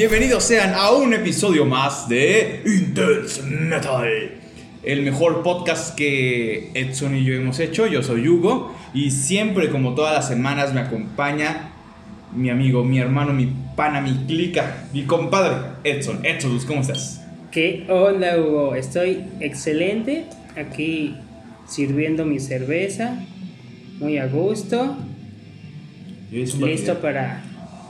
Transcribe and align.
Bienvenidos 0.00 0.44
sean 0.44 0.72
a 0.72 0.92
un 0.92 1.12
episodio 1.12 1.66
más 1.66 2.08
de 2.08 2.62
Intense 2.64 3.42
Metal, 3.42 4.08
el 4.82 5.02
mejor 5.02 5.42
podcast 5.42 5.94
que 5.94 6.70
Edson 6.72 7.16
y 7.16 7.22
yo 7.22 7.34
hemos 7.34 7.60
hecho. 7.60 7.86
Yo 7.86 8.02
soy 8.02 8.26
Hugo 8.26 8.74
y 8.94 9.10
siempre, 9.10 9.68
como 9.68 9.94
todas 9.94 10.14
las 10.14 10.26
semanas, 10.26 10.72
me 10.72 10.80
acompaña 10.80 11.72
mi 12.34 12.48
amigo, 12.48 12.82
mi 12.82 12.98
hermano, 12.98 13.34
mi 13.34 13.52
pana, 13.76 14.00
mi 14.00 14.24
clica, 14.26 14.88
mi 14.94 15.02
compadre 15.02 15.72
Edson. 15.84 16.24
Edson, 16.24 16.58
¿cómo 16.66 16.80
estás? 16.80 17.22
¿Qué 17.50 17.84
onda, 17.90 18.38
Hugo? 18.38 18.76
Estoy 18.76 19.24
excelente 19.40 20.24
aquí 20.56 21.14
sirviendo 21.68 22.24
mi 22.24 22.40
cerveza, 22.40 23.22
muy 23.98 24.16
a 24.16 24.26
gusto, 24.28 24.96
listo 26.30 27.00
para 27.02 27.42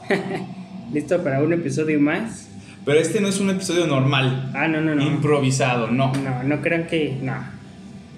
listo 0.92 1.22
para 1.22 1.42
un 1.42 1.52
episodio 1.52 2.00
más. 2.00 2.48
Pero 2.84 2.98
este 2.98 3.20
no 3.20 3.28
es 3.28 3.38
un 3.40 3.50
episodio 3.50 3.86
normal, 3.86 4.50
Ah, 4.54 4.66
no, 4.68 4.80
no, 4.80 4.94
no. 4.94 5.02
improvisado, 5.06 5.88
no. 5.90 6.12
No, 6.14 6.42
no 6.42 6.60
crean 6.62 6.86
que 6.86 7.18
no. 7.22 7.34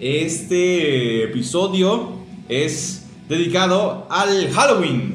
Este 0.00 1.24
episodio 1.24 2.18
es 2.48 3.06
dedicado 3.28 4.06
al 4.10 4.50
Halloween. 4.52 5.14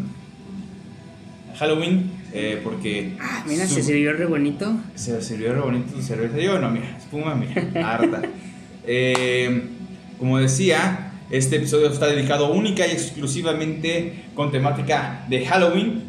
Halloween, 1.58 2.12
eh, 2.34 2.60
porque. 2.64 3.14
Ah, 3.20 3.44
mira, 3.48 3.68
su- 3.68 3.76
se 3.76 3.84
sirvió 3.84 4.14
re 4.14 4.26
bonito. 4.26 4.76
Se 4.96 5.22
sirvió 5.22 5.54
re 5.54 5.62
bonito 5.62 5.94
tu 5.94 6.02
cerveza. 6.02 6.38
Yo 6.40 6.60
no, 6.60 6.70
mira, 6.70 6.98
espuma, 6.98 7.36
mira, 7.36 7.68
harta. 7.86 8.22
Eh, 8.90 9.64
como 10.18 10.40
decía, 10.40 11.12
este 11.30 11.58
episodio 11.58 11.92
está 11.92 12.08
dedicado 12.08 12.54
única 12.54 12.88
y 12.88 12.92
exclusivamente 12.92 14.24
con 14.34 14.50
temática 14.50 15.26
de 15.28 15.46
Halloween. 15.46 16.04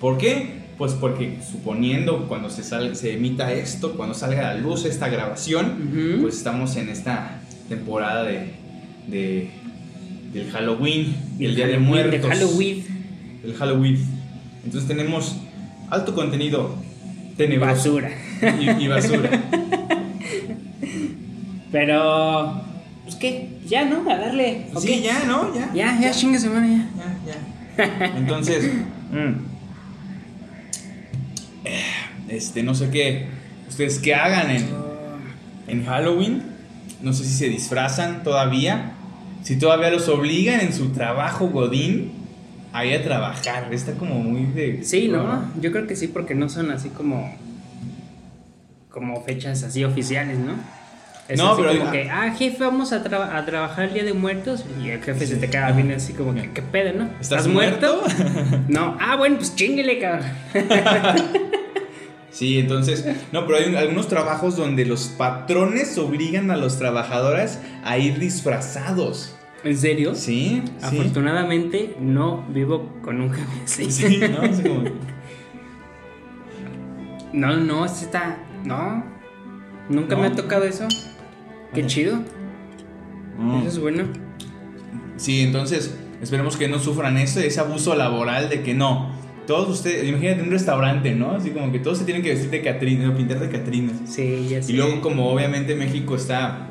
¿Por 0.00 0.16
qué? 0.16 0.57
Pues 0.78 0.92
porque 0.92 1.38
suponiendo 1.50 2.28
cuando 2.28 2.48
se, 2.50 2.62
sal- 2.62 2.94
se 2.94 3.14
emita 3.14 3.52
esto, 3.52 3.94
cuando 3.96 4.14
salga 4.14 4.48
a 4.50 4.54
la 4.54 4.60
luz 4.60 4.84
esta 4.84 5.08
grabación, 5.08 6.18
pues 6.22 6.36
estamos 6.36 6.76
en 6.76 6.88
esta 6.88 7.40
temporada 7.68 8.22
de, 8.22 8.52
de- 9.08 9.50
del 10.32 10.50
Halloween, 10.52 11.16
el 11.40 11.56
Día 11.56 11.66
de 11.66 11.78
Muertos. 11.78 12.22
De 12.22 12.28
Halloween. 12.28 12.84
El 13.44 13.54
Halloween. 13.54 13.98
Entonces 14.64 14.86
tenemos 14.88 15.36
alto 15.90 16.14
contenido 16.14 16.76
tenebroso. 17.36 17.94
Basura. 17.94 18.10
Y, 18.60 18.84
y 18.84 18.88
basura. 18.88 19.30
Pero, 21.72 22.62
pues 23.04 23.16
qué, 23.16 23.48
ya, 23.66 23.84
¿no? 23.84 24.08
A 24.10 24.16
darle. 24.16 24.66
¿o 24.74 24.80
Sí, 24.80 25.02
ya, 25.02 25.24
¿no? 25.26 25.54
Ya. 25.54 25.70
Ya, 25.74 26.00
ya, 26.00 26.10
chingue 26.12 26.38
semana 26.38 26.66
ya. 26.66 26.88
Ya, 26.96 27.84
ya. 27.86 28.16
Entonces, 28.16 28.64
mm, 29.12 29.57
este, 32.28 32.62
no 32.62 32.74
sé 32.74 32.90
qué, 32.90 33.26
ustedes 33.68 33.98
qué 33.98 34.14
hagan 34.14 34.50
en, 34.50 34.66
en 35.66 35.84
Halloween. 35.84 36.42
No 37.02 37.12
sé 37.12 37.24
si 37.24 37.34
se 37.34 37.48
disfrazan 37.48 38.22
todavía. 38.22 38.92
Si 39.42 39.56
todavía 39.56 39.90
los 39.90 40.08
obligan 40.08 40.60
en 40.60 40.72
su 40.72 40.90
trabajo 40.90 41.48
Godín 41.48 42.12
a 42.72 42.84
ir 42.84 42.96
a 42.96 43.02
trabajar. 43.02 43.72
Está 43.72 43.92
como 43.92 44.16
muy 44.16 44.46
de... 44.52 44.84
Sí, 44.84 45.08
¿no? 45.08 45.50
Yo 45.60 45.72
creo 45.72 45.86
que 45.86 45.96
sí, 45.96 46.08
porque 46.08 46.34
no 46.34 46.48
son 46.48 46.70
así 46.70 46.88
como. 46.90 47.34
como 48.90 49.22
fechas 49.24 49.62
así 49.62 49.84
oficiales, 49.84 50.38
¿no? 50.38 50.54
Es 51.28 51.38
No, 51.38 51.52
así 51.52 51.62
pero- 51.62 51.78
como 51.78 51.92
que, 51.92 52.10
ah, 52.10 52.34
jefe, 52.36 52.64
vamos 52.64 52.92
a, 52.92 52.96
a 52.96 53.44
trabajar 53.44 53.84
el 53.88 53.94
día 53.94 54.04
de 54.04 54.14
muertos. 54.14 54.64
Y 54.82 54.88
el 54.90 55.02
jefe 55.02 55.26
se 55.26 55.36
te 55.36 55.50
queda 55.50 55.70
bien 55.72 55.92
así 55.92 56.14
como 56.14 56.34
que, 56.34 56.50
¿qué 56.52 56.62
pedo, 56.62 56.98
no? 56.98 57.10
¿Estás 57.20 57.46
muerto? 57.48 58.02
no, 58.68 58.96
ah, 58.98 59.16
bueno, 59.16 59.36
pues 59.36 59.54
chinguele, 59.54 59.98
cabrón. 59.98 60.26
Sí, 62.30 62.58
entonces, 62.58 63.04
no, 63.32 63.46
pero 63.46 63.58
hay 63.58 63.68
un- 63.68 63.74
algunos 63.76 64.06
trabajos 64.06 64.56
donde 64.56 64.84
los 64.84 65.06
patrones 65.08 65.98
obligan 65.98 66.50
a 66.52 66.56
los 66.56 66.78
trabajadores 66.78 67.58
a 67.84 67.98
ir 67.98 68.18
disfrazados. 68.20 69.34
¿En 69.64 69.76
serio? 69.76 70.14
Sí, 70.14 70.62
sí. 70.64 70.72
Afortunadamente 70.82 71.96
no 71.98 72.44
vivo 72.50 72.92
con 73.02 73.20
un 73.20 73.32
jefe 73.32 73.62
así. 73.64 73.90
Sí, 73.90 74.18
¿no? 74.20 74.42
Así 74.42 74.62
como 74.62 74.84
No, 77.32 77.56
no, 77.56 77.84
está. 77.86 78.36
No. 78.64 79.02
Nunca 79.88 80.14
me 80.14 80.28
ha 80.28 80.32
tocado 80.32 80.62
eso. 80.64 80.86
Qué 81.74 81.80
Ajá. 81.80 81.88
chido. 81.88 82.22
Mm. 83.38 83.58
Eso 83.60 83.68
es 83.68 83.78
bueno. 83.78 84.04
Sí, 85.16 85.42
entonces, 85.42 85.96
esperemos 86.22 86.56
que 86.56 86.68
no 86.68 86.78
sufran 86.78 87.16
eso, 87.18 87.40
ese 87.40 87.60
abuso 87.60 87.94
laboral 87.94 88.48
de 88.48 88.62
que 88.62 88.74
no. 88.74 89.10
Todos 89.46 89.68
ustedes, 89.68 90.06
imagínate 90.06 90.42
un 90.42 90.50
restaurante, 90.50 91.14
¿no? 91.14 91.32
Así 91.32 91.50
como 91.50 91.72
que 91.72 91.78
todos 91.78 91.98
se 91.98 92.04
tienen 92.04 92.22
que 92.22 92.30
vestir 92.30 92.50
de 92.50 92.62
Catrina, 92.62 93.14
pintar 93.16 93.40
de 93.40 93.48
Catrinas. 93.48 93.96
Sí, 94.04 94.46
ya 94.50 94.62
sé. 94.62 94.72
Y 94.72 94.76
luego, 94.76 95.00
como 95.00 95.30
obviamente 95.30 95.74
México 95.74 96.16
está 96.16 96.68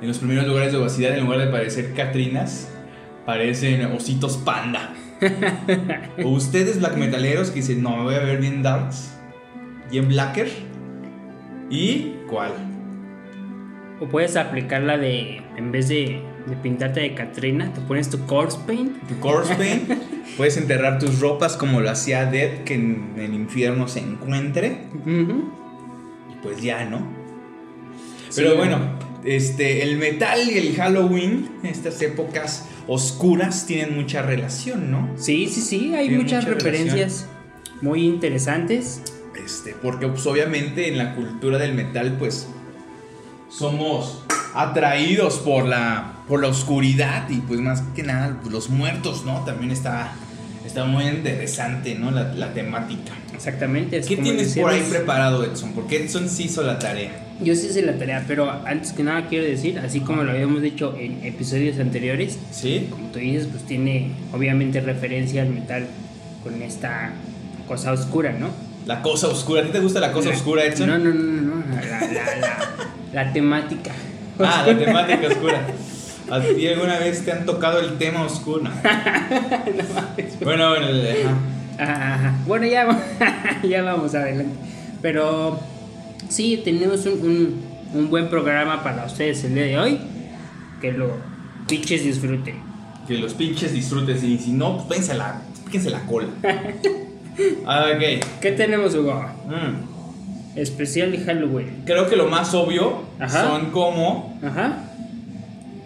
en 0.00 0.08
los 0.08 0.18
primeros 0.18 0.46
lugares 0.46 0.72
de 0.72 0.78
obesidad, 0.78 1.16
en 1.16 1.24
lugar 1.24 1.40
de 1.40 1.46
parecer 1.48 1.92
Catrinas, 1.94 2.68
parecen 3.26 3.84
ositos 3.86 4.36
panda. 4.36 4.94
o 6.24 6.28
ustedes, 6.28 6.78
black 6.78 6.96
metaleros, 6.96 7.50
que 7.50 7.56
dicen, 7.56 7.82
no, 7.82 7.96
me 7.96 8.02
voy 8.04 8.14
a 8.14 8.20
ver 8.20 8.40
bien 8.40 8.62
darks, 8.62 9.12
bien 9.90 10.08
blacker. 10.08 10.50
¿Y 11.68 12.14
cuál? 12.28 12.52
O 14.02 14.08
puedes 14.08 14.34
aplicar 14.34 14.82
la 14.82 14.98
de, 14.98 15.42
en 15.56 15.70
vez 15.70 15.88
de, 15.88 16.20
de 16.46 16.56
pintarte 16.56 17.00
de 17.00 17.14
Katrina, 17.14 17.72
te 17.72 17.80
pones 17.82 18.10
tu 18.10 18.26
corpse 18.26 18.58
paint. 18.66 19.00
Tu 19.06 19.16
corpse 19.20 19.54
paint. 19.54 19.92
Puedes 20.36 20.56
enterrar 20.56 20.98
tus 20.98 21.20
ropas 21.20 21.56
como 21.56 21.80
lo 21.80 21.88
hacía 21.88 22.26
Dead, 22.26 22.64
que 22.64 22.74
en 22.74 23.14
el 23.16 23.32
infierno 23.32 23.86
se 23.86 24.00
encuentre. 24.00 24.88
Y 25.06 26.34
pues 26.42 26.60
ya, 26.60 26.84
¿no? 26.84 27.06
Sí, 28.28 28.40
Pero 28.42 28.50
¿no? 28.50 28.56
bueno, 28.56 28.78
este, 29.24 29.84
el 29.84 29.98
metal 29.98 30.40
y 30.50 30.58
el 30.58 30.74
Halloween, 30.74 31.48
estas 31.62 32.02
épocas 32.02 32.66
oscuras, 32.88 33.66
tienen 33.66 33.94
mucha 33.94 34.22
relación, 34.22 34.90
¿no? 34.90 35.10
Sí, 35.16 35.46
sí, 35.46 35.60
sí, 35.60 35.94
hay 35.94 36.10
muchas 36.10 36.44
mucha 36.44 36.54
referencias 36.56 37.28
muy 37.82 38.04
interesantes. 38.04 39.00
Este, 39.44 39.76
porque 39.80 40.08
pues, 40.08 40.26
obviamente 40.26 40.88
en 40.88 40.98
la 40.98 41.14
cultura 41.14 41.58
del 41.58 41.74
metal, 41.74 42.16
pues 42.18 42.48
somos 43.56 44.22
atraídos 44.54 45.38
por 45.38 45.66
la, 45.66 46.12
por 46.28 46.40
la 46.42 46.48
oscuridad 46.48 47.28
y 47.30 47.36
pues 47.38 47.60
más 47.60 47.82
que 47.94 48.02
nada 48.02 48.38
pues, 48.40 48.52
los 48.52 48.70
muertos, 48.70 49.24
¿no? 49.24 49.44
También 49.44 49.70
está, 49.70 50.12
está 50.66 50.84
muy 50.84 51.04
interesante, 51.04 51.94
¿no? 51.94 52.10
La, 52.10 52.32
la 52.34 52.52
temática. 52.52 53.12
Exactamente. 53.34 54.00
¿Qué 54.02 54.16
tienes 54.16 54.56
por 54.56 54.70
ahí 54.70 54.86
preparado, 54.88 55.44
Edson? 55.44 55.72
Porque 55.72 56.04
Edson 56.04 56.28
sí 56.28 56.44
hizo 56.44 56.62
la 56.62 56.78
tarea. 56.78 57.10
Yo 57.40 57.56
sí 57.56 57.66
hice 57.68 57.82
la 57.82 57.98
tarea, 57.98 58.24
pero 58.28 58.50
antes 58.66 58.92
que 58.92 59.02
nada 59.02 59.26
quiero 59.26 59.44
decir, 59.44 59.78
así 59.80 60.00
como 60.00 60.22
lo 60.22 60.30
habíamos 60.30 60.62
dicho 60.62 60.94
en 60.96 61.24
episodios 61.24 61.78
anteriores, 61.80 62.38
¿Sí? 62.52 62.86
como 62.90 63.08
tú 63.08 63.18
dices, 63.18 63.48
pues 63.50 63.64
tiene 63.64 64.12
obviamente 64.32 64.80
referencia 64.80 65.42
al 65.42 65.48
metal 65.48 65.86
con 66.44 66.62
esta 66.62 67.10
cosa 67.66 67.90
oscura, 67.92 68.32
¿no? 68.32 68.48
La 68.86 69.02
cosa 69.02 69.26
oscura. 69.28 69.62
¿A 69.62 69.64
ti 69.64 69.72
te 69.72 69.80
gusta 69.80 69.98
la 69.98 70.12
cosa 70.12 70.28
La- 70.30 70.36
oscura, 70.36 70.64
Edson? 70.64 70.88
No, 70.88 70.98
no, 70.98 71.12
no, 71.12 71.14
no, 71.14 71.54
no, 71.56 71.74
la, 71.74 72.00
la, 72.00 72.36
la, 72.38 72.58
la 73.12 73.32
temática. 73.32 73.92
Ah, 74.38 74.64
la 74.66 74.78
temática 74.78 75.28
oscura. 75.28 75.66
¿A 76.30 76.40
ti 76.40 76.66
alguna 76.68 76.98
vez 76.98 77.24
te 77.24 77.32
han 77.32 77.44
tocado 77.44 77.80
el 77.80 77.98
tema 77.98 78.22
oscuro? 78.22 78.62
No. 78.72 80.44
Bueno, 80.44 80.68
bueno, 80.70 80.86
ajá. 81.78 82.34
Bueno, 82.46 82.66
ya, 82.66 82.86
ya 83.62 83.82
vamos 83.82 84.14
adelante. 84.14 84.54
Pero 85.00 85.58
sí, 86.28 86.60
tenemos 86.64 87.04
un, 87.06 87.12
un- 87.12 87.72
un 87.94 88.08
buen 88.10 88.28
programa 88.28 88.82
para 88.82 89.04
ustedes 89.04 89.44
el 89.44 89.54
día 89.54 89.64
de 89.64 89.78
hoy. 89.78 89.98
Que 90.80 90.92
lo 90.92 91.16
pinches 91.68 92.04
disfruten. 92.04 92.56
que 93.06 93.18
los 93.18 93.34
pinches 93.34 93.72
disfruten. 93.72 94.16
Y 94.24 94.38
si 94.38 94.52
no, 94.52 94.76
pues 94.76 94.98
pénse 94.98 95.14
la, 95.14 95.40
píquense 95.66 95.90
la 95.90 96.00
cola. 96.06 96.28
Ah, 97.66 97.86
ok. 97.94 98.22
¿Qué 98.42 98.52
tenemos, 98.52 98.94
Hugo? 98.94 99.14
Mm. 99.46 99.91
Especial 100.56 101.12
de 101.12 101.18
Halloween. 101.18 101.82
Creo 101.86 102.08
que 102.08 102.16
lo 102.16 102.28
más 102.28 102.52
obvio 102.54 103.02
Ajá. 103.18 103.48
son 103.48 103.70
como 103.70 104.38
Ajá. 104.44 104.84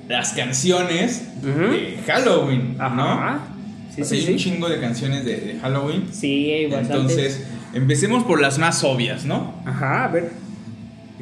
las 0.09 0.33
canciones 0.33 1.43
de 1.43 1.99
Halloween, 2.07 2.77
¿no? 2.77 2.85
Ajá. 2.85 3.41
Sí, 3.91 3.97
Pues 3.99 4.13
hay 4.13 4.21
sí, 4.23 4.33
un 4.33 4.39
sí. 4.39 4.45
chingo 4.45 4.69
de 4.69 4.81
canciones 4.81 5.25
de, 5.25 5.37
de 5.41 5.59
Halloween. 5.61 6.05
Sí, 6.13 6.51
hay. 6.51 6.65
Entonces, 6.73 7.47
empecemos 7.75 8.25
por 8.25 8.41
las 8.41 8.59
más 8.59 8.83
obvias, 8.85 9.25
¿no? 9.25 9.55
Ajá, 9.65 10.05
a 10.05 10.09
ver. 10.09 10.33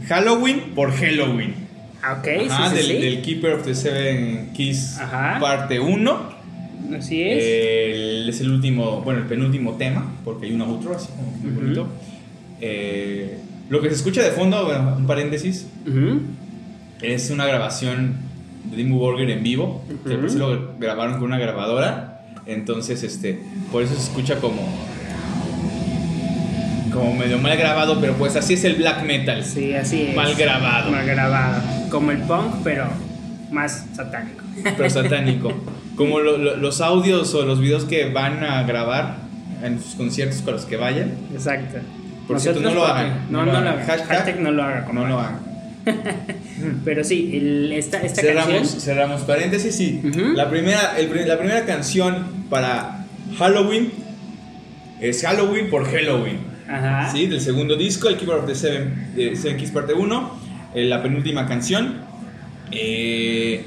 Halloween 0.08 0.72
por 0.74 0.90
Halloween. 0.92 1.54
Ah, 2.02 2.18
Ok, 2.20 2.28
Ajá, 2.50 2.70
sí, 2.70 2.76
sí, 2.76 2.76
del, 2.76 2.86
sí. 2.86 3.02
del 3.02 3.22
Keeper 3.22 3.52
of 3.54 3.64
the 3.64 3.74
Seven 3.74 4.50
Keys, 4.54 4.98
Ajá. 4.98 5.38
parte 5.40 5.80
1. 5.80 6.34
Así 6.98 7.22
es. 7.22 7.42
El- 7.42 8.28
es 8.28 8.40
el 8.40 8.50
último, 8.50 9.00
bueno, 9.02 9.20
el 9.20 9.26
penúltimo 9.26 9.74
tema, 9.74 10.12
porque 10.24 10.46
hay 10.46 10.52
un 10.52 10.60
outro 10.62 10.94
así 10.96 11.08
como 11.16 11.30
muy 11.42 11.50
bonito. 11.52 11.88
Eh, 12.60 13.38
lo 13.68 13.80
que 13.80 13.88
se 13.88 13.94
escucha 13.96 14.22
de 14.22 14.30
fondo, 14.30 14.64
bueno, 14.64 14.94
un 14.96 15.06
paréntesis, 15.06 15.66
es 17.02 17.30
una 17.30 17.46
grabación 17.46 18.16
de 18.70 18.76
Dimmu 18.76 18.98
Borgir 18.98 19.30
en 19.30 19.42
vivo, 19.42 19.84
que 19.88 20.10
Ujú. 20.10 20.20
por 20.20 20.24
eso 20.26 20.38
lo 20.38 20.74
grabaron 20.78 21.14
con 21.14 21.24
una 21.24 21.38
grabadora. 21.38 22.22
Entonces, 22.46 23.02
este, 23.02 23.40
por 23.72 23.82
eso 23.82 23.94
se 23.94 24.02
escucha 24.02 24.36
como 24.36 24.62
como 26.92 27.12
medio 27.14 27.38
mal 27.38 27.56
grabado, 27.56 28.00
pero 28.00 28.12
pues 28.14 28.36
así 28.36 28.54
es 28.54 28.62
el 28.64 28.74
black 28.76 29.04
metal. 29.04 29.44
Sí, 29.44 29.74
así 29.74 30.02
es. 30.10 30.16
Mal 30.16 30.34
grabado. 30.36 30.92
Mal 30.92 31.04
grabado. 31.04 31.60
Como 31.90 32.12
el 32.12 32.18
punk, 32.18 32.56
pero 32.62 32.84
más 33.50 33.86
satánico. 33.94 34.44
pero 34.76 34.88
satánico. 34.88 35.52
Como 35.96 36.20
lo- 36.20 36.38
lo- 36.38 36.56
los 36.56 36.80
audios 36.80 37.34
o 37.34 37.44
los 37.44 37.60
videos 37.60 37.84
que 37.84 38.10
van 38.10 38.44
a 38.44 38.62
grabar 38.62 39.16
en 39.64 39.80
sus 39.82 39.94
conciertos 39.96 40.40
con 40.42 40.54
los 40.54 40.66
que 40.66 40.76
vayan. 40.76 41.12
Exacto. 41.32 41.78
Por 42.26 42.40
cierto, 42.40 42.60
no 42.60 42.72
lo 42.74 42.84
hagan. 42.86 43.26
No, 43.30 43.44
no, 43.44 43.52
lo 43.52 43.58
hagan. 43.58 43.78
Hashtag, 43.86 44.06
Hashtag 44.08 44.40
no 44.40 44.50
lo 44.50 44.62
hagan. 44.62 44.94
No 44.94 45.06
lo 45.06 45.18
hagan. 45.20 45.38
Pero 46.84 47.04
sí, 47.04 47.30
el- 47.36 47.72
esta, 47.72 47.98
esta 48.00 48.22
Cerramos, 48.22 48.54
canción. 48.54 48.80
cerramos 48.80 49.20
paréntesis. 49.22 49.74
Sí, 49.74 50.00
la, 50.34 50.48
primera, 50.48 50.96
el 50.98 51.28
la 51.28 51.38
primera 51.38 51.64
canción 51.66 52.46
para 52.48 53.04
Halloween 53.38 53.92
es 55.00 55.20
Halloween 55.22 55.68
por 55.68 55.84
Halloween. 55.90 56.38
Ajá. 56.68 57.10
¿sí? 57.12 57.26
Del 57.26 57.40
segundo 57.42 57.76
disco, 57.76 58.08
el 58.08 58.16
Keeper 58.16 58.36
of 58.36 58.46
the 58.46 58.54
Seven, 58.54 59.12
de 59.14 59.36
Seven 59.36 59.58
Keys 59.58 59.70
parte 59.70 59.92
1. 59.92 60.38
eh, 60.74 60.84
la 60.84 61.02
penúltima 61.02 61.46
canción. 61.46 61.98
eh, 62.70 63.66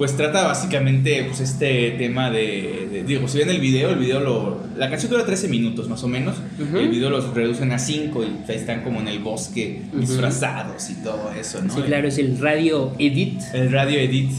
pues 0.00 0.16
trata 0.16 0.44
básicamente 0.46 1.24
pues, 1.24 1.40
este 1.40 1.90
tema 1.98 2.30
de, 2.30 2.88
de- 2.90 3.04
Digo, 3.04 3.28
si 3.28 3.36
ven 3.36 3.50
el 3.50 3.60
video, 3.60 3.90
el 3.90 3.98
video 3.98 4.20
lo. 4.20 4.58
La 4.78 4.88
canción 4.88 5.10
dura 5.12 5.26
13 5.26 5.48
minutos 5.48 5.90
más 5.90 6.02
o 6.02 6.08
menos. 6.08 6.36
El 6.58 6.88
video 6.88 7.10
los 7.10 7.34
reducen 7.34 7.70
a 7.72 7.78
5 7.78 8.24
y 8.24 8.50
están 8.50 8.82
como 8.82 9.00
en 9.00 9.08
el 9.08 9.18
bosque 9.18 9.82
disfrazados 9.92 10.88
y 10.88 10.94
todo 11.04 11.30
eso, 11.38 11.60
¿no? 11.62 11.74
Sí, 11.74 11.82
claro, 11.82 12.08
es 12.08 12.16
el 12.16 12.38
radio 12.38 12.94
edit. 12.98 13.42
El 13.52 13.70
radio 13.70 13.98
edit. 13.98 14.30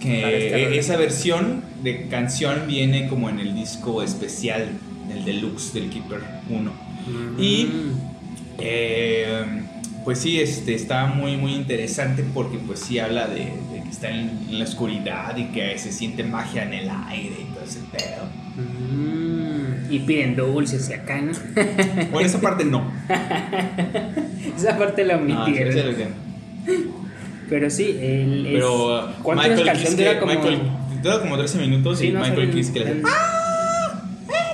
Que 0.00 0.46
esta 0.46 0.58
e- 0.58 0.78
esa 0.80 0.96
versión 0.96 1.62
de 1.84 2.08
canción 2.08 2.62
viene 2.66 3.06
como 3.06 3.30
en 3.30 3.38
el 3.38 3.54
disco 3.54 4.02
especial, 4.02 4.66
el 5.16 5.24
deluxe 5.24 5.74
del 5.74 5.90
Keeper 5.90 6.18
1. 6.50 6.72
Y 7.38 7.66
Mm. 7.66 7.92
eh, 8.58 9.42
pues 10.04 10.18
sí, 10.18 10.40
este, 10.40 10.74
está 10.74 11.06
muy 11.06 11.36
muy 11.36 11.54
interesante 11.54 12.24
porque 12.34 12.58
pues 12.58 12.80
sí 12.80 12.98
habla 12.98 13.28
de, 13.28 13.44
está 13.92 14.10
en, 14.10 14.30
en 14.48 14.58
la 14.58 14.64
oscuridad 14.64 15.36
y 15.36 15.44
que 15.46 15.78
se 15.78 15.92
siente 15.92 16.24
magia 16.24 16.64
en 16.64 16.74
el 16.74 16.90
aire 17.08 17.36
y 17.40 17.54
todo 17.54 17.64
ese 17.64 17.80
pedo. 17.92 18.24
Mm. 18.56 19.92
Y 19.92 19.98
piden 20.00 20.34
dulces 20.36 20.88
y 20.90 20.94
acá, 20.94 21.20
¿no? 21.20 21.32
Bueno, 22.10 22.26
esa 22.26 22.40
parte 22.40 22.64
no. 22.64 22.90
Esa 24.56 24.76
parte 24.78 25.04
la 25.04 25.16
No, 25.16 25.42
omitieron. 25.44 25.72
sí, 25.72 25.80
sí. 26.66 26.74
Pero 27.48 27.70
sí, 27.70 27.98
el. 28.00 28.46
es- 28.46 28.52
Pero 28.54 29.08
¿Cuántas 29.22 29.48
Michael 29.50 29.78
Kiske, 29.78 29.96
dura 30.04 30.20
como.? 30.20 30.32
Michael, 30.32 30.60
dura 31.02 31.20
como 31.20 31.36
13 31.36 31.58
minutos 31.58 31.98
Sí, 31.98 32.06
y 32.08 32.12
no, 32.12 32.20
Michael 32.20 32.50
Kiske 32.50 32.78
le 32.80 32.84
hace, 32.90 33.02
"Ah, 33.04 34.02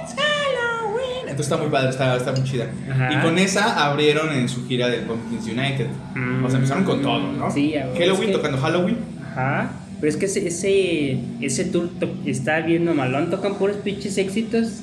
it's 0.02 0.14
Halloween". 0.17 1.20
Entonces 1.29 1.46
está 1.46 1.56
muy 1.58 1.69
padre, 1.70 1.91
está, 1.91 2.17
está 2.17 2.32
muy 2.32 2.43
chida. 2.44 2.67
Ajá. 2.91 3.12
Y 3.12 3.17
con 3.23 3.38
esa 3.38 3.87
abrieron 3.87 4.32
en 4.32 4.49
su 4.49 4.67
gira 4.67 4.88
del 4.88 5.02
Pumpkins 5.02 5.44
United. 5.46 5.87
Mm. 6.14 6.44
O 6.44 6.49
sea, 6.49 6.56
empezaron 6.58 6.84
con 6.84 7.02
todo, 7.02 7.20
¿no? 7.32 7.50
Sí, 7.50 7.75
Halloween 7.75 8.12
es 8.12 8.19
que- 8.20 8.32
tocando 8.32 8.58
Halloween. 8.58 8.96
Ajá. 9.38 9.70
Pero 10.00 10.11
es 10.11 10.17
que 10.17 10.26
ese, 10.26 10.46
ese, 10.46 11.19
ese 11.40 11.64
tour 11.64 11.90
to- 11.99 12.14
está 12.25 12.61
viendo 12.61 12.94
malón, 12.94 13.31
tocan 13.31 13.55
puros 13.56 13.76
pinches 13.79 14.17
éxitos. 14.19 14.81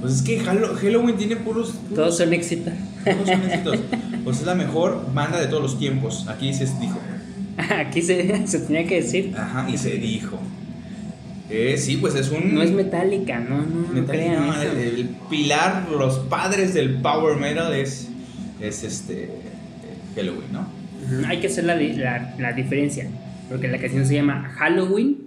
Pues 0.00 0.14
es 0.16 0.22
que 0.22 0.38
Hallo- 0.40 0.74
Halloween 0.74 1.16
tiene 1.16 1.36
puros. 1.36 1.72
puros- 1.72 1.94
Todos 1.94 2.16
son 2.18 2.32
éxitos. 2.32 2.72
todos 3.04 3.28
son 3.28 3.42
éxitos. 3.50 3.78
Pues 4.24 4.40
es 4.40 4.46
la 4.46 4.54
mejor 4.54 5.06
banda 5.14 5.40
de 5.40 5.46
todos 5.46 5.62
los 5.62 5.78
tiempos. 5.78 6.26
Aquí 6.28 6.52
se 6.52 6.64
dijo. 6.78 6.98
Aquí 7.78 8.00
se, 8.02 8.46
se 8.46 8.58
tenía 8.60 8.86
que 8.86 9.02
decir. 9.02 9.34
Ajá, 9.36 9.68
y 9.68 9.76
se 9.78 9.90
dijo. 9.96 10.38
Eh, 11.50 11.76
sí, 11.78 11.96
pues 11.96 12.14
es 12.14 12.30
un. 12.30 12.54
No 12.54 12.62
es 12.62 12.70
metálica, 12.70 13.40
no, 13.40 13.58
no, 13.62 13.88
Metallica, 13.92 14.40
no, 14.40 14.62
el, 14.62 14.78
el 14.78 15.08
pilar, 15.28 15.86
los 15.90 16.18
padres 16.20 16.74
del 16.74 16.94
power 17.00 17.36
metal 17.38 17.72
es, 17.74 18.06
es 18.60 18.84
este 18.84 19.30
Halloween, 20.14 20.52
¿no? 20.52 20.66
Hay 21.26 21.40
que 21.40 21.48
hacer 21.48 21.64
la, 21.64 21.74
la, 21.74 22.34
la 22.38 22.52
diferencia. 22.52 23.08
Porque 23.50 23.68
la 23.68 23.78
canción 23.78 24.06
se 24.06 24.14
llama 24.14 24.48
Halloween 24.56 25.18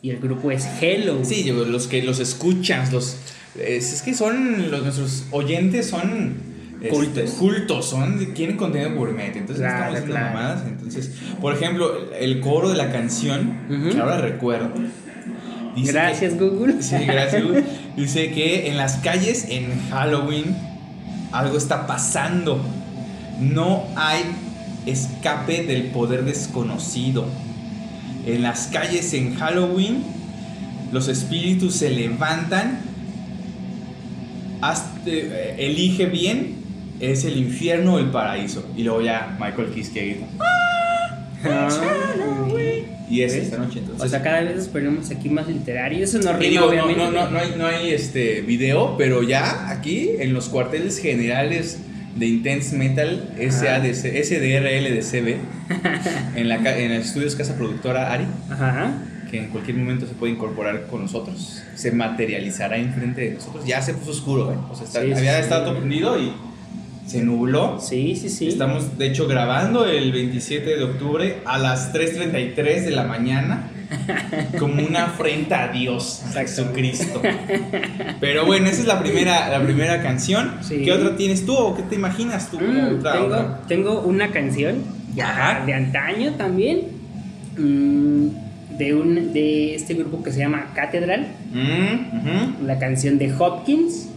y 0.00 0.10
el 0.10 0.18
grupo 0.18 0.50
es 0.50 0.66
Hello. 0.80 1.18
Sí, 1.24 1.44
yo- 1.44 1.64
los 1.66 1.86
que 1.88 2.02
los 2.02 2.20
escuchas, 2.20 2.92
los 2.92 3.16
es, 3.58 4.00
que 4.02 4.14
son 4.14 4.70
los 4.70 4.82
nuestros 4.82 5.24
oyentes 5.30 5.90
son 5.90 6.54
este, 6.80 6.88
Cultos. 6.88 7.30
cultos, 7.32 7.86
son 7.86 8.18
quieren 8.34 8.56
contenido 8.56 8.94
gourmet, 8.94 9.34
entonces 9.36 9.58
Claro, 9.64 9.94
estamos 9.94 10.10
claro. 10.10 10.26
mamadas, 10.34 10.62
entonces, 10.66 11.12
por 11.40 11.54
ejemplo, 11.54 12.12
el 12.18 12.40
coro 12.40 12.68
de 12.68 12.76
la 12.76 12.92
canción, 12.92 13.58
que 13.92 13.98
ahora 13.98 14.18
recuerdo. 14.18 14.70
dice 15.74 15.92
Gracias, 15.92 16.34
que- 16.34 16.38
Google. 16.40 16.82
Sí, 16.82 16.96
gracias. 17.06 17.42
Google. 17.42 17.64
Dice 17.96 18.30
que 18.32 18.68
en 18.68 18.76
las 18.76 18.96
calles 18.98 19.46
en 19.48 19.66
Halloween 19.90 20.56
algo 21.32 21.56
está 21.56 21.86
pasando. 21.86 22.60
No 23.40 23.84
hay 23.96 24.22
escape 24.86 25.64
del 25.64 25.84
poder 25.86 26.24
desconocido. 26.24 27.24
En 28.26 28.42
las 28.42 28.68
calles 28.68 29.12
en 29.14 29.34
Halloween 29.36 30.02
los 30.92 31.08
espíritus 31.08 31.74
se 31.76 31.90
levantan. 31.90 32.78
Haz- 34.60 34.86
eh, 35.06 35.56
elige 35.58 36.06
bien, 36.06 36.54
es 37.00 37.24
el 37.24 37.36
infierno 37.36 37.94
o 37.94 37.98
el 37.98 38.06
paraíso. 38.10 38.64
Y 38.76 38.82
luego 38.84 39.02
ya 39.02 39.36
Michael 39.40 39.68
Kiske 39.74 40.00
grita. 40.06 40.26
Ah, 41.46 41.68
Y 43.10 43.20
es 43.20 43.34
esta 43.34 43.58
noche 43.58 43.80
entonces. 43.80 44.02
O 44.06 44.08
sea, 44.08 44.22
cada 44.22 44.40
vez 44.40 44.56
nos 44.56 44.68
ponemos 44.68 45.10
aquí 45.10 45.28
más 45.28 45.46
literario. 45.46 46.02
Eso 46.02 46.18
no 46.20 46.32
rima, 46.32 46.48
digo, 46.48 46.60
no, 46.62 46.68
obviamente. 46.68 47.02
no, 47.04 47.10
no, 47.10 47.30
no 47.30 47.38
hay, 47.38 47.54
no 47.58 47.66
hay 47.66 47.90
este 47.90 48.40
video, 48.40 48.96
pero 48.96 49.22
ya 49.22 49.68
aquí 49.68 50.10
en 50.18 50.32
los 50.32 50.48
cuarteles 50.48 50.98
generales 50.98 51.78
de 52.16 52.26
Intense 52.26 52.76
Metal 52.76 53.30
SADC, 53.38 54.22
SDRLDCB, 54.24 55.36
en, 56.36 56.48
la, 56.48 56.56
en 56.78 56.92
estudios 56.92 57.34
Casa 57.34 57.56
Productora 57.56 58.12
Ari, 58.12 58.26
Ajá. 58.50 58.92
que 59.30 59.38
en 59.38 59.48
cualquier 59.48 59.76
momento 59.76 60.06
se 60.06 60.14
puede 60.14 60.32
incorporar 60.32 60.86
con 60.86 61.02
nosotros, 61.02 61.62
se 61.74 61.90
materializará 61.92 62.76
enfrente 62.78 63.22
de 63.22 63.30
nosotros. 63.32 63.64
Ya 63.66 63.82
se 63.82 63.94
puso 63.94 64.12
oscuro, 64.12 64.52
¿eh? 64.52 64.56
O 64.70 64.74
sea, 64.76 64.84
está- 64.86 65.00
Sí, 65.00 65.06
sí, 65.08 65.12
había 65.14 65.36
sí. 65.36 65.42
estado 65.42 65.64
todo 65.64 65.78
prendido 65.78 66.20
y 66.20 66.32
se 67.06 67.22
nubló. 67.22 67.80
Sí, 67.80 68.16
sí, 68.16 68.28
sí. 68.28 68.48
Estamos, 68.48 68.96
de 68.96 69.06
hecho, 69.08 69.26
grabando 69.26 69.84
el 69.86 70.12
27 70.12 70.76
de 70.76 70.84
octubre 70.84 71.36
a 71.44 71.58
las 71.58 71.92
3.33 71.92 72.84
de 72.84 72.90
la 72.92 73.04
mañana 73.04 73.70
como 74.58 74.82
una 74.86 75.04
afrenta 75.06 75.64
a 75.64 75.68
Dios, 75.68 76.22
a 76.36 76.40
Jesucristo. 76.40 77.20
Pero 78.20 78.46
bueno, 78.46 78.66
esa 78.66 78.80
es 78.80 78.86
la 78.86 79.00
primera, 79.00 79.48
la 79.48 79.62
primera 79.64 80.02
canción. 80.02 80.54
Sí. 80.60 80.82
¿Qué 80.84 80.92
otra 80.92 81.16
tienes 81.16 81.44
tú 81.46 81.54
o 81.54 81.74
qué 81.76 81.82
te 81.82 81.94
imaginas 81.94 82.50
tú? 82.50 82.58
Mm, 82.60 82.98
otra, 82.98 83.12
tengo, 83.12 83.26
otra? 83.26 83.60
tengo 83.68 84.00
una 84.02 84.30
canción 84.30 84.82
Ajá. 85.20 85.64
de 85.64 85.74
antaño 85.74 86.32
también. 86.32 86.82
mm, 87.56 88.28
de, 88.78 88.94
un, 88.94 89.32
de 89.32 89.74
este 89.76 89.94
grupo 89.94 90.22
que 90.22 90.32
se 90.32 90.40
llama 90.40 90.72
Catedral. 90.74 91.26
Mm. 91.52 92.66
La 92.66 92.78
canción 92.78 93.18
de 93.18 93.32
Hopkins. 93.32 94.08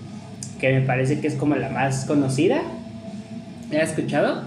Que 0.59 0.73
me 0.73 0.81
parece 0.81 1.19
que 1.19 1.27
es 1.27 1.35
como 1.35 1.55
la 1.55 1.69
más 1.69 2.05
conocida. 2.05 2.61
¿La 3.71 3.83
has 3.83 3.89
escuchado? 3.89 4.41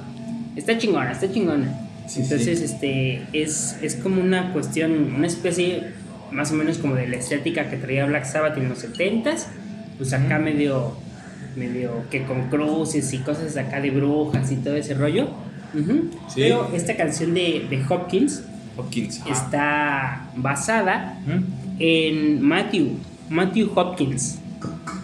Está 0.57 0.77
chingona, 0.77 1.13
está 1.13 1.31
chingona. 1.31 1.73
Sí, 2.11 2.23
Entonces, 2.23 2.59
sí. 2.59 2.65
este, 2.65 3.23
es, 3.33 3.79
es 3.83 3.95
como 3.95 4.21
una 4.21 4.53
cuestión, 4.53 5.15
una 5.15 5.29
especie 5.29 5.93
más 6.33 6.51
o 6.51 6.55
menos 6.55 6.79
como 6.79 6.97
de 6.97 7.07
la 7.07 7.17
estética 7.17 7.71
que 7.71 7.77
traía 7.77 8.05
Black 8.07 8.25
Sabbath 8.25 8.59
en 8.59 8.69
los 8.69 8.85
70s. 8.85 9.47
Pues 9.97 10.13
acá 10.13 10.41
medio, 10.41 10.97
medio 11.55 12.05
que 12.11 12.25
con 12.25 12.49
cruces 12.49 13.13
y 13.13 13.19
cosas 13.19 13.57
acá 13.57 13.81
de 13.81 13.91
brujas 13.91 14.51
y 14.51 14.57
todo 14.57 14.75
ese 14.75 14.95
rollo. 14.95 15.29
Sí. 15.73 16.35
Pero 16.35 16.69
esta 16.75 16.97
canción 16.97 17.33
de, 17.33 17.67
de 17.71 17.81
Hopkins 17.89 18.43
Hopkins. 18.77 19.21
está 19.31 20.31
basada 20.35 21.17
en 21.79 22.43
Matthew, 22.43 22.97
Matthew 23.29 23.71
Hopkins, 23.77 24.41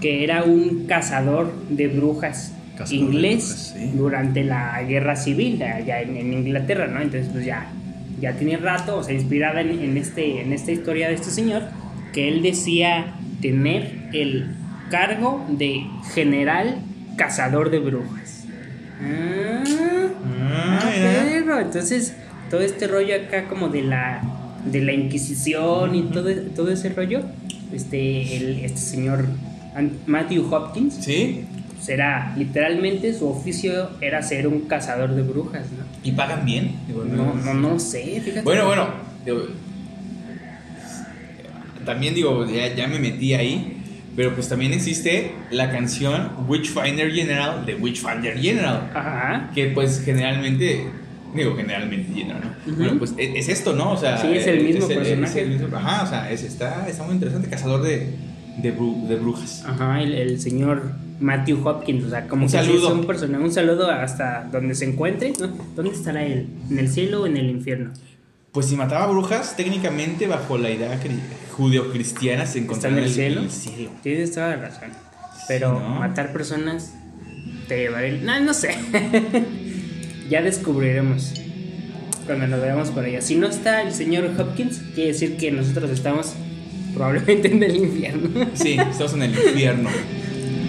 que 0.01 0.25
era 0.25 0.43
un 0.43 0.87
cazador 0.87 1.55
de 1.69 1.87
brujas 1.87 2.53
De 2.85 2.95
inglés 2.97 3.45
brujas, 3.45 3.75
sí. 3.91 3.97
durante 3.97 4.45
la 4.45 4.83
guerra 4.83 5.17
civil 5.17 5.63
allá 5.63 6.03
en, 6.03 6.17
en 6.17 6.33
Inglaterra, 6.33 6.87
¿no? 6.87 7.01
Entonces, 7.01 7.29
pues 7.33 7.45
ya, 7.45 7.67
ya 8.21 8.33
tiene 8.35 8.57
rato, 8.59 8.99
o 8.99 9.03
sea, 9.03 9.15
inspirada 9.15 9.61
en, 9.61 9.71
en 9.71 9.97
este, 9.97 10.41
en 10.43 10.53
esta 10.53 10.73
historia 10.73 11.09
de 11.09 11.15
este 11.15 11.31
señor, 11.31 11.63
que 12.13 12.29
él 12.29 12.43
decía 12.43 13.15
tener 13.41 14.09
el 14.13 14.55
cargo 14.91 15.45
de 15.49 15.83
general 16.15 16.79
cazador 17.17 17.71
de 17.71 17.79
brujas. 17.81 18.45
Ah, 19.03 19.63
Ah, 20.49 20.91
mira. 20.97 21.25
perro. 21.25 21.61
Entonces, 21.61 22.15
todo 22.51 22.61
este 22.61 22.87
rollo 22.87 23.15
acá 23.17 23.49
como 23.49 23.69
de 23.69 23.83
la 23.83 24.23
de 24.71 24.81
la 24.81 24.93
Inquisición 24.93 25.95
y 25.95 26.03
todo, 26.05 26.29
todo 26.57 26.71
ese 26.73 26.89
rollo, 26.89 27.21
este, 27.73 28.37
el, 28.37 28.65
este 28.65 28.79
señor 28.81 29.25
Matthew 30.07 30.53
Hopkins, 30.53 30.95
Sí. 30.95 31.45
Era 31.89 32.35
literalmente 32.37 33.13
su 33.15 33.29
oficio 33.29 33.91
era 34.01 34.23
ser 34.23 34.47
un 34.49 34.63
cazador 34.63 35.15
de 35.15 35.23
brujas, 35.23 35.67
¿no? 35.73 35.85
¿Y 36.03 36.13
pagan 36.13 36.45
bien? 36.45 36.77
Digo, 36.87 37.05
No, 37.05 37.35
no, 37.35 37.55
no 37.55 37.79
sé, 37.79 38.21
fíjate. 38.25 38.43
Bueno, 38.43 38.67
bueno. 38.67 38.87
digo, 39.25 39.47
también 41.85 42.15
digo, 42.15 42.47
ya, 42.47 42.75
ya 42.75 42.87
me 42.89 42.99
metí 42.99 43.35
ahí. 43.35 43.73
Pero 44.17 44.35
pues 44.35 44.49
también 44.49 44.73
existe 44.73 45.33
la 45.51 45.71
canción 45.71 46.31
Witchfinder 46.49 47.13
General 47.13 47.67
de 47.67 47.75
Witchfinder 47.75 48.39
General. 48.39 48.91
Ajá. 48.95 49.51
Que 49.55 49.67
pues 49.67 50.03
generalmente. 50.05 50.87
Digo, 51.35 51.55
generalmente 51.55 52.15
General, 52.15 52.41
¿no? 52.43 52.73
Ujú. 52.73 52.83
Bueno, 52.83 52.99
pues 52.99 53.13
e- 53.19 53.39
es, 53.39 53.51
esto, 53.51 53.75
¿no? 53.75 53.93
O 53.93 53.97
sea. 53.99 54.17
Sí, 54.17 54.29
es 54.33 54.47
el 54.47 54.65
mismo 54.65 54.87
es 54.89 54.97
personaje. 54.97 55.33
es 55.43 55.47
el 55.47 55.51
mismo- 55.61 55.77
ajá, 55.77 56.03
o 56.05 56.07
sea, 56.07 56.31
es- 56.33 56.45
está, 56.45 56.89
está 56.89 57.03
muy 57.05 57.15
interesante. 57.17 57.51
Cazador 57.51 57.83
de, 57.83 58.07
de, 58.59 58.77
bru- 58.77 59.07
de 59.07 59.17
brujas. 59.17 59.65
Ajá, 59.67 60.03
el, 60.03 60.13
el 60.15 60.41
señor 60.41 60.93
Matthew 61.21 61.67
Hopkins, 61.67 62.05
o 62.05 62.11
sea, 62.11 62.27
como 62.29 62.43
Un 62.47 62.51
que 62.53 62.59
saludo. 62.59 62.89
es 62.89 62.95
un 62.95 63.07
personaje, 63.07 63.43
un 63.45 63.53
saludo 63.53 63.91
hasta 63.91 64.49
donde 64.53 64.75
se 64.75 64.85
encuentre, 64.87 65.33
¿no? 65.41 65.49
¿Dónde 65.75 65.93
estará 65.93 66.25
él? 66.25 66.47
¿En 66.71 66.79
el 66.79 66.89
cielo 66.89 67.23
o 67.23 67.27
en 67.27 67.37
el 67.37 67.49
infierno? 67.51 67.91
Pues 68.53 68.67
si 68.67 68.77
mataba 68.77 69.07
brujas, 69.07 69.57
técnicamente 69.57 70.27
bajo 70.27 70.57
la 70.59 70.71
idea 70.71 70.99
cri- 71.03 71.21
judeocristiana 71.53 72.45
se 72.47 72.59
¿Está 72.59 72.65
encontraba 72.65 72.97
en 72.99 73.05
el 73.05 73.11
cielo? 73.11 73.41
el 73.43 73.51
cielo. 73.51 73.91
Tienes 74.03 74.33
toda 74.33 74.49
la 74.49 74.57
razón. 74.57 74.89
Pero 75.49 75.79
¿no? 75.79 76.01
matar 76.01 76.33
personas 76.33 76.95
te 77.69 77.79
llevará 77.79 78.07
el... 78.07 78.25
No, 78.25 78.41
no 78.41 78.55
sé. 78.55 78.75
ya 80.31 80.43
descubriremos 80.43 81.35
cuando 82.27 82.47
nos 82.47 82.61
veamos 82.61 82.91
por 82.91 83.05
allá. 83.05 83.21
Si 83.23 83.37
no 83.37 83.47
está 83.47 83.83
el 83.83 83.93
señor 83.93 84.31
Hopkins, 84.39 84.79
quiere 84.95 85.13
decir 85.13 85.37
que 85.37 85.51
nosotros 85.53 85.91
estamos 85.91 86.35
probablemente 86.97 87.49
en 87.53 87.63
el 87.63 87.77
infierno. 87.77 88.49
Sí, 88.55 88.77
estamos 88.79 89.13
en 89.15 89.23
el 89.23 89.31
infierno. 89.31 89.91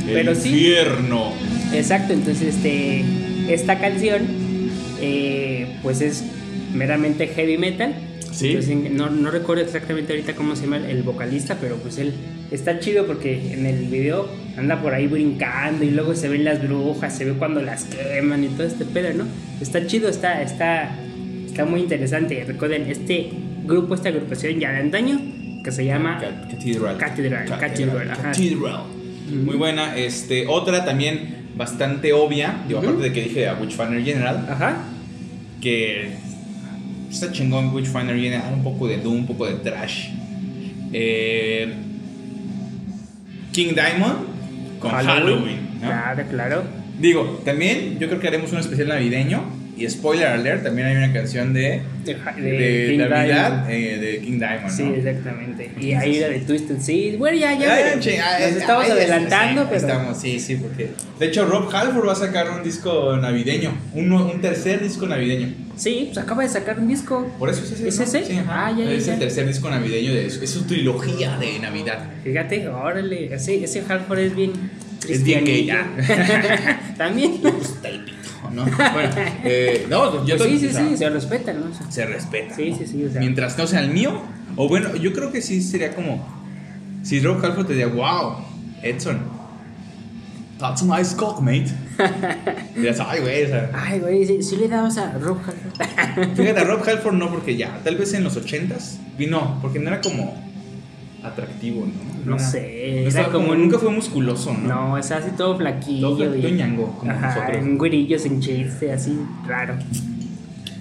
El 0.08 0.14
Pero 0.14 0.36
sí. 0.36 0.50
infierno. 0.50 1.32
Exacto, 1.74 2.14
entonces 2.14 2.56
este, 2.56 3.04
esta 3.48 3.80
canción 3.80 4.22
eh, 5.02 5.78
pues 5.82 6.02
es 6.02 6.24
meramente 6.74 7.28
heavy 7.28 7.58
metal. 7.58 7.96
Sí. 8.32 8.50
Entonces, 8.50 8.92
no, 8.92 9.10
no 9.10 9.32
recuerdo 9.32 9.64
exactamente 9.64 10.14
ahorita 10.14 10.36
cómo 10.36 10.56
se 10.56 10.64
llama 10.64 10.78
el 10.78 11.02
vocalista, 11.02 11.58
pero 11.60 11.78
pues 11.78 11.98
él 11.98 12.14
está 12.52 12.80
chido 12.80 13.08
porque 13.08 13.54
en 13.54 13.66
el 13.66 13.86
video 13.86 14.28
anda 14.58 14.80
por 14.82 14.94
ahí 14.94 15.08
brincando 15.08 15.84
y 15.84 15.90
luego 15.92 16.14
se 16.14 16.28
ven 16.28 16.44
las 16.44 16.62
brujas, 16.62 17.18
se 17.18 17.26
ve 17.26 17.34
cuando 17.34 17.62
las 17.62 17.86
queman 17.86 18.44
y 18.44 18.48
todo 18.50 18.68
este 18.68 18.86
pedo, 18.86 19.14
¿no? 19.14 19.26
Está 19.60 19.88
chido, 19.88 20.08
está, 20.10 20.42
está, 20.44 20.96
está 21.48 21.66
muy 21.66 21.80
interesante. 21.80 22.44
Recuerden, 22.46 22.84
este 22.92 23.30
grupo, 23.66 23.96
esta 23.96 24.10
agrupación 24.10 24.60
ya 24.60 24.72
de 24.72 24.78
antaño, 24.78 25.20
que 25.68 25.72
se 25.74 25.84
llama... 25.84 26.18
Ca- 26.18 26.48
Cathedral. 26.50 26.98
Cathedral, 26.98 27.46
Cathedral, 27.60 28.10
ajá. 28.12 28.22
Cathedral. 28.32 28.84
Muy 29.44 29.58
buena. 29.58 29.98
Este, 29.98 30.48
otra 30.48 30.86
también 30.86 31.48
bastante 31.58 32.14
obvia, 32.14 32.64
digo, 32.70 32.80
Ujú. 32.80 32.88
aparte 32.88 33.10
de 33.10 33.14
que 33.14 33.22
dije 33.24 33.50
a 33.50 33.56
Witchfinder 33.56 34.02
General, 34.02 34.48
Ajá. 34.50 34.78
que 35.60 36.12
está 37.12 37.34
chingón 37.34 37.74
Witchfinder 37.74 38.16
General, 38.16 38.54
un 38.54 38.64
poco 38.64 38.88
de 38.88 38.98
Doom, 38.98 39.16
un 39.18 39.28
poco 39.28 39.46
de 39.46 39.56
Trash. 39.56 40.08
Eh, 40.94 41.74
King 43.52 43.74
Diamond 43.74 44.80
con 44.80 44.92
Halloween. 44.92 45.68
¿no? 45.82 45.88
Claro, 45.88 46.24
claro. 46.30 46.64
Digo, 46.98 47.42
también 47.44 47.98
yo 48.00 48.08
creo 48.08 48.22
que 48.22 48.28
haremos 48.30 48.54
un 48.54 48.60
especial 48.60 48.88
navideño. 48.88 49.44
Y 49.78 49.88
spoiler 49.90 50.28
alert, 50.28 50.64
también 50.64 50.88
hay 50.88 50.96
una 50.96 51.14
canción 51.14 51.54
de, 51.54 51.82
De, 52.04 52.14
de, 52.16 52.88
King 52.90 52.98
Navidad 52.98 53.66
Diamond. 53.68 53.70
eh, 53.70 53.98
de 54.00 54.20
King 54.22 54.40
Diamond. 54.40 54.70
Sí, 54.72 54.84
¿no? 54.84 54.96
exactamente. 54.96 55.72
Y 55.80 55.94
ahí 55.94 56.18
era 56.18 56.30
de 56.30 56.40
Twisted 56.40 56.80
Sí, 56.82 57.16
bueno, 57.18 57.38
ya, 57.38 57.54
ya. 57.58 57.74
Ay, 57.74 58.00
che, 58.00 58.20
ay, 58.20 58.44
Nos 58.44 58.52
ay, 58.54 58.58
estamos 58.62 58.86
ay, 58.86 58.92
adelantando, 58.92 59.62
sí, 59.62 59.68
pero. 59.70 59.82
Estamos, 59.88 60.18
sí, 60.20 60.40
sí, 60.40 60.56
porque. 60.56 60.90
De 61.20 61.26
hecho, 61.28 61.46
Rob 61.46 61.70
Halford 61.74 62.08
va 62.08 62.14
a 62.14 62.16
sacar 62.16 62.50
un 62.50 62.64
disco 62.64 63.16
navideño. 63.18 63.72
Un, 63.94 64.12
un 64.12 64.42
tercer 64.42 64.82
disco 64.82 65.06
navideño. 65.06 65.54
Sí, 65.76 66.10
pues 66.12 66.18
acaba 66.18 66.42
de 66.42 66.50
sacar 66.50 66.80
un 66.80 66.88
disco. 66.88 67.32
Por 67.38 67.50
eso 67.50 67.64
es 67.64 67.72
ese. 67.74 67.88
¿Es 67.88 67.98
¿no? 68.00 68.04
ese? 68.06 68.26
Sí. 68.26 68.40
Ah, 68.48 68.74
ya, 68.76 68.84
ya, 68.84 68.92
Es 68.92 69.06
ya. 69.06 69.14
el 69.14 69.20
tercer 69.20 69.46
disco 69.46 69.70
navideño 69.70 70.12
de 70.14 70.28
su, 70.32 70.44
es 70.44 70.50
su 70.50 70.64
trilogía 70.66 71.38
de 71.38 71.60
Navidad. 71.60 72.00
Fíjate, 72.24 72.68
órale. 72.68 73.32
Ese, 73.34 73.64
ese 73.64 73.84
Halford 73.88 74.20
es 74.20 74.36
bien. 74.36 74.54
Es 75.08 75.24
bien 75.24 75.46
gay, 75.46 75.68
cristianillo. 75.68 76.78
También. 76.98 77.34
¿no? 78.54 78.64
Bueno, 78.66 79.12
eh, 79.44 79.86
no, 79.90 80.26
yo 80.26 80.38
Pues 80.38 80.50
sí, 80.50 80.60
sí, 80.60 80.68
o 80.68 80.72
sea, 80.72 80.90
sí, 80.90 80.98
se 80.98 81.10
respeta, 81.10 81.54
¿no? 81.54 81.70
O 81.70 81.74
sea, 81.74 81.92
Se 81.92 82.06
respeta. 82.06 82.56
Sí, 82.56 82.72
¿no? 82.72 82.78
sí, 82.78 82.88
sí, 82.88 83.04
o 83.04 83.12
sea. 83.12 83.20
Mientras 83.20 83.58
no 83.58 83.68
sea 83.68 83.82
el 83.82 83.92
mío. 83.92 84.22
O 84.56 84.68
bueno, 84.68 84.96
yo 84.96 85.14
creo 85.14 85.32
que 85.32 85.42
sí 85.42 85.62
sería 85.62 85.94
como. 85.94 86.26
Si 87.04 87.20
Rob 87.20 87.44
Halford 87.44 87.68
te 87.68 87.74
diría, 87.74 87.88
wow, 87.88 88.38
Edson. 88.82 89.20
That's 90.60 90.82
a 90.82 90.86
nice 90.86 91.16
cock, 91.16 91.40
mate. 91.40 91.68
Dirías, 92.76 93.00
ay, 93.00 93.22
güey, 93.22 93.46
o 93.46 93.48
sea. 93.48 93.72
Ay, 93.74 94.00
güey, 94.00 94.26
sí, 94.26 94.42
sí 94.42 94.56
le 94.56 94.68
dabas 94.68 94.98
a 94.98 95.12
Rob 95.14 95.38
Halford. 95.38 96.36
Fíjate, 96.36 96.60
a 96.60 96.64
Rob 96.64 96.82
Halford 96.88 97.14
no, 97.14 97.30
porque 97.30 97.56
ya, 97.56 97.80
tal 97.84 97.96
vez 97.96 98.14
en 98.14 98.24
los 98.24 98.36
80s. 98.38 98.98
Y 99.20 99.28
no, 99.28 99.60
porque 99.62 99.80
no 99.80 99.90
era 99.90 100.02
como 100.02 100.36
atractivo, 101.28 101.86
¿no? 102.26 102.32
No 102.32 102.40
sé, 102.40 103.02
no 103.04 103.10
era 103.10 103.30
como 103.30 103.52
un- 103.52 103.62
Nunca 103.62 103.80
fue 103.80 103.90
musculoso, 103.92 104.54
¿no? 104.54 104.68
No, 104.68 104.98
es 104.98 105.10
así 105.12 105.32
todo 105.38 105.58
flaquillo. 105.58 106.10
Todo 106.10 106.18
flaquito 106.18 106.48
y- 106.48 106.52
ñango, 106.54 106.98
como 107.00 107.12
Ajá, 107.12 107.36
nosotros. 107.36 107.64
un 107.64 108.20
sin 108.20 108.42
chiste, 108.42 108.92
así 108.92 109.18
raro. 109.48 109.76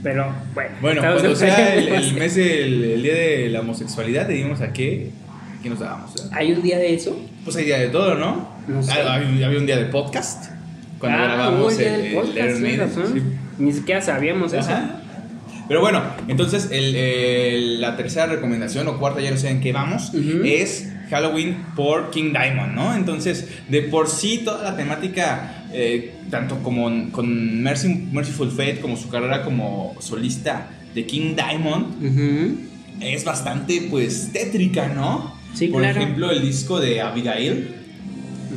Pero 0.03 0.33
bueno. 0.55 0.71
Bueno, 0.81 1.01
cuando 1.03 1.35
sea 1.35 1.75
el, 1.75 2.15
mes 2.19 2.35
del 2.35 2.85
el 2.85 3.03
día 3.03 3.15
de 3.15 3.49
la 3.51 3.61
homosexualidad, 3.61 4.27
te 4.27 4.35
dimos 4.35 4.61
a 4.61 4.73
qué, 4.73 5.11
a 5.59 5.63
qué 5.63 5.69
nos 5.69 5.81
dábamos. 5.81 6.15
¿eh? 6.17 6.29
¿Hay 6.33 6.53
un 6.53 6.63
día 6.63 6.79
de 6.79 6.95
eso? 6.95 7.19
Pues 7.45 7.57
hay 7.57 7.65
día 7.65 7.79
de 7.79 7.89
todo, 7.89 8.15
¿no? 8.15 8.49
No 8.69 8.83
sé. 8.83 8.93
Ah, 8.93 9.15
había, 9.15 9.47
había 9.47 9.59
un 9.59 9.67
día 9.67 9.77
de 9.79 9.87
podcast. 9.87 10.51
Cuando 10.99 11.19
ah, 11.19 11.25
grabamos 11.27 11.79
el 11.79 12.15
podcast, 12.15 12.61
razón. 12.79 13.13
sí. 13.15 13.23
Ni 13.59 13.73
siquiera 13.73 14.01
sabíamos 14.03 14.53
eso. 14.53 14.71
Pero 15.69 15.81
bueno, 15.81 16.03
entonces 16.29 16.69
el- 16.71 16.95
el- 16.97 17.81
la 17.81 17.97
tercera 17.97 18.27
recomendación 18.27 18.87
o 18.89 18.99
cuarta, 18.99 19.21
ya 19.21 19.31
no 19.31 19.37
sé 19.37 19.51
en 19.51 19.61
qué 19.61 19.73
vamos, 19.73 20.13
es 20.45 20.89
Halloween 21.11 21.65
por 21.77 22.11
King 22.11 22.33
Diamond, 22.33 22.75
¿no? 22.75 22.95
Entonces, 22.95 23.47
de 23.69 23.83
por 23.83 24.09
sí 24.09 24.43
toda 24.45 24.63
la 24.63 24.77
temática, 24.77 25.65
eh, 25.73 26.15
tanto 26.31 26.63
como 26.63 27.11
con 27.13 27.63
Mercy- 27.63 28.09
Merciful 28.13 28.51
Fate 28.51 28.79
como 28.81 28.97
su 28.97 29.09
carrera 29.09 29.43
como 29.45 29.95
solista 30.01 30.69
de 30.95 31.05
King 31.07 31.35
Diamond, 31.37 32.59
es 33.01 33.25
bastante 33.25 33.87
pues 33.91 34.31
tétrica, 34.33 34.89
¿no? 34.89 35.35
Sí, 35.55 35.69
Por 35.69 35.83
claro. 35.83 36.01
ejemplo, 36.01 36.31
el 36.31 36.43
disco 36.43 36.81
de 36.81 37.01
Abigail 37.01 37.69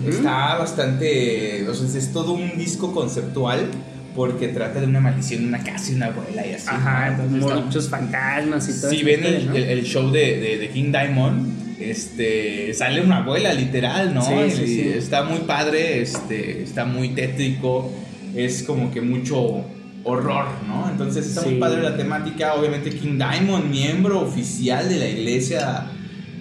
está 0.07 0.55
bastante, 0.57 1.65
o 1.67 1.73
sea, 1.73 1.87
es 1.99 2.13
todo 2.13 2.33
un 2.33 2.57
disco 2.57 2.93
conceptual 2.93 3.67
porque 4.15 4.47
trata 4.49 4.79
de 4.81 4.87
una 4.87 4.99
maldición 4.99 5.45
una 5.45 5.63
casa 5.63 5.91
y 5.91 5.95
una 5.95 6.07
abuela 6.07 6.45
y 6.45 6.53
así. 6.53 6.65
Ajá, 6.67 7.09
¿no? 7.11 7.23
Entonces 7.23 7.41
está- 7.43 7.55
muchos 7.61 7.89
fantasmas 7.89 8.69
y 8.69 8.81
todo 8.81 8.91
si 8.91 9.03
ven 9.03 9.23
el, 9.25 9.45
¿no? 9.47 9.55
el- 9.55 9.63
el 9.63 9.83
show 9.85 10.11
de, 10.11 10.39
de- 10.39 10.57
de 10.57 10.69
King 10.69 10.91
Diamond, 10.91 11.79
este, 11.79 12.73
sale 12.73 13.01
una 13.01 13.17
abuela 13.17 13.53
literal, 13.53 14.13
¿no? 14.13 14.21
Sí, 14.21 14.33
sí, 14.55 14.63
Y 14.63 14.67
sí. 14.67 14.81
Está 14.95 15.23
muy 15.23 15.39
padre, 15.39 16.01
este, 16.01 16.63
está 16.63 16.85
muy 16.85 17.09
tétrico, 17.09 17.91
es 18.35 18.63
como 18.63 18.91
que 18.91 19.01
mucho 19.01 19.63
horror, 20.03 20.45
¿no? 20.67 20.89
Entonces 20.89 21.25
está 21.27 21.41
muy 21.43 21.55
padre 21.55 21.81
la 21.83 21.95
temática, 21.95 22.53
obviamente 22.55 22.89
King 22.91 23.17
Diamond, 23.17 23.65
miembro 23.69 24.21
oficial 24.21 24.87
de 24.89 24.97
la 24.97 25.07
iglesia 25.07 25.85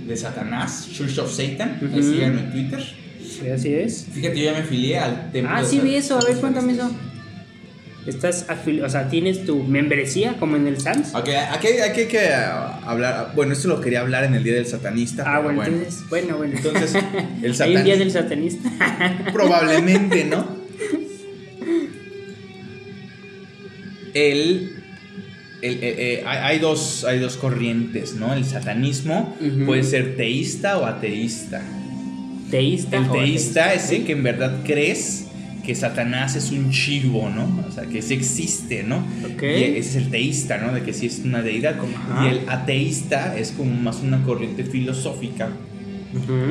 de 0.06 0.16
Satanás, 0.16 0.88
Church 0.92 1.18
of 1.18 1.30
Satan, 1.32 1.78
ahí 1.82 2.00
Ujú. 2.00 2.12
síganme 2.14 2.40
en 2.40 2.50
Twitter. 2.50 2.82
Sí, 3.28 3.48
así 3.50 3.75
es. 3.75 4.06
Fíjate, 4.12 4.38
yo 4.38 4.44
ya 4.46 4.52
me 4.52 4.58
afilié 4.58 4.98
al 4.98 5.30
templo. 5.30 5.52
Ah, 5.54 5.62
sí 5.62 5.80
vi 5.80 5.94
eso. 5.96 6.18
A 6.18 6.25
ver, 6.25 6.37
cuéntame 6.38 6.72
eso. 6.72 6.90
Estás 8.07 8.47
o 8.83 8.88
sea, 8.88 9.09
tienes 9.09 9.45
tu 9.45 9.62
membresía 9.64 10.37
como 10.38 10.57
en 10.57 10.67
el 10.67 10.81
SANS. 10.81 11.14
Ok, 11.14 11.28
aquí, 11.50 11.67
aquí 11.85 12.00
hay 12.00 12.07
que 12.07 12.28
ah, 12.28 12.81
hablar, 12.87 13.33
bueno, 13.35 13.52
esto 13.52 13.69
lo 13.69 13.81
quería 13.81 14.00
hablar 14.00 14.25
en 14.25 14.35
el 14.35 14.43
Día 14.45 14.55
del 14.55 14.67
Satanista. 14.67 15.25
Ah, 15.26 15.40
bueno, 15.40 15.62
entonces, 15.64 16.09
bueno, 16.09 16.37
bueno. 16.38 16.57
Entonces, 16.57 16.95
el 17.43 17.45
Hay 17.45 17.49
un 17.50 17.55
satanista. 17.55 17.83
día 17.85 17.97
del 17.97 18.11
satanista. 18.11 18.71
Probablemente, 19.33 20.25
¿no? 20.25 20.57
El. 24.14 24.73
el- 25.61 25.75
eh, 25.75 25.78
eh, 25.83 26.25
hay, 26.26 26.61
dos, 26.61 27.05
hay 27.05 27.19
dos 27.19 27.37
corrientes, 27.37 28.14
¿no? 28.14 28.33
El 28.33 28.45
satanismo 28.45 29.37
puede 29.67 29.83
ser 29.83 30.17
teísta 30.17 30.78
o 30.78 30.87
ateísta. 30.87 31.62
Teísta. 32.50 32.97
El 32.97 33.05
o 33.09 33.12
teísta 33.12 33.75
es 33.75 33.90
el 33.90 34.07
que 34.07 34.12
en 34.12 34.23
verdad 34.23 34.61
crees 34.64 35.27
que 35.68 35.75
Satanás 35.75 36.34
es 36.34 36.50
un 36.50 36.70
chivo, 36.70 37.28
¿no? 37.28 37.62
O 37.68 37.70
sea, 37.70 37.84
que 37.84 38.00
sí 38.00 38.14
existe, 38.14 38.84
¿no? 38.84 39.06
Ok. 39.34 39.42
Y 39.42 39.64
ese 39.76 39.78
es 39.80 39.96
el 39.96 40.08
teísta, 40.08 40.56
¿no? 40.56 40.72
De 40.72 40.82
que 40.82 40.94
sí 40.94 41.04
es 41.04 41.18
una 41.26 41.42
deidad. 41.42 41.76
Ajá. 41.78 42.25
Y 42.25 42.30
el 42.30 42.48
ateísta 42.48 43.37
es 43.37 43.52
como 43.52 43.75
más 43.75 44.00
una 44.00 44.22
corriente 44.22 44.64
filosófica 44.64 45.50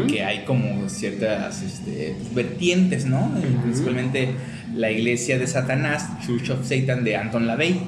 que 0.08 0.24
hay 0.24 0.46
como 0.46 0.88
ciertas 0.88 1.64
este, 1.64 2.16
pues, 2.16 2.36
vertientes, 2.36 3.08
¿no? 3.08 3.32
Eh. 3.40 3.58
Principalmente 3.64 4.36
la 4.76 4.92
iglesia 4.92 5.40
de 5.40 5.48
Satanás, 5.48 6.08
Church 6.24 6.52
of 6.52 6.64
Satan 6.64 7.04
de 7.04 7.16
Anton 7.16 7.48
LaVey, 7.48 7.82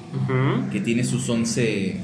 que 0.72 0.80
tiene 0.80 1.04
sus 1.04 1.30
11, 1.30 1.96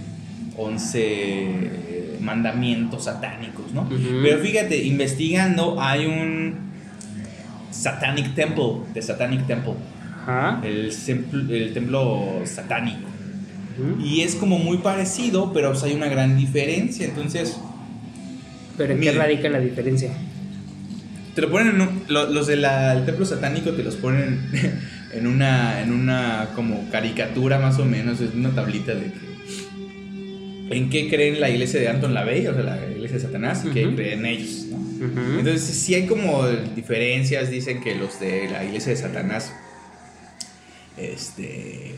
11 0.55 2.19
mandamientos 2.21 3.05
satánicos, 3.05 3.73
¿no? 3.73 3.89
Pero 4.21 4.37
fíjate, 4.37 4.83
investigando 4.83 5.81
hay 5.81 6.05
un 6.05 6.74
Satanic 7.75 8.33
Temple, 8.35 8.81
de 8.93 9.01
Satanic 9.01 9.45
Temple, 9.47 9.73
Ajá. 10.23 10.61
el, 10.63 10.91
templo- 10.91 11.49
el 11.53 11.73
templo 11.73 12.41
satánico. 12.45 13.09
Y 14.01 14.21
es 14.21 14.35
como 14.35 14.57
muy 14.57 14.77
parecido, 14.77 15.51
pero 15.53 15.71
pues, 15.71 15.83
hay 15.83 15.93
una 15.93 16.07
gran 16.07 16.37
diferencia. 16.37 17.05
Entonces, 17.05 17.57
Pero 18.77 18.93
¿en 18.93 19.01
qué 19.01 19.11
radica 19.11 19.49
la 19.49 19.59
diferencia? 19.59 20.11
te 21.35 21.41
lo 21.41 21.49
ponen 21.51 21.75
en 21.75 21.81
un- 21.81 22.01
lo- 22.07 22.29
los 22.31 22.47
del 22.47 22.65
templo 23.05 23.25
satánico 23.25 23.71
te 23.71 23.83
los 23.83 23.95
ponen 23.97 24.39
en 25.13 25.27
una 25.27 25.81
en 25.81 25.91
una 25.91 26.47
como 26.55 26.89
caricatura 26.89 27.59
más 27.59 27.77
o 27.79 27.83
menos, 27.85 28.21
es 28.21 28.33
una 28.33 28.51
tablita 28.51 28.93
de 28.95 29.11
que 29.11 29.25
en 30.77 30.89
qué 30.89 31.09
creen 31.09 31.41
la 31.41 31.49
iglesia 31.49 31.79
de 31.81 31.89
Anton 31.89 32.13
LaVey, 32.13 32.47
o 32.47 32.53
sea, 32.53 32.63
la 32.63 32.77
iglesia 32.89 33.17
de 33.17 33.23
Satanás, 33.23 33.63
y 33.65 33.69
qué 33.73 33.93
creen 33.95 34.25
ellos, 34.25 34.65
¿no? 34.71 34.84
Entonces, 34.99 35.61
sí 35.61 35.95
hay 35.95 36.07
como 36.07 36.47
diferencias, 36.47 37.49
dicen 37.49 37.81
que 37.81 37.95
los 37.95 38.19
de 38.19 38.49
la 38.49 38.63
iglesia 38.63 38.91
de 38.91 38.97
Satanás 38.97 39.53
este 40.97 41.95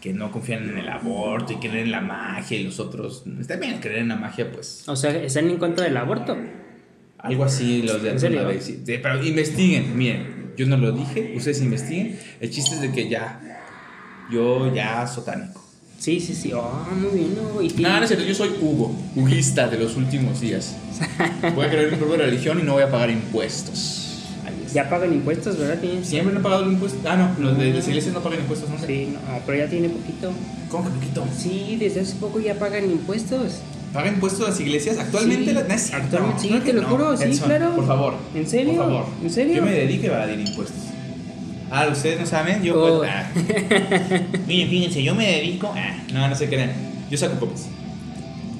que 0.00 0.12
no 0.12 0.32
confían 0.32 0.68
en 0.68 0.78
el 0.78 0.88
aborto 0.88 1.52
y 1.52 1.56
creen 1.56 1.76
en 1.76 1.90
la 1.92 2.00
magia 2.00 2.58
y 2.58 2.64
los 2.64 2.80
otros 2.80 3.24
también 3.46 3.78
creen 3.78 4.02
en 4.02 4.08
la 4.08 4.16
magia, 4.16 4.50
pues 4.50 4.82
O 4.88 4.96
sea, 4.96 5.14
están 5.14 5.48
en 5.48 5.58
contra 5.58 5.84
del 5.84 5.96
aborto. 5.96 6.36
Algo 7.18 7.44
así, 7.44 7.82
los 7.82 8.02
de 8.02 8.10
¿En 8.10 8.18
serio? 8.18 8.50
Sí. 8.60 8.82
Pero 8.84 9.24
investiguen, 9.24 9.96
miren, 9.96 10.54
yo 10.56 10.66
no 10.66 10.76
lo 10.76 10.90
dije, 10.90 11.34
ustedes 11.36 11.62
investiguen. 11.62 12.18
El 12.40 12.50
chiste 12.50 12.74
es 12.74 12.80
de 12.80 12.90
que 12.90 13.08
ya, 13.08 13.40
yo 14.32 14.74
ya 14.74 15.06
satánico. 15.06 15.61
Sí, 16.02 16.18
sí, 16.18 16.34
sí. 16.34 16.52
Oh, 16.52 16.82
muy 17.00 17.16
bien, 17.16 17.36
¿no? 17.36 17.62
Y 17.62 17.68
tiene- 17.68 17.88
No, 17.88 17.96
no 17.98 18.02
es 18.02 18.08
cierto, 18.08 18.26
yo 18.26 18.34
soy 18.34 18.50
Hugo, 18.60 18.92
huguista 19.14 19.68
de 19.68 19.78
los 19.78 19.94
últimos 19.94 20.40
días. 20.40 20.74
Voy 21.54 21.64
a 21.66 21.70
creer 21.70 21.92
mi 21.92 21.96
propia 21.96 22.16
religión 22.16 22.58
y 22.58 22.64
no 22.64 22.72
voy 22.72 22.82
a 22.82 22.90
pagar 22.90 23.08
impuestos. 23.10 24.00
Ya 24.74 24.88
pagan 24.90 25.12
impuestos, 25.12 25.56
¿verdad? 25.58 25.78
Tiene- 25.80 26.04
Siempre 26.04 26.34
no 26.34 26.40
he 26.40 26.42
pagado 26.42 26.68
impuestos. 26.68 27.00
Ah, 27.06 27.16
no, 27.16 27.36
los 27.44 27.56
de 27.56 27.72
las 27.72 27.86
iglesias 27.86 28.12
no 28.14 28.20
pagan 28.20 28.40
impuestos, 28.40 28.68
no 28.68 28.78
sé. 28.80 28.86
Sí, 28.88 29.08
no, 29.12 29.20
pero 29.46 29.58
ya 29.58 29.70
tiene 29.70 29.90
poquito. 29.90 30.32
¿Cómo 30.70 30.84
que 30.88 30.90
poquito? 30.96 31.24
Sí, 31.38 31.76
desde 31.78 32.00
hace 32.00 32.16
poco 32.16 32.40
ya 32.40 32.54
pagan 32.58 32.90
impuestos. 32.90 33.58
¿Pagan 33.92 34.14
impuestos 34.14 34.48
las 34.48 34.58
iglesias? 34.58 34.98
Actualmente 34.98 35.50
Sí, 35.50 35.52
las 35.52 35.68
no 35.68 35.96
actualmente, 35.98 36.42
sí, 36.42 36.48
Claro 36.48 36.64
te 36.64 36.72
lo 36.72 36.82
juro, 36.88 37.16
sí, 37.16 37.22
Edson, 37.24 37.46
claro. 37.46 37.76
Por 37.76 37.86
favor. 37.86 38.14
¿En 38.34 38.46
serio? 38.48 38.74
Por 38.74 38.84
favor. 38.86 39.04
¿En 39.22 39.30
serio? 39.30 39.54
Yo 39.56 39.62
me 39.62 39.70
dedico 39.72 40.04
a 40.04 40.24
evadir 40.24 40.40
impuestos. 40.40 40.80
Ah, 41.74 41.88
ustedes 41.90 42.20
no 42.20 42.26
saben, 42.26 42.62
yo. 42.62 42.74
Oh. 42.80 42.98
pues, 42.98 43.10
ah. 43.10 43.30
Miren, 44.46 44.68
fíjense, 44.68 45.02
yo 45.02 45.14
me 45.14 45.26
dedico. 45.26 45.72
Ah, 45.76 45.96
no, 46.12 46.28
no 46.28 46.34
se 46.34 46.46
crean. 46.48 46.70
Yo 47.10 47.16
saco 47.16 47.40
copias. 47.40 47.66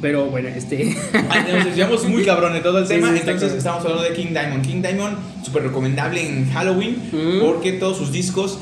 Pero 0.00 0.26
bueno, 0.26 0.48
este. 0.48 0.96
Ah, 1.30 1.44
Nos 1.52 1.64
desviamos 1.66 2.04
muy 2.08 2.24
cabrón 2.24 2.54
de 2.54 2.60
todo 2.60 2.78
el 2.78 2.86
Sí, 2.86 2.94
tema. 2.94 3.12
sí, 3.12 3.18
entonces 3.20 3.52
estamos 3.52 3.82
hablando 3.84 4.02
de 4.02 4.14
King 4.14 4.28
Diamond. 4.30 4.66
King 4.66 4.82
Diamond, 4.82 5.16
súper 5.44 5.62
recomendable 5.64 6.26
en 6.26 6.50
Halloween 6.50 6.96
Mm. 7.12 7.40
porque 7.40 7.72
todos 7.72 7.98
sus 7.98 8.10
discos, 8.12 8.58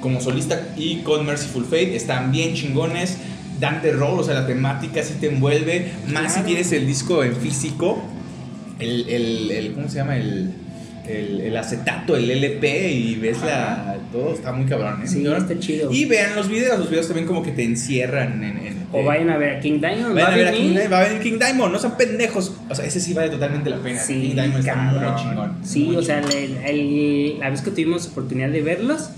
como 0.00 0.20
solista 0.20 0.68
y 0.76 0.98
con 0.98 1.24
Merciful 1.26 1.64
Fate, 1.64 1.96
están 1.96 2.30
bien 2.30 2.54
chingones. 2.54 3.16
Dan 3.58 3.80
terror, 3.80 4.20
o 4.20 4.22
sea, 4.22 4.34
la 4.34 4.46
temática 4.46 5.02
sí 5.02 5.14
te 5.18 5.28
envuelve. 5.28 5.90
Más 6.12 6.34
si 6.34 6.42
tienes 6.42 6.70
el 6.72 6.86
disco 6.86 7.24
en 7.24 7.34
físico, 7.34 7.98
el, 8.78 9.08
el, 9.08 9.50
el- 9.50 9.72
¿cómo 9.72 9.88
se 9.88 9.96
llama? 9.96 10.16
El, 10.18 10.52
el, 11.08 11.40
el 11.40 11.56
acetato, 11.56 12.16
el 12.16 12.30
LP 12.30 12.92
y 12.92 13.14
ves 13.16 13.40
la. 13.42 13.96
Todo 14.12 14.34
está 14.34 14.52
muy 14.52 14.66
cabrón, 14.66 15.02
¿eh? 15.02 15.06
Sí, 15.06 15.18
¿No? 15.22 15.36
está 15.36 15.58
chido. 15.58 15.92
Y 15.92 16.04
vean 16.06 16.34
los 16.36 16.48
videos, 16.48 16.78
los 16.78 16.88
videos 16.90 17.06
también 17.06 17.26
como 17.26 17.42
que 17.42 17.50
te 17.52 17.62
encierran 17.64 18.42
en. 18.42 18.56
en- 18.58 18.86
O 18.92 19.02
vayan 19.04 19.30
a 19.30 19.36
ver 19.36 19.56
a 19.56 19.60
King 19.60 19.80
Diamond. 19.80 20.14
Vayan 20.14 20.28
¿va 20.30 20.32
a 20.32 20.36
ver 20.36 20.48
a? 20.48 20.52
King 20.52 20.70
Diamond, 20.70 20.92
va 20.92 21.00
a 21.00 21.04
venir 21.08 21.22
King 21.22 21.38
Diamond, 21.38 21.72
no 21.72 21.78
sean 21.78 21.96
pendejos. 21.96 22.52
O 22.68 22.74
sea, 22.74 22.84
ese 22.84 23.00
sí 23.00 23.12
vale 23.14 23.30
totalmente 23.30 23.68
la 23.70 23.78
pena. 23.78 23.98
Sí, 24.00 24.14
King 24.20 24.34
Diamond 24.34 24.58
está 24.58 24.74
muy 24.76 24.98
cabrón. 25.00 25.16
chingón. 25.22 25.56
Sí, 25.64 25.84
muy 25.84 25.96
o 25.96 26.02
sea, 26.02 26.20
chingón. 26.22 26.36
el- 26.64 26.78
el- 26.80 27.38
la 27.40 27.50
vez 27.50 27.60
que 27.62 27.70
tuvimos 27.70 28.06
oportunidad 28.08 28.48
de 28.50 28.62
verlos 28.62 29.10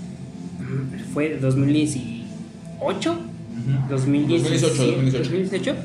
mm, 0.59 1.13
fue 1.13 1.37
2018, 1.39 3.11
Ujú. 3.11 3.89
2017, 3.89 4.59
2018, 4.59 4.85
2018. 4.95 5.29
2018. 5.29 5.75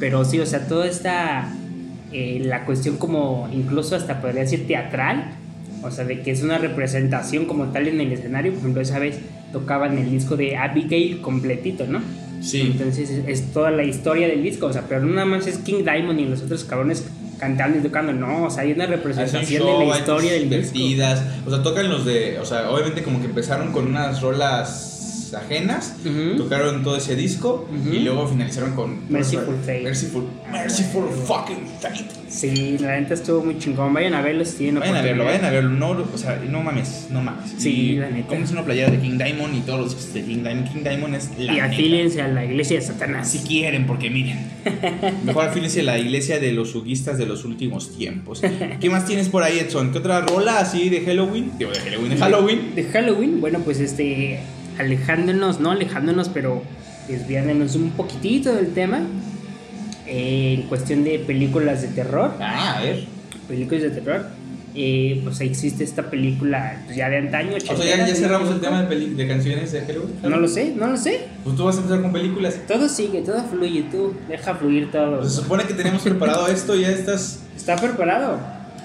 Pero 0.00 0.24
sí, 0.24 0.40
o 0.40 0.46
sea, 0.46 0.66
toda 0.66 0.86
esta 0.86 1.52
eh, 2.14 2.40
la 2.44 2.64
cuestión 2.64 2.96
como 2.96 3.48
incluso 3.52 3.96
hasta 3.96 4.20
podría 4.20 4.42
decir 4.42 4.66
teatral, 4.66 5.34
o 5.82 5.90
sea, 5.90 6.04
de 6.04 6.22
que 6.22 6.30
es 6.30 6.42
una 6.42 6.58
representación 6.58 7.44
como 7.44 7.66
tal 7.66 7.88
en 7.88 8.00
el 8.00 8.12
escenario, 8.12 8.52
por 8.52 8.60
ejemplo, 8.60 8.80
esa 8.80 8.98
vez 8.98 9.18
tocaban 9.52 9.98
el 9.98 10.10
disco 10.10 10.36
de 10.36 10.56
Abigail 10.56 11.20
completito, 11.20 11.86
¿no? 11.86 12.00
Sí. 12.40 12.60
Entonces 12.60 13.10
es, 13.10 13.24
es 13.26 13.52
toda 13.52 13.70
la 13.70 13.84
historia 13.84 14.28
del 14.28 14.42
disco, 14.42 14.66
o 14.66 14.72
sea, 14.72 14.84
pero 14.88 15.00
no 15.00 15.12
nada 15.12 15.26
más 15.26 15.46
es 15.46 15.58
King 15.58 15.82
Diamond 15.84 16.20
y 16.20 16.24
los 16.26 16.42
otros 16.42 16.64
cabrones 16.64 17.04
cantando 17.38 17.78
y 17.78 17.82
tocando, 17.82 18.12
no, 18.12 18.44
o 18.44 18.50
sea, 18.50 18.62
hay 18.62 18.72
una 18.72 18.86
representación 18.86 19.44
show, 19.44 19.80
de 19.80 19.86
la 19.86 19.98
historia 19.98 20.32
del 20.32 20.48
disco. 20.48 20.78
O 21.46 21.50
sea, 21.50 21.62
tocan 21.62 21.88
los 21.88 22.04
de. 22.04 22.38
O 22.38 22.44
sea, 22.44 22.70
obviamente 22.70 23.02
como 23.02 23.20
que 23.20 23.26
empezaron 23.26 23.72
con 23.72 23.86
unas 23.86 24.22
rolas 24.22 24.93
ajenas. 25.34 25.96
Ujú. 26.04 26.36
Tocaron 26.36 26.82
todo 26.82 26.96
ese 26.96 27.16
disco. 27.16 27.68
Ujú. 27.70 27.94
Y 27.94 28.00
luego 28.00 28.26
finalizaron 28.28 28.72
con. 28.74 29.10
Merciful 29.10 29.56
Fate. 29.60 29.82
Merciful. 29.82 30.24
Merciful 30.50 31.08
fucking 31.26 31.66
Fate. 31.80 32.04
Sí, 32.28 32.78
la 32.80 32.98
neta 33.00 33.14
estuvo 33.14 33.44
muy 33.44 33.58
chingón, 33.58 33.92
vayan 33.94 34.14
a 34.14 34.20
verlo 34.20 34.44
si 34.44 34.56
tienen 34.56 34.80
Vayan 34.80 34.96
a 34.96 35.02
verlo, 35.02 35.24
vayan 35.24 35.44
a 35.44 35.50
verlo. 35.50 35.70
No, 35.70 35.90
o 35.90 36.18
sea, 36.18 36.42
no 36.50 36.62
mames, 36.62 37.06
no 37.10 37.20
mames. 37.22 37.52
Sí, 37.58 37.92
Y 37.92 37.96
la 37.96 38.10
neta. 38.10 38.26
Compres 38.28 38.50
una 38.50 38.64
playera 38.64 38.90
de 38.90 38.98
King 38.98 39.18
Diamond 39.18 39.54
y 39.54 39.60
todos 39.60 39.80
los 39.80 40.12
de 40.14 40.22
King 40.24 40.42
Diamond. 40.42 40.72
King 40.72 40.82
Diamond 40.82 41.14
es 41.14 41.30
la 41.38 41.44
Y 41.52 41.56
neta. 41.56 41.64
afíliense 41.66 42.22
a 42.22 42.28
la 42.28 42.44
iglesia 42.44 42.78
de 42.80 42.84
Satanás. 42.86 43.30
Si 43.30 43.38
quieren, 43.40 43.86
porque 43.86 44.10
miren. 44.10 44.38
Mejor 45.24 45.44
afílense 45.46 45.80
a 45.80 45.84
la 45.84 45.98
iglesia 45.98 46.40
de 46.40 46.52
los 46.52 46.74
huguistas 46.74 47.18
de 47.18 47.26
los 47.26 47.44
últimos 47.44 47.96
tiempos. 47.96 48.42
¿Qué 48.80 48.90
más 48.90 49.06
tienes 49.06 49.28
por 49.28 49.42
ahí, 49.44 49.58
Edson? 49.60 49.92
¿Qué 49.92 49.98
otra 49.98 50.20
rola 50.22 50.58
así 50.58 50.88
de 50.88 51.02
Halloween? 51.02 51.52
Digo, 51.58 51.70
de 51.70 51.78
Halloween, 51.80 52.10
de 52.10 52.16
Halloween. 52.16 52.74
De 52.74 52.84
Halloween, 52.84 53.40
bueno, 53.40 53.60
pues 53.60 53.78
este, 53.80 54.40
alejándonos, 54.78 55.60
no 55.60 55.70
alejándonos, 55.70 56.28
pero 56.28 56.62
desviándonos 57.08 57.74
un 57.76 57.90
poquitito 57.90 58.54
del 58.54 58.72
tema, 58.74 59.00
eh, 60.06 60.56
en 60.60 60.62
cuestión 60.68 61.04
de 61.04 61.18
películas 61.20 61.82
de 61.82 61.88
terror, 61.88 62.32
Ah, 62.40 62.76
a 62.78 62.82
ver. 62.82 63.04
películas 63.48 63.82
de 63.82 63.90
terror, 63.90 64.26
eh, 64.76 65.20
pues 65.22 65.40
existe 65.40 65.84
esta 65.84 66.10
película 66.10 66.82
pues, 66.84 66.96
ya 66.96 67.08
de 67.08 67.18
antaño. 67.18 67.52
O 67.56 67.60
sea, 67.60 67.76
ya, 67.76 68.06
ya 68.06 68.14
cerramos 68.14 68.50
el 68.50 68.60
tema 68.60 68.82
de, 68.82 68.96
de 69.14 69.28
canciones 69.28 69.70
de 69.72 69.80
Halloween. 69.82 70.14
No 70.22 70.36
lo 70.36 70.48
sé, 70.48 70.74
no 70.76 70.88
lo 70.88 70.96
sé. 70.96 71.20
Pues 71.44 71.56
tú 71.56 71.64
vas 71.64 71.76
a 71.76 71.78
empezar 71.78 72.02
con 72.02 72.12
películas. 72.12 72.58
Todo 72.66 72.88
sigue, 72.88 73.20
todo 73.22 73.42
fluye, 73.44 73.84
tú 73.90 74.14
deja 74.28 74.54
fluir 74.56 74.90
todo. 74.90 75.20
Pues 75.20 75.32
se 75.34 75.42
supone 75.42 75.64
que 75.64 75.74
tenemos 75.74 76.02
preparado 76.02 76.48
esto, 76.48 76.74
ya 76.74 76.88
estás. 76.90 77.40
Está 77.56 77.76
preparado. 77.76 78.32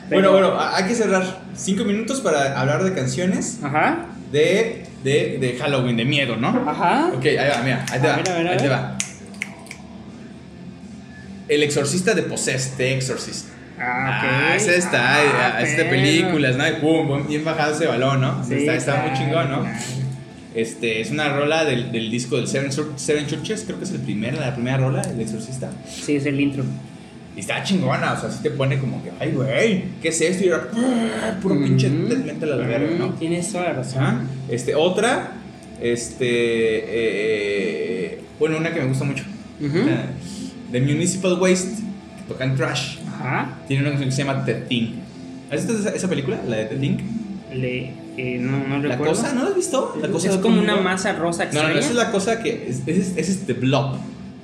Bueno, 0.09 0.29
Pero- 0.29 0.31
bueno, 0.31 0.47
a- 0.59 0.77
hay 0.77 0.85
que 0.87 0.95
cerrar 0.95 1.23
cinco 1.55 1.83
minutos 1.85 2.21
para 2.21 2.59
hablar 2.59 2.83
de 2.83 2.93
canciones 2.93 3.59
Ajá, 3.63 4.05
de, 4.31 4.85
de, 5.03 5.37
de 5.39 5.57
Halloween, 5.57 5.97
de 5.97 6.05
miedo, 6.05 6.35
¿no? 6.35 6.49
ajá. 6.69 7.11
Ok, 7.15 7.25
ahí 7.25 7.35
va, 7.37 7.61
mira, 7.63 7.85
ahí 7.91 7.99
te 7.99 8.07
A 8.07 8.11
va. 8.11 8.17
ver, 8.17 8.29
a 8.29 8.35
ver, 8.37 8.47
a 8.47 8.51
ahí 8.51 8.57
te 8.57 8.63
ver. 8.63 8.71
va. 8.71 8.97
El 11.47 11.63
exorcista 11.63 12.13
de 12.13 12.23
Possessed, 12.23 12.77
The 12.77 12.95
Exorcist. 12.95 13.47
Ah, 13.79 14.21
Ah, 14.21 14.49
ok. 14.51 14.55
esa 14.57 14.73
está, 14.75 15.15
Ah, 15.15 15.53
ah, 15.55 15.61
es 15.61 15.71
de 15.77 15.83
perro. 15.85 15.89
películas, 15.91 16.55
¿no? 16.57 16.67
Y 16.67 16.71
pum, 16.73 17.25
bien 17.27 17.45
bajado 17.45 17.73
ese 17.73 17.87
balón, 17.87 18.21
¿no? 18.21 18.43
Sí, 18.45 18.55
está, 18.55 18.75
está 18.75 19.01
muy 19.07 19.17
chingón, 19.17 19.49
¿no? 19.49 19.65
Este, 20.53 20.99
es 20.99 21.11
una 21.11 21.29
rola 21.29 21.63
del, 21.63 21.91
del 21.91 22.11
disco 22.11 22.35
del 22.35 22.47
Seven, 22.47 22.71
Seven 22.97 23.27
Churches, 23.27 23.63
creo 23.65 23.77
que 23.77 23.85
es 23.85 23.91
el 23.91 24.01
primer, 24.01 24.37
la 24.37 24.53
primera 24.53 24.77
rola, 24.77 25.01
el 25.01 25.19
exorcista. 25.21 25.71
Sí, 25.87 26.17
es 26.17 26.25
el 26.25 26.39
intro. 26.41 26.63
Y 27.35 27.41
está 27.41 27.63
chingona, 27.63 28.13
o 28.13 28.19
sea, 28.19 28.31
sí 28.31 28.39
te 28.43 28.49
pone 28.49 28.77
como 28.79 29.01
que, 29.03 29.11
ay, 29.19 29.31
güey, 29.31 29.83
¿qué 30.01 30.09
es 30.09 30.19
esto? 30.19 30.43
Y 30.43 30.47
era 30.47 30.67
puro 31.41 31.55
pinche 31.61 31.89
la 31.89 32.55
verga, 32.55 32.89
¿no? 32.97 33.09
Tienes 33.13 33.51
toda 33.51 33.65
la 33.65 33.73
razón. 33.73 34.03
Ajá. 34.03 34.21
Este, 34.49 34.75
otra, 34.75 35.33
este, 35.79 36.25
eh, 38.17 38.21
bueno, 38.39 38.57
una 38.57 38.73
que 38.73 38.81
me 38.81 38.87
gusta 38.87 39.05
mucho. 39.05 39.23
Eh, 39.61 40.05
The 40.71 40.81
Municipal 40.81 41.33
Waste, 41.39 41.81
que 42.17 42.23
tocan 42.33 42.55
trash. 42.55 42.97
Ajá. 43.07 43.57
Tiene 43.67 43.83
una 43.83 43.91
canción 43.91 44.09
que 44.09 44.15
se 44.15 44.23
llama 44.23 44.43
The 44.45 44.53
Thing. 44.55 44.95
¿Has 45.51 45.65
visto 45.65 45.79
esa, 45.81 45.95
esa 45.95 46.07
película? 46.07 46.39
La 46.47 46.57
de 46.57 46.65
The 46.65 46.75
Thing. 46.75 46.97
Le, 47.53 47.91
eh, 48.17 48.37
no, 48.39 48.67
no 48.67 48.79
¿La 48.87 48.97
cosa? 48.97 49.33
¿No 49.33 49.43
la 49.43 49.49
has 49.49 49.55
visto? 49.55 49.97
La 50.01 50.07
cosa 50.09 50.29
es 50.29 50.35
como 50.37 50.61
una 50.61 50.75
masa 50.77 51.13
rosa 51.13 51.45
No, 51.45 51.51
no, 51.51 51.59
extraña. 51.59 51.73
no, 51.73 51.79
esa 51.79 51.89
es 51.89 51.95
la 51.95 52.11
cosa 52.11 52.41
que. 52.43 52.67
es- 52.69 52.81
Ese 52.85 52.99
es, 53.01 53.13
ese 53.17 53.31
es 53.31 53.45
The 53.45 53.53
Blob. 53.53 53.97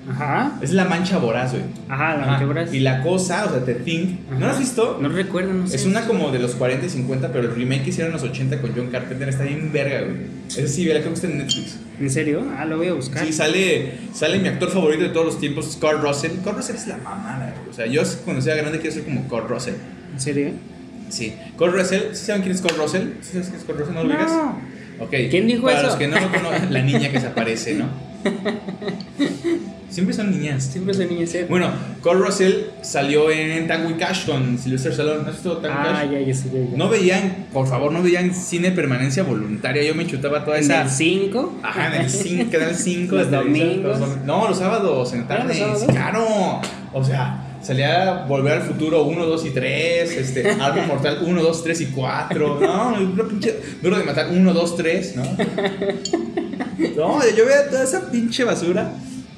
Ajá. 0.10 0.60
Es 0.62 0.72
la 0.72 0.86
mancha 0.86 1.18
voraz, 1.18 1.52
güey. 1.52 1.64
Ajá, 1.90 2.16
la 2.18 2.26
mancha 2.28 2.46
voraz. 2.46 2.74
Y 2.74 2.80
la 2.80 3.02
cosa, 3.02 3.46
o 3.46 3.50
sea, 3.50 3.66
The 3.66 3.74
Thing. 3.76 4.18
¿No 4.32 4.40
la 4.46 4.52
has 4.52 4.60
visto? 4.60 5.00
No 5.02 5.10
recuerdo, 5.10 5.54
no 5.54 5.68
sé. 5.68 5.76
Es 5.76 5.86
una 5.86 6.06
como 6.06 6.32
de 6.32 6.40
los 6.40 6.56
40 6.56 6.86
y 6.86 6.90
50, 6.90 7.32
pero 7.32 7.46
el 7.50 7.56
remake 7.56 7.84
que 7.84 7.90
hicieron 7.90 8.14
en 8.14 8.22
los 8.22 8.30
80 8.30 8.62
con 8.62 8.74
John 8.76 8.88
Carpenter 8.92 9.28
está 9.30 9.44
bien 9.44 9.72
verga, 9.74 10.02
güey. 10.02 10.18
Ese 10.48 10.68
sí, 10.68 10.86
creo 10.86 11.02
que 11.04 11.10
está 11.10 11.28
en 11.28 11.40
Netflix. 11.40 11.80
¿En 12.00 12.10
serio? 12.10 12.44
Ah, 12.58 12.66
lo 12.66 12.78
voy 12.78 12.88
a 12.88 12.94
buscar. 12.94 13.26
Sí, 13.26 13.34
sale, 13.34 13.94
sale 14.14 14.40
mi 14.40 14.48
actor 14.48 14.70
favorito 14.70 15.04
de 15.04 15.10
todos 15.10 15.26
los 15.26 15.40
tiempos, 15.40 15.68
es 15.70 15.76
Kurt 15.78 16.02
Russell. 16.02 16.32
Kurt 16.44 16.58
Russell 16.58 16.76
es 16.76 16.88
la 16.88 16.98
mamada, 16.98 17.54
güey. 17.58 17.70
O 17.70 17.74
sea, 17.74 17.86
yo 17.88 18.02
cuando 18.24 18.42
sea 18.42 18.56
grande 18.56 18.80
quiero 18.80 18.94
ser 18.96 19.06
como 19.06 19.28
Kurt 19.28 19.50
Russell. 19.50 19.76
¿En 20.14 20.20
serio? 20.22 20.50
Sí. 21.10 21.34
Kurt 21.58 21.74
Russell, 21.74 22.14
¿sí 22.14 22.26
saben 22.26 22.42
quién 22.44 22.54
es 22.54 22.62
Kurt 22.62 22.78
Russell? 22.78 23.08
¿Sí 23.22 23.32
sabes 23.34 23.48
quién 23.48 23.60
es 23.60 23.66
Kurt 23.66 23.80
Russell? 23.80 23.94
¿No 23.96 24.04
lo? 24.04 24.14
No. 24.14 24.60
Ok. 25.00 25.14
¿Quién 25.30 25.48
dijo 25.48 25.64
Para 25.64 25.80
eso? 25.80 25.88
los 25.88 25.96
que 25.96 26.08
no 26.08 26.20
lo 26.20 26.32
conocen, 26.32 26.74
la 26.74 26.82
niña 26.82 27.10
que 27.12 27.20
se 27.22 27.28
aparece, 27.28 27.74
¿no? 27.76 27.86
Siempre 29.90 30.14
son 30.14 30.30
niñas. 30.32 30.64
Siempre 30.66 30.94
soy 30.94 31.06
niña 31.08 31.26
ser. 31.26 31.48
Bueno, 31.48 31.70
Kurt 32.02 32.20
Russell 32.20 32.54
salió 32.82 33.32
en 33.32 33.66
Tango 33.68 33.90
y 33.92 33.94
Cash 33.94 34.26
con 34.26 34.58
Sylvester 34.58 34.92
Stallone. 34.92 35.22
¿No 35.24 35.30
has 35.30 35.36
visto 35.36 35.58
Tango 35.58 35.76
Ah, 35.80 36.02
Cash? 36.02 36.12
ya, 36.12 36.20
ya 36.20 36.34
sé, 36.34 36.50
ya, 36.54 36.60
ya. 36.72 36.78
No 36.78 36.90
veían, 36.90 37.46
por 37.54 37.66
favor, 37.68 37.94
no 37.94 38.02
veían 38.04 38.34
cine 38.34 38.72
permanencia 38.72 39.24
voluntaria. 39.24 39.84
Yo 39.84 39.96
me 39.96 40.06
chutaba 40.06 40.44
toda 40.44 40.58
¿En 40.58 40.64
esa. 40.66 40.82
el 40.82 40.90
5? 40.90 41.60
Ajá, 41.64 41.96
en 41.96 42.02
el 42.02 42.10
5, 42.10 42.52
canal 42.52 42.76
5. 42.76 43.16
Los 43.16 43.32
domingos. 43.32 44.00
no, 44.26 44.50
los 44.50 44.58
sábados, 44.58 45.14
en 45.14 45.28
tardes. 45.28 45.64
Claro. 45.88 46.60
O 46.92 47.04
sea, 47.04 47.58
salía 47.62 48.26
Volver 48.28 48.54
al 48.54 48.62
Futuro 48.64 49.04
1, 49.04 49.26
2 49.26 49.46
y 49.46 49.50
3. 49.52 50.12
Este, 50.12 50.50
Arma 50.50 50.88
Mortal 50.88 51.20
1, 51.26 51.42
2, 51.42 51.64
3 51.64 51.82
y 51.82 51.86
4. 51.86 52.60
No. 52.60 52.96
Duro 53.82 53.98
de 53.98 54.04
matar 54.04 54.28
1, 54.30 54.54
2, 54.54 54.76
3, 54.78 55.16
¿no? 55.16 55.24
No, 56.96 57.20
yo 57.36 57.46
veía 57.46 57.70
toda 57.70 57.84
esa 57.84 58.10
pinche 58.12 58.44
basura. 58.44 58.92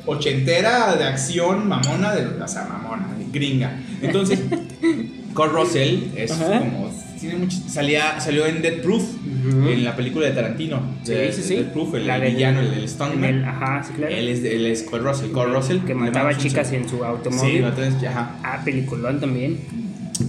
Ochentera 0.06 0.96
de 0.96 1.04
acción, 1.04 1.68
mamona, 1.68 2.16
de, 2.16 2.42
o 2.42 2.48
sea, 2.48 2.64
mamona, 2.66 3.08
gringa. 3.32 3.78
Entonces, 4.02 4.40
Kurt 5.34 5.52
Russell 5.52 6.04
es 6.16 6.32
Ajá. 6.32 6.60
como. 6.60 6.90
Tiene 7.20 7.36
mucho, 7.38 7.58
salía, 7.68 8.20
salió 8.22 8.46
en 8.46 8.62
Dead 8.62 8.80
Proof, 8.82 9.02
Ujú. 9.04 9.68
en 9.70 9.84
la 9.84 9.96
película 9.96 10.28
de 10.28 10.34
Tarantino. 10.34 10.80
Sí, 11.04 11.12
de- 11.14 11.34
sí, 11.34 11.42
sí. 11.42 11.56
Dead 11.56 11.72
Proof, 11.74 11.96
el, 11.96 12.08
el 12.10 12.22
villano, 12.36 12.60
el, 12.60 12.72
el 12.74 12.88
Stuntman. 12.88 13.44
ajá, 13.44 13.84
sí, 13.84 13.94
claro. 13.96 14.14
Él 14.14 14.28
es, 14.30 14.44
él 14.44 14.66
es 14.68 14.84
Kurt 14.84 15.04
Russell. 15.04 15.32
Kurt 15.32 15.52
Russell. 15.52 15.80
Que 15.80 15.96
mataba 15.96 16.38
chicas 16.38 16.72
en 16.74 16.88
su 16.88 16.98
Sí, 16.98 17.04
automóvil. 17.04 17.64
entonces, 17.64 18.08
ajá. 18.08 18.36
Ah, 18.44 18.62
peliculón 18.64 19.20
también. 19.20 19.58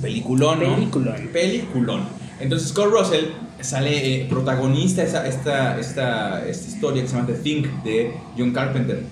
Peliculón, 0.03 0.61
¿no? 0.63 0.75
Peliculón. 0.77 1.29
Peliculón. 1.33 2.03
Entonces, 2.41 2.73
Kurt 2.73 2.91
Russell 2.91 3.25
sale 3.61 4.23
eh, 4.23 4.27
protagonista 4.29 5.03
de 5.03 5.09
esta, 5.09 5.27
esta, 5.27 5.79
esta, 6.49 6.49
historia 6.49 7.03
que 7.03 7.09
se 7.09 7.15
llama 7.17 7.27
The 7.27 7.35
Thing 7.35 7.63
de 7.85 8.13
John 8.37 8.53
Carpenter. 8.53 9.03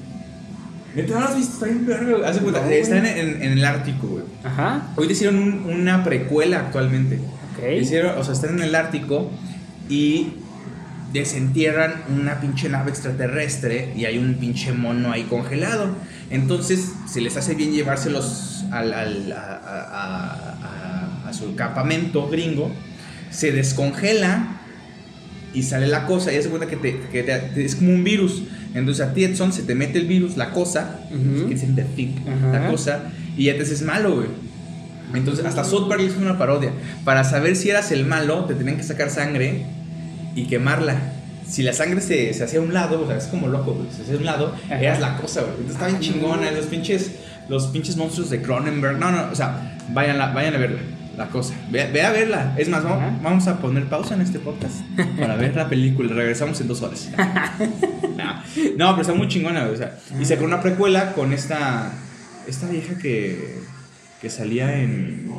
¿Neta 0.94 1.18
no 1.18 1.26
has 1.26 1.37
visto? 1.37 1.52
Está 1.54 1.66
bien 1.66 1.85
verga, 1.87 2.11
güey. 2.12 2.24
Haz 2.24 2.37
de 2.37 2.40
cuenta, 2.42 2.61
No, 2.62 2.70
Está 2.70 2.98
en, 2.98 3.06
en- 3.06 3.42
en 3.42 3.52
el 3.52 3.64
Ártico, 3.64 4.06
güey. 4.06 4.24
Ajá. 4.44 4.88
Hoy 4.96 5.06
te 5.06 5.12
hicieron 5.12 5.37
un- 5.38 5.64
una 5.70 6.02
precuela 6.04 6.61
actualmente. 6.61 7.16
Ok. 7.16 7.80
Hicieron, 7.82 8.18
o 8.18 8.24
sea, 8.24 8.32
están 8.35 8.54
en 8.59 8.62
el 8.62 8.74
Ártico 8.74 9.30
y 9.90 10.28
desentierran 11.12 12.02
una 12.14 12.40
pinche 12.40 12.68
nave 12.68 12.90
extraterrestre 12.90 13.92
y 13.96 14.04
hay 14.06 14.18
un 14.18 14.35
pinche 14.35 14.72
mono 14.72 15.12
ahí 15.12 15.24
congelado. 15.24 15.88
Entonces 16.30 16.92
se 17.06 17.20
les 17.20 17.37
hace 17.37 17.54
bien 17.54 17.72
llevárselos 17.72 18.64
al, 18.72 18.92
al- 18.92 19.32
a, 19.32 19.37
a- 19.37 21.24
a- 21.24 21.28
a 21.28 21.32
su 21.32 21.54
campamento 21.54 22.28
gringo. 22.28 22.70
Se 23.31 23.53
descongela 23.53 24.59
y 25.55 25.62
sale 25.62 25.87
la 25.87 26.07
cosa 26.07 26.33
y 26.33 26.37
hace 26.37 26.49
cuenta 26.49 26.67
que, 26.67 26.77
te, 26.77 27.01
que 27.12 27.23
te- 27.23 27.39
te- 27.39 27.65
es 27.65 27.77
como 27.77 27.91
un 27.93 28.05
virus. 28.05 28.43
Entonces 28.75 29.07
a 29.07 29.15
ti, 29.15 29.25
Edson, 29.25 29.53
se 29.53 29.62
te 29.62 29.75
mete 29.75 29.99
el 29.99 30.07
virus, 30.07 30.37
la 30.37 30.51
cosa, 30.51 31.01
Ujú. 31.11 31.49
que 31.49 31.55
dicen 31.55 31.75
the 31.75 31.87
la 32.53 32.69
cosa, 32.69 33.05
y 33.37 33.45
ya 33.45 33.57
te 33.57 33.62
haces 33.62 33.83
malo, 33.83 34.17
güey. 34.17 34.29
Entonces, 35.15 35.45
hasta 35.47 35.62
South 35.65 35.89
Park 35.89 36.03
hizo 36.05 36.19
una 36.19 36.37
parodia. 36.37 36.73
Para 37.05 37.23
saber 37.25 37.55
si 37.57 37.71
eras 37.71 37.93
el 37.93 38.05
malo, 38.05 38.45
te 38.47 38.55
tenían 38.55 38.77
que 38.77 38.83
sacar 38.83 39.09
sangre 39.09 39.65
y 40.35 40.47
quemarla. 40.47 40.97
Si 41.49 41.62
la 41.62 41.73
sangre 41.73 42.01
se, 42.01 42.35
se 42.35 42.43
hacía 42.45 42.59
a 42.59 42.62
un 42.62 42.75
lado, 42.75 43.01
o 43.03 43.07
sea, 43.07 43.17
es 43.17 43.25
como 43.27 43.47
loco, 43.47 43.73
güey. 43.75 43.87
Se 43.97 44.03
hacía 44.03 44.15
a 44.15 44.19
un 44.19 44.25
lado, 44.25 44.55
Ajá. 44.67 44.81
eras 44.81 45.01
la 45.01 45.17
cosa, 45.17 45.43
güey. 45.43 45.53
Entonces, 45.61 45.77
está 45.77 45.87
bien 45.87 46.01
chingona. 46.01 46.51
Los 46.51 46.67
pinches, 46.67 47.12
los 47.49 47.69
pinches 47.69 47.97
monstruos 47.97 48.31
de 48.31 48.43
Cronenberg. 48.43 48.99
No, 48.99 49.12
no, 49.12 49.29
o 49.31 49.35
sea, 49.35 49.79
vayan 49.95 50.21
a, 50.21 50.33
vayan 50.35 50.55
a 50.57 50.59
verla, 50.59 50.81
la 51.16 51.29
cosa. 51.29 51.55
Ve, 51.70 51.90
ve 51.92 52.02
a 52.02 52.12
verla. 52.12 52.55
Es 52.59 52.68
más, 52.68 52.85
vamos, 52.85 53.46
a 53.46 53.59
poner 53.59 53.85
pausa 53.87 54.14
en 54.14 54.20
este 54.20 54.38
podcast 54.38 54.83
para 55.18 55.37
ver 55.37 55.57
la 55.57 55.68
película. 55.68 56.12
Regresamos 56.14 56.61
en 56.61 56.68
dos 56.68 56.83
horas. 56.83 57.11
no, 57.16 58.35
no, 58.76 58.90
pero 58.90 59.00
está 59.00 59.14
muy 59.14 59.29
chingona. 59.29 59.66
O 59.66 59.76
sea, 59.76 59.98
y 60.20 60.24
sacó 60.24 60.44
una 60.44 60.61
precuela 60.61 61.12
con 61.12 61.33
esta, 61.33 61.92
esta 62.46 62.68
vieja 62.68 62.98
que, 62.98 63.61
que 64.20 64.31
salía 64.31 64.81
en 64.83 65.31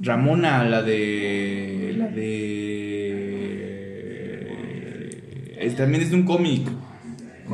Ramona, 0.00 0.64
la 0.64 0.82
de. 0.82 1.94
La 1.96 2.08
de. 2.08 2.90
También 5.76 6.02
es 6.02 6.10
de 6.10 6.16
un 6.16 6.24
cómic. 6.24 6.68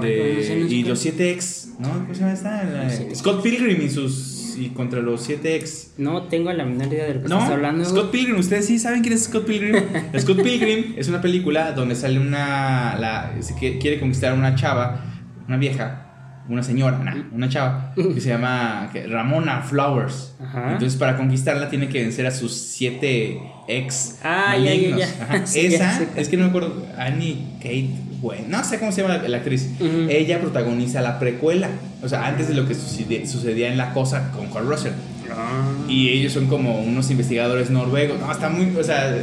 De, 0.00 0.66
y 0.68 0.85
los 0.85 1.04
7X, 1.04 1.78
¿no? 1.78 1.88
¿Cómo 1.90 2.14
se 2.14 2.20
llama 2.20 2.32
esta? 2.35 3.14
Scott 3.14 3.42
Pilgrim 3.42 3.80
y 3.82 3.88
sus. 3.88 4.36
Y 4.59 4.71
contra 4.71 5.01
los 5.01 5.29
7X. 5.29 5.88
No 5.99 6.25
tengo 6.25 6.53
la 6.53 6.64
menor 6.64 6.88
idea 6.88 7.05
de 7.05 7.14
lo 7.14 7.23
que 7.23 7.29
No, 7.29 7.38
estás 7.38 7.53
hablando. 7.53 7.85
Scott 7.85 8.11
Pilgrim, 8.11 8.38
ustedes 8.38 8.66
sí 8.66 8.79
saben 8.79 9.03
quién 9.03 9.14
es 9.14 9.25
Scott 9.25 9.47
Pilgrim. 9.47 9.77
Scott 10.19 10.42
Pilgrim 10.42 10.95
es 10.97 11.09
una 11.09 11.21
película 11.21 11.73
donde 11.73 11.95
sale 11.95 12.19
una. 12.19 12.97
La, 12.99 13.33
se 13.40 13.55
quiere 13.55 13.99
conquistar 14.01 14.33
a 14.33 14.35
una 14.35 14.55
chava, 14.55 15.01
una 15.47 15.57
vieja, 15.57 16.07
una 16.49 16.62
señora, 16.62 16.99
nah, 16.99 17.25
una 17.33 17.49
chava, 17.49 17.92
que 17.95 18.21
se 18.21 18.29
llama 18.29 18.90
Ramona 19.09 19.62
Flowers. 19.62 20.37
Ajá. 20.40 20.73
Entonces, 20.73 20.99
para 20.99 21.16
conquistarla, 21.16 21.69
tiene 21.69 21.88
que 21.88 22.03
vencer 22.03 22.27
a 22.27 22.31
sus 22.31 22.53
siete 22.53 23.40
ex. 23.69 24.19
Ah, 24.23 24.57
ya, 24.57 24.75
ya, 24.75 25.45
Esa, 25.55 26.03
es 26.16 26.29
que 26.29 26.37
no 26.37 26.45
me 26.45 26.51
acuerdo, 26.51 26.87
Annie 26.97 27.47
Kate, 27.59 27.90
bueno, 28.20 28.44
no 28.48 28.64
sé 28.64 28.79
cómo 28.79 28.92
se 28.92 29.02
llama 29.02 29.18
la, 29.18 29.29
la 29.29 29.37
actriz. 29.38 29.68
Ujú. 29.81 30.07
Ella 30.09 30.40
protagoniza 30.40 31.00
la 31.02 31.18
precuela. 31.18 31.68
O 32.02 32.09
sea, 32.09 32.26
antes 32.26 32.48
de 32.48 32.55
lo 32.55 32.66
que 32.66 32.74
sucede- 32.74 33.26
sucedía 33.26 33.68
en 33.68 33.76
la 33.76 33.92
cosa 33.92 34.31
con 34.33 34.46
Kurt 34.48 34.64
Russell. 34.68 34.92
Ah. 35.31 35.64
Y 35.88 36.09
ellos 36.11 36.33
son 36.33 36.46
como 36.46 36.81
unos 36.81 37.11
investigadores 37.11 37.68
noruegos. 37.70 38.18
No, 38.20 38.31
está 38.31 38.48
muy. 38.48 38.74
O 38.76 38.85
sea, 38.85 39.14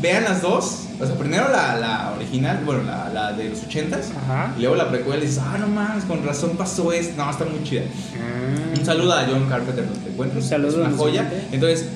vean 0.00 0.24
las 0.24 0.42
dos. 0.42 0.86
O 1.00 1.06
sea, 1.06 1.14
primero 1.16 1.48
la, 1.50 1.76
la 1.76 2.12
original, 2.16 2.60
bueno, 2.64 2.82
la, 2.84 3.08
la 3.08 3.32
de 3.32 3.48
los 3.50 3.62
ochentas. 3.64 4.10
Ajá. 4.24 4.54
Y 4.56 4.60
luego 4.60 4.76
la 4.76 4.88
precuela 4.90 5.22
y 5.22 5.26
dices, 5.26 5.42
ah, 5.44 5.56
no 5.58 5.66
mames, 5.66 6.04
con 6.04 6.24
razón 6.24 6.52
pasó 6.56 6.92
esto. 6.92 7.14
No, 7.22 7.30
está 7.30 7.44
muy 7.44 7.62
chida. 7.64 7.82
Ah. 8.16 8.78
Un 8.78 8.84
saludo 8.84 9.12
a 9.12 9.26
John 9.28 9.46
Carpenter, 9.48 9.84
donde 9.86 10.00
te 10.00 10.10
encuentras. 10.10 10.44
Un 10.44 10.48
saludo, 10.48 10.68
Es 10.68 10.74
una 10.88 10.96
joya. 10.96 11.30
Entonces, 11.52 11.86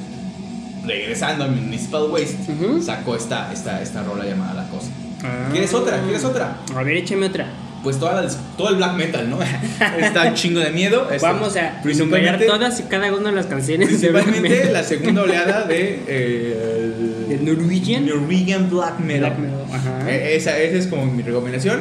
regresando 0.84 1.44
a 1.44 1.48
Municipal 1.48 2.02
Waste, 2.10 2.36
Ujú. 2.52 2.82
sacó 2.82 3.14
esta, 3.16 3.52
esta, 3.52 3.80
esta 3.80 4.02
rola 4.02 4.24
llamada 4.24 4.54
La 4.54 4.68
Cosa. 4.68 4.88
Ah. 5.24 5.48
¿Quieres 5.50 5.72
otra? 5.74 6.00
¿Quieres 6.02 6.24
otra? 6.24 6.58
A 6.76 6.82
ver, 6.82 6.96
échame 6.98 7.26
otra. 7.26 7.46
Pues 7.82 7.98
toda 7.98 8.22
la- 8.22 8.30
todo 8.56 8.70
el 8.70 8.76
black 8.76 8.94
metal, 8.94 9.28
¿no? 9.28 9.38
está 9.98 10.32
chingo 10.34 10.60
de 10.60 10.70
miedo. 10.70 11.08
Este, 11.10 11.26
Vamos 11.26 11.54
a 11.56 11.82
enumerar 11.82 12.40
todas 12.46 12.80
y 12.80 12.84
cada 12.84 13.12
una 13.14 13.28
de 13.30 13.36
las 13.36 13.46
canciones 13.46 13.88
Principalmente 13.88 14.70
la 14.72 14.82
segunda 14.82 15.22
oleada 15.22 15.64
de. 15.64 16.02
eh, 16.06 16.92
¿De 17.28 17.38
Norwegian? 17.38 18.06
Norwegian 18.06 18.70
Black 18.70 19.00
Metal. 19.00 19.20
Black 19.20 19.38
metal, 19.38 19.64
ajá. 19.72 20.10
Eh, 20.10 20.36
Esa, 20.36 20.58
esa 20.58 20.76
es 20.78 20.86
como 20.86 21.06
mi 21.06 21.22
recomendación. 21.22 21.80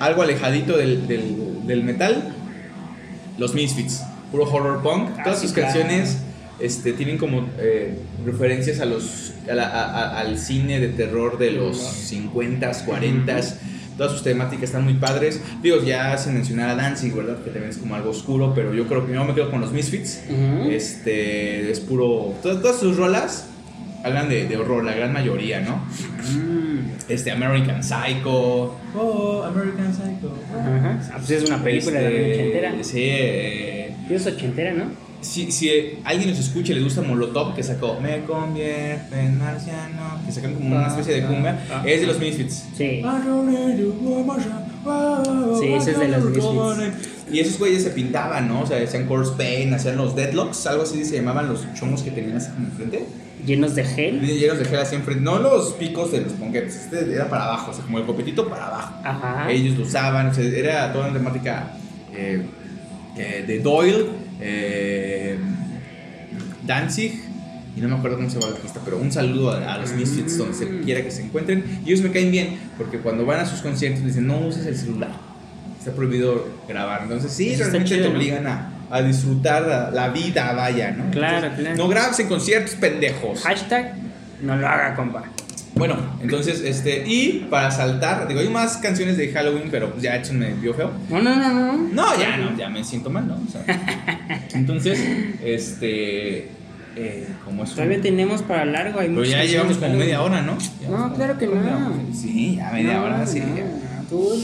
Algo 0.00 0.22
alejadito 0.22 0.76
del, 0.76 1.08
del, 1.08 1.66
del 1.66 1.82
metal. 1.82 2.32
Los 3.38 3.54
Misfits. 3.54 4.02
Puro 4.30 4.44
horror 4.44 4.82
punk. 4.82 5.10
Ah, 5.18 5.22
Todas 5.24 5.40
sí, 5.40 5.46
sus 5.46 5.54
claro. 5.54 5.72
canciones 5.72 6.18
este, 6.60 6.92
tienen 6.92 7.18
como 7.18 7.48
eh, 7.58 7.98
referencias 8.24 8.80
a 8.80 8.84
los, 8.84 9.32
a 9.50 9.54
la- 9.54 9.68
a- 9.68 9.92
a- 9.92 10.20
al 10.20 10.38
cine 10.38 10.80
de 10.80 10.88
terror 10.88 11.38
de 11.38 11.52
los 11.52 11.76
50s, 12.10 12.84
40s. 12.84 13.54
Todas 13.96 14.12
sus 14.12 14.22
temáticas 14.22 14.64
están 14.64 14.84
muy 14.84 14.94
padres. 14.94 15.40
Digo, 15.60 15.82
ya 15.82 16.12
hacen 16.12 16.34
mencionar 16.34 16.68
a 16.70 16.74
Danzig, 16.76 17.12
¿verdad? 17.16 17.38
Que 17.42 17.50
también 17.50 17.70
es 17.70 17.78
como 17.78 17.96
algo 17.96 18.10
oscuro, 18.10 18.52
pero 18.54 18.72
yo 18.72 18.86
creo 18.86 19.04
que 19.04 19.12
yo 19.12 19.24
me 19.24 19.34
quedo 19.34 19.50
con 19.50 19.60
los 19.60 19.72
Misfits. 19.72 20.20
Este, 20.70 21.70
es 21.70 21.80
puro. 21.80 22.34
Todas, 22.42 22.62
todas 22.62 22.78
sus 22.78 22.96
rolas 22.96 23.46
hablan 24.04 24.28
de, 24.28 24.46
de 24.46 24.56
horror, 24.56 24.84
la 24.84 24.94
gran 24.94 25.12
mayoría, 25.12 25.60
¿no? 25.60 25.76
Mm. 26.32 26.78
Este, 27.08 27.32
American 27.32 27.82
Psycho. 27.82 28.76
Oh, 28.96 29.42
American 29.44 29.92
Psycho. 29.92 30.32
Ajá. 30.56 31.00
Ah, 31.12 31.14
pues 31.16 31.30
es 31.32 31.44
una 31.48 31.62
película 31.62 31.98
de 31.98 32.06
Este, 32.06 32.60
la 32.62 32.68
ochentera. 32.68 32.84
Sí, 32.84 33.00
eh, 33.02 33.87
Es 34.10 34.26
ochentera, 34.26 34.72
¿no? 34.72 35.08
si, 35.20 35.50
si 35.50 35.98
alguien 36.04 36.30
nos 36.30 36.38
escucha 36.38 36.72
y 36.72 36.76
les 36.76 36.84
gusta 36.84 37.02
Molotov, 37.02 37.54
que 37.54 37.62
sacó 37.62 37.98
Me 38.00 38.22
convierte 38.24 39.18
en 39.18 39.38
marciano, 39.38 40.20
que 40.24 40.32
sacan 40.32 40.54
como 40.54 40.76
una 40.76 40.86
especie 40.86 41.14
de 41.14 41.26
cumbia, 41.26 41.58
Ah, 41.70 41.82
ah, 41.82 41.88
es 41.88 42.00
de 42.00 42.06
los 42.06 42.18
Misfits. 42.18 42.64
Sí. 42.76 43.02
Sí, 45.60 45.66
ese 45.72 45.90
es 45.90 45.98
de 45.98 46.08
los 46.08 46.24
Misfits. 46.24 47.08
Y 47.30 47.40
esos 47.40 47.58
güeyes 47.58 47.82
se 47.82 47.90
pintaban, 47.90 48.48
¿no? 48.48 48.62
O 48.62 48.66
sea, 48.66 48.82
hacían 48.82 49.06
Corpse 49.06 49.32
Paint, 49.36 49.74
hacían 49.74 49.96
los 49.96 50.16
Deadlocks, 50.16 50.66
algo 50.66 50.84
así 50.84 51.04
se 51.04 51.16
llamaban 51.16 51.48
los 51.48 51.66
chomos 51.74 52.02
que 52.02 52.10
tenían 52.10 52.36
así 52.36 52.50
como 52.52 52.68
enfrente. 52.68 53.04
Llenos 53.44 53.74
de 53.74 53.84
gel. 53.84 54.20
Llenos 54.20 54.58
de 54.58 54.64
gel 54.64 54.78
así 54.78 54.96
enfrente. 54.96 55.22
No 55.22 55.38
los 55.38 55.72
picos 55.74 56.10
de 56.12 56.22
los 56.22 56.32
ponquetes, 56.32 56.74
este 56.74 57.12
era 57.12 57.28
para 57.28 57.44
abajo, 57.44 57.70
o 57.70 57.74
sea, 57.74 57.84
como 57.84 57.98
el 57.98 58.06
copetito 58.06 58.48
para 58.48 58.68
abajo. 58.68 58.94
Ajá. 59.04 59.50
Ellos 59.50 59.76
lo 59.76 59.84
usaban, 59.84 60.28
o 60.28 60.34
sea, 60.34 60.44
era 60.44 60.92
toda 60.92 61.08
una 61.08 61.18
temática 61.18 61.72
eh, 62.14 62.42
eh, 63.18 63.44
de 63.46 63.58
Doyle, 63.60 64.06
eh, 64.40 65.36
Danzig. 66.66 67.24
Y 67.76 67.80
no 67.80 67.88
me 67.88 67.96
acuerdo 67.96 68.16
cómo 68.16 68.28
se 68.28 68.40
llama 68.40 68.54
la 68.54 68.60
pista, 68.60 68.80
pero 68.84 68.98
un 68.98 69.12
saludo 69.12 69.52
a, 69.52 69.74
a 69.74 69.78
los 69.78 69.92
Misfits 69.92 70.36
donde 70.36 70.54
se 70.54 70.80
quiera 70.80 71.02
que 71.02 71.10
se 71.12 71.22
encuentren. 71.22 71.80
Y 71.84 71.90
ellos 71.92 72.02
me 72.02 72.10
caen 72.10 72.30
bien, 72.32 72.58
porque 72.76 72.98
cuando 72.98 73.24
van 73.24 73.40
a 73.40 73.46
sus 73.46 73.60
conciertos 73.60 74.04
dicen, 74.04 74.26
no 74.26 74.38
uses 74.40 74.66
el 74.66 74.76
celular. 74.76 75.10
Está 75.78 75.92
prohibido 75.92 76.48
grabar. 76.66 77.02
Entonces 77.04 77.32
sí, 77.32 77.50
Eso 77.50 77.62
realmente 77.64 77.90
chido, 77.90 78.02
te 78.06 78.08
¿no? 78.10 78.16
obligan 78.18 78.46
a, 78.48 78.72
a 78.90 79.02
disfrutar 79.02 79.62
la, 79.62 79.90
la 79.92 80.08
vida, 80.08 80.52
vaya, 80.54 80.90
¿no? 80.90 81.10
Claro, 81.12 81.36
Entonces, 81.46 81.60
claro. 81.60 81.76
No 81.76 81.88
grabes 81.88 82.18
en 82.18 82.26
conciertos, 82.28 82.74
pendejos. 82.74 83.42
Hashtag 83.42 83.94
no 84.42 84.56
lo 84.56 84.66
haga, 84.66 84.96
compa. 84.96 85.22
Bueno, 85.78 85.96
entonces, 86.22 86.60
este, 86.62 87.04
y 87.06 87.46
para 87.50 87.70
saltar, 87.70 88.26
digo, 88.28 88.40
hay 88.40 88.48
más 88.48 88.76
canciones 88.78 89.16
de 89.16 89.30
Halloween, 89.32 89.68
pero 89.70 89.90
pues 89.90 90.02
ya 90.02 90.16
Edson 90.16 90.38
me 90.38 90.52
vio 90.54 90.74
feo. 90.74 90.90
No, 91.08 91.20
no, 91.22 91.34
no, 91.36 91.48
no. 91.54 91.72
No, 91.92 92.18
ya 92.20 92.36
no, 92.36 92.56
ya 92.56 92.68
me 92.68 92.82
siento 92.84 93.08
mal, 93.10 93.26
¿no? 93.28 93.34
O 93.36 93.50
sea, 93.50 93.64
entonces, 94.54 94.98
este, 95.44 96.48
eh, 96.96 97.26
como 97.44 97.64
es 97.64 97.70
un- 97.70 97.76
Todavía 97.76 98.00
tenemos 98.00 98.42
para 98.42 98.64
largo. 98.64 99.00
Hay 99.00 99.08
Pero 99.08 99.24
ya 99.24 99.44
llevamos 99.44 99.76
como 99.78 99.94
media 99.94 100.22
hora, 100.22 100.42
¿no? 100.42 100.58
No, 100.90 101.14
claro 101.14 101.38
que 101.38 101.46
no. 101.46 101.92
Sí, 102.14 102.56
ya 102.56 102.70
media 102.72 102.94
No, 102.94 103.04
hora, 103.04 103.26
sí. 103.26 103.40
no, 103.40 103.56
ya. 103.56 103.64
no, 103.64 104.02
tú, 104.08 104.42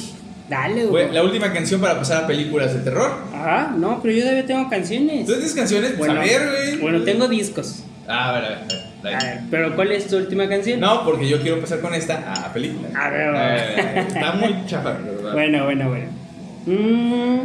dale, 0.48 0.86
güey. 0.86 1.10
la 1.12 1.22
última 1.22 1.52
canción 1.52 1.80
para 1.80 1.98
pasar 1.98 2.24
a 2.24 2.26
películas 2.26 2.74
de 2.74 2.80
terror. 2.80 3.10
Ah, 3.34 3.74
no, 3.76 4.00
pero 4.02 4.14
yo 4.14 4.20
todavía 4.22 4.46
tengo 4.46 4.68
canciones. 4.70 5.26
¿Tú 5.26 5.32
tienes 5.32 5.54
canciones? 5.54 5.92
Pues 5.98 6.10
Bueno, 6.10 6.20
a 6.20 6.24
ver, 6.24 6.48
güey. 6.70 6.80
bueno, 6.80 7.02
tengo 7.02 7.26
discos. 7.28 7.82
Ah, 8.06 8.28
a 8.28 8.32
ver, 8.32 8.44
a 8.44 8.48
ver, 8.48 8.58
a 8.58 9.02
ver, 9.02 9.14
A 9.14 9.18
ver, 9.18 9.40
pero 9.50 9.74
¿cuál 9.76 9.92
es 9.92 10.06
tu 10.06 10.16
última 10.16 10.48
canción? 10.48 10.80
No, 10.80 11.04
porque 11.04 11.28
yo 11.28 11.40
quiero 11.40 11.60
pasar 11.60 11.80
con 11.80 11.94
esta 11.94 12.32
a 12.46 12.52
película. 12.52 12.88
A 12.94 13.08
ver, 13.10 13.28
a 13.28 13.32
ver. 13.32 13.60
Eh, 13.78 14.04
está 14.08 14.32
muy 14.32 14.66
chafa. 14.66 14.96
Bueno, 15.32 15.64
bueno, 15.64 15.88
bueno. 15.88 16.06
Mm. 16.66 17.40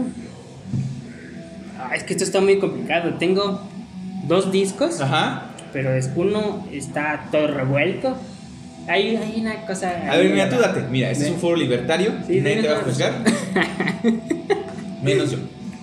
Ah, 1.79 1.95
es 1.95 2.03
que 2.03 2.13
esto 2.13 2.25
está 2.25 2.41
muy 2.41 2.59
complicado. 2.59 3.13
Tengo 3.15 3.61
dos 4.27 4.51
discos, 4.51 4.99
Ajá. 4.99 5.43
pero 5.71 5.93
es 5.93 6.09
uno 6.15 6.67
está 6.71 7.25
todo 7.31 7.47
revuelto. 7.47 8.17
Hay, 8.87 9.15
hay 9.15 9.39
una 9.39 9.65
cosa. 9.65 9.91
A 10.09 10.17
ver, 10.17 10.29
mira, 10.31 10.49
tú 10.49 10.57
date. 10.57 10.81
Mira, 10.89 11.11
este 11.11 11.25
es 11.25 11.31
un 11.31 11.39
foro 11.39 11.55
libertario. 11.55 12.11
Sí, 12.27 12.41
nadie 12.41 12.63
te 12.63 12.67
va 12.69 12.79
a 12.79 12.81
juzgar. 12.81 13.13
Menos 15.03 15.31
yo. 15.31 15.37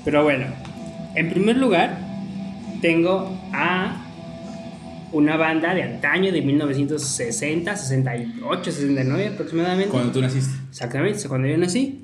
Pero 0.05 0.23
bueno, 0.25 0.47
en 1.15 1.31
primer 1.31 1.57
lugar, 1.57 1.97
tengo 2.83 3.39
a 3.53 4.06
una 5.16 5.37
banda 5.37 5.74
de 5.74 5.83
antaño 5.83 6.33
de 6.33 6.42
1960, 6.42 7.76
68, 7.76 8.64
69 8.72 9.29
aproximadamente. 9.29 9.90
Cuando 9.90 10.12
tú 10.12 10.20
naciste. 10.20 10.55
Exactamente, 10.70 11.29
cuando 11.29 11.48
yo 11.48 11.57
nací. 11.59 12.02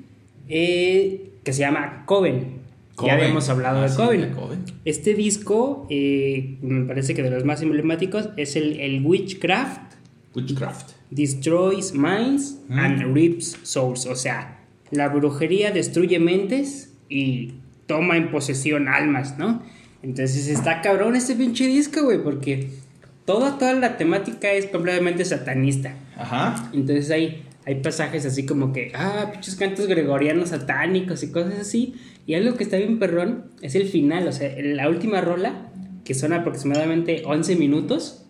eh, 0.49 1.29
que 1.43 1.51
se 1.53 1.59
llama 1.61 2.03
Coven. 2.05 2.61
Coven. 2.95 3.15
Ya 3.15 3.21
habíamos 3.21 3.49
hablado 3.49 3.79
Ah, 3.79 3.83
de 3.83 3.89
sí, 3.89 3.95
Coven. 3.97 4.21
de 4.21 4.29
Coven. 4.31 4.59
Este 4.85 5.13
disco, 5.13 5.87
eh, 5.89 6.57
me 6.61 6.85
parece 6.85 7.13
que 7.13 7.23
de 7.23 7.29
los 7.31 7.43
más 7.43 7.61
emblemáticos, 7.61 8.29
es 8.37 8.55
el, 8.55 8.79
el 8.79 9.05
Witchcraft 9.05 9.93
Witchcraft. 10.35 10.91
Destroys 11.11 11.93
Minds 11.93 12.57
Mm. 12.69 12.79
and 12.79 13.13
Rips 13.15 13.57
Souls. 13.63 14.05
O 14.07 14.15
sea, 14.15 14.59
la 14.91 15.09
brujería 15.09 15.71
destruye 15.71 16.19
mentes 16.19 16.91
y 17.09 17.53
toma 17.87 18.17
en 18.17 18.31
posesión 18.31 18.87
almas, 18.87 19.37
¿no? 19.37 19.61
Entonces 20.01 20.47
está 20.47 20.81
cabrón 20.81 21.15
este 21.15 21.35
pinche 21.35 21.67
disco, 21.67 22.03
güey, 22.03 22.21
porque 22.23 22.69
toda, 23.25 23.57
toda 23.57 23.73
la 23.73 23.97
temática 23.97 24.51
es 24.51 24.65
completamente 24.67 25.23
satanista. 25.25 25.93
Ajá. 26.17 26.69
Entonces 26.73 27.09
hay, 27.11 27.43
hay 27.65 27.75
pasajes 27.75 28.25
así 28.25 28.45
como 28.45 28.73
que, 28.73 28.91
ah, 28.95 29.29
pinches 29.31 29.55
cantos 29.55 29.87
gregorianos 29.87 30.49
satánicos 30.49 31.23
y 31.23 31.31
cosas 31.31 31.59
así. 31.59 31.95
Y 32.25 32.35
algo 32.35 32.55
que 32.55 32.63
está 32.63 32.77
bien 32.77 32.99
perrón 32.99 33.45
es 33.61 33.75
el 33.75 33.87
final, 33.87 34.27
o 34.27 34.31
sea, 34.31 34.53
la 34.61 34.87
última 34.89 35.19
rola, 35.21 35.67
que 36.05 36.13
son 36.13 36.31
aproximadamente 36.33 37.23
11 37.25 37.55
minutos, 37.57 38.25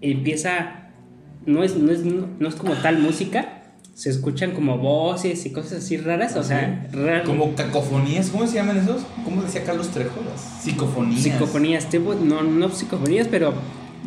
empieza, 0.00 0.90
no 1.46 1.62
es, 1.64 1.76
no 1.76 1.92
es, 1.92 2.00
no 2.04 2.48
es 2.48 2.54
como 2.54 2.74
tal 2.74 2.98
música, 3.00 3.56
se 3.94 4.08
escuchan 4.10 4.52
como 4.52 4.78
voces 4.78 5.44
y 5.44 5.52
cosas 5.52 5.84
así 5.84 5.96
raras, 5.98 6.36
o 6.36 6.42
sea, 6.42 6.88
ra- 6.92 7.22
Como 7.24 7.54
cacofonías, 7.54 8.30
¿cómo 8.30 8.46
se 8.46 8.54
llaman 8.54 8.78
esos? 8.78 9.02
¿Cómo 9.24 9.42
decía 9.42 9.62
Carlos 9.64 9.88
Trejo? 9.88 10.20
Las 10.24 10.62
Psicofonías. 10.62 11.20
psicofonías, 11.22 11.90
tipo, 11.90 12.14
no, 12.14 12.42
no 12.42 12.70
psicofonías, 12.70 13.28
pero, 13.28 13.52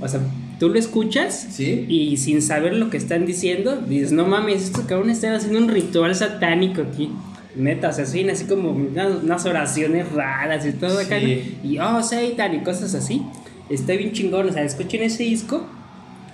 o 0.02 0.08
sea, 0.08 0.22
tú 0.60 0.70
lo 0.70 0.80
escuchas 0.80 1.48
Sí. 1.52 1.86
y 1.88 2.18
sin 2.18 2.42
saber 2.42 2.74
lo 2.74 2.90
que 2.90 2.98
están 2.98 3.26
diciendo, 3.26 3.78
dices, 3.78 4.12
no 4.12 4.26
mames, 4.26 4.64
estos 4.64 4.86
cabrones 4.86 5.18
están 5.18 5.34
haciendo 5.34 5.60
un 5.60 5.70
ritual 5.70 6.16
satánico 6.16 6.82
aquí. 6.82 7.12
Neta, 7.56 7.90
o 7.90 7.94
sea, 7.94 8.06
suenan 8.06 8.36
así 8.36 8.46
como 8.46 8.72
unas, 8.72 9.46
oraciones 9.46 10.12
raras 10.12 10.66
y 10.66 10.72
todo 10.74 11.00
acá. 11.00 11.20
Sí. 11.20 11.58
Y 11.64 11.78
oh, 11.80 12.02
Satan 12.02 12.56
y 12.56 12.60
cosas 12.64 12.96
así. 12.96 13.22
Está 13.70 13.94
bien 13.94 14.12
chingón, 14.12 14.50
o 14.50 14.52
sea, 14.52 14.64
escuchen 14.64 15.04
ese 15.04 15.24
disco. 15.24 15.66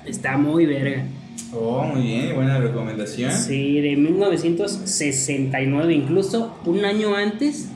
Está 0.06 0.38
muy 0.38 0.66
verga. 0.66 1.04
Oh, 1.54 1.84
muy 1.84 2.04
bien, 2.04 2.36
buena 2.36 2.60
recomendación. 2.60 3.32
Sí, 3.32 3.82
de 3.82 3.96
1969, 3.96 5.94
incluso 5.94 6.58
un 6.66 6.86
año 6.86 7.16
antes 7.16 7.70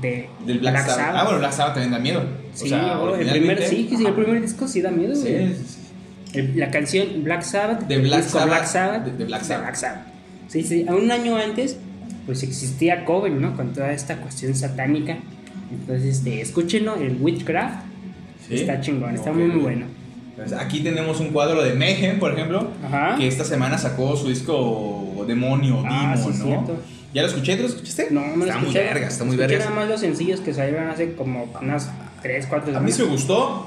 de 0.00 0.28
Del 0.44 0.58
Black, 0.58 0.86
Sabbath. 0.86 1.14
Ah, 1.14 1.24
bueno, 1.24 1.38
Black 1.38 1.52
Sabbath 1.52 1.74
también 1.74 1.92
da 1.92 1.98
miedo. 1.98 2.22
O 2.56 2.58
Sí, 2.58 2.68
sea, 2.70 2.98
oh, 3.00 3.14
el 3.14 3.28
primer, 3.28 3.62
sí, 3.62 3.88
sí, 3.96 4.04
el 4.06 4.14
primer 4.14 4.40
disco 4.40 4.66
sí 4.66 4.80
da 4.80 4.90
miedo, 4.90 5.14
Sí, 5.14 5.22
güey. 5.30 5.48
sí, 5.54 5.64
sí. 6.32 6.38
El- 6.38 6.58
la 6.58 6.70
canción 6.70 7.06
Black 7.22 7.42
Sabbath 7.42 7.86
De 7.86 7.98
Black 7.98 8.22
Sabbath, 8.24 8.48
Black 8.48 8.66
Sabbath 8.66 9.04
de- 9.04 9.12
de 9.12 9.24
Black 9.24 9.42
Sabbath. 9.44 9.76
Sí, 10.48 10.62
sí, 10.62 10.84
a 10.88 10.94
un 10.94 11.10
año 11.10 11.36
antes 11.36 11.76
pues 12.26 12.42
existía 12.42 13.04
Coven, 13.04 13.40
¿no? 13.40 13.56
Con 13.56 13.72
toda 13.72 13.92
esta 13.92 14.16
cuestión 14.16 14.54
satánica. 14.54 15.18
Entonces, 15.70 16.16
este, 16.18 16.40
escúchenlo, 16.40 16.96
el 16.96 17.18
Witchcraft. 17.20 17.84
Sí. 18.48 18.54
Está 18.56 18.80
chingón, 18.80 19.14
está 19.14 19.32
muy 19.32 19.44
muy 19.44 19.60
bueno. 19.60 19.86
Pues 20.36 20.52
aquí 20.52 20.80
tenemos 20.80 21.20
un 21.20 21.28
cuadro 21.28 21.62
de 21.62 21.74
Mayhem, 21.74 22.18
por 22.18 22.32
ejemplo, 22.32 22.68
Ajá. 22.84 23.16
que 23.16 23.26
esta 23.28 23.44
semana 23.44 23.78
sacó 23.78 24.16
su 24.16 24.28
disco 24.28 25.24
Demonio, 25.26 25.82
Ah, 25.86 26.14
Demon, 26.16 26.32
sí, 26.32 26.38
¿no? 26.40 26.44
cierto. 26.46 26.76
¿Ya 27.14 27.22
lo 27.22 27.28
escuché? 27.28 27.56
¿Tú 27.56 27.62
lo 27.62 27.68
escuchaste? 27.68 28.08
No, 28.10 28.20
me 28.20 28.36
lo 28.38 28.44
Está 28.44 28.58
muy 28.58 28.66
escuché. 28.68 28.84
verga, 28.84 29.06
está 29.08 29.24
muy 29.24 29.36
verga. 29.36 29.58
nada 29.58 29.70
más 29.70 29.88
los 29.88 30.00
sencillos 30.00 30.40
que 30.40 30.52
salieron 30.52 30.88
hace 30.88 31.14
como 31.14 31.46
unas 31.62 31.90
3, 32.22 32.46
4 32.48 32.76
A 32.76 32.80
mí 32.80 32.92
sí 32.92 33.02
me 33.02 33.08
gustó, 33.08 33.66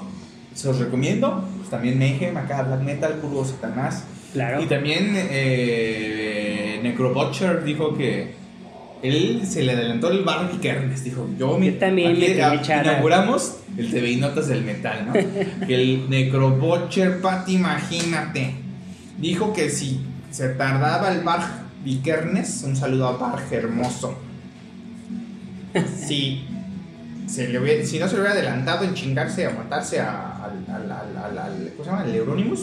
se 0.53 0.67
los 0.67 0.79
recomiendo. 0.79 1.43
Pues 1.57 1.69
también 1.69 1.97
Mayhem, 1.99 2.35
acá 2.37 2.63
Black 2.63 2.81
Metal, 2.81 3.13
puro 3.15 3.45
Satanás. 3.45 4.03
Claro. 4.33 4.61
Y 4.61 4.65
también 4.67 5.13
eh, 5.15 6.79
Necrobutcher 6.83 7.63
dijo 7.63 7.95
que 7.97 8.33
él 9.01 9.41
se 9.47 9.63
le 9.63 9.71
adelantó 9.73 10.11
el 10.11 10.23
Barry 10.23 10.57
Kernes. 10.57 11.03
Dijo, 11.03 11.27
yo, 11.37 11.57
mi- 11.57 11.67
Yo 11.71 11.77
también 11.77 12.11
aquí, 12.11 12.19
me 12.35 12.41
a- 12.43 12.81
inauguramos 12.83 13.57
el 13.77 13.89
TV 13.91 14.11
y 14.11 14.15
Notas 14.17 14.47
del 14.47 14.63
Metal, 14.63 15.05
¿no? 15.07 15.13
que 15.67 15.75
el 15.75 16.09
Necrobutcher, 16.09 17.21
Pat, 17.21 17.47
imagínate. 17.49 18.55
Dijo 19.17 19.53
que 19.53 19.69
si 19.69 20.01
se 20.31 20.49
tardaba 20.49 21.11
el 21.11 21.21
Bar 21.23 21.41
Vikernes, 21.83 22.63
un 22.63 22.75
saludo 22.75 23.07
a 23.07 23.17
Bar 23.17 23.41
hermoso. 23.51 24.17
Si, 26.07 26.45
se 27.29 27.47
le 27.47 27.59
hubiera- 27.59 27.85
si 27.85 27.99
no 27.99 28.07
se 28.07 28.15
le 28.15 28.21
hubiera 28.21 28.35
adelantado 28.35 28.83
en 28.85 28.93
chingarse 28.93 29.45
a 29.45 29.51
matarse 29.51 29.99
a- 29.99 30.43
al, 30.45 30.65
al, 30.75 30.91
al, 30.91 31.17
al- 31.17 31.37
al- 31.37 31.71
¿cómo 31.77 31.83
se 31.83 31.89
llama? 31.91 32.05
El 32.05 32.15
Euronymous, 32.15 32.59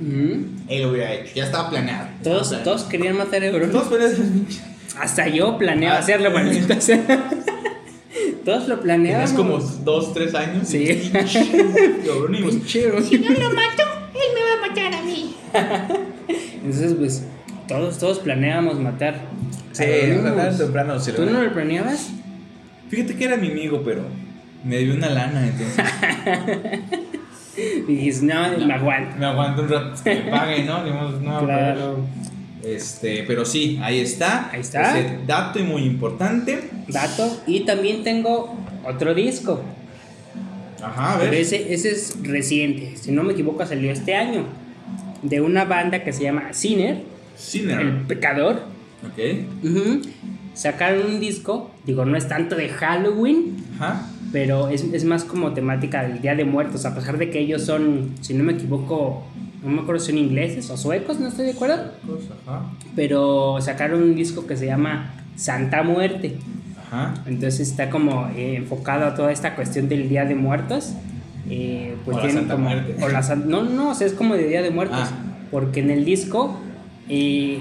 Ujú. 0.00 0.46
él 0.68 0.82
lo 0.82 0.90
hubiera 0.90 1.12
hecho. 1.12 1.32
Ya 1.34 1.44
estaba 1.44 1.70
planeado. 1.70 2.08
Todos, 2.22 2.42
Estaba 2.46 2.64
todos 2.64 2.82
querían 2.84 3.16
matar 3.16 3.42
a 3.42 3.46
Euronymous. 3.46 3.84
Hasta 5.00 5.28
yo 5.28 5.56
planeaba 5.58 5.96
Ah. 5.96 6.00
hacerlo, 6.00 6.30
maldita. 6.30 6.76
Todos 8.44 8.68
lo 8.68 8.80
planeaban. 8.80 9.24
Tenías 9.24 9.32
como 9.32 9.58
dos, 9.58 10.12
tres 10.12 10.34
años. 10.34 10.66
Sí. 10.68 10.78
y- 10.82 12.06
Euronymous. 12.06 12.54
Si 12.66 12.80
no 13.18 13.30
lo 13.30 13.50
mato, 13.50 13.84
él 14.14 14.30
me 14.34 14.42
va 14.42 14.64
a 14.64 14.68
matar 14.68 14.94
a 14.94 15.02
mí. 15.02 15.34
Entonces, 16.64 16.94
pues, 16.98 17.22
todos, 17.68 17.98
todos 17.98 18.18
planeábamos 18.18 18.78
matar. 18.80 19.14
Sí, 19.72 19.84
a 19.84 20.50
temprano 20.58 20.98
se 21.00 21.12
lo 21.12 21.16
¿Tú 21.18 21.26
no 21.26 21.42
lo 21.42 21.52
planeabas? 21.52 22.10
Fíjate 22.92 23.16
que 23.16 23.24
era 23.24 23.38
mi 23.38 23.50
amigo, 23.50 23.80
pero 23.82 24.02
me 24.64 24.76
dio 24.80 24.92
una 24.94 25.08
lana, 25.08 25.46
entonces 25.48 25.82
Y 27.88 27.94
dices, 27.96 28.22
no, 28.22 28.34
me 28.66 28.74
aguanto. 28.74 29.16
me 29.18 29.24
aguanto 29.24 29.62
un 29.62 29.68
rato 29.70 30.02
que 30.04 30.14
me 30.14 30.30
pague, 30.30 30.64
¿no? 30.64 30.84
Digamos, 30.84 31.20
no, 31.22 31.44
Claro. 31.46 32.04
pero- 32.62 32.74
Este, 32.76 33.24
pero 33.26 33.46
sí, 33.46 33.80
ahí 33.82 34.00
está. 34.00 34.50
Ahí 34.52 34.60
está. 34.60 34.98
Ese 34.98 35.20
dato 35.26 35.58
y 35.58 35.62
muy 35.62 35.82
importante. 35.84 36.68
Dato. 36.88 37.42
Y 37.46 37.60
también 37.60 38.04
tengo 38.04 38.54
otro 38.84 39.14
disco. 39.14 39.62
Ajá, 40.82 41.14
a 41.14 41.18
Pero 41.18 41.30
ver. 41.30 41.40
ese, 41.40 41.72
ese 41.72 41.92
es 41.92 42.14
reciente. 42.22 42.92
Si 42.96 43.10
no 43.10 43.22
me 43.24 43.32
equivoco, 43.32 43.64
salió 43.64 43.90
este 43.90 44.14
año. 44.14 44.44
De 45.22 45.40
una 45.40 45.64
banda 45.64 46.04
que 46.04 46.12
se 46.12 46.24
llama 46.24 46.52
Sinner, 46.52 47.02
Sinner. 47.36 47.80
El 47.80 47.92
Pecador. 48.02 48.62
Ok. 49.06 49.64
Ujú. 49.64 50.02
Sacaron 50.54 51.06
un 51.06 51.20
disco. 51.20 51.70
Digo, 51.84 52.04
no 52.04 52.16
es 52.16 52.28
tanto 52.28 52.56
de 52.56 52.68
Halloween. 52.68 53.56
Pero 54.32 54.68
es, 54.68 54.82
es 54.84 55.04
más 55.04 55.24
como 55.24 55.52
temática 55.52 56.02
del 56.02 56.22
Día 56.22 56.34
de 56.34 56.44
Muertos, 56.44 56.86
a 56.86 56.94
pesar 56.94 57.18
de 57.18 57.28
que 57.30 57.40
ellos 57.40 57.62
son, 57.62 58.12
si 58.22 58.32
no 58.32 58.44
me 58.44 58.54
equivoco, 58.54 59.24
no 59.62 59.70
me 59.70 59.82
acuerdo 59.82 60.00
si 60.00 60.12
son 60.12 60.18
ingleses 60.18 60.70
o 60.70 60.76
suecos, 60.78 61.20
no 61.20 61.28
estoy 61.28 61.46
de 61.46 61.52
acuerdo, 61.52 61.74
Ajá. 62.46 62.62
pero 62.96 63.58
sacaron 63.60 64.02
un 64.02 64.14
disco 64.14 64.46
que 64.46 64.56
se 64.56 64.64
llama 64.64 65.14
Santa 65.36 65.82
Muerte. 65.82 66.38
Ajá. 66.86 67.14
Entonces 67.26 67.68
está 67.68 67.90
como 67.90 68.28
eh, 68.34 68.56
enfocado 68.56 69.04
a 69.04 69.14
toda 69.14 69.32
esta 69.32 69.54
cuestión 69.54 69.88
del 69.88 70.08
Día 70.08 70.24
de 70.24 70.34
Muertos. 70.34 70.94
Eh, 71.50 71.96
pues 72.04 72.16
O 72.16 72.20
la 72.20 72.26
tienen 72.26 72.42
Santa 72.48 72.54
como. 72.54 72.68
Muerte. 72.68 72.96
o 73.04 73.08
la 73.08 73.20
no, 73.36 73.62
no, 73.64 73.90
o 73.90 73.94
sea, 73.94 74.06
es 74.06 74.14
como 74.14 74.34
de 74.34 74.48
Día 74.48 74.62
de 74.62 74.70
Muertos. 74.70 74.98
Ah. 75.02 75.10
Porque 75.50 75.80
en 75.80 75.90
el 75.90 76.06
disco 76.06 76.58
eh, 77.08 77.60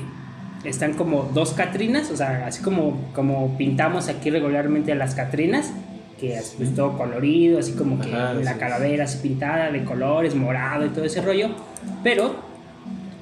están 0.64 0.94
como 0.94 1.24
dos 1.34 1.54
Catrinas, 1.54 2.12
o 2.12 2.16
sea, 2.18 2.46
así 2.48 2.62
como, 2.62 3.00
como 3.14 3.58
pintamos 3.58 4.08
aquí 4.10 4.30
regularmente 4.30 4.92
a 4.92 4.96
las 4.96 5.16
Catrinas, 5.16 5.72
que 6.20 6.36
es 6.38 6.54
pues, 6.58 6.76
todo 6.76 6.98
colorido, 6.98 7.58
así 7.60 7.74
como 7.74 8.00
que 8.00 8.14
Ajá, 8.14 8.34
la 8.36 8.54
sí. 8.54 8.60
calavera 8.60 9.06
así 9.06 9.18
pintada 9.28 9.72
de 9.72 9.84
colores, 9.84 10.36
morado 10.36 10.86
y 10.86 10.90
todo 10.90 11.04
ese 11.06 11.22
rollo. 11.22 11.50
Pero 12.04 12.36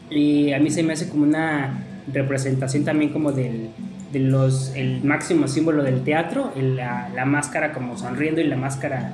y 0.10 0.52
a 0.54 0.60
mí 0.60 0.70
se 0.70 0.84
me 0.84 0.94
hace 0.94 1.08
como 1.08 1.24
una 1.24 1.86
representación 2.12 2.84
también 2.84 3.12
como 3.14 3.32
del 3.32 3.70
de 4.12 4.20
los 4.20 4.74
el 4.76 5.04
máximo 5.04 5.48
símbolo 5.48 5.84
del 5.84 6.04
teatro 6.04 6.52
el- 6.56 6.76
la, 6.78 7.10
la 7.16 7.26
máscara 7.26 7.72
como 7.74 7.96
sonriendo 7.96 8.42
y 8.42 8.46
la 8.46 8.58
máscara 8.58 9.14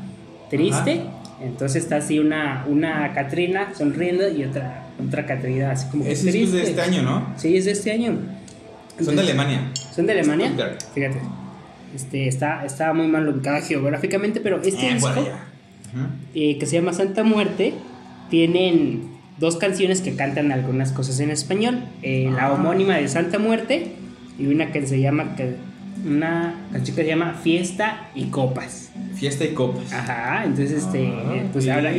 triste 0.50 1.02
entonces 1.44 1.84
está 1.84 1.98
así 1.98 2.18
una 2.20 2.64
una 2.70 3.12
Catrina 3.14 3.74
sonriendo 3.76 4.30
y 4.30 4.46
otra 4.46 4.85
otra 5.04 5.26
Catrina 5.26 5.72
así 5.72 5.88
como 5.90 6.06
Ese 6.06 6.30
es 6.44 6.52
de 6.52 6.64
este 6.64 6.82
año, 6.82 7.02
¿no? 7.02 7.34
sí 7.38 7.56
es 7.58 7.66
de 7.66 7.72
este 7.72 7.92
año 7.92 8.18
Son 9.02 9.16
de 9.16 9.22
Alemania. 9.22 9.72
son 9.94 10.06
de 10.06 10.14
Alemania 10.14 10.48
Stuttgart. 10.48 10.82
fíjate 10.94 11.20
este 11.96 12.28
está 12.28 12.66
está 12.66 12.94
muy 12.94 13.08
mal 13.08 13.28
ubicada 13.28 13.62
geográficamente 13.62 14.40
pero 14.42 14.62
este 14.62 14.90
Eh, 14.90 14.94
disco 14.96 15.14
eh, 16.34 16.58
que 16.58 16.66
se 16.66 16.76
llama 16.76 16.92
Santa 16.92 17.24
Muerte, 17.24 17.74
tienen 18.30 19.04
dos 19.40 19.56
canciones 19.58 20.02
que 20.02 20.16
cantan 20.16 20.52
algunas 20.52 20.92
cosas 20.92 21.20
en 21.22 21.30
español. 21.32 21.86
Eh, 22.04 22.30
La 22.36 22.48
Ah. 22.48 22.54
homónima 22.54 22.96
de 22.98 23.08
Santa 23.08 23.40
Muerte 23.40 23.92
y 24.38 24.48
una 24.48 24.72
que 24.74 24.86
se 24.86 25.00
llama, 25.00 25.36
que, 25.38 25.56
una 26.04 26.68
canción 26.72 26.96
que 26.96 27.04
se 27.04 27.08
llama 27.08 27.34
Fiesta 27.42 28.10
y 28.16 28.26
Copas. 28.26 28.92
Fiesta 29.16 29.46
y 29.46 29.54
copas. 29.54 29.94
Ajá, 29.94 30.44
entonces 30.44 30.84
este, 30.84 31.08
Ah, 31.08 31.44
pues 31.54 31.68
habla 31.70 31.92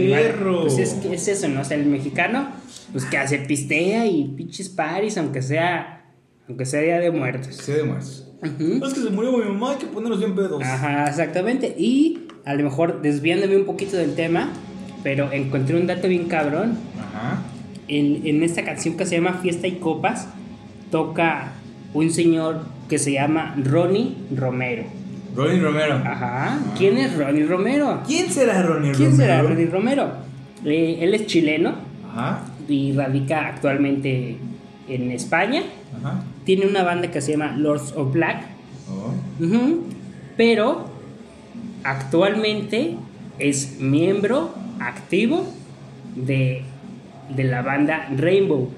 pues 0.62 0.78
es, 0.78 0.96
es 1.04 1.28
eso, 1.28 1.48
¿no? 1.48 1.62
O 1.62 1.64
sea, 1.64 1.76
el 1.76 1.86
mexicano, 1.86 2.48
pues 2.92 3.04
que 3.06 3.16
hace 3.16 3.38
pistea 3.38 4.06
y 4.06 4.24
pinches 4.36 4.68
paris, 4.68 5.16
aunque 5.16 5.40
sea, 5.42 6.04
aunque 6.46 6.66
sea 6.66 6.80
Día 6.82 7.00
de 7.00 7.10
Muertos. 7.10 7.56
Sí, 7.56 7.72
de 7.72 7.84
muertos. 7.84 8.28
Ujú. 8.42 8.84
Es 8.84 8.94
que 8.94 9.00
se 9.00 9.10
murió 9.10 9.32
mi 9.32 9.44
mamá, 9.44 9.72
hay 9.72 9.78
que 9.78 9.86
ponernos 9.86 10.18
bien 10.18 10.34
pedos. 10.34 10.62
Ajá, 10.62 11.08
exactamente. 11.08 11.74
Y 11.78 12.28
a 12.44 12.54
lo 12.54 12.64
mejor 12.64 13.00
desviándome 13.00 13.56
un 13.56 13.64
poquito 13.64 13.96
del 13.96 14.14
tema, 14.14 14.50
pero 15.02 15.32
encontré 15.32 15.76
un 15.76 15.86
dato 15.86 16.06
bien 16.08 16.26
cabrón. 16.26 16.76
Ajá. 16.98 17.42
En, 17.88 18.26
en 18.26 18.42
esta 18.42 18.62
canción 18.64 18.96
que 18.96 19.06
se 19.06 19.16
llama 19.16 19.38
Fiesta 19.42 19.66
y 19.66 19.76
Copas, 19.76 20.28
toca 20.90 21.52
un 21.94 22.10
señor 22.10 22.75
que 22.88 22.98
se 22.98 23.12
llama 23.12 23.54
Ronnie 23.62 24.16
Romero. 24.34 24.84
Ronnie 25.34 25.60
Romero. 25.60 25.94
Ajá. 26.04 26.58
¿Quién 26.78 26.96
es 26.98 27.16
Ronnie 27.16 27.44
Romero? 27.44 28.02
¿Quién 28.06 28.30
será 28.30 28.62
Ronnie 28.62 28.92
¿Quién 28.92 29.10
Romero? 29.10 29.16
será 29.26 29.42
Ronnie 29.42 29.66
Romero? 29.66 30.08
Eh, 30.64 30.98
él 31.00 31.14
es 31.14 31.26
chileno 31.26 31.74
Ajá. 32.10 32.42
y 32.68 32.92
radica 32.92 33.46
actualmente 33.48 34.38
en 34.88 35.10
España. 35.10 35.62
Ajá. 35.98 36.22
Tiene 36.44 36.66
una 36.66 36.82
banda 36.84 37.10
que 37.10 37.20
se 37.20 37.32
llama 37.32 37.56
Lords 37.56 37.92
of 37.96 38.12
Black. 38.12 38.44
Oh. 38.88 39.12
Pero 40.36 40.86
actualmente 41.84 42.96
es 43.38 43.78
miembro 43.80 44.54
activo 44.80 45.46
de, 46.14 46.62
de 47.34 47.44
la 47.44 47.62
banda 47.62 48.08
Rainbow. 48.16 48.70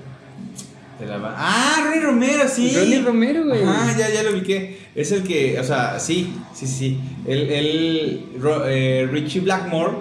De 0.98 1.06
la 1.06 1.18
ba- 1.18 1.34
Ah, 1.38 1.82
Ronnie 1.84 2.00
Romero, 2.00 2.48
sí. 2.48 2.72
Ronnie 2.76 3.00
Romero, 3.02 3.44
güey. 3.44 3.60
Ah, 3.64 3.94
ya, 3.96 4.10
ya 4.12 4.22
lo 4.24 4.32
ubiqué. 4.32 4.78
Es 4.94 5.12
el 5.12 5.22
que, 5.22 5.58
o 5.60 5.64
sea, 5.64 5.98
sí, 6.00 6.32
sí, 6.54 6.66
sí. 6.66 7.00
Él, 7.26 8.26
Ro- 8.40 8.64
eh, 8.66 9.08
Richie 9.10 9.40
Blackmore 9.40 9.92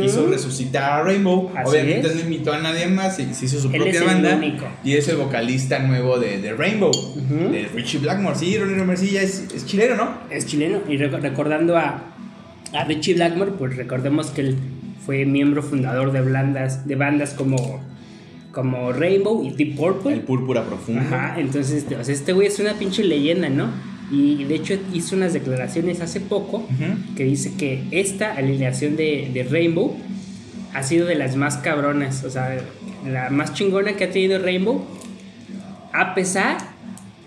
quiso 0.00 0.26
resucitar 0.26 0.82
a 0.92 1.02
Rainbow. 1.04 1.52
Así 1.56 1.70
Obviamente 1.70 2.08
es. 2.08 2.14
no 2.16 2.20
invitó 2.22 2.52
a 2.52 2.58
nadie 2.58 2.86
más, 2.88 3.18
y 3.20 3.32
se 3.34 3.44
hizo 3.44 3.60
su 3.60 3.68
Él 3.68 3.74
propia 3.76 3.92
es 3.92 4.00
el 4.00 4.06
banda. 4.06 4.36
único. 4.36 4.66
Y 4.82 4.94
es 4.94 5.06
el 5.08 5.16
vocalista 5.16 5.78
nuevo 5.80 6.18
de, 6.18 6.38
de 6.40 6.52
Rainbow, 6.52 6.90
de 7.52 7.68
Richie 7.74 7.98
Blackmore. 8.00 8.36
Sí, 8.36 8.58
Ronnie 8.58 8.76
Romero, 8.76 8.98
sí, 8.98 9.10
ya 9.10 9.22
es, 9.22 9.44
es 9.54 9.66
chileno, 9.66 9.94
¿no? 9.96 10.14
Es 10.30 10.46
chileno. 10.46 10.80
Y 10.88 10.96
reco- 10.96 11.20
recordando 11.20 11.76
a, 11.76 12.02
a 12.72 12.84
Richie 12.84 13.14
Blackmore, 13.14 13.52
pues 13.52 13.76
recordemos 13.76 14.28
que 14.28 14.40
él 14.40 14.56
fue 15.06 15.24
miembro 15.24 15.62
fundador 15.62 16.10
de, 16.12 16.20
bandas, 16.22 16.86
de 16.88 16.94
bandas 16.96 17.30
como, 17.34 17.80
como 18.52 18.92
Rainbow 18.92 19.44
y 19.44 19.50
Deep 19.50 19.76
Purple. 19.76 20.14
El 20.14 20.20
púrpura 20.22 20.64
profundo. 20.64 21.00
Ajá, 21.00 21.34
entonces, 21.38 21.82
este, 21.82 21.96
o 21.96 22.04
sea, 22.04 22.14
este 22.14 22.32
güey 22.32 22.48
es 22.48 22.58
una 22.58 22.74
pinche 22.74 23.04
leyenda, 23.04 23.48
¿no? 23.48 23.68
Y 24.10 24.44
de 24.44 24.56
hecho 24.56 24.74
hizo 24.92 25.14
unas 25.14 25.32
declaraciones 25.32 26.00
hace 26.00 26.20
poco 26.20 26.66
que 27.16 27.24
dice 27.24 27.52
que 27.56 27.84
esta 27.92 28.32
alineación 28.32 28.96
de, 28.96 29.30
de 29.32 29.44
Rainbow 29.44 29.96
ha 30.74 30.82
sido 30.82 31.06
de 31.06 31.14
las 31.14 31.36
más 31.36 31.58
cabronas, 31.58 32.24
o 32.24 32.30
sea, 32.30 32.58
la 33.06 33.30
más 33.30 33.54
chingona 33.54 33.94
que 33.94 34.04
ha 34.04 34.10
tenido 34.10 34.38
Rainbow, 34.38 34.84
a 35.92 36.14
pesar 36.14 36.58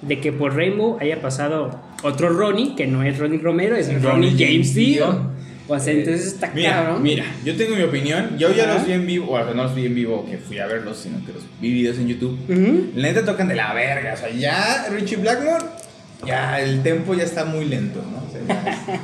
de 0.01 0.19
que 0.19 0.31
por 0.33 0.55
Rainbow 0.55 0.97
haya 0.99 1.21
pasado 1.21 1.79
otro 2.03 2.29
Ronnie, 2.29 2.75
que 2.75 2.86
no 2.86 3.03
es 3.03 3.17
Ronnie 3.17 3.39
Romero, 3.39 3.75
es 3.75 4.01
Ronnie, 4.01 4.36
James 4.38 4.75
Dio. 4.75 5.33
O 5.67 5.80
sea, 5.80 5.93
entonces 5.93 6.28
está 6.28 6.52
Mira, 6.54 6.71
cabrón. 6.73 7.02
mira, 7.04 7.23
yo 7.45 7.56
tengo 7.56 7.76
mi 7.76 7.84
opinión. 7.84 8.38
Yo 8.38 8.52
ya 8.54 8.67
los 8.73 8.86
vi 8.86 8.91
en 8.93 9.06
vivo, 9.08 9.32
o 9.32 9.43
sea, 9.43 9.54
no 9.54 9.63
los 9.63 9.73
vi 9.73 9.86
en 9.86 9.95
vivo 9.95 10.26
que 10.30 10.38
fui 10.38 10.60
a 10.60 10.65
verlos, 10.67 10.97
sino 10.97 11.26
que 11.26 11.32
los 11.32 11.43
vi 11.62 11.71
videos 11.71 11.97
en 11.99 12.08
YouTube. 12.10 12.38
Ujú. 12.49 12.91
La 12.95 13.08
neta 13.08 13.23
tocan 13.23 13.47
de 13.47 13.56
la 13.56 13.73
verga, 13.73 14.13
o 14.13 14.17
sea, 14.17 14.30
ya 14.30 14.88
Richie 14.91 15.15
Blackmore, 15.17 15.63
ya 16.28 16.60
el 16.60 16.84
tempo 16.84 17.13
ya 17.13 17.23
está 17.23 17.45
muy 17.45 17.65
lento, 17.65 18.02
¿no? 18.02 18.17
O 18.28 18.32
sea, 18.32 18.41
ya- 18.45 18.99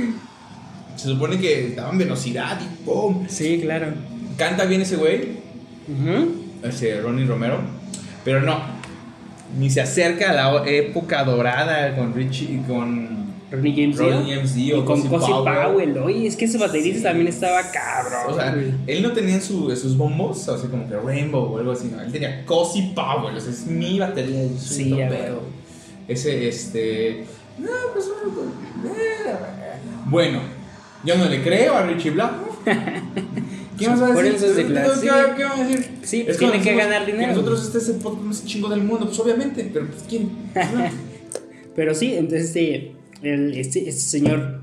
se 0.96 1.08
supone 1.08 1.38
que 1.38 1.72
daban 1.76 1.98
velocidad 1.98 2.58
y 2.60 2.84
¡pum! 2.84 3.26
Sí, 3.28 3.60
claro. 3.62 3.88
Canta 4.36 4.64
bien 4.64 4.80
ese 4.82 4.96
güey, 4.96 5.32
Ujú. 5.88 6.34
ese 6.62 7.00
Ronnie 7.00 7.26
Romero, 7.26 7.60
pero 8.24 8.40
no, 8.40 8.58
ni 9.58 9.68
se 9.70 9.80
acerca 9.82 10.30
a 10.30 10.32
la 10.32 10.62
época 10.66 11.24
dorada 11.24 11.94
con 11.96 12.14
Richie 12.14 12.54
y 12.54 12.58
con 12.66 13.19
Ronnie 13.50 13.74
James 13.74 13.98
Dio. 13.98 14.10
Ronnie 14.10 14.34
James 14.34 14.54
Dio, 14.54 14.78
Y 14.78 14.84
con 14.84 15.02
Cozy 15.02 15.32
Powell. 15.32 15.92
Powell. 15.92 15.98
Oye, 15.98 16.26
es 16.26 16.36
que 16.36 16.44
ese 16.44 16.58
baterista 16.58 17.08
también 17.08 17.28
estaba 17.28 17.62
cabrón. 17.70 18.20
O 18.28 18.34
sea, 18.34 18.54
güey. 18.54 18.72
él 18.86 19.02
no 19.02 19.12
tenía 19.12 19.34
en 19.34 19.42
su, 19.42 19.74
sus 19.76 19.96
bombos, 19.96 20.48
así 20.48 20.68
como 20.68 20.88
que 20.88 20.96
Rainbow 20.96 21.52
o 21.54 21.58
algo 21.58 21.72
así, 21.72 21.90
no. 21.94 22.00
Él 22.00 22.12
tenía 22.12 22.44
Cozy 22.46 22.92
Power, 22.94 23.34
o 23.34 23.40
sea, 23.40 23.50
es 23.50 23.66
mi 23.66 23.98
batería. 23.98 24.44
yo 24.44 24.58
soy 24.58 24.84
Sí. 24.84 24.98
Ese, 26.08 26.48
este. 26.48 27.24
No, 27.58 27.68
pues. 27.92 28.10
Bueno, 30.06 30.40
yo 31.04 31.16
no 31.16 31.26
le 31.26 31.42
creo 31.42 31.76
a 31.76 31.82
Richie 31.86 32.10
Black. 32.10 32.32
¿Qué 33.78 33.88
vas 33.88 34.02
a 34.02 34.12
Fueron 34.12 34.32
decir? 34.32 34.66
¿Qué, 34.66 34.72
qué, 34.74 35.44
vas 35.44 35.58
a 35.58 35.64
decir? 35.64 35.98
Sí, 36.02 36.24
Es 36.28 36.36
tiene 36.36 36.60
que 36.60 36.74
ganar 36.74 37.06
dinero. 37.06 37.28
nosotros 37.28 37.64
este 37.64 37.78
es 37.78 37.88
el 37.88 37.96
podcast 37.96 38.22
más 38.22 38.44
chingo 38.44 38.68
del 38.68 38.82
mundo, 38.82 39.06
pues 39.06 39.18
obviamente, 39.18 39.70
pero 39.72 39.86
pues 39.86 40.04
quién. 40.08 40.30
Pero 41.76 41.94
sí, 41.94 42.14
entonces 42.14 42.48
este, 42.48 42.92
el- 43.22 43.54
este, 43.56 43.88
este 43.88 44.00
señor 44.00 44.60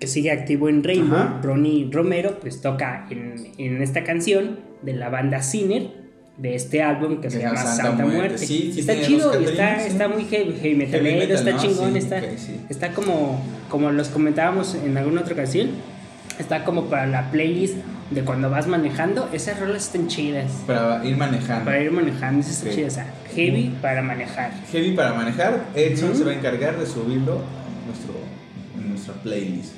que 0.00 0.06
sigue 0.06 0.30
activo 0.30 0.68
en 0.68 0.84
Rainbow, 0.84 1.18
Ajá. 1.18 1.40
Ronnie 1.42 1.88
Romero, 1.90 2.38
pues 2.40 2.60
toca 2.60 3.06
en, 3.10 3.34
en 3.58 3.82
esta 3.82 4.04
canción 4.04 4.58
de 4.82 4.92
la 4.94 5.08
banda 5.08 5.42
Sinner 5.42 5.88
de 6.36 6.54
este 6.54 6.82
álbum 6.82 7.22
que 7.22 7.30
se 7.30 7.40
llama 7.40 7.56
Santa 7.56 7.76
Santa, 7.84 8.02
Muerte. 8.04 8.16
Muerte. 8.18 8.38
Sí, 8.46 8.70
sí 8.74 8.80
está 8.80 9.00
chido, 9.00 9.32
está, 9.32 9.80
sí. 9.80 9.88
está 9.88 10.08
muy 10.08 10.24
heavy, 10.24 10.52
heavy 10.60 10.74
metalero, 10.74 11.18
metal, 11.20 11.36
está 11.36 11.50
¿no? 11.52 11.58
chingón, 11.62 11.96
está, 11.96 12.18
ok, 12.18 12.24
sí. 12.36 12.60
está 12.68 12.92
como, 12.92 13.42
como 13.70 13.90
los 13.90 14.08
comentábamos 14.08 14.74
en 14.74 14.98
alguna 14.98 15.22
otra 15.22 15.32
ocasión, 15.32 15.70
está 16.38 16.62
como 16.64 16.84
para 16.90 17.06
la 17.06 17.30
playlist 17.30 17.76
de 18.10 18.20
cuando 18.20 18.50
vas 18.50 18.66
manejando, 18.66 19.30
esas 19.32 19.58
rolas 19.58 19.86
están 19.86 20.08
chidas. 20.08 20.50
Para 20.66 21.02
ir 21.06 21.16
manejando. 21.16 21.64
Para 21.64 21.80
ir 21.82 21.90
manejando, 21.90 22.40
esas 22.40 22.56
están 22.58 22.68
Ok. 22.68 22.74
chidas, 22.76 22.92
o 22.92 22.94
sea, 22.96 23.14
heavy 23.34 23.74
para 23.80 24.02
manejar. 24.02 24.50
Heavy 24.70 24.92
para 24.92 25.14
manejar. 25.14 25.64
Edson 25.74 26.10
Ujú. 26.10 26.18
se 26.18 26.24
va 26.24 26.32
a 26.32 26.34
encargar 26.34 26.78
de 26.78 26.84
subirlo 26.84 27.40
nuestro, 27.86 28.14
en 28.78 28.88
nuestra 28.90 29.14
playlist. 29.14 29.72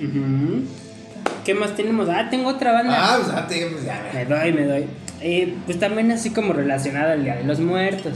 ¿Qué 1.45 1.55
más 1.55 1.75
tenemos? 1.77 2.09
Ah, 2.09 2.29
tengo 2.31 2.49
otra 2.51 2.73
banda. 2.73 2.95
Ah, 2.97 3.17
pues 3.21 3.33
date, 3.35 3.67
pues 3.73 3.85
ya. 3.85 4.11
Me 4.15 4.25
doy, 4.25 4.53
me 4.53 4.65
doy. 4.65 4.85
Eh, 5.21 5.55
pues 5.67 5.79
también 5.79 6.11
así 6.13 6.31
como 6.31 6.53
relacionada 6.53 7.13
al 7.13 7.25
Día 7.25 7.37
de 7.37 7.45
los 7.45 7.59
Muertos. 7.61 8.15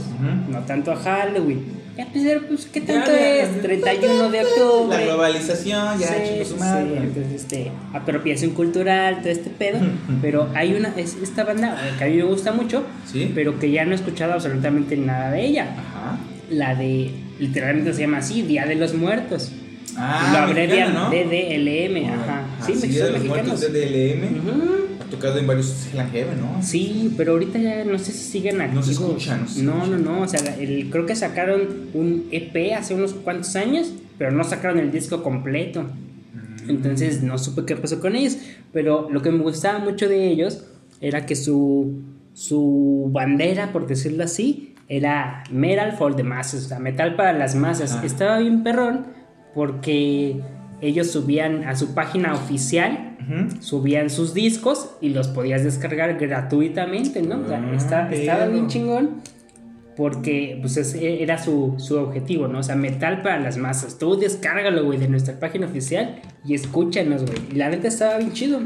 No 0.49 0.59
tanto 0.59 0.91
a 0.91 0.95
Halloween. 0.95 1.83
Ya, 1.97 2.07
pues, 2.11 2.25
pues, 2.47 2.65
¿qué 2.65 2.81
tanto 2.81 3.11
ya, 3.11 3.35
es? 3.43 3.55
ya. 3.55 3.61
31 3.61 4.29
de 4.31 4.41
octubre. 4.41 4.97
La 4.97 5.03
globalización, 5.05 5.99
ya, 5.99 6.07
Sí, 6.07 6.13
chicos, 6.43 6.59
madre. 6.59 6.87
sí. 6.89 6.97
Entonces, 6.97 7.33
este, 7.33 7.71
apropiación 7.93 8.51
cultural, 8.51 9.19
todo 9.21 9.29
este 9.29 9.51
pedo. 9.51 9.79
pero 10.21 10.49
hay 10.55 10.73
una, 10.73 10.89
es, 10.97 11.15
esta 11.21 11.43
banda 11.43 11.77
eh, 11.85 11.93
que 11.99 12.03
a 12.03 12.07
mí 12.07 12.15
me 12.17 12.23
gusta 12.23 12.51
mucho, 12.51 12.83
Sí. 13.11 13.31
pero 13.35 13.59
que 13.59 13.69
ya 13.69 13.85
no 13.85 13.91
he 13.91 13.95
escuchado 13.95 14.33
absolutamente 14.33 14.97
nada 14.97 15.29
de 15.31 15.45
ella. 15.45 15.65
Ajá. 15.77 16.17
La 16.49 16.73
de, 16.73 17.11
literalmente 17.39 17.93
se 17.93 18.01
llama 18.01 18.17
así, 18.17 18.41
Día 18.41 18.65
de 18.65 18.73
los 18.75 18.95
Muertos. 18.95 19.51
Ah, 19.97 20.29
Lo 20.33 20.39
abrevian 20.39 20.93
¿no? 20.93 21.09
DDLM, 21.09 22.09
ajá. 22.13 22.45
Sí, 22.65 22.73
Sí, 22.75 22.87
me 22.87 22.93
de 22.93 23.11
los 23.11 23.23
muertos 23.25 23.61
de 23.61 23.67
DLM. 23.69 24.39
Ujú. 24.39 24.73
Ha 25.01 25.09
tocado 25.09 25.37
en 25.37 25.45
varios 25.47 25.87
Hell 25.93 25.99
and 25.99 26.11
Heaven, 26.11 26.41
¿no? 26.41 26.63
Sí, 26.63 27.13
pero 27.17 27.33
ahorita 27.33 27.59
ya 27.59 27.83
no 27.83 27.99
sé 27.99 28.11
si 28.11 28.31
siguen 28.31 28.57
No 28.57 28.63
activos. 28.63 28.85
se 28.87 28.91
escucha, 28.93 29.37
no 29.37 29.47
se 29.47 29.61
no, 29.63 29.85
no, 29.85 29.97
no, 29.99 30.21
O 30.21 30.27
sea, 30.27 30.39
el- 30.59 30.89
creo 30.89 31.05
que 31.05 31.15
sacaron 31.15 31.61
un 31.93 32.25
EP 32.31 32.73
hace 32.73 32.95
unos 32.95 33.13
cuantos 33.13 33.55
años 33.55 33.93
pero 34.17 34.31
no 34.31 34.43
sacaron 34.43 34.79
el 34.79 34.91
disco 34.91 35.21
completo. 35.23 35.85
Entonces 36.67 37.23
no 37.23 37.37
supe 37.37 37.65
qué 37.65 37.75
pasó 37.75 37.99
con 37.99 38.15
ellos. 38.15 38.37
Pero 38.71 39.09
lo 39.11 39.21
que 39.21 39.31
me 39.31 39.39
gustaba 39.43 39.79
mucho 39.79 40.07
de 40.07 40.27
ellos 40.29 40.63
era 41.01 41.25
que 41.25 41.35
su, 41.35 42.01
su 42.33 43.09
bandera, 43.11 43.71
por 43.73 43.87
decirlo 43.87 44.23
así, 44.23 44.75
era 44.87 45.43
metal 45.51 45.93
for 45.97 46.15
the 46.15 46.23
masses, 46.23 46.65
o 46.65 46.67
sea, 46.69 46.79
metal 46.79 47.15
para 47.15 47.33
las 47.33 47.55
masas. 47.55 47.93
Ah. 47.99 48.05
Estaba 48.05 48.37
bien 48.39 48.63
perrón 48.63 49.07
porque 49.53 50.41
ellos 50.81 51.07
subían 51.11 51.63
a 51.63 51.75
su 51.75 51.93
página 51.93 52.33
oficial, 52.33 53.17
subían 53.61 54.09
sus 54.09 54.33
discos 54.33 54.91
y 54.99 55.09
los 55.09 55.29
podías 55.29 55.63
descargar 55.63 56.17
gratuitamente, 56.19 57.21
¿no? 57.21 57.39
O 57.41 57.47
sea, 57.47 57.59
Ah, 57.63 57.75
está- 57.75 58.11
estaba 58.11 58.47
bien 58.47 58.67
chingón 58.67 59.21
porque 59.95 60.57
pues 60.59 60.75
ese 60.77 61.21
era 61.23 61.37
su, 61.37 61.75
su 61.77 61.97
objetivo, 61.97 62.47
¿no? 62.47 62.59
O 62.59 62.63
sea, 62.63 62.75
metal 62.75 63.21
para 63.21 63.39
las 63.39 63.57
masas. 63.57 63.97
Tú 63.99 64.17
descárgalo, 64.17 64.83
güey, 64.83 64.97
de 64.99 65.07
nuestra 65.07 65.39
página 65.39 65.67
oficial 65.67 66.19
y 66.43 66.53
escúchanos, 66.55 67.21
güey. 67.25 67.37
Y 67.51 67.55
la 67.55 67.69
neta 67.69 67.87
estaba 67.87 68.17
bien 68.17 68.33
chido. 68.33 68.59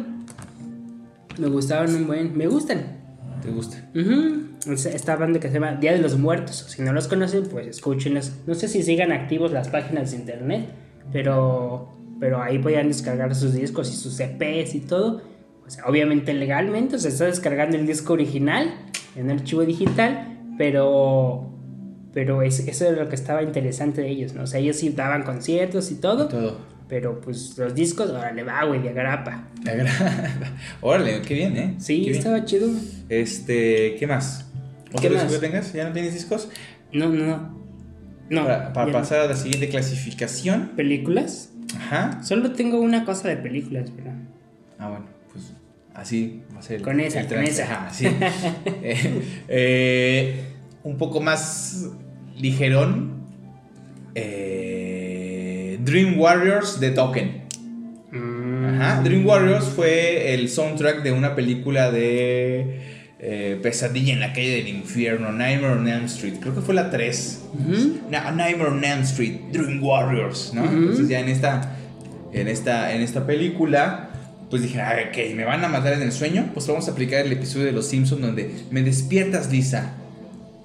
Me 1.37 1.47
gustaban 1.49 1.93
un 1.93 2.07
buen... 2.07 2.35
Me 2.35 2.47
gustan. 2.47 2.97
¿Te 3.43 3.49
gusta? 3.51 3.77
Ujú. 3.93 4.11
O 4.11 4.13
sea, 4.13 4.46
Esta 4.65 5.15
banda 5.15 5.39
que 5.39 5.47
se 5.47 5.53
llama 5.55 5.73
Día 5.75 5.93
de 5.93 5.99
los 5.99 6.17
Muertos. 6.17 6.65
Si 6.69 6.81
no 6.81 6.91
los 6.93 7.07
conocen, 7.07 7.43
pues 7.45 7.67
escúchenlos. 7.67 8.31
No 8.47 8.55
sé 8.55 8.67
si 8.67 8.83
sigan 8.83 9.11
activos 9.11 9.51
las 9.51 9.69
páginas 9.69 10.11
de 10.11 10.17
internet, 10.17 10.65
pero, 11.11 11.89
pero 12.19 12.41
ahí 12.41 12.59
podían 12.59 12.87
descargar 12.87 13.33
sus 13.35 13.53
discos 13.53 13.89
y 13.91 13.95
sus 13.95 14.19
EPs 14.19 14.75
y 14.75 14.79
todo. 14.81 15.21
O 15.65 15.69
sea, 15.69 15.85
obviamente 15.85 16.33
legalmente, 16.33 16.95
o 16.95 16.99
sea, 16.99 17.11
está 17.11 17.25
descargando 17.25 17.77
el 17.77 17.85
disco 17.85 18.13
original 18.13 18.73
en 19.15 19.29
archivo 19.31 19.63
digital, 19.63 20.39
pero, 20.57 21.49
pero 22.13 22.41
es- 22.41 22.67
eso 22.67 22.89
es 22.89 22.97
lo 22.97 23.07
que 23.09 23.15
estaba 23.15 23.43
interesante 23.43 24.01
de 24.01 24.09
ellos, 24.09 24.33
¿no? 24.33 24.43
O 24.43 24.47
sea, 24.47 24.59
ellos 24.59 24.77
sí 24.77 24.89
daban 24.89 25.23
conciertos 25.23 25.91
y 25.91 25.95
todo, 25.95 26.27
Todo. 26.29 26.57
pero 26.87 27.19
pues 27.21 27.57
los 27.57 27.75
discos, 27.75 28.09
órale, 28.09 28.43
va, 28.43 28.63
güey, 28.65 28.81
de 28.81 28.89
agrapa. 28.89 29.49
Me 29.63 29.71
agrada. 29.71 30.55
Órale, 30.81 31.21
qué 31.21 31.33
bien, 31.33 31.57
¿eh? 31.57 31.75
Sí, 31.79 31.97
Qué 32.03 32.09
bien. 32.11 32.17
estaba 32.19 32.45
chido. 32.45 32.69
Este, 33.09 33.95
¿qué 33.99 34.07
más? 34.07 34.46
¿Otro 34.89 35.01
¿Qué 35.01 35.09
disco 35.09 35.23
más? 35.25 35.33
que 35.33 35.39
tengas? 35.39 35.73
¿Ya 35.73 35.87
no 35.87 35.93
tienes 35.93 36.13
discos? 36.13 36.49
No, 36.93 37.09
no, 37.09 37.25
no. 37.25 37.57
No. 38.29 38.45
para 38.73 38.91
pasar 38.91 39.21
a 39.21 39.27
la 39.27 39.35
siguiente 39.35 39.69
clasificación. 39.69 40.71
¿Películas? 40.75 41.51
Ajá. 41.77 42.21
Solo 42.23 42.51
tengo 42.53 42.79
una 42.81 43.05
cosa 43.05 43.29
de 43.29 43.37
películas, 43.37 43.89
pero. 43.95 44.11
Ah, 44.79 44.89
bueno, 44.89 45.05
pues 45.31 45.53
así 45.93 46.41
va 46.53 46.59
a 46.59 46.61
ser. 46.61 46.77
el- 46.77 46.81
Con 46.81 46.99
esa, 46.99 47.21
el 47.21 47.27
con 47.27 47.39
esa. 47.43 47.63
Ajá, 47.63 47.89
sí. 47.93 48.05
Eh, 48.81 49.21
eh, 49.47 50.43
un 50.83 50.97
poco 50.97 51.21
más 51.21 51.87
ligerón. 52.37 53.23
eh, 54.15 55.79
Dream 55.83 56.19
Warriors 56.19 56.79
de 56.79 56.91
Token. 56.91 57.41
Mm, 58.11 58.65
Ajá. 58.81 59.01
Dream 59.03 59.25
Warriors 59.25 59.65
fue 59.65 60.33
el 60.33 60.49
soundtrack 60.49 61.03
de 61.03 61.11
una 61.11 61.35
película 61.35 61.91
de 61.91 62.96
eh, 63.19 63.59
Pesadilla 63.61 64.13
en 64.13 64.19
la 64.19 64.33
calle 64.33 64.57
del 64.57 64.67
infierno, 64.67 65.31
Nightmare 65.31 65.73
on 65.73 65.87
Elm 65.87 66.05
Street. 66.05 66.35
Creo 66.39 66.53
que 66.53 66.61
fue 66.61 66.75
la 66.75 66.89
3. 66.91 67.41
Ujú. 67.53 67.97
Na- 68.11 68.31
Nightmare 68.31 68.69
on 68.71 68.83
Elm 68.83 69.01
Street, 69.01 69.39
Dream 69.51 69.83
Warriors, 69.83 70.51
¿no? 70.53 70.63
Entonces 70.65 71.07
ya 71.09 71.19
en 71.19 71.29
esta, 71.29 71.75
en 72.33 72.47
esta, 72.47 72.93
en 72.93 73.01
esta 73.01 73.25
película, 73.25 74.09
pues 74.49 74.61
dije, 74.61 74.79
"Ah, 74.81 74.95
ok, 75.09 75.35
me 75.35 75.45
van 75.45 75.63
a 75.65 75.67
matar 75.67 75.93
en 75.93 76.03
el 76.03 76.11
sueño, 76.11 76.51
pues 76.53 76.67
vamos 76.67 76.87
a 76.87 76.91
aplicar 76.91 77.25
el 77.25 77.31
episodio 77.31 77.65
de 77.65 77.71
Los 77.71 77.87
Simpsons 77.87 78.21
donde 78.21 78.51
me 78.71 78.81
despiertas, 78.83 79.51
Lisa, 79.51 79.93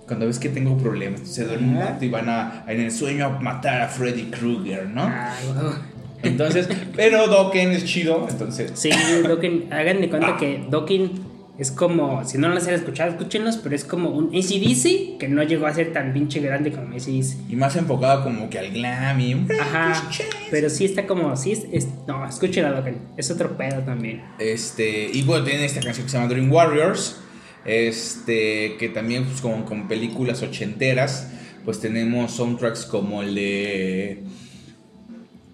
cuando 0.07 0.27
ves 0.27 0.39
que 0.39 0.51
tengo 0.51 0.77
problemas. 0.77 1.21
Se 1.25 1.45
duerme 1.45 1.69
un 1.69 1.81
rato 1.81 2.05
y 2.05 2.09
van 2.11 2.29
a, 2.29 2.65
en 2.69 2.81
el 2.81 2.91
sueño 2.93 3.25
a 3.25 3.29
matar 3.41 3.81
a 3.81 3.89
Freddy 3.89 4.25
Krueger, 4.25 4.89
¿no? 4.89 5.05
Wow. 5.05 5.73
Entonces, 6.23 6.69
pero 6.95 7.27
Dokken 7.27 7.71
es 7.73 7.85
chido, 7.85 8.27
entonces... 8.31 8.71
Sí, 8.75 8.91
Dokken, 9.27 9.73
hagan 9.73 10.01
de 10.01 10.09
cuenta 10.11 10.35
Ah. 10.35 10.37
que 10.39 10.65
Dokken 10.71 11.11
es 11.63 11.71
como, 11.71 12.25
si 12.25 12.37
no 12.39 12.49
los 12.49 12.67
han 12.67 12.75
escuchado, 12.75 13.11
escúchenlos, 13.13 13.57
pero 13.57 13.75
es 13.75 13.85
como 13.85 14.11
un 14.11 14.27
ACDC 14.37 15.19
que 15.19 15.29
no 15.29 15.43
llegó 15.43 15.67
a 15.67 15.73
ser 15.75 15.93
tan 15.93 16.13
pinche 16.13 16.41
grande 16.41 16.71
como 16.73 16.89
ACDC. 16.95 17.51
Y 17.51 17.57
más 17.57 17.75
enfocado 17.77 18.23
como 18.25 18.51
que 18.51 18.59
al 18.59 18.71
glam 18.73 19.19
y... 19.21 19.47
Ajá, 19.61 20.11
pero 20.51 20.69
sí 20.69 20.85
está 20.85 21.07
como, 21.07 21.35
sí, 21.37 21.53
es, 21.53 21.63
es- 21.73 21.89
no, 22.07 22.27
escuchen 22.29 22.65
a 22.67 22.73
Dokken, 22.73 22.99
es 23.17 23.31
otro 23.31 23.57
pedo 23.57 23.81
también. 23.83 24.23
Este, 24.39 25.09
y 25.13 25.23
bueno, 25.23 25.45
tienen 25.45 25.65
esta 25.65 25.81
canción 25.81 26.05
que 26.07 26.11
se 26.11 26.19
llama 26.19 26.29
Dream 26.29 26.53
Warriors. 26.53 27.17
Este, 27.65 28.77
que 28.79 28.89
también, 28.89 29.25
pues, 29.25 29.41
como 29.41 29.65
con 29.65 29.87
películas 29.89 30.43
ochenteras, 30.43 31.29
pues 31.65 31.79
tenemos 31.81 32.33
soundtracks 32.33 32.85
como 32.85 33.23
el 33.23 33.35
de. 33.37 34.23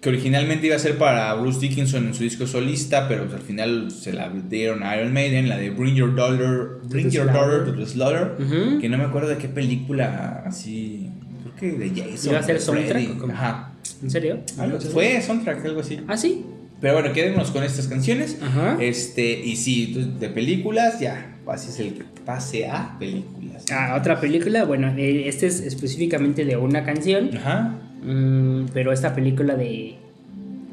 Que 0.01 0.09
originalmente 0.09 0.67
iba 0.67 0.75
a 0.75 0.79
ser 0.79 0.97
para 0.97 1.33
Bruce 1.33 1.59
Dickinson 1.59 2.07
en 2.07 2.13
su 2.13 2.23
disco 2.23 2.47
solista, 2.47 3.07
pero 3.09 3.23
pues, 3.23 3.35
al 3.35 3.41
final 3.41 3.91
se 3.91 4.13
la 4.13 4.29
dieron 4.29 4.81
a 4.83 4.95
Iron 4.95 5.11
Maiden, 5.11 5.49
la 5.49 5.57
de 5.57 5.69
Bring 5.71 5.95
Your 5.95 6.15
Daughter, 6.15 6.79
Bring 6.85 7.09
Your. 7.09 7.27
Daughter 7.31 7.65
to 7.65 7.73
the 7.75 7.85
Slaughter, 7.85 8.31
que 8.79 8.87
no 8.87 8.97
me 8.97 9.03
acuerdo 9.03 9.27
de 9.29 9.37
qué 9.37 9.49
película 9.49 10.43
así. 10.45 11.09
Creo 11.57 11.73
que 11.73 11.77
de 11.77 11.89
Jason. 11.89 12.31
¿Iba 12.31 12.39
a 12.39 12.43
ser 12.43 12.61
soundtrack 12.61 13.23
o? 13.23 13.31
Ajá. 13.31 13.73
¿En 14.01 14.09
serio? 14.09 14.39
Algo- 14.57 14.79
fue 14.79 15.21
soundtrack, 15.21 15.65
algo 15.65 15.81
así. 15.81 15.99
Ah, 16.07 16.15
sí. 16.15 16.45
Pero 16.79 16.93
bueno, 16.93 17.11
quedémonos 17.11 17.51
con 17.51 17.63
estas 17.65 17.87
canciones. 17.87 18.37
Ajá. 18.41 18.77
Este, 18.79 19.37
y 19.43 19.57
sí, 19.57 20.13
de 20.17 20.29
películas, 20.29 21.01
ya, 21.01 21.35
así 21.47 21.69
es 21.71 21.79
el 21.81 21.93
que 21.95 22.05
pase 22.25 22.67
a 22.69 22.97
películas. 22.97 23.65
Ah, 23.69 23.97
otra 23.99 24.21
película, 24.21 24.63
bueno, 24.63 24.93
eh, 24.97 25.27
este 25.27 25.47
es 25.47 25.59
específicamente 25.59 26.45
de 26.45 26.55
una 26.55 26.85
canción. 26.85 27.31
Ajá. 27.35 27.75
Mm, 28.03 28.65
pero 28.73 28.91
esta 28.91 29.13
película 29.15 29.55
de. 29.55 29.95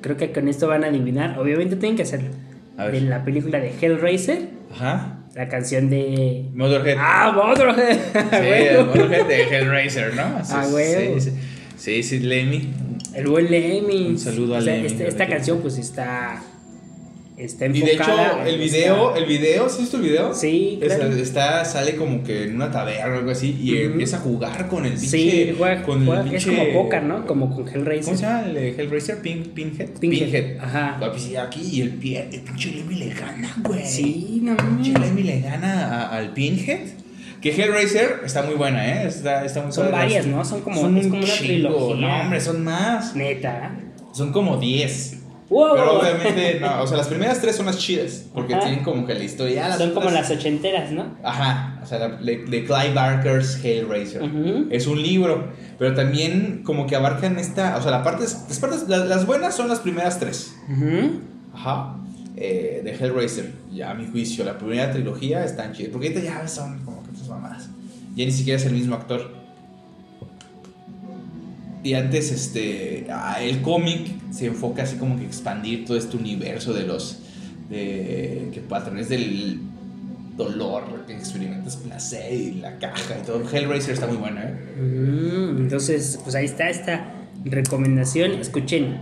Creo 0.01 0.17
que 0.17 0.33
con 0.33 0.49
esto 0.49 0.69
van 0.69 0.85
a 0.85 0.89
adivinar. 0.89 1.39
Obviamente 1.39 1.77
tienen 1.77 1.97
que 1.97 2.03
hacerlo. 2.05 2.29
A 2.77 2.85
ver. 2.85 2.95
De 2.95 3.01
la 3.03 3.25
película 3.25 3.59
de 3.59 3.73
Hellraiser. 3.81 4.49
Ajá. 4.73 5.21
La 5.35 5.49
canción 5.49 5.91
de. 5.91 6.47
Motorhead. 6.55 6.97
¡Ah, 6.99 7.33
Motorhead! 7.35 7.99
sí, 8.31 8.47
el 8.47 8.87
Motorhead 8.87 9.27
de 9.27 9.43
Hellraiser, 9.43 10.15
¿no? 10.15 10.23
Ah, 10.23 10.65
es, 10.67 10.73
huevo. 10.73 11.21
Sí, 11.21 11.31
sí, 11.31 11.37
sí, 11.77 12.03
sí, 12.03 12.19
Lemmy. 12.21 12.71
El 13.15 13.27
buen 13.29 13.51
Lemmy. 13.51 14.07
Un 14.09 14.19
saludo 14.19 14.55
a 14.57 14.59
O 14.59 14.63
sea, 14.63 14.75
Lemmy, 14.75 14.87
este- 14.87 15.09
esta 15.09 15.27
canción, 15.27 15.61
pues 15.61 15.79
está. 15.79 16.43
Está 17.37 17.67
Y 17.67 17.73
de 17.83 17.93
hecho, 17.93 18.03
enfocada. 18.05 18.49
el 18.49 18.59
video, 18.59 19.09
está- 19.09 19.19
el 19.19 19.27
video, 19.27 19.69
¿sí 19.69 19.83
es 19.83 19.91
tu 19.91 19.99
video? 19.99 20.33
Sí, 20.33 20.79
Es- 20.81 20.95
claro. 20.95 21.15
está, 21.17 21.65
sale 21.67 21.95
como 21.97 22.23
que 22.25 22.45
en 22.45 22.55
una 22.55 22.71
taberna 22.71 23.15
o 23.15 23.19
algo 23.19 23.31
así 23.31 23.59
y 23.61 23.77
empieza 23.77 24.17
a 24.17 24.21
jugar 24.21 24.69
con 24.69 24.87
el 24.87 24.93
pinche. 24.93 25.07
Sí, 25.09 25.55
juega- 25.59 25.83
con 25.83 26.03
el 26.09 26.09
pinche- 26.25 26.37
es 26.37 26.47
como 26.47 26.73
póker, 26.73 27.03
¿no? 27.03 27.27
Como 27.27 27.55
con 27.55 27.69
Hellraiser. 27.69 28.05
¿Cómo 28.07 28.17
se 28.17 28.23
llama 28.23 28.47
el 28.47 28.55
de 28.55 28.69
Hellraiser? 28.71 29.21
Pin, 29.21 29.43
Pinhead. 29.55 29.89
Pinhead, 30.01 30.59
ajá. 30.61 30.97
Ah, 30.99 31.11
pues, 31.11 31.23
sí, 31.25 31.37
aquí 31.37 31.61
y 31.73 31.83
el, 31.83 31.91
pie, 31.91 32.27
el 32.33 32.41
pinche 32.41 32.71
Lemmy 32.71 32.95
le 32.95 33.11
gana, 33.11 33.55
güey. 33.63 33.85
Sí, 33.85 34.41
no 34.43 34.57
Pinche 34.57 34.93
mames. 34.93 35.09
Lemmy 35.11 35.23
le 35.25 35.41
gana 35.43 36.05
a- 36.05 36.17
al 36.17 36.33
Pinhead. 36.33 36.81
Que 37.43 37.51
Hellraiser 37.51 38.23
está 38.25 38.43
muy 38.45 38.55
buena, 38.55 39.03
¿eh? 39.03 39.07
Está, 39.09 39.45
está 39.45 39.61
muy 39.63 39.73
Son 39.73 39.93
varias, 39.93 40.27
¿no? 40.27 40.43
Son 40.43 40.63
como, 40.63 40.81
Son 40.81 40.97
es 40.97 41.05
un 41.05 41.11
como 41.11 41.23
una 41.23 41.33
chingo. 41.33 41.47
trilogía. 41.69 41.97
No, 42.09 42.21
hombre, 42.23 42.41
son 42.41 42.65
más. 42.65 43.15
Neta. 43.15 43.77
Son 44.13 44.33
como 44.33 44.57
10. 44.57 45.19
¡Wow! 45.49 45.75
Pero 45.77 46.01
obviamente, 46.01 46.59
no. 46.61 46.83
O 46.83 46.87
sea, 46.87 46.97
las 46.97 47.07
primeras 47.07 47.41
tres 47.41 47.55
son 47.57 47.67
las 47.67 47.79
chidas. 47.79 48.25
Porque 48.35 48.55
Ajá. 48.55 48.65
tienen 48.65 48.83
como 48.85 49.07
que 49.07 49.15
la 49.15 49.23
historia. 49.25 49.77
Son 49.77 49.91
como 49.93 50.09
otras- 50.09 50.29
las 50.29 50.39
ochenteras, 50.39 50.91
¿no? 50.91 51.05
Ajá. 51.23 51.79
O 51.83 51.87
sea, 51.87 51.99
la- 52.01 52.09
de, 52.17 52.39
de 52.45 52.65
Clive 52.65 52.93
Barker's 52.95 53.65
Hellraiser. 53.65 54.23
Ujú. 54.23 54.67
Es 54.71 54.87
un 54.87 55.01
libro. 55.01 55.53
Pero 55.79 55.95
también 55.95 56.63
como 56.65 56.87
que 56.87 56.97
abarcan 56.97 57.39
esta. 57.39 57.77
O 57.77 57.83
sea, 57.83 57.91
la 57.93 58.03
parte, 58.03 58.25
las, 58.25 58.59
partes, 58.59 58.89
las, 58.89 59.07
las 59.07 59.25
buenas 59.27 59.55
son 59.55 59.69
las 59.69 59.79
primeras 59.81 60.19
tres. 60.19 60.57
Ujú. 60.69 61.21
Ajá. 61.55 61.97
Eh, 62.37 62.83
de 62.85 62.91
Hellraiser. 62.93 63.53
Ya 63.73 63.91
a 63.91 63.95
mi 63.95 64.07
juicio, 64.07 64.45
la 64.45 64.59
primera 64.59 64.91
trilogía 64.91 65.45
están 65.45 65.73
chidas. 65.73 65.91
Porque 65.93 66.09
ahorita 66.09 66.25
ya 66.25 66.49
son 66.49 66.79
como 66.85 67.03
que 67.05 67.11
otras 67.11 67.29
mamadas. 67.29 67.69
Ya 68.17 68.25
ni 68.25 68.33
siquiera 68.33 68.59
es 68.59 68.67
el 68.67 68.73
mismo 68.73 68.95
actor. 68.97 69.31
Y 71.87 71.95
antes, 71.95 72.33
este. 72.33 73.07
el 73.43 73.63
cómic 73.63 74.09
se 74.33 74.47
enfoca 74.47 74.83
así 74.83 74.97
como 74.97 75.17
que 75.17 75.25
expandir 75.25 75.85
todo 75.85 75.97
este 75.97 76.17
universo 76.17 76.73
de 76.75 76.85
los. 76.85 77.21
De. 77.71 78.51
Que 78.53 78.61
a 78.75 78.81
del 78.81 79.61
dolor 80.37 81.05
que 81.07 81.13
experimentas 81.13 81.77
placer 81.77 82.33
y 82.33 82.55
la 82.55 82.77
caja 82.81 83.19
y 83.23 83.25
todo. 83.25 83.41
Hellraiser 83.49 83.95
está 83.95 84.09
muy 84.09 84.17
bueno, 84.17 84.41
¿eh? 84.41 84.81
Mm, 84.83 85.59
Entonces, 85.59 86.19
pues 86.25 86.35
ahí 86.35 86.47
está 86.47 86.69
esta 86.69 87.05
recomendación. 87.45 88.33
Escuchen. 88.33 88.99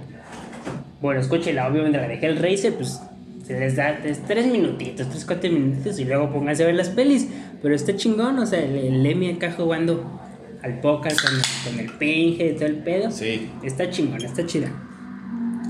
Bueno, 1.01 1.23
escúchenla, 1.23 1.67
obviamente 1.67 1.97
la 1.97 2.07
de 2.07 2.19
Hellraiser, 2.19 2.75
pues 2.75 3.01
se 3.47 3.59
les 3.59 3.77
da 3.77 3.93
es 4.05 4.23
tres 4.27 4.47
minutitos, 4.47 5.09
tres, 5.09 5.25
cuatro 5.25 5.51
minutitos 5.51 5.99
y 5.99 6.05
luego 6.05 6.31
pónganse 6.31 6.65
a 6.65 6.67
ver 6.67 6.75
las 6.75 6.91
pelis. 6.91 7.29
Pero 7.63 7.75
está 7.75 7.97
chingón, 7.97 8.39
o 8.39 8.45
sea, 8.45 8.63
el, 8.63 8.77
el 8.77 9.03
Lemmy 9.03 9.31
acá 9.31 9.53
jugando 9.53 10.21
al 10.65 10.81
póker 10.81 11.13
con, 11.15 11.33
con 11.73 11.79
el 11.79 11.91
pinge 11.93 12.51
y 12.51 12.55
todo 12.55 12.67
el 12.67 12.77
pedo. 12.77 13.11
Sí. 13.11 13.51
Está 13.63 13.91
chingón, 13.91 14.25
está 14.25 14.47
chida. 14.47 14.73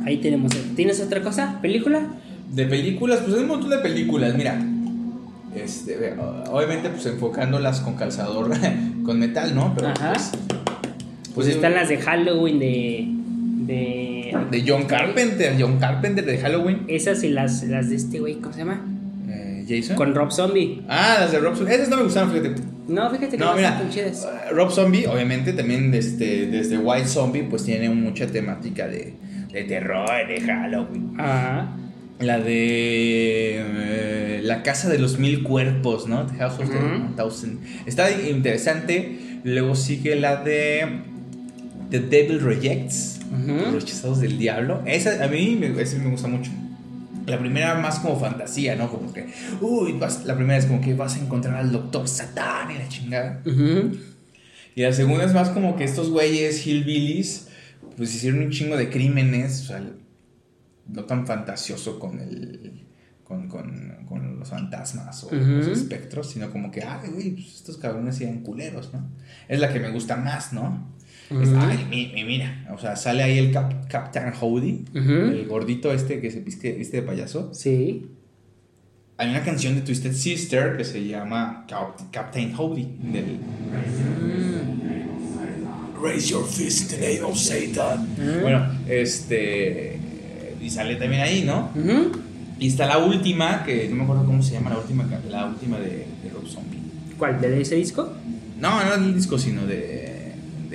Ahí 0.06 0.18
tenemos. 0.18 0.52
¿Tienes 0.76 1.00
otra 1.00 1.20
cosa? 1.20 1.58
¿Película? 1.60 2.06
De 2.52 2.66
películas, 2.66 3.20
pues 3.20 3.34
hay 3.34 3.42
un 3.42 3.48
montón 3.48 3.70
de 3.70 3.78
películas, 3.78 4.34
mira. 4.36 4.64
Este, 5.56 6.14
obviamente, 6.48 6.90
pues 6.90 7.06
enfocándolas 7.06 7.80
con 7.80 7.96
calzador, 7.96 8.52
con 9.04 9.18
metal, 9.18 9.54
¿no? 9.54 9.74
Pero 9.74 9.88
Ajá. 9.88 10.12
pues. 10.12 10.30
Pues 11.34 11.48
están 11.48 11.74
las 11.74 11.88
de 11.88 11.98
Halloween 11.98 12.60
de, 12.60 13.08
de. 13.66 14.36
De 14.50 14.64
John 14.64 14.84
Carpenter, 14.84 15.56
John 15.58 15.78
Carpenter 15.78 16.24
de 16.24 16.38
Halloween. 16.38 16.84
Esas 16.86 17.24
y 17.24 17.30
las, 17.30 17.64
las 17.64 17.90
de 17.90 17.96
este 17.96 18.20
güey, 18.20 18.36
¿cómo 18.36 18.52
se 18.52 18.60
llama? 18.60 18.80
Jason. 19.68 19.96
Con 19.96 20.14
Rob 20.14 20.30
Zombie. 20.32 20.82
Ah, 20.88 21.16
las 21.20 21.32
de 21.32 21.38
Rob 21.40 21.56
Zombie. 21.56 21.74
Esas 21.74 21.88
no 21.88 21.96
me 21.96 22.02
gustaron, 22.04 22.30
fíjate. 22.32 22.54
No, 22.88 23.08
fíjate 23.10 23.30
que 23.30 23.36
No, 23.38 23.54
mira, 23.54 23.82
chidas. 23.90 24.24
eh, 24.24 24.50
Rob 24.52 24.70
Zombie, 24.70 25.06
obviamente, 25.06 25.52
también 25.54 25.92
este, 25.94 26.46
desde 26.46 26.76
White 26.78 27.08
Zombie, 27.08 27.42
pues 27.44 27.64
tiene 27.64 27.88
mucha 27.90 28.26
temática 28.26 28.86
de, 28.86 29.14
de 29.52 29.64
terror, 29.64 30.06
de 30.28 30.40
Halloween. 30.40 31.14
Ajá. 31.18 31.76
La 32.20 32.38
de 32.38 33.56
eh, 33.58 34.40
La 34.44 34.62
Casa 34.62 34.88
de 34.88 34.98
los 34.98 35.18
Mil 35.18 35.42
Cuerpos, 35.42 36.06
¿no? 36.06 36.26
The 36.26 36.36
House 36.36 36.58
of 36.60 36.70
the 36.70 36.76
Ujú. 36.76 37.14
Thousand. 37.16 37.58
Está 37.86 38.10
interesante. 38.10 39.40
Luego 39.44 39.74
sigue 39.74 40.14
la 40.16 40.36
de 40.36 40.86
The 41.90 42.00
Devil 42.00 42.40
Rejects. 42.40 43.20
Los 43.46 43.74
Rechazados 43.74 44.20
del 44.20 44.38
Diablo. 44.38 44.82
Esa 44.86 45.24
a 45.24 45.28
mí 45.28 45.56
me, 45.58 45.80
esa 45.82 45.98
me 45.98 46.10
gusta 46.10 46.28
mucho. 46.28 46.50
La 47.26 47.38
primera 47.38 47.74
más 47.76 47.98
como 48.00 48.18
fantasía, 48.18 48.76
¿no? 48.76 48.90
Como 48.90 49.12
que, 49.12 49.26
uy, 49.60 49.92
vas- 49.92 50.24
la 50.24 50.34
primera 50.36 50.58
es 50.58 50.66
como 50.66 50.80
que 50.80 50.94
vas 50.94 51.16
a 51.16 51.20
encontrar 51.20 51.54
al 51.56 51.72
doctor 51.72 52.06
Satán 52.08 52.70
y 52.70 52.78
la 52.78 52.88
chingada. 52.88 53.40
Y 54.76 54.82
la 54.82 54.92
segunda 54.92 55.24
es 55.24 55.32
más 55.32 55.50
como 55.50 55.76
que 55.76 55.84
estos 55.84 56.10
güeyes 56.10 56.66
hillbillies 56.66 57.48
pues 57.96 58.12
hicieron 58.14 58.40
un 58.42 58.50
chingo 58.50 58.76
de 58.76 58.90
crímenes, 58.90 59.62
o 59.62 59.64
sea, 59.66 59.82
no 60.88 61.04
tan 61.04 61.26
fantasioso 61.26 61.98
con 61.98 62.18
el 62.20 62.80
con, 63.22 63.48
con, 63.48 64.04
con 64.06 64.38
los 64.38 64.48
fantasmas 64.50 65.24
o 65.24 65.30
los 65.34 65.66
espectros, 65.68 66.28
sino 66.30 66.50
como 66.50 66.70
que, 66.70 66.82
ay, 66.82 67.08
güey, 67.10 67.30
pues 67.30 67.54
estos 67.54 67.78
cabrones 67.78 68.20
eran 68.20 68.40
culeros, 68.40 68.92
¿no? 68.92 69.02
Es 69.48 69.60
la 69.60 69.72
que 69.72 69.80
me 69.80 69.90
gusta 69.90 70.16
más, 70.16 70.52
¿no? 70.52 70.92
Es, 71.30 71.48
ay, 71.56 71.86
mi- 71.88 72.12
mi- 72.14 72.24
mira, 72.24 72.66
o 72.74 72.78
sea, 72.78 72.96
sale 72.96 73.22
ahí 73.22 73.38
el 73.38 73.50
Cap- 73.50 73.88
Captain 73.88 74.32
Howdy, 74.40 74.84
el 74.94 75.46
gordito 75.48 75.92
este 75.92 76.20
que 76.20 76.30
se 76.30 76.40
viste, 76.40 76.72
viste 76.72 76.98
de 76.98 77.02
payaso. 77.02 77.52
Sí. 77.54 78.06
Hay 79.16 79.30
una 79.30 79.42
canción 79.42 79.74
de 79.74 79.80
Twisted 79.80 80.12
Sister 80.12 80.76
que 80.76 80.84
se 80.84 81.06
llama 81.06 81.64
Cap- 81.68 81.98
Captain 82.12 82.52
Howdy, 82.56 82.88
del 83.12 83.38
Raise 86.02 86.28
your 86.28 86.44
fist 86.46 86.92
in 86.92 86.98
the 87.00 87.14
name 87.14 87.22
of 87.24 87.36
Satan. 87.38 88.06
Mm. 88.18 88.42
Bueno, 88.42 88.66
este. 88.88 89.98
Y 90.60 90.68
sale 90.70 90.96
también 90.96 91.22
ahí, 91.22 91.42
¿no? 91.44 91.70
Y 92.58 92.68
está 92.68 92.86
la 92.86 92.98
última, 92.98 93.64
que 93.64 93.88
no 93.88 93.96
me 93.96 94.02
acuerdo 94.04 94.24
cómo 94.24 94.42
se 94.42 94.52
llama, 94.52 94.70
la 94.70 94.78
última, 94.78 95.06
la 95.30 95.46
última 95.46 95.78
de, 95.78 96.06
de 96.22 96.30
Rob 96.32 96.46
Zombie. 96.46 96.78
¿Cuál? 97.18 97.40
¿De 97.40 97.60
ese 97.60 97.76
disco? 97.76 98.12
No, 98.60 98.82
no 98.84 98.90
del 98.92 99.14
disco, 99.14 99.38
sino 99.38 99.66
de, 99.66 100.03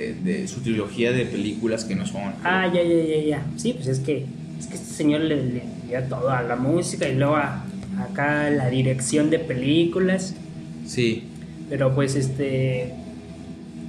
de, 0.00 0.14
de 0.14 0.48
su 0.48 0.60
trilogía 0.60 1.12
de 1.12 1.26
películas 1.26 1.84
que 1.84 1.94
no 1.94 2.06
son. 2.06 2.32
Ah, 2.44 2.66
ya, 2.72 2.82
ya, 2.82 3.04
ya, 3.04 3.24
ya. 3.24 3.46
Sí, 3.56 3.72
pues 3.74 3.86
es 3.88 4.00
que, 4.00 4.24
es 4.58 4.66
que 4.66 4.74
este 4.74 4.94
señor 4.94 5.20
le, 5.22 5.36
le 5.36 5.62
dio 5.88 6.02
todo 6.08 6.30
a 6.30 6.42
la 6.42 6.56
música 6.56 7.08
y 7.08 7.16
luego 7.16 7.36
a, 7.36 7.64
acá 8.00 8.50
la 8.50 8.68
dirección 8.70 9.30
de 9.30 9.38
películas. 9.38 10.34
Sí. 10.86 11.24
Pero 11.68 11.94
pues 11.94 12.14
este. 12.16 12.94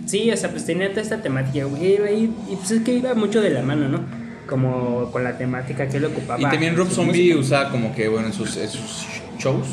Sí, 0.05 0.29
o 0.31 0.37
sea, 0.37 0.49
pues 0.51 0.65
tenía 0.65 0.89
toda 0.89 1.01
esta 1.01 1.21
temática, 1.21 1.65
güey. 1.65 2.25
Y 2.25 2.55
pues 2.55 2.71
es 2.71 2.81
que 2.81 2.93
iba 2.95 3.13
mucho 3.13 3.41
de 3.41 3.51
la 3.51 3.61
mano, 3.61 3.87
¿no? 3.87 4.01
Como 4.47 5.09
con 5.11 5.23
la 5.23 5.37
temática 5.37 5.87
que 5.87 5.97
él 5.97 6.05
ocupaba. 6.05 6.39
Y 6.39 6.43
también 6.43 6.75
Rob 6.75 6.89
Zombie 6.89 7.33
usa 7.35 7.69
como 7.69 7.95
que, 7.95 8.07
bueno, 8.09 8.27
en 8.27 8.33
sus, 8.33 8.57
en 8.57 8.67
sus 8.67 9.05
shows, 9.39 9.67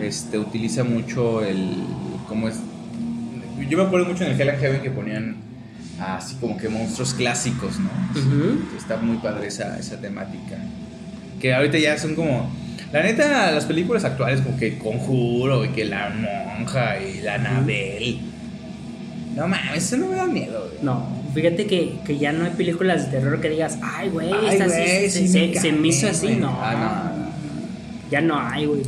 este, 0.00 0.38
utiliza 0.38 0.84
mucho 0.84 1.44
el. 1.44 1.74
¿Cómo 2.28 2.48
es? 2.48 2.56
Yo 3.68 3.78
me 3.78 3.84
acuerdo 3.84 4.06
mucho 4.06 4.24
en 4.24 4.32
el 4.32 4.40
Hell 4.40 4.50
and 4.50 4.60
Heaven 4.60 4.80
que 4.82 4.90
ponían 4.90 5.36
así 6.00 6.36
como 6.36 6.56
que 6.56 6.68
monstruos 6.68 7.14
clásicos, 7.14 7.78
¿no? 7.78 7.90
Está 8.76 8.96
muy 8.98 9.16
padre 9.18 9.48
esa, 9.48 9.78
esa 9.78 10.00
temática. 10.00 10.56
Que 11.40 11.54
ahorita 11.54 11.78
ya 11.78 11.98
son 11.98 12.14
como. 12.14 12.50
La 12.92 13.02
neta, 13.02 13.50
las 13.50 13.64
películas 13.64 14.04
actuales, 14.04 14.40
como 14.42 14.56
que 14.56 14.78
Conjuro 14.78 15.64
y 15.64 15.68
que 15.70 15.84
La 15.84 16.08
Monja 16.58 17.00
y 17.00 17.20
La 17.22 17.34
Anabel. 17.34 18.20
No 19.34 19.48
mames, 19.48 19.84
eso 19.84 19.96
no 19.98 20.06
me 20.08 20.16
da 20.16 20.26
miedo, 20.26 20.68
güey. 20.70 20.82
No, 20.82 21.06
fíjate 21.34 21.66
que, 21.66 21.96
que 22.06 22.16
ya 22.16 22.32
no 22.32 22.44
hay 22.46 22.52
películas 22.52 23.06
de 23.10 23.18
terror 23.18 23.40
que 23.40 23.50
digas, 23.50 23.78
ay, 23.82 24.08
güey, 24.08 24.28
esta 24.50 24.66
güey, 24.66 25.10
se, 25.10 25.10
sí 25.10 25.28
se- 25.28 25.48
me 25.48 25.54
se 25.60 25.72
me 25.72 25.88
hizo 25.88 26.08
así, 26.08 26.26
güey. 26.28 26.38
no. 26.38 26.58
Ah, 26.62 27.10
no, 27.12 27.18
no. 27.24 27.26
Ya 28.10 28.20
no 28.22 28.38
hay, 28.40 28.64
güey. 28.66 28.82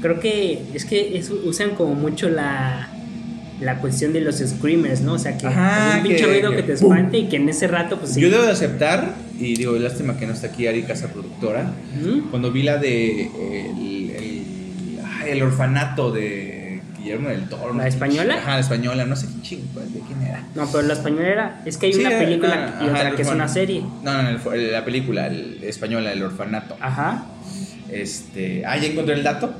Creo 0.00 0.18
que 0.20 0.62
es 0.74 0.84
que 0.84 1.16
es- 1.18 1.30
usan 1.30 1.70
como 1.76 1.94
mucho 1.94 2.28
la, 2.28 2.88
la 3.60 3.78
cuestión 3.78 4.12
de 4.12 4.20
los 4.20 4.36
screamers, 4.38 5.00
¿no? 5.00 5.14
O 5.14 5.18
sea, 5.18 5.36
que 5.36 5.46
Ajá, 5.46 5.96
un 5.96 6.02
pinche 6.04 6.26
ruido 6.26 6.50
que 6.50 6.56
que 6.58 6.62
te 6.62 6.72
espante 6.74 7.18
y 7.18 7.28
que 7.28 7.36
en 7.36 7.48
ese 7.48 7.66
rato, 7.66 7.98
pues 7.98 8.14
sí. 8.14 8.20
Yo 8.20 8.30
debo 8.30 8.44
de 8.44 8.52
aceptar, 8.52 9.14
y 9.38 9.54
digo, 9.56 9.72
lástima 9.78 10.16
que 10.16 10.26
no 10.26 10.32
está 10.32 10.46
aquí 10.48 10.66
Ari 10.66 10.82
Casa 10.82 11.08
Productora. 11.08 11.72
Cuando 12.30 12.52
vi 12.52 12.62
la 12.62 12.76
de. 12.78 13.22
El, 13.22 14.10
el, 14.10 14.42
el 15.26 15.42
orfanato 15.42 16.10
de 16.12 16.80
Guillermo 16.98 17.28
del 17.30 17.48
Toro. 17.48 17.74
¿La 17.74 17.86
española? 17.88 18.36
Ajá, 18.36 18.54
la 18.54 18.60
española, 18.60 19.04
no 19.04 19.16
sé 19.16 19.26
qué 19.26 19.42
chingo, 19.42 19.80
de 19.80 20.00
quién 20.06 20.22
era. 20.22 20.44
No, 20.54 20.66
pero 20.70 20.82
la 20.86 20.94
española 20.94 21.28
era, 21.28 21.62
es 21.66 21.76
que 21.76 21.86
hay 21.86 21.92
Sí, 21.92 22.00
una 22.00 22.10
película 22.10 22.74
ah, 22.78 22.82
y 22.84 22.88
ajá, 22.88 22.96
otra 22.98 23.16
que 23.16 23.22
es 23.22 23.28
una 23.28 23.48
serie. 23.48 23.82
No, 24.02 24.22
no, 24.22 24.28
el- 24.30 24.40
el- 24.60 24.72
la 24.72 24.84
película 24.84 25.26
el, 25.26 25.62
española, 25.64 26.12
El 26.12 26.22
Orfanato. 26.22 26.76
Ajá. 26.80 27.26
Este, 27.90 28.64
ah, 28.66 28.76
ya 28.76 28.86
encontré 28.88 29.14
el 29.14 29.22
dato. 29.22 29.52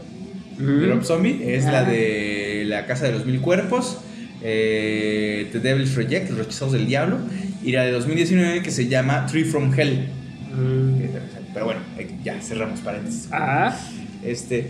De 0.59 0.87
Rob 0.89 1.05
Zombie 1.05 1.55
es 1.55 1.65
la 1.67 1.85
de 1.85 2.58
La 2.69 2.87
Casa 2.87 3.07
de 3.07 3.13
los 3.13 3.27
Mil 3.27 3.41
Cuerpos, 3.41 3.99
eh, 4.43 5.49
The 5.53 5.61
Devil's 5.61 5.95
Reject, 5.95 6.31
Los 6.31 6.39
Rechazados 6.39 6.73
del 6.73 6.87
Diablo, 6.87 7.19
y 7.63 7.73
la 7.73 7.85
de 7.85 7.93
2019 7.93 8.63
que 8.63 8.71
se 8.71 8.87
llama 8.89 9.27
Tree 9.27 9.45
from 9.45 9.73
Hell. 9.77 10.09
Mm. 10.55 11.03
Pero 11.53 11.65
bueno, 11.65 11.81
eh, 11.99 12.09
ya 12.23 12.41
cerramos 12.41 12.81
paréntesis. 12.81 13.29
Ah, 13.33 13.77
Este, 14.25 14.67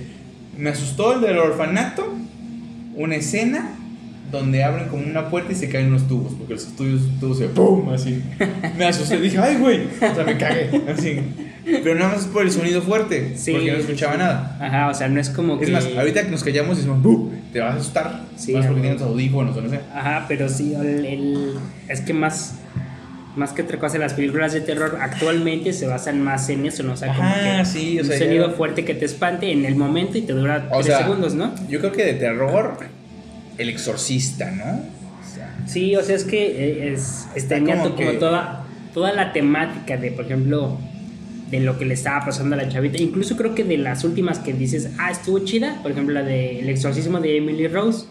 me 0.57 0.71
asustó 0.71 1.15
el 1.15 1.21
del 1.23 1.39
orfanato, 1.39 2.15
una 2.95 3.17
escena 3.17 3.75
donde 4.31 4.63
abren 4.65 4.89
como 4.89 5.05
una 5.07 5.29
puerta 5.31 5.53
y 5.53 5.55
se 5.57 5.69
caen 5.69 5.87
unos 5.89 6.07
tubos, 6.09 6.35
porque 6.39 6.55
los 6.55 6.67
tubos, 6.77 7.01
tubos 7.21 7.39
se 7.39 7.47
¡pum! 7.49 7.89
así. 7.91 8.23
Me 8.77 8.85
asusté, 8.87 9.19
dije, 9.21 9.39
¡ay, 9.39 9.57
güey! 9.57 9.81
O 10.01 10.15
sea, 10.15 10.25
me 10.25 10.37
cagué, 10.37 10.71
así. 10.89 11.21
Pero 11.65 11.95
nada 11.97 12.15
más 12.15 12.25
por 12.27 12.43
el 12.43 12.51
sonido 12.51 12.81
fuerte, 12.81 13.35
Sí, 13.37 13.53
porque 13.53 13.73
no 13.73 13.79
escuchaba 13.79 14.17
nada. 14.17 14.57
Ajá, 14.61 14.89
o 14.89 14.95
sea, 14.95 15.09
no 15.09 15.21
es 15.21 15.29
como 15.31 15.59
que. 15.59 15.67
Es 15.67 15.71
más, 15.71 15.87
ahorita 15.97 16.25
que 16.25 16.31
nos 16.31 16.43
callamos 16.43 16.77
decimos, 16.79 17.03
¡bum! 17.03 17.31
Te 17.53 17.61
vas 17.61 17.75
a 17.75 17.79
asustar. 17.79 18.23
Sí, 18.37 18.53
más 18.55 18.67
porque 18.67 18.81
tienes 18.83 19.03
audífonos 19.03 19.57
o 19.57 19.61
no 19.61 19.69
sé. 19.69 19.81
Ajá, 19.95 20.25
pero 20.29 20.49
sí, 20.49 20.75
el, 20.75 21.05
el- 21.05 21.55
es 21.89 22.01
que 22.01 22.15
más, 22.15 22.55
más 23.37 23.53
que 23.53 23.63
otra 23.63 23.79
cosa, 23.79 23.99
las 23.99 24.15
películas 24.15 24.53
de 24.55 24.63
terror 24.63 24.97
actualmente 25.01 25.73
se 25.75 25.87
basan 25.87 26.23
más 26.23 26.49
en 26.49 26.65
eso, 26.67 26.83
¿no? 26.85 26.93
O 26.93 26.97
sea, 26.97 27.15
como 27.15 27.29
Ajá, 27.29 27.59
que 27.59 27.65
sí, 27.67 27.99
o 27.99 28.03
un 28.03 28.09
sea, 28.09 28.19
sonido 28.19 28.49
ya- 28.49 28.55
fuerte 28.55 28.85
que 28.87 28.95
te 28.95 29.05
espante 29.05 29.53
en 29.53 29.65
el 29.67 29.77
momento 29.77 30.17
y 30.17 30.23
te 30.23 30.33
dura 30.33 30.69
O 30.71 30.77
tres 30.81 30.87
sea, 30.87 30.99
segundos, 31.05 31.35
¿no? 31.35 31.53
Yo 31.69 31.81
creo 31.81 31.93
que 31.93 32.05
de 32.05 32.15
terror, 32.15 32.79
El 33.59 33.69
Exorcista, 33.69 34.51
¿no? 34.51 34.65
O 34.65 35.35
sea, 35.35 35.55
Sí, 35.67 35.95
o 35.97 36.03
sea, 36.03 36.17
es 36.17 36.25
que 36.25 36.47
eh, 36.47 36.93
es, 36.95 37.27
Está 37.35 37.57
tenía 37.57 37.75
como 37.77 37.89
to- 37.91 37.97
como 37.97 38.11
que- 38.13 38.17
toda, 38.19 38.65
toda 38.95 39.13
la 39.13 39.33
temática 39.33 39.97
de, 39.97 40.11
por 40.13 40.25
ejemplo, 40.25 40.79
de 41.51 41.61
lo 41.61 41.79
que 41.79 41.85
le 41.85 41.95
estaba 41.95 42.25
pasando 42.27 42.55
a 42.55 42.59
la 42.59 42.69
chavita. 42.69 43.03
Incluso 43.03 43.37
creo 43.37 43.55
que 43.55 43.65
de 43.65 43.79
las 43.79 44.05
últimas 44.05 44.39
que 44.39 44.53
dices, 44.53 44.91
ah, 44.99 45.11
estuvo 45.11 45.39
chida, 45.41 45.79
por 45.83 45.93
ejemplo, 45.93 46.15
la 46.15 46.23
de 46.23 46.61
El 46.61 46.69
exorcismo 46.69 47.21
de 47.21 47.37
Emily 47.39 47.69
Rose. 47.69 48.07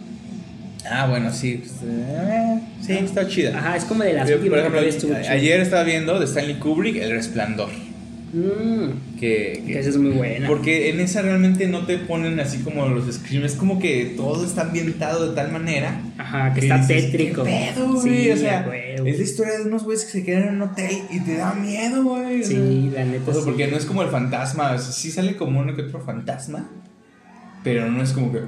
Ah, 0.89 1.05
bueno, 1.07 1.31
sí. 1.33 1.61
pues, 1.61 1.73
eh, 1.83 2.59
sí, 2.81 2.93
está 2.93 3.27
chida. 3.27 3.57
Ajá, 3.57 3.75
es 3.75 3.83
como 3.85 4.03
de 4.03 4.13
las 4.13 4.27
Yo, 4.29 4.35
por 4.35 4.43
últimas 4.45 4.59
ejemplo, 4.61 4.81
que 4.81 4.89
estuvo 4.89 5.13
chida. 5.15 5.31
ayer 5.31 5.59
estaba 5.59 5.83
viendo 5.83 6.17
de 6.19 6.25
Stanley 6.25 6.55
Kubrick 6.59 6.95
El 6.97 7.11
Resplandor. 7.11 7.69
Mm, 8.33 9.17
Que, 9.19 9.63
que 9.65 9.79
esa 9.79 9.89
es 9.89 9.97
muy 9.97 10.11
buena. 10.11 10.47
porque 10.49 10.89
en 10.89 10.99
esa 10.99 11.21
realmente 11.21 11.65
no 11.67 11.85
te 11.85 11.97
ponen 11.97 12.39
así 12.41 12.59
como 12.59 12.85
los 12.87 13.05
screams, 13.13 13.53
es 13.53 13.57
como 13.57 13.79
que 13.79 14.13
todo 14.17 14.43
está 14.45 14.63
ambientado 14.63 15.29
de 15.29 15.35
tal 15.35 15.51
manera. 15.51 16.01
Ajá, 16.17 16.53
que 16.53 16.59
está 16.61 16.77
dices, 16.79 17.11
tétrico. 17.11 17.43
¿Qué 17.43 17.71
pedo, 17.73 18.01
Sí, 18.01 18.29
o 18.31 18.37
sea, 18.37 18.69
es 19.05 19.17
la 19.17 19.23
historia 19.23 19.57
de 19.59 19.63
unos 19.63 19.83
güeyes 19.83 20.03
que 20.05 20.11
se 20.11 20.23
quedan 20.25 20.43
en 20.49 20.55
un 20.55 20.61
hotel 20.63 20.91
y 21.09 21.21
te 21.21 21.37
da 21.37 21.53
miedo, 21.53 22.03
güey. 22.03 22.41
o 22.41 22.43
sea. 22.45 22.57
Sí, 22.57 22.91
la 22.93 23.05
neta. 23.05 23.31
O 23.31 23.33
sea, 23.33 23.41
sí. 23.43 23.49
porque 23.49 23.67
no 23.67 23.77
es 23.77 23.85
como 23.85 24.01
el 24.01 24.09
fantasma, 24.09 24.73
o 24.73 24.77
sea, 24.77 24.91
sí 24.91 25.09
sale 25.11 25.37
como 25.37 25.59
uno 25.61 25.73
que 25.75 25.83
otro 25.83 26.01
fantasma, 26.01 26.69
pero 27.63 27.89
no 27.89 28.03
es 28.03 28.11
como 28.11 28.31
que. 28.33 28.39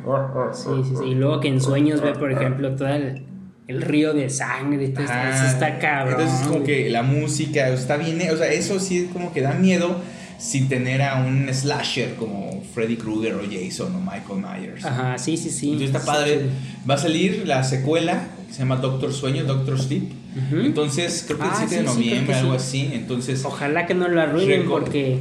Sí, 0.54 0.70
sí, 0.90 0.96
sí. 0.98 1.10
Y 1.12 1.16
luego 1.16 1.40
que 1.40 1.48
en 1.48 1.62
sueños 1.62 2.02
ve, 2.02 2.14
por 2.14 2.32
ejemplo, 2.32 2.76
todo 2.76 2.90
el, 2.90 3.24
el 3.70 3.82
río 3.82 4.14
de 4.14 4.30
sangre. 4.30 4.90
Todo 4.90 5.04
esto, 5.04 5.14
Ajá. 5.14 5.36
eso 5.46 5.46
está 5.54 5.78
cabrón. 5.80 6.20
Entonces 6.20 6.42
es 6.42 6.48
como 6.48 6.64
que 6.64 6.90
la 6.90 7.04
música 7.04 7.70
está 7.70 7.96
bien, 7.98 8.20
o 8.32 8.36
sea, 8.38 8.52
eso 8.52 8.80
sí 8.80 8.98
es 9.06 9.12
como 9.14 9.32
que 9.32 9.42
da 9.42 9.54
miedo 9.54 10.02
sin 10.40 10.68
tener 10.70 11.02
a 11.02 11.22
un 11.24 11.48
slasher 11.54 12.16
como 12.16 12.64
Freddy 12.74 12.96
Krueger 12.96 13.36
o 13.36 13.42
Jason 13.50 13.96
o 13.96 14.00
Michael 14.00 14.40
Myers. 14.42 14.86
Ajá, 14.86 15.18
sí, 15.18 15.38
sí, 15.38 15.50
sí. 15.50 15.74
Entonces 15.74 15.96
está 15.96 16.06
padre. 16.06 16.42
Va 16.90 16.96
a 16.96 16.98
salir 16.98 17.44
la 17.46 17.64
secuela 17.64 18.22
que 18.48 18.54
se 18.54 18.60
llama 18.60 18.78
Doctor 18.78 19.14
Sueño, 19.14 19.44
Doctor 19.44 19.80
Sleep. 19.80 20.12
Entonces, 20.54 21.24
creo 21.28 21.40
que 21.40 21.46
el 21.46 21.52
Ah, 21.52 21.56
7 21.68 21.70
sí, 21.70 21.76
de 21.76 21.82
sí, 21.82 21.86
creo 21.86 21.94
noviembre, 21.96 22.36
algo 22.36 22.52
sí. 22.60 22.86
así. 22.86 22.90
Entonces, 22.96 23.44
Ojalá 23.46 23.86
que 23.86 23.94
no 23.94 24.08
lo 24.08 24.22
arruinen 24.22 24.68
porque 24.70 25.20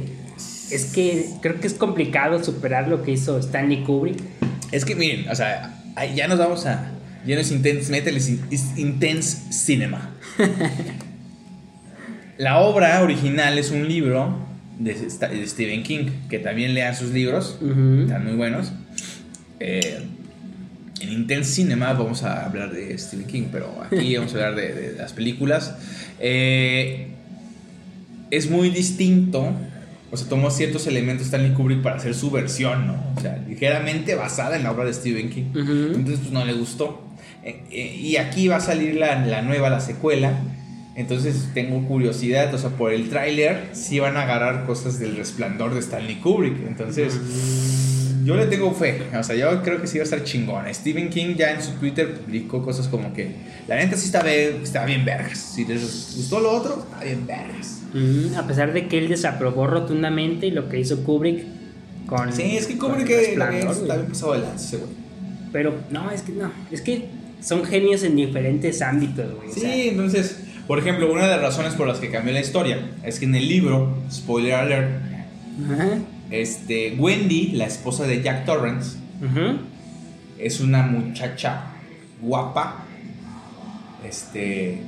es 0.71 0.85
que 0.85 1.25
creo 1.41 1.59
que 1.59 1.67
es 1.67 1.73
complicado 1.73 2.41
superar 2.43 2.87
lo 2.87 3.03
que 3.03 3.11
hizo 3.11 3.37
Stanley 3.39 3.83
Kubrick. 3.83 4.19
es 4.71 4.85
que 4.85 4.95
miren, 4.95 5.27
o 5.29 5.35
sea, 5.35 5.81
ya 6.15 6.27
nos 6.27 6.39
vamos 6.39 6.65
a. 6.65 6.91
Ya 7.25 7.35
no 7.35 7.41
es 7.41 7.51
intense 7.51 7.91
metal, 7.91 8.15
es, 8.15 8.29
in- 8.29 8.41
es 8.51 8.77
intense 8.77 9.51
cinema. 9.51 10.11
La 12.37 12.59
obra 12.59 13.01
original 13.03 13.57
es 13.57 13.71
un 13.71 13.87
libro 13.87 14.37
de, 14.79 14.93
de 14.93 15.47
Stephen 15.47 15.83
King, 15.83 16.05
que 16.29 16.39
también 16.39 16.73
lean 16.73 16.95
sus 16.95 17.09
libros, 17.11 17.57
están 18.03 18.23
muy 18.23 18.35
buenos. 18.35 18.71
Eh, 19.59 19.99
en 21.01 21.11
Intense 21.13 21.51
Cinema 21.51 21.93
vamos 21.93 22.23
a 22.23 22.45
hablar 22.45 22.71
de 22.71 22.97
Stephen 22.97 23.27
King, 23.27 23.43
pero 23.51 23.81
aquí 23.83 24.15
vamos 24.17 24.33
a 24.33 24.37
hablar 24.37 24.55
de, 24.55 24.73
de 24.73 24.93
las 24.97 25.11
películas. 25.13 25.75
Eh, 26.19 27.07
es 28.31 28.49
muy 28.49 28.69
distinto, 28.69 29.51
o 30.11 30.17
sea, 30.17 30.29
tomó 30.29 30.49
ciertos 30.51 30.87
elementos 30.87 31.25
Stanley 31.25 31.51
Kubrick 31.53 31.81
para 31.81 31.97
hacer 31.97 32.13
su 32.15 32.31
versión, 32.31 32.87
¿no? 32.87 33.03
O 33.17 33.21
sea, 33.21 33.37
ligeramente 33.49 34.15
basada 34.15 34.55
en 34.55 34.63
la 34.63 34.71
obra 34.71 34.85
de 34.85 34.93
Stephen 34.93 35.29
King. 35.29 35.45
Entonces, 35.95 36.19
pues 36.19 36.31
no 36.31 36.45
le 36.45 36.53
gustó. 36.53 37.05
Eh, 37.49 37.63
eh, 37.71 37.95
y 37.95 38.17
aquí 38.17 38.47
va 38.47 38.57
a 38.57 38.61
salir 38.61 38.95
la, 38.95 39.25
la 39.25 39.41
nueva, 39.41 39.69
la 39.69 39.79
secuela. 39.79 40.39
Entonces 40.95 41.49
tengo 41.53 41.87
curiosidad, 41.87 42.53
o 42.53 42.57
sea, 42.57 42.71
por 42.71 42.91
el 42.91 43.09
tráiler 43.09 43.69
sí 43.71 43.99
van 43.99 44.17
a 44.17 44.23
agarrar 44.23 44.65
cosas 44.65 44.99
del 44.99 45.15
resplandor 45.15 45.73
de 45.73 45.79
Stanley 45.79 46.15
Kubrick. 46.15 46.67
Entonces, 46.67 47.17
yo 48.25 48.35
le 48.35 48.47
tengo 48.47 48.73
fe. 48.73 49.03
O 49.17 49.23
sea, 49.23 49.35
yo 49.35 49.63
creo 49.63 49.81
que 49.81 49.87
sí 49.87 49.97
va 49.97 50.01
a 50.01 50.03
estar 50.03 50.23
chingón. 50.23 50.65
Stephen 50.73 51.09
King 51.09 51.35
ya 51.35 51.51
en 51.51 51.63
su 51.63 51.71
Twitter 51.73 52.13
publicó 52.15 52.61
cosas 52.61 52.87
como 52.87 53.13
que 53.13 53.33
la 53.67 53.77
neta 53.77 53.95
sí 53.95 54.07
está 54.07 54.23
bien, 54.23 54.59
está 54.61 54.85
bien 54.85 55.05
vergas. 55.05 55.37
Si 55.37 55.63
les 55.65 56.15
gustó 56.17 56.41
lo 56.41 56.51
otro, 56.51 56.85
está 56.91 57.03
bien 57.05 57.25
vergas. 57.25 57.81
Ujú, 57.93 58.37
A 58.37 58.45
pesar 58.45 58.73
de 58.73 58.87
que 58.87 58.97
él 58.97 59.07
desaprobó 59.07 59.67
rotundamente 59.67 60.51
lo 60.51 60.67
que 60.69 60.79
hizo 60.79 61.03
Kubrick 61.03 61.45
con. 62.07 62.33
Sí, 62.33 62.57
es 62.57 62.67
que 62.67 62.77
Kubrick 62.77 63.07
que 63.07 63.37
bien 63.37 63.67
pasado 64.09 64.33
de 64.33 64.39
lanza. 64.39 64.77
Pero 65.53 65.75
no, 65.89 66.11
es 66.11 66.21
que 66.23 66.33
no. 66.33 66.51
Es 66.71 66.81
que 66.81 67.07
son 67.41 67.63
genios 67.65 68.03
en 68.03 68.15
diferentes 68.15 68.81
ámbitos, 68.81 69.33
güey. 69.35 69.49
o 69.49 69.53
Sí, 69.53 69.59
sea, 69.61 69.75
entonces, 69.75 70.39
por 70.67 70.79
ejemplo, 70.79 71.11
una 71.11 71.23
de 71.23 71.29
las 71.29 71.41
razones 71.41 71.73
por 71.73 71.87
las 71.87 71.99
que 71.99 72.09
cambió 72.09 72.33
la 72.33 72.41
historia 72.41 72.77
es 73.03 73.19
que 73.19 73.25
en 73.25 73.35
el 73.35 73.47
libro, 73.47 73.97
spoiler 74.11 74.53
alert, 74.55 74.89
Ajá. 75.73 75.87
este, 76.31 76.95
Wendy, 76.99 77.53
la 77.53 77.65
esposa 77.65 78.05
de 78.05 78.21
Jack 78.21 78.45
Torrance, 78.45 78.97
es 80.37 80.59
una 80.61 80.83
muchacha 80.83 81.63
guapa, 82.21 82.85
este, 84.07 84.81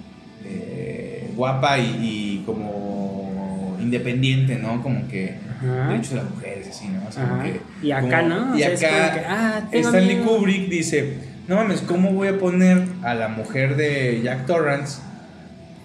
eh, 0.45 1.29
guapa 1.35 1.77
y, 1.79 1.83
y 1.83 2.43
como 2.45 3.77
independiente, 3.81 4.55
¿no? 4.57 4.81
Como 4.81 5.07
que 5.07 5.35
Ajá. 5.57 5.87
derechos 5.89 6.11
de 6.11 6.15
las 6.17 6.29
mujeres, 6.29 6.67
así, 6.69 6.87
¿no? 6.87 7.07
Es 7.09 7.15
como 7.15 7.33
Ajá. 7.35 7.43
que- 7.43 7.61
Y 7.87 7.91
acá, 7.91 8.21
como- 8.21 8.29
¿no? 8.35 8.53
O 8.53 8.55
Y 8.55 8.59
sea, 8.59 8.69
acá, 8.69 9.09
como 9.09 9.13
que, 9.13 9.25
ah, 9.27 9.69
Stanley 9.71 10.15
miedo. 10.17 10.37
Kubrick 10.37 10.69
dice, 10.69 11.13
no 11.51 11.57
mames, 11.57 11.81
¿cómo 11.81 12.13
voy 12.13 12.29
a 12.29 12.39
poner 12.39 12.81
a 13.03 13.13
la 13.13 13.27
mujer 13.27 13.75
de 13.75 14.21
Jack 14.23 14.45
Torrance 14.45 15.01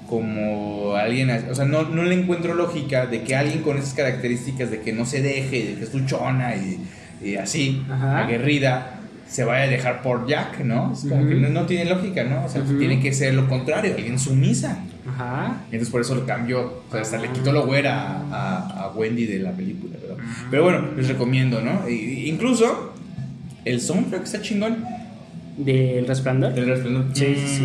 como 0.09 0.95
alguien, 0.95 1.29
o 1.51 1.55
sea, 1.57 1.65
no, 1.65 1.83
no 1.83 2.05
le 2.05 2.15
encuentro 2.15 2.55
lógica 2.55 3.07
de 3.07 3.23
que 3.23 3.35
alguien 3.35 3.63
con 3.63 3.77
esas 3.77 3.93
características 3.95 4.71
de 4.71 4.81
que 4.81 4.93
no 4.93 5.05
se 5.05 5.23
deje, 5.23 5.67
de 5.67 5.75
que 5.75 5.83
es 5.83 5.93
luchona 5.93 6.55
y, 6.55 6.79
y 7.21 7.35
así, 7.35 7.85
Ajá. 7.91 8.21
aguerrida, 8.21 9.01
se 9.29 9.43
vaya 9.43 9.65
a 9.65 9.67
dejar 9.67 10.03
por 10.03 10.29
Jack, 10.29 10.61
¿no? 10.61 10.93
Es 10.93 11.01
como 11.01 11.27
que 11.27 11.35
no, 11.35 11.49
no 11.49 11.67
tiene 11.67 11.91
lógica, 11.91 12.23
¿no? 12.23 12.45
O 12.45 12.49
sea, 12.49 12.63
tiene 12.63 13.01
que 13.01 13.13
ser 13.13 13.35
lo 13.35 13.49
contrario, 13.49 13.93
alguien 13.97 14.21
sumisa. 14.21 14.85
Ajá. 15.09 15.63
Entonces 15.65 15.89
por 15.89 16.01
eso 16.01 16.15
lo 16.15 16.25
cambió, 16.27 16.85
o 16.89 16.93
sea, 16.93 17.01
hasta 17.01 17.19
le 17.19 17.31
quitó 17.31 17.51
lo 17.51 17.67
güera 17.67 18.23
a, 18.31 18.93
Wendy 18.95 19.27
de 19.27 19.41
la 19.41 19.51
película, 19.51 19.97
pero, 20.01 20.17
pero 20.49 20.63
bueno, 20.63 20.93
les 20.97 21.09
recomiendo, 21.09 21.61
¿no? 21.61 21.89
Incluso 21.89 22.95
el 23.65 23.81
soundtrack 23.81 24.23
está 24.23 24.41
chingón. 24.41 24.96
¿Del 25.57 26.07
resplandor? 26.07 26.59
El 26.59 26.67
resplandor. 26.67 27.07
Sí, 27.15 27.35
sí, 27.35 27.65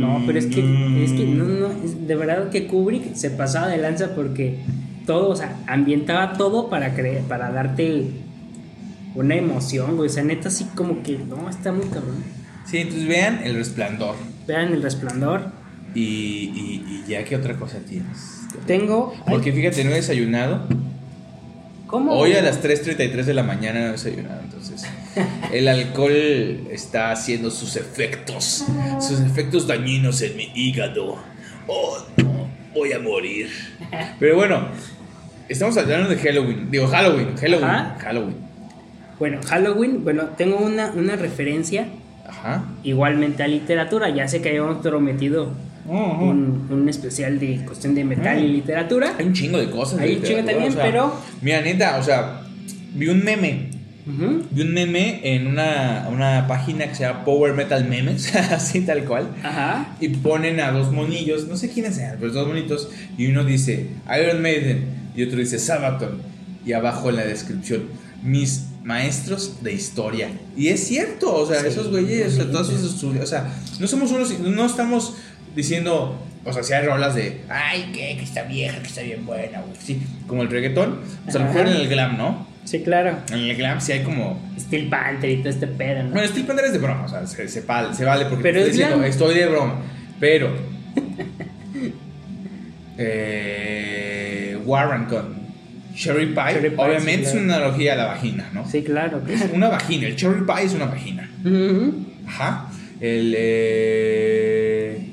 No, 0.00 0.22
pero 0.26 0.38
es 0.38 0.46
que, 0.46 0.60
es 1.04 1.12
que 1.12 1.26
no, 1.26 1.44
no, 1.44 1.68
es 1.84 2.06
de 2.06 2.16
verdad 2.16 2.50
que 2.50 2.66
Kubrick 2.66 3.14
se 3.14 3.30
pasaba 3.30 3.68
de 3.68 3.76
lanza 3.76 4.14
porque 4.14 4.60
todo, 5.06 5.28
o 5.28 5.36
sea, 5.36 5.56
ambientaba 5.66 6.32
todo 6.32 6.70
para 6.70 6.94
creer, 6.94 7.22
para 7.24 7.50
darte 7.50 8.06
una 9.14 9.34
emoción, 9.34 9.96
güey. 9.96 10.08
O 10.08 10.12
sea, 10.12 10.24
neta, 10.24 10.48
así 10.48 10.64
como 10.74 11.02
que, 11.02 11.18
no, 11.18 11.48
está 11.50 11.72
muy 11.72 11.86
cabrón. 11.86 12.24
Sí, 12.66 12.78
entonces 12.78 13.06
vean 13.06 13.40
el 13.44 13.54
resplandor. 13.56 14.16
Vean 14.46 14.72
el 14.72 14.82
resplandor. 14.82 15.52
Y, 15.94 16.00
y, 16.00 16.84
y 16.88 17.04
ya, 17.10 17.22
¿qué 17.24 17.36
otra 17.36 17.54
cosa 17.56 17.78
tienes? 17.86 18.40
Tengo. 18.66 19.14
Porque 19.28 19.52
fíjate, 19.52 19.84
no 19.84 19.90
he 19.90 19.96
desayunado. 19.96 20.66
¿Cómo? 21.86 22.12
Hoy 22.12 22.32
a 22.32 22.42
las 22.42 22.62
3.33 22.62 23.24
de 23.24 23.34
la 23.34 23.42
mañana 23.42 23.80
no 23.80 23.86
he 23.88 23.92
desayunado, 23.92 24.40
entonces 24.40 24.84
el 25.52 25.68
alcohol 25.68 26.12
está 26.70 27.10
haciendo 27.12 27.50
sus 27.50 27.76
efectos, 27.76 28.64
sus 29.00 29.20
efectos 29.20 29.66
dañinos 29.66 30.20
en 30.22 30.36
mi 30.36 30.50
hígado. 30.54 31.16
Oh, 31.66 31.98
no, 32.18 32.48
voy 32.74 32.92
a 32.92 32.98
morir. 32.98 33.48
Pero 34.18 34.36
bueno, 34.36 34.68
estamos 35.48 35.76
hablando 35.76 36.08
de 36.08 36.16
Halloween, 36.16 36.70
digo 36.70 36.86
Halloween, 36.88 37.36
Halloween, 37.36 37.64
Ajá. 37.64 37.96
Halloween. 38.00 38.36
Bueno, 39.18 39.40
Halloween, 39.48 40.02
bueno, 40.04 40.24
tengo 40.36 40.56
una, 40.58 40.90
una 40.90 41.16
referencia 41.16 41.86
Ajá. 42.28 42.64
igualmente 42.82 43.42
a 43.42 43.48
literatura. 43.48 44.08
Ya 44.10 44.26
sé 44.28 44.42
que 44.42 44.48
habíamos 44.50 44.78
prometido 44.82 45.52
Ujú. 45.86 46.24
un, 46.24 46.66
un 46.70 46.88
especial 46.88 47.38
de 47.38 47.64
cuestión 47.64 47.94
de 47.94 48.04
metal 48.04 48.42
y 48.42 48.48
literatura. 48.48 49.14
Hay 49.18 49.26
un 49.26 49.32
chingo 49.32 49.58
de 49.58 49.70
cosas. 49.70 50.00
Hay 50.00 50.16
un 50.16 50.22
chingo 50.22 50.44
también, 50.44 50.74
pero- 50.74 51.14
Mira, 51.40 51.60
neta, 51.60 51.98
o 51.98 52.02
sea, 52.02 52.40
vi 52.94 53.08
un 53.08 53.22
meme 53.24 53.70
Vi 54.06 54.60
un 54.62 54.74
meme 54.74 55.20
en 55.22 55.46
una, 55.46 56.08
una 56.10 56.46
página 56.46 56.86
que 56.86 56.94
se 56.94 57.04
llama 57.04 57.24
Power 57.24 57.54
Metal 57.54 57.84
Memes, 57.88 58.34
así 58.50 58.82
tal 58.82 59.04
cual. 59.04 59.28
Ajá. 59.42 59.96
Y 60.00 60.08
ponen 60.08 60.60
a 60.60 60.72
dos 60.72 60.92
monillos, 60.92 61.48
no 61.48 61.56
sé 61.56 61.70
quiénes 61.70 61.96
sean, 61.96 62.16
pero 62.20 62.32
dos 62.32 62.46
monitos. 62.46 62.90
Y 63.16 63.26
uno 63.28 63.44
dice 63.44 63.88
Iron 64.20 64.42
Maiden 64.42 64.84
y 65.16 65.24
otro 65.24 65.38
dice 65.38 65.58
Sabaton. 65.58 66.20
Y 66.66 66.72
abajo 66.72 67.10
en 67.10 67.16
la 67.16 67.24
descripción, 67.24 67.84
mis 68.22 68.66
maestros 68.84 69.62
de 69.62 69.72
historia. 69.72 70.28
Y 70.56 70.68
es 70.68 70.86
cierto, 70.86 71.34
o 71.34 71.46
sea, 71.46 71.60
Sí, 71.60 71.68
esos 71.68 71.90
güeyes, 71.90 72.34
o 72.34 72.36
sea, 72.36 72.50
todos 72.50 72.70
esos 72.70 72.94
estudios, 72.94 73.24
o 73.24 73.26
sea, 73.26 73.54
no 73.80 73.86
somos 73.86 74.10
unos, 74.12 74.38
no 74.40 74.66
estamos 74.66 75.14
diciendo, 75.56 76.18
o 76.44 76.52
sea, 76.52 76.62
si 76.62 76.72
hay 76.74 76.86
rolas 76.86 77.14
de, 77.14 77.40
ay, 77.48 77.90
que, 77.92 78.16
que 78.16 78.22
está 78.22 78.42
vieja, 78.42 78.80
que 78.80 78.88
está 78.88 79.02
bien 79.02 79.24
buena, 79.24 79.60
güey. 79.60 79.76
Sí, 79.82 80.02
como 80.26 80.42
el 80.42 80.50
reggaetón, 80.50 81.00
o 81.26 81.30
sea, 81.30 81.40
a 81.40 81.44
lo 81.44 81.52
mejor 81.52 81.68
en 81.68 81.76
el 81.80 81.88
glam, 81.88 82.18
¿no? 82.18 82.53
Sí, 82.64 82.80
claro. 82.82 83.18
En 83.30 83.38
el 83.40 83.56
glam 83.56 83.80
sí 83.80 83.92
hay 83.92 84.02
como 84.02 84.40
Steel 84.58 84.88
Panther 84.88 85.30
y 85.30 85.36
todo 85.38 85.50
este 85.50 85.66
pedo, 85.66 86.02
¿no? 86.02 86.10
bueno, 86.10 86.26
Steel 86.28 86.46
Panther 86.46 86.64
es 86.66 86.72
de 86.72 86.78
broma, 86.78 87.04
o 87.04 87.08
sea, 87.08 87.26
se, 87.26 87.46
se 87.48 87.60
vale, 87.60 87.94
se 87.94 88.04
vale 88.04 88.24
porque 88.26 88.42
Pero 88.42 88.58
estoy 88.60 88.72
diciendo, 88.72 88.96
glam. 88.98 89.10
estoy 89.10 89.34
de 89.34 89.46
broma. 89.46 89.80
Pero. 90.18 90.50
eh, 92.98 94.58
Warren 94.64 95.04
con 95.06 95.34
Cherry 95.94 96.26
Pie, 96.26 96.34
Cherry 96.54 96.70
Pie, 96.70 96.78
obviamente 96.84 97.26
sí, 97.30 97.36
es 97.36 97.42
una 97.42 97.56
analogía 97.56 97.92
a 97.92 97.96
la 97.96 98.06
vagina, 98.06 98.50
¿no? 98.52 98.68
Sí, 98.68 98.82
claro. 98.82 99.22
Es 99.28 99.44
una 99.52 99.68
vagina, 99.68 100.08
el 100.08 100.16
Cherry 100.16 100.44
Pie 100.44 100.64
es 100.64 100.74
una 100.74 100.86
vagina. 100.86 101.30
Ajá. 102.26 102.70
El. 103.00 103.34
eh, 103.36 105.08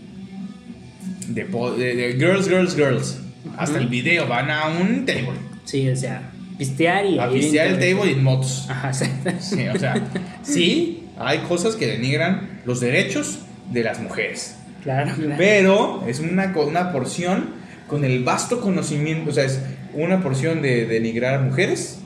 de, 1.28 1.44
de- 1.46 1.96
de 1.96 2.14
Girls, 2.14 2.48
Girls, 2.48 2.76
Girls. 2.76 3.20
Hasta 3.58 3.78
el 3.78 3.88
video 3.88 4.28
van 4.28 4.50
a 4.50 4.68
un 4.70 5.06
table. 5.06 5.34
Sí, 5.66 5.88
o 5.90 5.96
sea, 5.96 6.31
pistear 6.62 7.06
y... 7.08 7.18
A 7.18 7.28
pistear 7.28 7.68
el 7.68 7.80
table 7.80 8.12
y 8.12 8.14
en 8.14 8.24
motos. 8.24 8.68
Ajá, 8.70 8.94
sí. 8.94 9.06
Sí, 9.40 9.68
o 9.68 9.80
sea, 9.80 9.96
sí, 10.44 11.08
hay 11.18 11.40
cosas 11.40 11.76
que 11.76 11.88
denigran 11.88 12.62
los 12.66 12.80
derechos 12.80 13.40
de 13.72 13.84
las 13.84 14.00
mujeres. 14.00 14.58
Claro, 14.84 15.12
claro. 15.16 15.36
Pero 15.40 16.04
es 16.08 16.20
una, 16.20 16.54
una 16.56 16.92
porción 16.92 17.56
con 17.88 18.06
el 18.06 18.24
vasto 18.24 18.62
conocimiento, 18.62 19.32
o 19.32 19.34
sea, 19.34 19.46
es 19.46 19.60
una 19.96 20.22
porción 20.22 20.62
de 20.62 20.86
denigrar 20.86 21.42
mujeres 21.42 21.98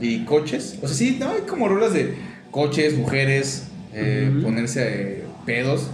y 0.00 0.24
coches. 0.24 0.78
O 0.82 0.88
sea, 0.88 0.96
sí, 0.96 1.16
no 1.20 1.30
hay 1.30 1.42
como 1.42 1.68
rolas 1.68 1.94
de 1.94 2.16
coches, 2.50 2.96
mujeres, 2.96 3.68
eh, 3.94 4.28
ponerse 4.42 4.82
eh, 4.82 5.24
pedos. 5.46 5.88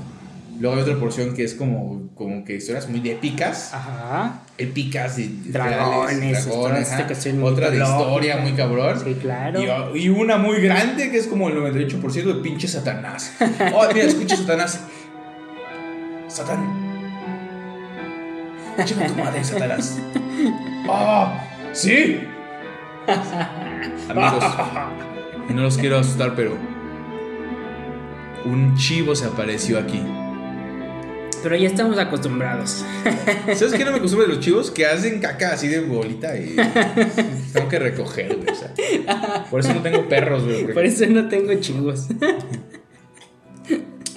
Luego 0.59 0.77
hay 0.77 0.83
otra 0.83 0.97
porción 0.97 1.35
que 1.35 1.45
es 1.45 1.55
como, 1.55 2.11
como 2.15 2.45
que 2.45 2.57
historias 2.57 2.89
muy 2.89 3.07
épicas. 3.09 3.75
Ajá. 3.75 4.41
Épicas 4.59 5.19
y 5.19 5.43
Dragones, 5.47 6.47
dragones, 6.47 6.97
Otra 7.43 7.71
de 7.71 7.79
historia 7.79 8.39
muy 8.39 8.53
cabrón. 8.53 8.99
Sí, 9.05 9.15
claro. 9.21 9.95
Y, 9.95 10.05
y 10.05 10.09
una 10.09 10.39
muy 10.39 10.61
grande 10.61 11.11
que 11.11 11.19
es 11.19 11.27
como 11.27 11.49
el 11.49 11.57
98% 11.57 12.25
de 12.25 12.35
pinche 12.43 12.67
Satanás. 12.69 13.35
Oh, 13.75 13.87
mira, 13.93 14.07
escucha 14.07 14.37
Satanás. 14.37 14.81
Satán. 16.29 16.87
Chinga 18.85 19.07
tu 19.07 19.15
madre, 19.15 19.45
Satanás. 19.45 19.99
¡Ah! 20.89 21.41
¡Sí! 21.73 22.21
Amigos, 24.09 24.45
y 25.49 25.53
no 25.55 25.63
los 25.63 25.79
quiero 25.79 25.99
asustar, 25.99 26.35
pero. 26.35 26.57
Un 28.45 28.77
chivo 28.77 29.15
se 29.15 29.27
apareció 29.27 29.79
aquí. 29.79 30.03
Pero 31.43 31.57
ya 31.57 31.69
estamos 31.69 31.97
acostumbrados. 31.99 32.85
¿Sabes 33.55 33.75
qué 33.75 33.85
no 33.85 33.93
me 33.93 33.99
acostumbro 33.99 34.27
de 34.27 34.35
los 34.35 34.45
chivos? 34.45 34.71
Que 34.71 34.85
hacen 34.87 35.21
caca 35.21 35.53
así 35.53 35.69
de 35.69 35.81
bolita 35.81 36.37
y 36.37 36.57
tengo 37.53 37.69
que 37.69 37.79
recoger, 37.79 38.37
güey. 38.37 38.49
o 38.51 38.55
sea. 38.55 39.45
por 39.51 39.61
eso 39.61 39.73
no 39.75 39.81
tengo 39.83 40.09
perros, 40.09 40.45
güey. 40.45 40.59
porque- 40.61 40.75
Por 40.75 40.85
eso 40.85 41.07
no 41.07 41.29
tengo 41.29 41.55
chivos. 41.61 42.07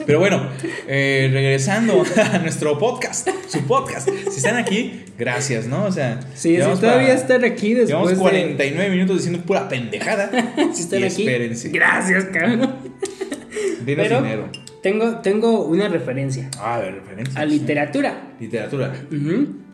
Pero 0.06 0.18
bueno, 0.20 0.50
eh, 0.88 1.30
regresando 1.32 2.04
a 2.34 2.40
nuestro 2.40 2.80
podcast, 2.80 3.28
su 3.48 3.60
podcast. 3.68 4.10
Si 4.10 4.38
están 4.38 4.56
aquí, 4.56 5.04
gracias, 5.20 5.68
¿no? 5.68 5.84
O 5.86 5.92
sea, 5.92 6.20
Sí, 6.34 6.56
si 6.56 6.62
todavía 6.62 7.10
para- 7.10 7.14
están 7.14 7.44
aquí 7.44 7.74
después 7.76 7.90
Llevamos 7.90 8.10
de- 8.12 8.16
49 8.18 8.90
minutos 8.90 9.18
diciendo 9.18 9.42
pura 9.46 9.68
pendejada. 9.70 10.32
Si 10.74 10.82
están 10.84 11.02
y 11.02 11.04
aquí. 11.04 11.22
espérense. 11.28 11.70
Gracias, 11.70 12.24
cabrón. 12.34 12.76
Denos 13.86 14.08
Pero 14.08 14.22
dinero. 14.22 14.50
Tengo, 14.82 15.18
tengo 15.20 15.66
una 15.66 15.88
referencia 15.88 16.50
Ah, 16.60 16.80
de 16.80 16.92
referencia. 16.92 17.40
a 17.42 17.46
literatura. 17.46 18.34
Literatura. 18.40 18.94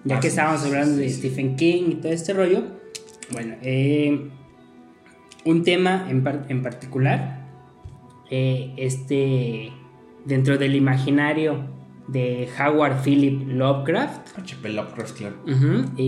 Ya 0.03 0.17
Ah, 0.17 0.19
que 0.19 0.23
sí, 0.23 0.27
estábamos 0.29 0.61
sí, 0.61 0.67
hablando 0.67 0.95
sí, 0.95 1.01
de. 1.01 1.09
Stephen 1.09 1.55
King 1.55 1.83
y 1.89 1.95
todo 1.95 2.11
este 2.11 2.33
rollo. 2.33 2.63
Bueno, 3.31 3.55
eh, 3.61 4.29
un 5.45 5.63
tema 5.63 6.07
en, 6.09 6.23
par- 6.23 6.45
en 6.49 6.61
particular, 6.61 7.45
eh, 8.29 8.73
este, 8.77 9.71
dentro 10.25 10.57
del 10.57 10.75
imaginario 10.75 11.74
de 12.07 12.47
Howard 12.59 13.01
Philip 13.03 13.47
Lovecraft, 13.47 14.37
H.P. 14.37 14.69
Lovecraft, 14.69 15.17
claro. 15.17 15.35
y, 15.97 16.03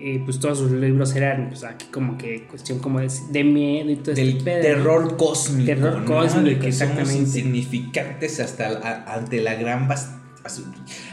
y, 0.00 0.22
pues 0.24 0.40
todos 0.40 0.58
sus 0.58 0.72
libros 0.72 1.14
eran 1.14 1.48
pues, 1.48 1.62
aquí 1.64 1.86
como 1.92 2.18
que 2.18 2.46
cuestión 2.48 2.80
como 2.80 2.98
de, 3.00 3.08
de 3.30 3.44
miedo 3.44 3.90
y 3.90 3.96
todo 3.96 4.14
Del 4.16 4.30
este 4.38 4.42
pedo, 4.44 4.56
¿no? 4.56 4.62
terror 4.62 5.16
cósmico. 5.16 5.66
Terror 5.66 5.98
¿no? 6.00 6.04
cósmico, 6.06 6.46
De 6.48 6.58
que 6.58 6.72
somos 6.72 7.14
insignificantes 7.14 8.40
hasta 8.40 9.04
ante 9.14 9.40
la 9.40 9.54
gran 9.54 9.88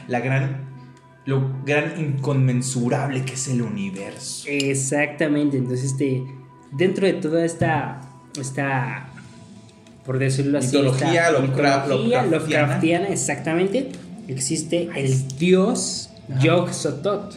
la 0.07 0.19
gran 0.21 0.65
lo 1.25 1.51
gran 1.65 1.99
inconmensurable 1.99 3.25
que 3.25 3.33
es 3.33 3.47
el 3.47 3.61
universo. 3.61 4.47
Exactamente, 4.49 5.57
entonces 5.57 5.91
este, 5.91 6.23
dentro 6.71 7.05
de 7.07 7.13
toda 7.13 7.43
esta, 7.45 8.01
esta 8.39 9.07
por 10.05 10.19
decirlo 10.19 10.59
así, 10.59 10.77
Mitología 10.77 11.27
esta 11.29 11.31
Lovecraft- 11.39 11.81
mitología 11.83 12.21
Lovecraftiana. 12.23 12.27
Lovecraftiana, 12.67 13.07
exactamente, 13.07 13.89
existe 14.27 14.89
el 14.95 15.27
dios 15.37 16.09
Yog-Sothoth. 16.41 17.35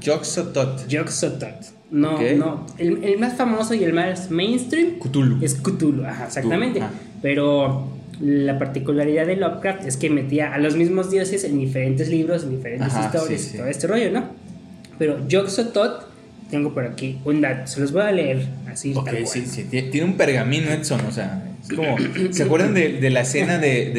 Yog-Sothoth. 0.00 0.86
Yog-Sothoth. 0.88 1.66
No, 1.90 2.18
no, 2.36 2.66
el, 2.78 3.02
el 3.02 3.18
más 3.18 3.36
famoso 3.36 3.74
y 3.74 3.82
el 3.82 3.92
más 3.92 4.30
mainstream 4.30 5.00
Cthulhu. 5.00 5.44
es 5.44 5.54
Cthulhu, 5.56 6.04
ajá, 6.04 6.26
exactamente. 6.26 6.80
Pero 7.20 7.88
la 8.20 8.58
particularidad 8.60 9.26
de 9.26 9.36
Lovecraft 9.36 9.86
es 9.86 9.96
que 9.96 10.08
metía 10.08 10.54
a 10.54 10.58
los 10.58 10.76
mismos 10.76 11.10
dioses 11.10 11.42
en 11.44 11.58
diferentes 11.58 12.08
libros, 12.08 12.44
en 12.44 12.50
diferentes 12.56 12.88
Ajá, 12.94 13.06
historias 13.06 13.40
sí, 13.40 13.46
y 13.48 13.50
sí. 13.52 13.58
todo 13.58 13.66
este 13.66 13.86
rollo, 13.88 14.10
¿no? 14.12 14.24
Pero 14.98 15.26
Yog-Sothoth, 15.26 16.04
tengo 16.50 16.72
por 16.72 16.84
aquí 16.84 17.18
un 17.24 17.40
dato, 17.40 17.66
se 17.66 17.80
los 17.80 17.90
voy 17.92 18.02
a 18.02 18.12
leer 18.12 18.46
así. 18.70 18.92
Ok, 18.94 19.10
sí, 19.26 19.44
sí, 19.46 19.64
tiene 19.64 19.88
tiene 19.90 20.06
un 20.06 20.16
pergamino 20.16 20.70
Edson, 20.70 21.00
o 21.06 21.10
sea, 21.10 21.42
es 21.62 21.74
como, 21.74 21.96
¿se 22.30 22.42
acuerdan 22.44 22.72
de, 22.74 23.00
de 23.00 23.10
la 23.10 23.22
escena 23.22 23.58
de- 23.58 23.90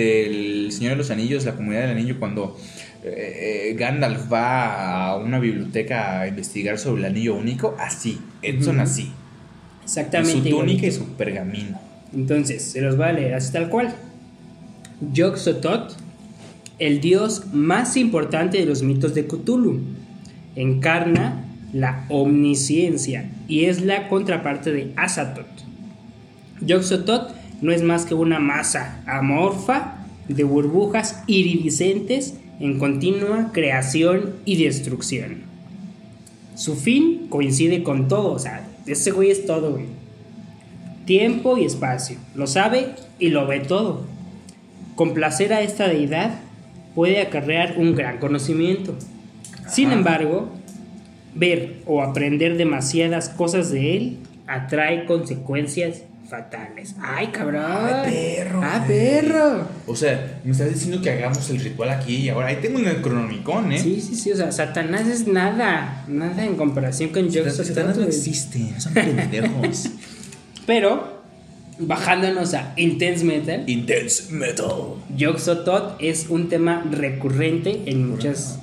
del 0.71 0.77
Señor 0.77 0.91
de 0.93 0.97
los 0.97 1.11
Anillos, 1.11 1.45
la 1.45 1.55
comunidad 1.55 1.81
del 1.81 1.91
anillo, 1.91 2.19
cuando 2.19 2.57
eh, 3.03 3.69
eh, 3.71 3.75
Gandalf 3.75 4.31
va 4.31 5.07
a 5.07 5.17
una 5.17 5.39
biblioteca 5.39 6.21
a 6.21 6.27
investigar 6.27 6.77
sobre 6.77 7.01
el 7.01 7.05
anillo 7.05 7.35
único? 7.35 7.75
Así, 7.79 8.19
Edson 8.41 8.79
así, 8.79 9.11
Exactamente. 9.83 10.49
su 10.49 10.57
túnica 10.57 10.87
y 10.87 10.91
su 10.91 11.05
pergamino. 11.13 11.79
Entonces, 12.13 12.63
se 12.63 12.81
los 12.81 12.97
voy 12.97 13.07
a 13.07 13.13
leer 13.13 13.33
así 13.33 13.51
tal 13.51 13.69
cual. 13.69 13.95
Yog-Sothoth, 15.13 15.93
el 16.79 17.01
dios 17.01 17.53
más 17.53 17.97
importante 17.97 18.59
de 18.59 18.65
los 18.65 18.83
mitos 18.83 19.15
de 19.15 19.25
Cthulhu, 19.25 19.81
encarna 20.55 21.45
la 21.73 22.05
omnisciencia 22.09 23.29
y 23.47 23.65
es 23.65 23.81
la 23.81 24.09
contraparte 24.09 24.71
de 24.71 24.91
Azathoth. 24.95 25.45
Yog-Sothoth 26.61 27.31
no 27.61 27.71
es 27.71 27.81
más 27.81 28.05
que 28.05 28.13
una 28.13 28.39
masa 28.39 29.01
amorfa 29.07 30.00
de 30.35 30.43
burbujas 30.43 31.23
iridiscentes 31.27 32.35
en 32.59 32.77
continua 32.77 33.51
creación 33.53 34.35
y 34.45 34.63
destrucción. 34.63 35.43
Su 36.55 36.75
fin 36.75 37.27
coincide 37.29 37.83
con 37.83 38.07
todo, 38.07 38.33
o 38.33 38.39
sea, 38.39 38.67
ese 38.85 39.11
güey 39.11 39.31
es 39.31 39.45
todo, 39.45 39.71
güey. 39.71 39.85
Tiempo 41.05 41.57
y 41.57 41.65
espacio, 41.65 42.17
lo 42.35 42.45
sabe 42.47 42.89
y 43.19 43.29
lo 43.29 43.47
ve 43.47 43.61
todo. 43.61 44.05
Complacer 44.95 45.53
a 45.53 45.61
esta 45.61 45.87
deidad 45.87 46.39
puede 46.93 47.21
acarrear 47.21 47.75
un 47.77 47.95
gran 47.95 48.19
conocimiento. 48.19 48.95
Sin 49.67 49.87
Ajá. 49.87 49.97
embargo, 49.97 50.49
ver 51.33 51.77
o 51.85 52.01
aprender 52.01 52.57
demasiadas 52.57 53.29
cosas 53.29 53.71
de 53.71 53.97
él 53.97 54.17
atrae 54.47 55.05
consecuencias 55.05 56.03
fatales. 56.31 56.95
¡Ay, 57.01 57.27
cabrón! 57.27 57.61
¡Ay, 57.65 58.37
perro, 58.37 58.61
¡Ah, 58.63 58.85
perro! 58.87 59.67
O 59.85 59.95
sea, 59.97 60.39
me 60.45 60.51
estás 60.51 60.73
diciendo 60.73 61.01
que 61.01 61.11
hagamos 61.11 61.49
el 61.49 61.59
ritual 61.59 61.89
aquí 61.89 62.15
y 62.15 62.29
ahora. 62.29 62.47
Ahí 62.47 62.59
tengo 62.61 62.79
un 62.79 62.85
cronomicón, 63.01 63.73
¿eh? 63.73 63.79
Sí, 63.79 63.99
sí, 63.99 64.15
sí, 64.15 64.31
o 64.31 64.37
sea, 64.37 64.49
Satanás 64.49 65.07
es 65.07 65.27
nada, 65.27 66.05
nada 66.07 66.45
en 66.45 66.55
comparación 66.55 67.09
con 67.09 67.29
Satanás 67.29 67.57
Joseph 67.57 67.75
Satanás 67.75 67.97
no 67.97 68.05
existe, 68.05 68.79
son 68.79 68.93
pendejos. 68.93 69.89
Pero, 70.65 71.21
bajándonos 71.77 72.53
a 72.53 72.73
Intense 72.77 73.25
Metal, 73.25 73.63
Intense 73.67 74.31
Metal. 74.31 74.71
Yog-Sothoth 75.17 75.97
es 75.99 76.29
un 76.29 76.47
tema 76.47 76.85
recurrente 76.89 77.81
en 77.87 78.09
muchas 78.09 78.57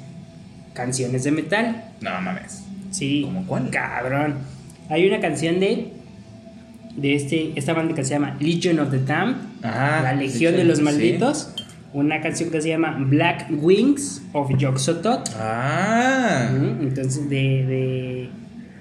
canciones 0.73 1.25
de 1.25 1.33
metal. 1.33 1.93
No 2.01 2.19
mames. 2.23 2.62
Sí. 2.93 3.23
¿Cómo 3.27 3.47
cuál? 3.47 3.69
Cabrón. 3.69 4.37
Hay 4.89 5.07
una 5.07 5.21
canción 5.21 5.61
de 5.61 5.97
de 7.01 7.14
este 7.14 7.53
esta 7.57 7.72
banda 7.72 7.94
que 7.94 8.05
se 8.05 8.11
llama 8.11 8.36
Legion 8.40 8.80
of 8.80 8.90
the 8.90 8.99
Damned, 8.99 9.36
la 9.62 10.14
Legión 10.14 10.57
de 10.57 10.64
los 10.64 10.78
sí. 10.78 10.84
Malditos. 10.84 11.55
Una 11.94 12.20
canción 12.20 12.51
que 12.51 12.61
se 12.61 12.68
llama 12.68 12.99
Black 13.01 13.46
Wings 13.51 14.20
of 14.34 14.51
Yog-Sothoth. 14.51 15.30
Ah. 15.38 16.51
Entonces, 16.82 17.30
de, 17.30 17.38
de, 17.38 18.28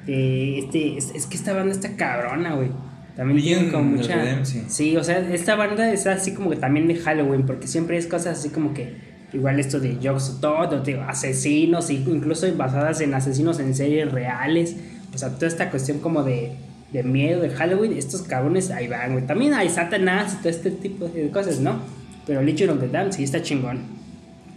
de 0.06 0.60
este, 0.60 0.98
es, 0.98 1.12
es 1.16 1.26
que 1.26 1.38
esta 1.38 1.54
banda 1.54 1.74
está 1.74 1.96
cabrona, 1.96 2.56
güey. 2.56 2.70
También 3.16 3.42
tiene 3.42 3.62
Legion 3.62 3.72
como 3.72 3.96
of 3.96 4.02
mucha. 4.02 4.46
sí. 4.46 4.64
Sí, 4.68 4.98
o 4.98 5.04
sea, 5.06 5.20
esta 5.34 5.56
banda 5.56 5.90
es 5.92 6.06
así 6.06 6.34
como 6.34 6.50
que 6.50 6.58
también 6.58 6.88
de 6.90 6.96
Halloween, 6.96 7.46
porque 7.46 7.68
siempre 7.68 7.98
es 7.98 8.08
cosas 8.08 8.40
así 8.40 8.50
como 8.50 8.74
que. 8.74 9.08
Igual 9.34 9.60
esto 9.60 9.80
de 9.80 10.00
Yog-Sothoth, 10.00 10.74
o 10.74 10.80
de 10.82 11.02
asesinos, 11.02 11.90
incluso 11.90 12.48
basadas 12.56 13.02
en 13.02 13.14
asesinos 13.14 13.60
en 13.60 13.74
series 13.76 14.12
reales. 14.12 14.76
O 15.14 15.18
sea, 15.18 15.30
toda 15.30 15.48
esta 15.48 15.70
cuestión 15.70 16.00
como 16.00 16.24
de, 16.24 16.54
de 16.92 17.04
miedo 17.04 17.42
de 17.42 17.50
Halloween, 17.50 17.94
estos 17.94 18.22
cabrones 18.24 18.72
ahí 18.72 18.88
van, 18.88 19.14
güey. 19.14 19.26
También 19.26 19.54
hay 19.54 19.70
Satanás 19.70 20.34
y 20.36 20.38
todo 20.38 20.50
este 20.50 20.72
tipo 20.72 21.06
de 21.08 21.30
cosas, 21.30 21.60
¿no? 21.60 21.80
Pero 22.26 22.42
Legion 22.42 22.70
of 22.72 22.80
the 22.80 22.88
Damned 22.88 23.14
sí 23.14 23.24
está 23.24 23.42
chingón. 23.42 23.82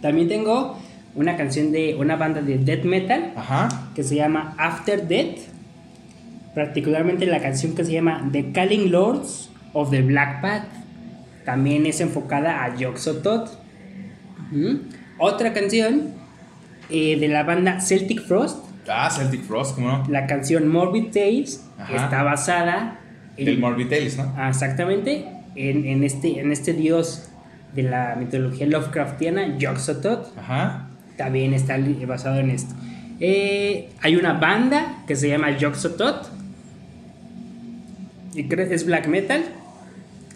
También 0.01 0.27
tengo 0.27 0.77
una 1.15 1.35
canción 1.35 1.71
de 1.71 1.95
una 1.95 2.15
banda 2.15 2.41
de 2.41 2.57
death 2.57 2.83
metal 2.85 3.33
Ajá. 3.35 3.91
que 3.95 4.03
se 4.03 4.15
llama 4.15 4.55
After 4.57 5.07
Death. 5.07 5.39
Particularmente 6.55 7.25
la 7.25 7.41
canción 7.41 7.75
que 7.75 7.83
se 7.85 7.93
llama 7.93 8.27
The 8.31 8.51
Calling 8.51 8.91
Lords 8.91 9.49
of 9.73 9.89
the 9.89 10.01
Black 10.01 10.41
Path. 10.41 10.63
También 11.45 11.85
es 11.85 12.01
enfocada 12.01 12.63
a 12.63 12.75
Yog-Sothoth. 12.75 13.49
Ujú. 14.51 14.79
Otra 15.17 15.53
canción 15.53 16.11
eh, 16.89 17.17
de 17.19 17.27
la 17.27 17.43
banda 17.43 17.79
Celtic 17.79 18.21
Frost. 18.21 18.65
Ah, 18.87 19.09
Celtic 19.09 19.43
Frost, 19.43 19.75
¿cómo 19.75 19.87
no? 19.87 20.03
La 20.09 20.27
canción 20.27 20.67
Morbid 20.67 21.11
Tales 21.11 21.63
Ajá. 21.83 21.95
está 21.95 22.23
basada 22.23 22.99
en, 23.37 23.47
El 23.47 23.59
Morbid 23.59 23.87
Tales, 23.87 24.17
¿no? 24.17 24.33
Ah, 24.37 24.49
exactamente 24.49 25.25
en, 25.55 25.85
en 25.85 26.03
este, 26.03 26.39
en 26.39 26.51
este 26.51 26.73
dios 26.73 27.29
de 27.73 27.83
la 27.83 28.15
mitología 28.17 28.67
Lovecraftiana, 28.67 29.57
Yog-Sothoth 29.57 30.37
Ajá. 30.37 30.89
también 31.17 31.53
está 31.53 31.77
basado 32.07 32.39
en 32.39 32.49
esto. 32.49 32.73
Eh, 33.19 33.89
hay 34.01 34.15
una 34.15 34.33
banda 34.33 35.03
que 35.07 35.15
se 35.15 35.29
llama 35.29 35.57
Yog-Sothoth 35.57 36.27
y 38.33 38.53
es 38.53 38.85
black 38.85 39.07
metal 39.07 39.43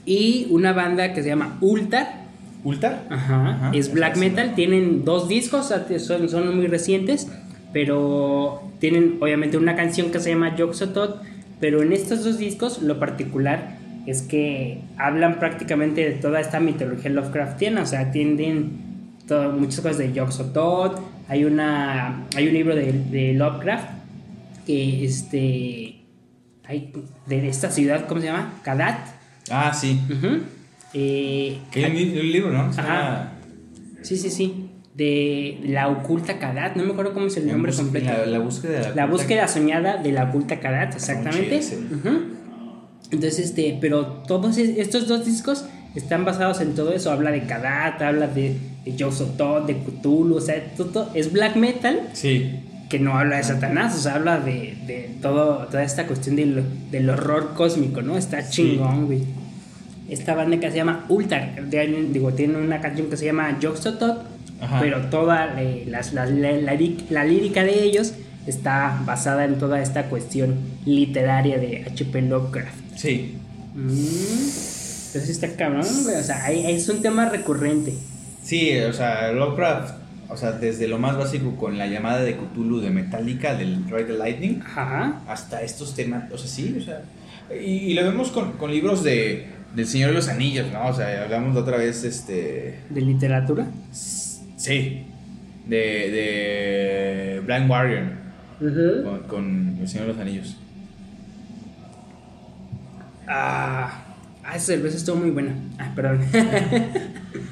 y 0.05 0.47
una 0.49 0.73
banda 0.73 1.13
que 1.13 1.23
se 1.23 1.29
llama 1.29 1.57
Ultar 1.61 2.25
¿Ultar? 2.65 3.03
Ajá, 3.11 3.49
Ajá, 3.49 3.71
es 3.75 3.93
black 3.93 4.17
metal, 4.17 4.55
tienen 4.55 5.05
dos 5.05 5.29
discos, 5.29 5.71
son, 5.99 6.29
son 6.29 6.55
muy 6.55 6.65
recientes, 6.65 7.27
pero 7.71 8.71
tienen 8.79 9.17
obviamente 9.21 9.57
una 9.57 9.75
canción 9.75 10.09
que 10.09 10.19
se 10.19 10.31
llama 10.31 10.55
Yog-Sothoth, 10.55 11.21
pero 11.59 11.81
en 11.81 11.91
estos 11.93 12.23
dos 12.23 12.37
discos 12.37 12.81
lo 12.81 12.99
particular 12.99 13.77
es 14.05 14.21
que 14.21 14.79
hablan 14.97 15.39
prácticamente 15.39 16.01
de 16.07 16.11
toda 16.11 16.39
esta 16.39 16.59
mitología 16.59 17.09
Lovecraftiana, 17.11 17.81
o 17.81 17.85
sea, 17.85 18.11
tienen 18.11 18.71
todo- 19.27 19.51
muchas 19.53 19.81
cosas 19.81 19.97
de 19.97 20.13
Yog-Sothoth, 20.13 20.99
hay, 21.27 21.43
una, 21.45 22.23
hay 22.35 22.47
un 22.47 22.53
libro 22.53 22.75
de, 22.75 22.91
de 22.93 23.33
Lovecraft 23.33 23.89
que 24.67 25.03
este, 25.05 25.95
hay 26.67 26.91
de 27.27 27.47
esta 27.47 27.71
ciudad, 27.71 28.05
¿cómo 28.07 28.21
se 28.21 28.27
llama? 28.27 28.53
Kadat. 28.63 28.97
Ah, 29.49 29.73
sí. 29.73 29.99
Eh, 30.93 31.57
Que 31.71 31.85
hay 31.85 31.91
un, 31.91 31.97
li- 31.97 32.19
un 32.19 32.31
libro, 32.31 32.51
¿no? 32.51 32.61
Ajá. 32.65 33.31
Sí, 34.01 34.17
sí, 34.17 34.29
sí. 34.29 34.64
De 34.95 35.59
la 35.65 35.89
oculta 35.89 36.39
Kadat. 36.39 36.75
No 36.75 36.83
me 36.83 36.91
acuerdo 36.93 37.13
cómo 37.13 37.27
es 37.27 37.35
el 37.37 37.47
nombre 37.47 37.73
completo. 37.73 38.07
La, 38.07 38.25
la 38.25 38.39
búsqueda 38.39 38.71
de 38.79 38.89
la, 38.89 38.95
La 38.95 39.05
búsqueda 39.07 39.47
soñada 39.47 39.97
de 39.97 40.11
la 40.13 40.23
oculta 40.25 40.59
Kadat, 40.59 40.93
exactamente. 40.95 41.61
sí. 41.61 41.75
Ujú. 41.91 42.09
Entonces, 43.11 43.39
este, 43.39 43.77
pero 43.81 44.05
todos 44.27 44.57
es- 44.57 44.77
estos 44.77 45.07
dos 45.07 45.25
discos 45.25 45.65
están 45.95 46.23
basados 46.25 46.61
en 46.61 46.75
todo 46.75 46.93
eso. 46.93 47.11
Habla 47.11 47.31
de 47.31 47.43
Kadat, 47.43 48.01
habla 48.01 48.27
de, 48.27 48.55
de 48.85 48.95
Yog-Sothoth, 48.95 49.65
de 49.65 49.75
Cthulhu, 49.77 50.35
o 50.37 50.41
sea, 50.41 50.63
todo, 50.77 51.09
es 51.13 51.31
black 51.31 51.55
metal 51.57 52.09
Sí. 52.13 52.59
que 52.89 52.97
no 52.99 53.17
habla 53.17 53.37
de 53.37 53.43
Satanás, 53.43 53.95
o 53.95 53.99
sea, 53.99 54.15
habla 54.15 54.39
de, 54.39 54.75
de 54.87 55.09
todo, 55.21 55.67
toda 55.67 55.83
esta 55.83 56.07
cuestión 56.07 56.35
del, 56.37 56.63
del 56.91 57.09
horror 57.09 57.53
cósmico, 57.55 58.01
¿no? 58.01 58.17
Está 58.17 58.47
chingón, 58.49 59.05
güey. 59.07 59.23
Esta 60.09 60.35
banda 60.35 60.57
que 60.59 60.69
se 60.71 60.77
llama 60.77 61.05
Ultar, 61.09 61.65
de- 61.69 62.07
digo, 62.11 62.31
tiene 62.33 62.57
una 62.57 62.79
canción 62.79 63.09
que 63.09 63.17
se 63.17 63.25
llama 63.25 63.57
Yog-Sothoth, 63.59 64.17
Ajá. 64.61 64.79
pero 64.81 65.01
toda 65.09 65.61
eh, 65.61 65.83
la, 65.87 66.01
la 66.13 66.73
lic- 66.75 67.09
la 67.09 67.23
lírica 67.25 67.63
de 67.63 67.83
ellos 67.83 68.13
está 68.47 69.01
basada 69.05 69.43
en 69.45 69.57
toda 69.57 69.81
esta 69.81 70.03
cuestión 70.09 70.55
literaria 70.85 71.57
de 71.57 71.85
H.P. 71.91 72.21
Lovecraft. 72.23 72.75
Sí. 72.95 73.35
Mm, 73.73 73.89
sí 73.89 75.31
está 75.31 75.55
cabrón, 75.55 75.85
güey, 76.03 76.15
o 76.17 76.23
sea, 76.23 76.51
es 76.51 76.87
un 76.89 77.01
tema 77.01 77.29
recurrente. 77.29 77.93
Sí, 78.43 78.77
o 78.79 78.93
sea, 78.93 79.31
Lovecraft, 79.31 79.95
o 80.29 80.37
sea, 80.37 80.51
desde 80.53 80.87
lo 80.87 80.97
más 80.99 81.17
básico 81.17 81.55
con 81.55 81.77
la 81.77 81.87
llamada 81.87 82.21
de 82.21 82.35
Cthulhu 82.37 82.79
de 82.79 82.89
Metallica, 82.91 83.55
del 83.55 83.85
Ride 83.89 84.05
the 84.05 84.13
Lightning, 84.13 84.61
Ajá. 84.61 85.21
hasta 85.27 85.61
estos 85.63 85.95
temas, 85.95 86.31
o 86.31 86.37
sea, 86.37 86.47
sí, 86.47 86.75
o 86.79 86.83
sea, 86.83 87.01
y, 87.59 87.91
y 87.91 87.93
lo 87.93 88.03
vemos 88.03 88.29
con, 88.31 88.53
con 88.53 88.71
libros 88.71 89.03
de, 89.03 89.47
del 89.75 89.87
Señor 89.87 90.09
de 90.09 90.15
los 90.15 90.27
Anillos, 90.29 90.67
¿no? 90.71 90.87
O 90.87 90.93
sea, 90.93 91.23
hablamos 91.23 91.55
la 91.55 91.61
otra 91.61 91.77
vez, 91.77 92.03
este, 92.03 92.79
De 92.89 93.01
literatura. 93.01 93.67
sí, 93.91 94.24
de, 94.65 95.05
de 95.69 97.41
Blind 97.45 97.69
Warrior, 97.69 98.03
con, 99.03 99.19
con 99.27 99.77
el 99.81 99.87
Señor 99.87 100.07
de 100.07 100.13
los 100.13 100.21
Anillos. 100.21 100.57
Ah, 103.27 104.03
ah, 104.43 104.55
esa 104.55 104.65
cerveza 104.65 104.97
estuvo 104.97 105.17
muy 105.17 105.31
buena. 105.31 105.55
Ah, 105.77 105.91
perdón. 105.95 106.21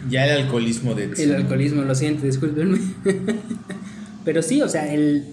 Ya 0.09 0.25
el 0.25 0.43
alcoholismo 0.43 0.95
de 0.95 1.11
El 1.17 1.35
alcoholismo, 1.35 1.81
lo 1.81 1.95
siento, 1.95 2.25
discúlpenme. 2.25 2.77
pero 4.25 4.41
sí, 4.41 4.61
o 4.61 4.67
sea, 4.67 4.93
el, 4.93 5.25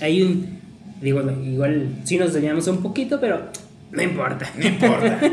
hay 0.00 0.22
un. 0.22 0.58
Digo, 1.00 1.22
igual 1.44 1.88
sí 2.04 2.18
nos 2.18 2.34
dañamos 2.34 2.66
un 2.68 2.82
poquito, 2.82 3.20
pero 3.20 3.50
no 3.90 4.02
importa. 4.02 4.50
No 4.58 4.66
importa. 4.66 5.20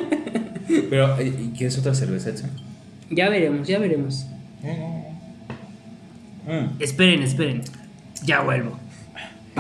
Pero, 0.90 1.22
¿y 1.22 1.28
y 1.28 1.54
quieres 1.56 1.78
otra 1.78 1.94
cerveza, 1.94 2.30
Edson? 2.30 2.50
Ya 3.10 3.30
veremos, 3.30 3.68
ya 3.68 3.80
veremos. 3.80 4.26
Mm. 6.46 6.82
Esperen, 6.82 7.24
esperen. 7.24 7.62
Ya 8.24 8.42
vuelvo. 8.42 8.80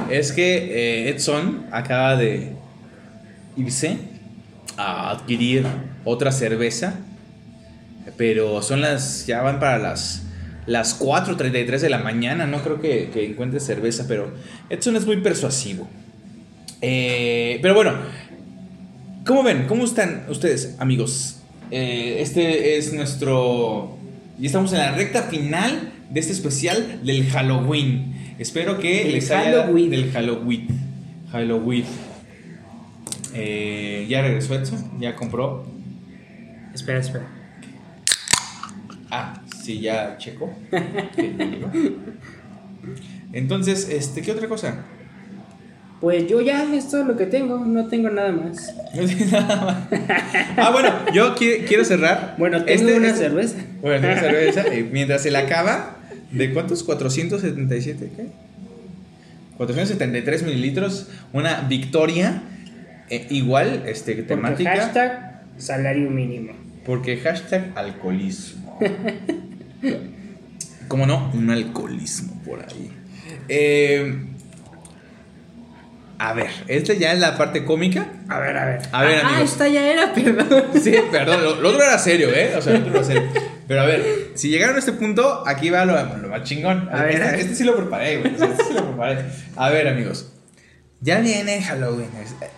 Es 0.09 0.31
que 0.31 0.55
eh, 0.55 1.09
Edson 1.09 1.67
acaba 1.71 2.15
de 2.15 2.53
irse 3.55 3.97
a 4.77 5.11
adquirir 5.11 5.65
otra 6.03 6.31
cerveza, 6.31 6.99
pero 8.17 8.61
son 8.61 8.81
las, 8.81 9.27
ya 9.27 9.41
van 9.41 9.59
para 9.59 9.77
las, 9.77 10.23
las 10.65 10.99
4.33 10.99 11.79
de 11.79 11.89
la 11.89 11.99
mañana, 11.99 12.45
no 12.47 12.61
creo 12.63 12.81
que, 12.81 13.09
que 13.13 13.25
encuentre 13.25 13.59
cerveza, 13.59 14.05
pero 14.07 14.33
Edson 14.69 14.95
es 14.95 15.05
muy 15.05 15.17
persuasivo. 15.17 15.87
Eh, 16.81 17.59
pero 17.61 17.75
bueno, 17.75 17.93
¿cómo 19.25 19.41
ven? 19.41 19.67
¿Cómo 19.67 19.85
están 19.85 20.25
ustedes, 20.27 20.75
amigos? 20.79 21.37
Eh, 21.71 22.17
este 22.19 22.77
es 22.77 22.91
nuestro... 22.93 23.97
Y 24.37 24.47
estamos 24.47 24.73
en 24.73 24.79
la 24.79 24.91
recta 24.91 25.23
final 25.23 25.92
de 26.13 26.19
este 26.19 26.31
especial 26.33 27.01
del 27.03 27.25
Halloween. 27.29 28.13
Espero 28.39 28.79
que 28.79 29.05
les 29.05 29.31
haya... 29.31 29.61
Halloween. 29.63 29.89
Del 29.89 30.11
Halloween. 30.11 30.67
Halloween. 31.31 31.85
Eh, 33.33 34.05
ya 34.09 34.21
regresó 34.21 34.53
Edson, 34.55 34.99
ya 34.99 35.15
compró. 35.15 35.65
Espera, 36.73 36.99
espera. 36.99 37.27
Ah, 39.09 39.41
sí, 39.63 39.79
ya 39.79 40.17
checo. 40.17 40.51
Entonces, 43.31 43.89
este, 43.89 44.21
¿qué 44.21 44.31
otra 44.31 44.47
cosa? 44.47 44.83
Pues 46.01 46.27
yo 46.27 46.41
ya, 46.41 46.63
esto 46.75 46.99
es 46.99 47.07
lo 47.07 47.15
que 47.15 47.25
tengo, 47.25 47.59
no 47.59 47.87
tengo 47.87 48.09
nada 48.09 48.31
más. 48.31 48.75
No 48.93 49.05
tiene 49.07 49.31
nada 49.31 49.87
más. 49.89 50.01
Ah, 50.57 50.69
bueno, 50.71 50.89
yo 51.13 51.33
qui- 51.35 51.65
quiero 51.65 51.83
cerrar. 51.85 52.35
Bueno, 52.37 52.63
tengo 52.63 52.81
Este- 52.87 52.97
una 52.97 53.07
este- 53.07 53.19
cerveza. 53.19 53.57
Bueno, 53.81 54.01
tengo 54.07 54.19
cerveza. 54.19 54.63
eh, 54.67 54.87
mientras 54.91 55.23
se 55.23 55.31
la 55.31 55.39
acaba, 55.39 55.97
¿de 56.33 56.53
cuántos? 56.53 56.83
477, 56.83 58.11
¿qué? 58.15 58.25
473 59.57 60.43
mililitros. 60.43 61.07
Una 61.31 61.61
victoria. 61.61 62.43
eh, 63.09 63.27
igual, 63.29 63.83
este, 63.85 64.13
Porque 64.13 64.27
temática. 64.27 64.75
hashtag 64.75 65.41
salario 65.57 66.09
mínimo. 66.09 66.53
Porque 66.85 67.17
hashtag 67.17 67.71
alcoholismo. 67.75 68.79
¿Cómo 70.87 71.05
no? 71.05 71.31
Un 71.33 71.49
alcoholismo 71.49 72.41
por 72.43 72.59
ahí. 72.61 72.91
Eh, 73.47 74.25
a 76.19 76.33
ver, 76.33 76.49
esta 76.67 76.93
ya 76.93 77.13
es 77.13 77.19
la 77.19 77.37
parte 77.37 77.65
cómica. 77.65 78.07
A 78.29 78.39
ver, 78.39 78.57
a 78.57 78.65
ver. 78.65 78.81
A 78.91 79.03
ver, 79.03 79.21
ah, 79.23 79.27
amigos. 79.29 79.51
esta 79.51 79.67
ya 79.67 79.91
era, 79.91 80.13
perdón. 80.13 80.63
Sí, 80.81 80.93
perdón, 81.11 81.43
lo, 81.43 81.61
lo 81.61 81.69
otro 81.69 81.83
era 81.83 81.97
serio, 81.97 82.29
¿eh? 82.33 82.53
O 82.57 82.61
sea, 82.61 82.73
lo 82.73 82.79
otro 82.79 82.91
era 82.95 83.03
serio. 83.03 83.23
Pero 83.67 83.81
a 83.81 83.85
ver, 83.85 84.31
si 84.35 84.49
llegaron 84.49 84.75
a 84.75 84.79
este 84.79 84.91
punto, 84.93 85.43
aquí 85.47 85.69
va 85.69 85.85
lo, 85.85 85.93
lo 86.17 86.27
más 86.29 86.43
chingón. 86.43 86.89
A 86.91 87.03
ver. 87.03 87.21
Este, 87.21 87.41
este 87.41 87.55
sí 87.55 87.63
lo 87.63 87.75
preparé, 87.75 88.19
güey. 88.19 88.33
Este 88.33 88.47
sí 88.67 88.73
lo 88.73 88.87
preparé. 88.87 89.25
A 89.55 89.69
ver, 89.69 89.87
amigos. 89.87 90.29
Ya 91.01 91.19
viene 91.19 91.61
Halloween. 91.61 92.07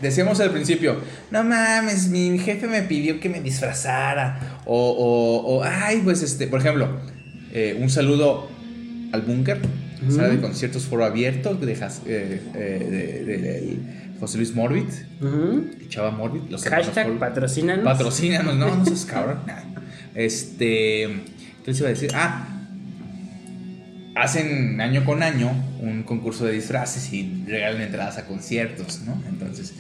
Decíamos 0.02 0.40
al 0.40 0.52
principio, 0.52 0.98
no 1.32 1.44
mames, 1.44 2.10
mi 2.10 2.38
jefe 2.38 2.68
me 2.68 2.84
pidió 2.84 3.20
que 3.20 3.28
me 3.28 3.42
disfrazara. 3.42 4.60
O, 4.66 4.92
o, 4.92 5.58
o 5.58 5.64
ay, 5.64 6.02
pues 6.04 6.22
este, 6.22 6.46
por 6.48 6.60
ejemplo, 6.60 6.90
eh, 7.54 7.76
un 7.80 7.90
saludo 7.90 8.48
al 9.14 9.22
búnker, 9.24 9.60
sala 10.10 10.28
de 10.28 10.40
conciertos 10.42 10.86
foro 10.86 11.06
abierto 11.06 11.56
de, 11.56 11.74
eh, 11.74 11.78
eh, 12.06 12.42
de- 12.56 13.26
de- 13.26 13.38
del 13.42 13.80
José 14.20 14.38
Luis 14.38 14.54
Morbid, 14.54 14.86
Ujú. 15.22 15.66
Chava 15.90 16.12
Morbid, 16.12 16.42
los 16.50 16.64
Hashtag 16.66 17.18
patrocínanos. 17.18 17.84
Patrocínanos, 17.84 18.56
no, 18.56 18.76
no 18.76 18.86
seas 18.86 19.06
cabrón. 19.06 19.40
Este. 20.16 21.08
¿Qué 21.64 21.72
les 21.72 21.80
iba 21.80 21.88
a 21.88 21.92
decir? 21.92 22.12
Ah. 22.14 22.50
Hacen 24.16 24.80
año 24.80 25.04
con 25.04 25.22
año 25.24 25.52
un 25.82 26.04
concurso 26.04 26.46
de 26.46 26.54
disfraces 26.54 27.12
y 27.12 27.44
regalan 27.46 27.82
entradas 27.82 28.18
a 28.18 28.26
conciertos, 28.26 29.02
¿no? 29.06 29.22
Entonces. 29.28 29.74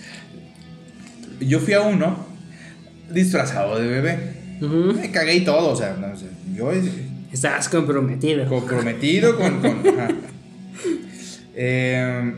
Yo 1.39 1.59
fui 1.59 1.73
a 1.73 1.81
uno 1.81 2.25
disfrazado 3.09 3.79
de 3.79 3.87
bebé. 3.87 4.17
Me 4.61 5.11
cagué 5.11 5.35
y 5.35 5.43
todo, 5.43 5.71
o 5.71 5.75
sea, 5.75 5.97
no 5.99 6.15
sé, 6.17 6.27
yo 6.55 6.71
Estabas 7.31 7.67
comprometido. 7.69 8.47
comprometido 8.47 9.35
con. 9.37 9.61
Eh, 11.57 12.33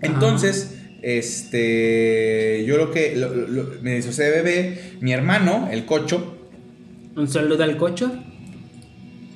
entonces, 0.00 0.75
este. 1.06 2.64
Yo 2.66 2.76
lo 2.76 2.90
que. 2.90 3.14
lo- 3.16 3.32
lo- 3.34 3.70
me 3.82 3.92
de 4.24 4.30
bebé. 4.30 4.78
Mi 5.00 5.12
hermano, 5.12 5.68
el 5.70 5.84
cocho. 5.86 6.36
Un 7.14 7.28
saludo 7.28 7.62
al 7.64 7.76
cocho. 7.76 8.12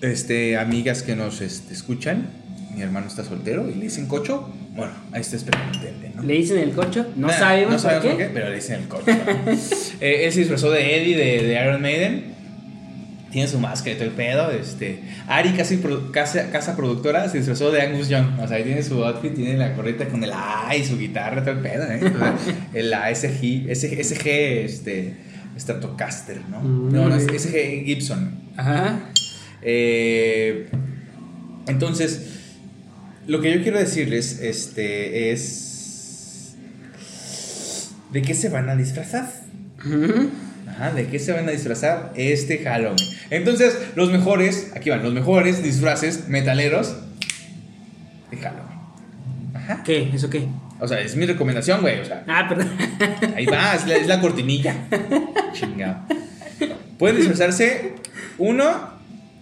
Este, 0.02 0.56
amigas 0.56 1.02
que 1.02 1.14
nos 1.16 1.40
este, 1.40 1.72
escuchan. 1.72 2.28
Mi 2.74 2.82
hermano 2.82 3.06
está 3.08 3.24
soltero 3.24 3.68
y 3.70 3.74
le 3.74 3.84
dicen 3.84 4.06
cocho. 4.06 4.48
Bueno, 4.74 4.92
ahí 5.12 5.20
está 5.20 5.36
esperando 5.36 5.76
entender, 5.78 6.14
¿no? 6.16 6.22
Le 6.22 6.34
dicen 6.34 6.58
el 6.58 6.70
cocho. 6.72 7.06
No 7.16 7.26
Nah, 7.26 7.32
sabemos, 7.38 7.72
no 7.72 7.78
sabemos 7.78 8.06
por, 8.06 8.16
qué. 8.16 8.30
pero 8.32 8.48
le 8.48 8.54
dicen 8.56 8.80
el 8.82 8.88
coche. 8.88 9.12
Eh, 10.00 10.24
él 10.24 10.32
se 10.32 10.40
disfrazó 10.40 10.70
de 10.70 10.96
Eddie 10.96 11.16
de, 11.16 11.46
de 11.46 11.54
Iron 11.62 11.82
Maiden. 11.82 12.34
Tiene 13.30 13.46
su 13.46 13.58
máscara 13.60 13.92
y 13.92 13.94
todo 13.94 14.04
el 14.08 14.14
pedo. 14.14 14.50
Este, 14.50 15.00
Ari, 15.28 15.50
casi 15.50 15.76
produ- 15.76 16.10
casa, 16.10 16.50
casa 16.50 16.74
productora, 16.76 17.28
se 17.28 17.38
disfrazó 17.38 17.70
de 17.70 17.80
Angus 17.82 18.08
Young. 18.08 18.40
O 18.40 18.48
sea, 18.48 18.56
ahí 18.56 18.64
tiene 18.64 18.82
su 18.82 19.04
outfit, 19.04 19.34
tiene 19.34 19.56
la 19.56 19.74
correta 19.74 20.08
con 20.08 20.22
el 20.24 20.32
A 20.32 20.74
y 20.76 20.84
su 20.84 20.98
guitarra, 20.98 21.42
todo 21.42 21.52
el 21.54 21.60
pedo, 21.60 21.84
¿eh? 21.84 22.00
O 22.04 22.18
sea, 22.18 22.36
el 22.74 22.92
ASG, 22.92 23.68
SG, 23.72 24.02
SG 24.04 24.26
este, 24.64 25.14
Stratocaster, 25.58 26.40
¿no? 26.50 26.60
Mm. 26.60 26.92
No, 26.92 27.08
no, 27.08 27.14
es 27.16 27.24
SG 27.24 27.84
Gibson. 27.84 28.34
Ajá. 28.56 28.98
Eh, 29.62 30.68
entonces, 31.68 32.26
lo 33.26 33.40
que 33.40 33.54
yo 33.54 33.62
quiero 33.62 33.78
decirles 33.78 34.40
este, 34.42 35.30
es. 35.32 36.54
¿De 38.12 38.22
qué 38.22 38.34
se 38.34 38.48
van 38.48 38.68
a 38.68 38.74
disfrazar? 38.74 39.30
Ajá, 40.70 40.90
¿de 40.92 41.06
qué 41.08 41.18
se 41.18 41.32
van 41.32 41.48
a 41.48 41.52
disfrazar 41.52 42.12
este 42.16 42.58
Halloween? 42.58 42.96
Entonces, 43.30 43.76
los 43.96 44.10
mejores, 44.10 44.72
aquí 44.74 44.90
van, 44.90 45.02
los 45.02 45.12
mejores 45.12 45.62
disfraces 45.62 46.28
metaleros 46.28 46.96
de 48.30 48.36
Halloween. 48.36 48.78
Ajá. 49.54 49.82
¿Qué? 49.84 50.10
¿Eso 50.14 50.30
qué? 50.30 50.46
O 50.78 50.88
sea, 50.88 51.00
es 51.00 51.14
mi 51.16 51.26
recomendación, 51.26 51.80
güey. 51.82 52.00
O 52.00 52.04
sea, 52.04 52.24
Ah, 52.26 52.46
perdón. 52.48 52.70
ahí 53.36 53.44
va, 53.46 53.74
es 53.74 53.86
la, 53.86 53.96
es 53.96 54.06
la 54.06 54.20
cortinilla. 54.20 54.74
Chingado. 55.52 55.96
Pueden 56.98 57.16
disfrazarse, 57.16 57.94
uno, 58.38 58.90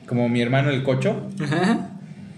como 0.07 0.29
mi 0.29 0.41
hermano 0.41 0.71
el 0.71 0.83
cocho. 0.83 1.29
Ajá. 1.43 1.91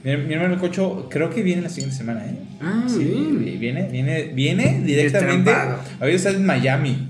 Mi, 0.02 0.16
mi 0.16 0.34
hermano 0.34 0.54
el 0.54 0.60
cocho 0.60 1.08
creo 1.10 1.30
que 1.30 1.42
viene 1.42 1.62
la 1.62 1.68
siguiente 1.68 1.96
semana, 1.96 2.24
¿eh? 2.26 2.34
Ah, 2.60 2.84
Sí, 2.88 3.04
bien. 3.04 3.60
viene, 3.60 3.88
viene, 3.90 4.22
viene 4.34 4.80
directamente. 4.82 5.50
Destrampado. 5.50 5.80
Ahorita 6.00 6.16
está 6.16 6.30
en 6.30 6.44
Miami. 6.46 7.08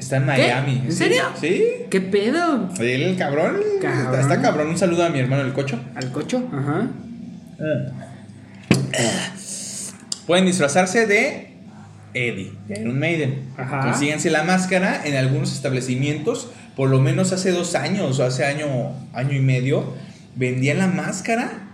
Está 0.00 0.16
en 0.16 0.24
Miami. 0.24 0.82
¿En 0.86 0.92
serio? 0.92 1.24
Sí. 1.38 1.62
¿Qué 1.90 2.00
pedo? 2.00 2.70
El 2.80 3.16
cabrón, 3.18 3.60
Cabrón. 3.82 4.06
Está, 4.06 4.20
está 4.22 4.40
cabrón. 4.40 4.68
Un 4.68 4.78
saludo 4.78 5.04
a 5.04 5.10
mi 5.10 5.18
hermano 5.18 5.42
el 5.42 5.52
cocho. 5.52 5.78
¿Al 5.94 6.10
cocho? 6.10 6.48
Ajá. 6.50 6.88
Pueden 10.26 10.46
disfrazarse 10.46 11.06
de 11.06 11.50
Eddie, 12.14 12.52
de 12.66 12.80
Iron 12.80 12.98
Maiden. 12.98 13.42
Ajá. 13.58 13.80
Consíganse 13.80 14.30
la 14.30 14.42
máscara 14.42 15.02
en 15.04 15.16
algunos 15.16 15.52
establecimientos. 15.52 16.48
Por 16.76 16.88
lo 16.88 16.98
menos 16.98 17.32
hace 17.32 17.52
dos 17.52 17.74
años 17.74 18.18
o 18.18 18.24
hace 18.24 18.46
año, 18.46 18.94
año 19.12 19.34
y 19.34 19.40
medio, 19.40 19.92
vendían 20.34 20.78
la 20.78 20.86
máscara 20.86 21.68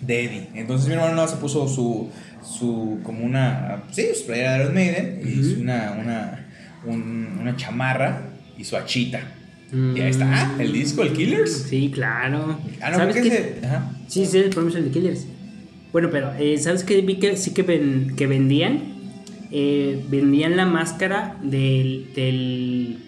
de 0.00 0.24
Eddie. 0.24 0.48
Entonces 0.54 0.86
mi 0.86 0.94
hermano 0.94 1.26
se 1.26 1.34
puso 1.36 1.66
su, 1.66 2.10
su 2.44 3.00
como 3.02 3.24
una, 3.24 3.82
sí, 3.90 4.06
su 4.14 4.26
playera 4.26 4.52
de 4.52 4.62
Iron 4.62 4.74
Maiden 4.74 5.20
y 5.24 5.60
una, 5.60 5.96
una, 6.00 6.43
un- 6.86 7.38
una 7.40 7.56
chamarra 7.56 8.30
y 8.58 8.64
su 8.64 8.76
achita. 8.76 9.20
Mm. 9.72 9.96
Y 9.96 10.00
ahí 10.00 10.10
está, 10.10 10.54
el 10.58 10.72
disco, 10.72 11.02
el 11.02 11.12
Killers. 11.12 11.66
Sí, 11.68 11.90
claro. 11.92 12.58
Ah, 12.80 12.90
no, 12.90 12.96
¿Sabes 12.98 13.16
qué? 13.16 13.60
ajá. 13.64 13.90
Sí, 14.08 14.24
sí, 14.26 14.38
el 14.38 14.50
Promise 14.50 14.82
de 14.82 14.90
Killers. 14.90 15.26
Bueno, 15.92 16.08
pero 16.10 16.32
eh, 16.38 16.58
¿sabes 16.58 16.84
qué? 16.84 17.00
Vi 17.00 17.16
que 17.18 17.36
sí 17.36 17.52
que, 17.54 17.62
ven- 17.62 18.14
que 18.16 18.26
vendían. 18.26 18.94
Eh, 19.50 20.04
vendían 20.10 20.56
la 20.56 20.66
máscara 20.66 21.36
del, 21.42 22.08
del, 22.14 22.98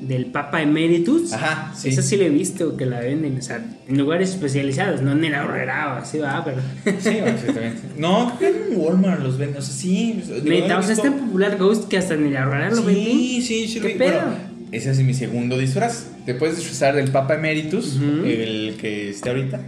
del 0.00 0.26
Papa 0.26 0.60
Emeritus. 0.62 1.32
Ajá, 1.32 1.72
sí. 1.74 1.88
Esa 1.88 2.02
sí 2.02 2.16
la 2.16 2.24
he 2.24 2.28
visto 2.28 2.76
que 2.76 2.86
la 2.86 3.00
venden, 3.00 3.38
o 3.38 3.42
sea, 3.42 3.64
en 3.88 3.98
lugares 3.98 4.30
especializados, 4.30 5.02
no 5.02 5.12
en 5.12 5.24
el 5.24 5.34
ahorrera 5.34 5.94
o 5.94 5.98
así 5.98 6.18
va, 6.18 6.44
pero. 6.44 6.58
Sí, 7.00 7.08
exactamente. 7.10 7.80
No, 7.98 8.34
creo 8.38 8.52
que 8.52 8.74
en 8.74 8.80
Walmart 8.80 9.22
los 9.22 9.38
venden. 9.38 9.58
O 9.58 9.62
sea, 9.62 9.74
sí. 9.74 10.22
Neta, 10.44 10.78
o 10.78 10.82
sea, 10.82 10.92
es 10.92 11.02
tan 11.02 11.14
popular 11.14 11.56
Ghost 11.58 11.88
que 11.88 11.96
hasta 11.96 12.14
en 12.14 12.26
el 12.26 12.36
ahorrera 12.36 12.70
lo 12.70 12.82
venden. 12.84 13.04
Sí, 13.04 13.42
sí, 13.42 13.68
sí. 13.68 13.80
lo 13.80 13.88
¿Qué 13.88 13.94
pedo? 13.94 14.20
Bueno, 14.20 14.36
ese 14.72 14.90
es 14.90 14.98
mi 15.00 15.14
segundo 15.14 15.56
disfraz. 15.56 16.08
Te 16.26 16.34
puedes 16.34 16.56
disfrazar 16.56 16.96
del 16.96 17.10
Papa 17.10 17.34
Emeritus, 17.34 17.96
el 18.24 18.76
que 18.80 19.10
esté 19.10 19.30
ahorita. 19.30 19.60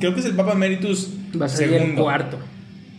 Creo 0.00 0.14
que 0.14 0.20
es 0.20 0.26
el 0.26 0.34
Papa 0.34 0.52
Emeritus 0.52 1.10
Va 1.40 1.46
a 1.46 1.48
salir 1.48 1.74
el 1.74 1.80
segundo. 1.80 2.02
cuarto. 2.02 2.38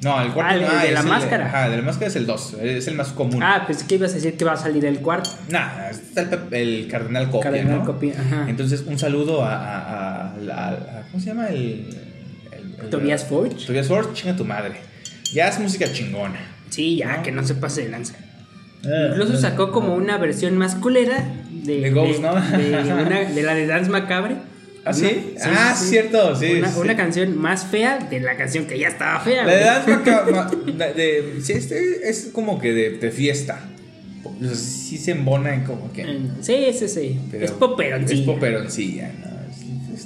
No, 0.05 0.21
el 0.21 0.31
cuarto 0.31 0.65
Ah, 0.69 0.81
el 0.83 0.87
de 0.89 0.91
la 0.93 1.03
máscara. 1.03 1.45
Ajá, 1.47 1.69
de 1.69 1.77
la 1.77 1.83
máscara 1.83 2.07
es 2.07 2.15
el 2.15 2.25
2. 2.25 2.53
Es 2.61 2.87
el 2.87 2.93
más 2.95 3.09
común. 3.09 3.41
Ah, 3.43 3.63
pensé 3.67 3.85
que 3.87 3.95
ibas 3.95 4.11
a 4.11 4.15
decir 4.15 4.37
que 4.37 4.45
va 4.45 4.53
a 4.53 4.57
salir 4.57 4.85
el 4.85 4.99
cuarto. 4.99 5.31
Nah, 5.49 5.89
está 5.89 6.21
el, 6.51 6.87
Cardenal 6.89 7.25
Copia, 7.29 7.51
Cardenal 7.51 7.79
¿no? 7.79 7.85
Copia, 7.85 8.13
ajá. 8.19 8.45
Entonces, 8.47 8.83
un 8.87 8.97
saludo 8.99 9.43
a, 9.43 9.55
a- 9.55 9.79
a- 9.79 10.31
a- 10.31 10.69
a- 10.69 11.03
¿Cómo 11.11 11.19
se 11.21 11.29
llama? 11.29 11.47
El. 11.47 11.89
Tobias 12.89 13.25
Forge. 13.25 13.65
Tobias 13.65 13.87
Forge, 13.87 14.13
chinga 14.13 14.35
tu 14.35 14.45
madre. 14.45 14.75
Ya 15.33 15.47
es 15.47 15.59
música 15.59 15.91
chingona. 15.91 16.39
Sí, 16.69 16.97
ya, 16.97 17.21
que 17.23 17.31
no 17.31 17.43
se 17.43 17.55
pase 17.55 17.83
de 17.83 17.89
lanza. 17.89 18.15
Ah, 18.85 19.07
Incluso 19.09 19.37
sacó 19.37 19.71
como 19.71 19.95
una 19.95 20.17
versión 20.17 20.57
más 20.57 20.75
culera 20.75 21.23
de, 21.49 21.79
De 21.81 21.89
Ghost, 21.91 22.19
¿no? 22.21 22.35
de, 22.35 22.93
una- 22.93 23.23
de 23.33 23.43
la 23.43 23.53
de 23.55 23.65
Dance 23.65 23.89
Macabre. 23.89 24.35
¿Ah, 24.85 24.93
sí? 24.93 25.33
Una- 25.35 25.71
Ah, 25.71 25.75
cierto, 25.75 26.35
sí, 26.35 26.51
Una, 26.59 26.71
sí. 26.71 26.79
una 26.79 26.95
canción 26.95 27.37
más 27.37 27.65
fea 27.65 27.97
de 28.09 28.19
la 28.19 28.37
canción 28.37 28.65
que 28.67 28.77
ya 28.77 28.87
estaba 28.89 29.19
fea. 29.19 29.43
La 29.45 29.83
ma- 30.77 30.85
de, 30.87 31.39
sí, 31.43 31.53
este 31.53 32.07
es 32.07 32.29
como 32.31 32.59
que 32.59 32.71
de, 32.71 32.89
de 32.99 33.11
fiesta. 33.11 33.59
Sí 34.53 34.97
se 34.97 35.11
embona 35.11 35.53
en 35.53 35.63
como 35.63 35.91
que. 35.91 36.03
Sí, 36.41 36.67
sí, 36.77 36.87
sí. 36.87 37.19
pero 37.31 37.45
es 37.45 37.51
poperoncilla. 37.51 38.19
Es 38.21 38.25
poperoncilla, 38.27 39.11
¿no? 39.19 39.35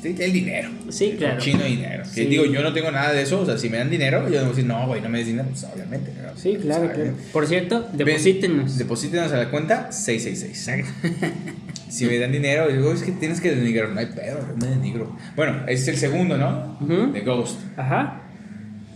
El 0.01 0.31
dinero. 0.31 0.69
Sí, 0.89 1.09
El 1.11 1.17
claro. 1.17 1.41
Chino 1.41 1.63
dinero. 1.65 2.03
Que 2.03 2.23
Sí. 2.23 2.25
digo, 2.27 2.45
yo 2.45 2.61
no 2.61 2.71
tengo 2.71 2.89
nada 2.89 3.11
de 3.11 3.21
eso. 3.23 3.41
O 3.41 3.45
sea, 3.45 3.57
si 3.57 3.69
me 3.69 3.77
dan 3.79 3.89
dinero, 3.89 4.29
yo 4.29 4.39
a 4.39 4.43
decir, 4.43 4.63
no, 4.65 4.87
güey, 4.87 5.01
no 5.01 5.09
me 5.09 5.17
des 5.17 5.27
dinero. 5.27 5.49
Pues 5.49 5.65
obviamente. 5.65 6.13
¿no? 6.21 6.37
Sí, 6.37 6.57
claro, 6.61 6.83
Pues, 6.85 6.95
claro. 6.95 7.13
Por 7.33 7.47
cierto, 7.47 7.89
deposítenos. 7.91 8.77
Deposítenos 8.77 9.31
a 9.33 9.37
la 9.37 9.49
cuenta 9.49 9.91
666. 9.91 10.85
si 11.89 12.05
me 12.05 12.17
dan 12.19 12.31
dinero, 12.31 12.67
digo, 12.69 12.93
es 12.93 13.03
que 13.03 13.11
tienes 13.11 13.41
que 13.41 13.53
denigrar. 13.55 13.89
No 13.89 13.99
hay 13.99 14.05
pedo, 14.07 14.39
no 14.47 14.55
me 14.55 14.67
denigro. 14.67 15.15
Bueno, 15.35 15.63
ese 15.67 15.81
es 15.83 15.87
el 15.89 15.97
segundo, 15.97 16.37
¿no? 16.37 16.77
Ujú. 16.81 17.11
De 17.11 17.21
Ghost. 17.21 17.59
Ajá. 17.77 18.21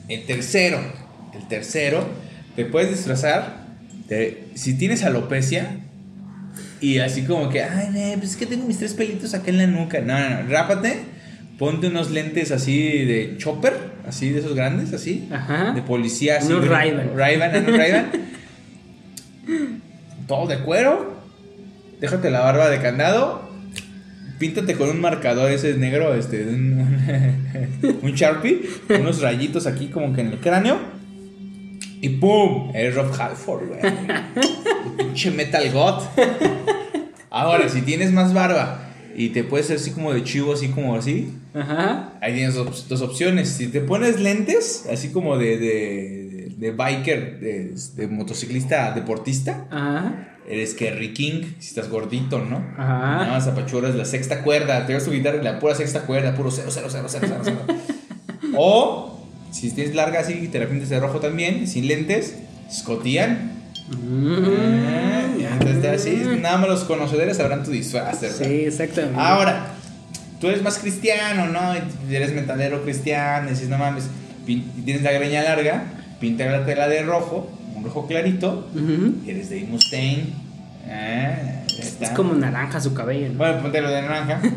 El 0.07 0.25
tercero, 0.25 0.79
el 1.33 1.47
tercero, 1.47 2.05
te 2.55 2.65
puedes 2.65 2.89
disfrazar 2.91 3.63
de, 4.07 4.47
si 4.55 4.77
tienes 4.77 5.03
alopecia 5.03 5.77
y 6.81 6.99
así 6.99 7.23
como 7.23 7.49
que, 7.49 7.63
ay, 7.63 8.15
pues 8.17 8.31
es 8.31 8.35
que 8.37 8.45
tengo 8.45 8.65
mis 8.67 8.77
tres 8.77 8.93
pelitos 8.93 9.33
acá 9.33 9.49
en 9.49 9.57
la 9.57 9.67
nuca. 9.67 10.01
No, 10.01 10.19
no, 10.19 10.29
no, 10.43 10.49
rápate, 10.49 10.99
ponte 11.57 11.87
unos 11.87 12.11
lentes 12.11 12.51
así 12.51 13.05
de 13.05 13.35
chopper, 13.37 13.73
así 14.07 14.29
de 14.31 14.39
esos 14.39 14.53
grandes, 14.55 14.91
así, 14.93 15.27
Ajá. 15.31 15.71
de 15.71 15.81
policía. 15.81 16.37
Así, 16.39 16.47
Unos 16.51 16.63
de- 16.63 16.69
Ray-Ban. 16.69 17.11
Ray-Ban. 17.15 18.09
Todo 20.27 20.47
de 20.47 20.59
cuero, 20.59 21.12
déjate 21.99 22.31
la 22.31 22.41
barba 22.41 22.69
de 22.69 22.79
candado. 22.79 23.51
Píntate 24.39 24.75
con 24.75 24.89
un 24.89 24.99
marcador 24.99 25.51
ese 25.51 25.75
negro, 25.75 26.13
este, 26.15 26.43
un, 26.45 27.99
un 28.01 28.11
Sharpie, 28.11 28.61
unos 28.99 29.21
rayitos 29.21 29.67
aquí 29.67 29.87
como 29.87 30.13
que 30.13 30.21
en 30.21 30.27
el 30.27 30.39
cráneo. 30.39 30.77
Y 32.01 32.09
¡pum! 32.09 32.71
Eres 32.75 32.95
Rob 32.95 33.11
Halford, 33.17 33.67
güey. 33.67 33.79
Pinche 34.97 35.31
Metal 35.31 35.71
God. 35.71 36.03
Ahora, 37.29 37.69
si 37.69 37.81
tienes 37.81 38.11
más 38.11 38.33
barba 38.33 38.89
y 39.15 39.29
te 39.29 39.43
puedes 39.43 39.67
hacer 39.67 39.77
así 39.77 39.91
como 39.91 40.13
de 40.13 40.23
chivo, 40.23 40.53
así 40.53 40.67
como 40.69 40.95
así, 40.95 41.33
Ajá. 41.53 42.13
ahí 42.21 42.33
tienes 42.33 42.55
dos, 42.55 42.89
dos 42.89 43.01
opciones. 43.01 43.47
Si 43.49 43.67
te 43.67 43.79
pones 43.79 44.19
lentes, 44.19 44.85
así 44.91 45.09
como 45.09 45.37
de, 45.37 45.57
de, 45.57 46.53
de 46.57 46.71
biker, 46.71 47.39
de, 47.39 47.73
de 47.95 48.07
motociclista 48.07 48.91
deportista, 48.91 49.67
Ajá. 49.71 50.32
Eres 50.47 50.73
Kerry 50.73 51.13
King, 51.13 51.43
si 51.59 51.69
estás 51.69 51.89
gordito, 51.89 52.39
¿no? 52.39 52.57
Ajá. 52.77 53.17
Nada 53.17 53.27
más 53.27 53.47
apachuras 53.47 53.95
la 53.95 54.05
sexta 54.05 54.43
cuerda, 54.43 54.85
te 54.85 54.93
vas 54.93 55.05
tu 55.05 55.11
guitarra 55.11 55.41
la 55.41 55.59
pura 55.59 55.75
sexta 55.75 56.01
cuerda, 56.01 56.35
puro 56.35 56.51
0, 56.51 56.69
0, 56.71 56.87
0, 56.89 57.07
0, 57.09 57.27
0, 57.31 57.41
0. 57.43 57.57
O, 58.55 59.19
si 59.51 59.71
tienes 59.71 59.95
larga 59.95 60.19
así 60.19 60.33
y 60.33 60.47
te 60.47 60.59
la 60.59 60.67
pintas 60.67 60.89
de 60.89 60.99
rojo 60.99 61.19
también, 61.19 61.67
sin 61.67 61.87
lentes, 61.87 62.35
Scotian. 62.71 63.51
Mm. 63.89 65.39
y 65.39 65.43
entonces 65.43 65.85
así, 65.85 66.23
nada 66.41 66.57
más 66.57 66.69
los 66.69 66.83
conocedores 66.85 67.37
sabrán 67.37 67.63
tu 67.63 67.71
disfraz, 67.71 68.21
¿verdad? 68.21 68.45
Sí, 68.45 68.65
exactamente. 68.65 69.19
Ahora, 69.19 69.67
tú 70.39 70.47
eres 70.47 70.61
más 70.61 70.77
cristiano, 70.77 71.47
¿no? 71.47 71.59
Y 72.09 72.15
Eres 72.15 72.33
metalero 72.33 72.83
cristiano, 72.83 73.47
y 73.47 73.51
dices, 73.51 73.69
no 73.69 73.77
mames, 73.77 74.05
tienes 74.45 75.01
la 75.03 75.11
greña 75.11 75.41
larga, 75.43 75.85
pinta 76.19 76.45
la 76.45 76.65
tela 76.65 76.87
de 76.87 77.01
rojo, 77.03 77.49
un 77.83 77.89
rojo 77.89 78.07
clarito, 78.07 78.69
eres 79.27 79.49
de 79.49 79.61
Mustaine. 79.65 80.27
Ah, 80.89 81.63
Es 81.77 82.09
como 82.15 82.33
naranja 82.33 82.79
su 82.81 82.93
cabello. 82.93 83.29
¿no? 83.29 83.37
Bueno, 83.37 83.61
ponte 83.61 83.81
lo 83.81 83.89
de 83.89 84.01
naranja. 84.01 84.41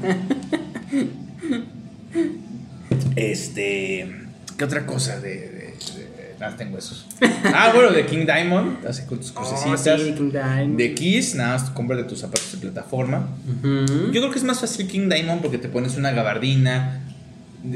este. 3.16 4.12
¿Qué 4.56 4.64
otra 4.64 4.86
cosa 4.86 5.20
de. 5.20 5.28
de, 5.30 5.36
de- 5.48 6.36
nada, 6.40 6.56
tengo 6.56 6.78
esos. 6.78 7.06
Ah, 7.44 7.72
bueno, 7.74 7.90
de 7.92 8.06
King 8.06 8.24
Diamond. 8.26 8.86
Así 8.86 9.02
con 9.06 9.18
tus 9.18 9.30
Oh, 9.32 9.34
crucecitas. 9.34 10.00
sí, 10.00 10.12
King 10.16 10.30
Diamond. 10.30 10.76
De 10.76 10.94
Kiss, 10.94 11.34
nada 11.34 11.58
más 11.58 11.70
compras 11.70 11.98
de 11.98 12.04
tus 12.04 12.20
zapatos 12.20 12.52
de 12.52 12.58
plataforma. 12.58 13.28
Yo 13.62 14.10
creo 14.20 14.30
que 14.30 14.38
es 14.38 14.44
más 14.44 14.60
fácil 14.60 14.86
King 14.88 15.08
Diamond 15.08 15.40
porque 15.42 15.58
te 15.58 15.68
pones 15.68 15.96
una 15.96 16.10
gabardina. 16.12 17.02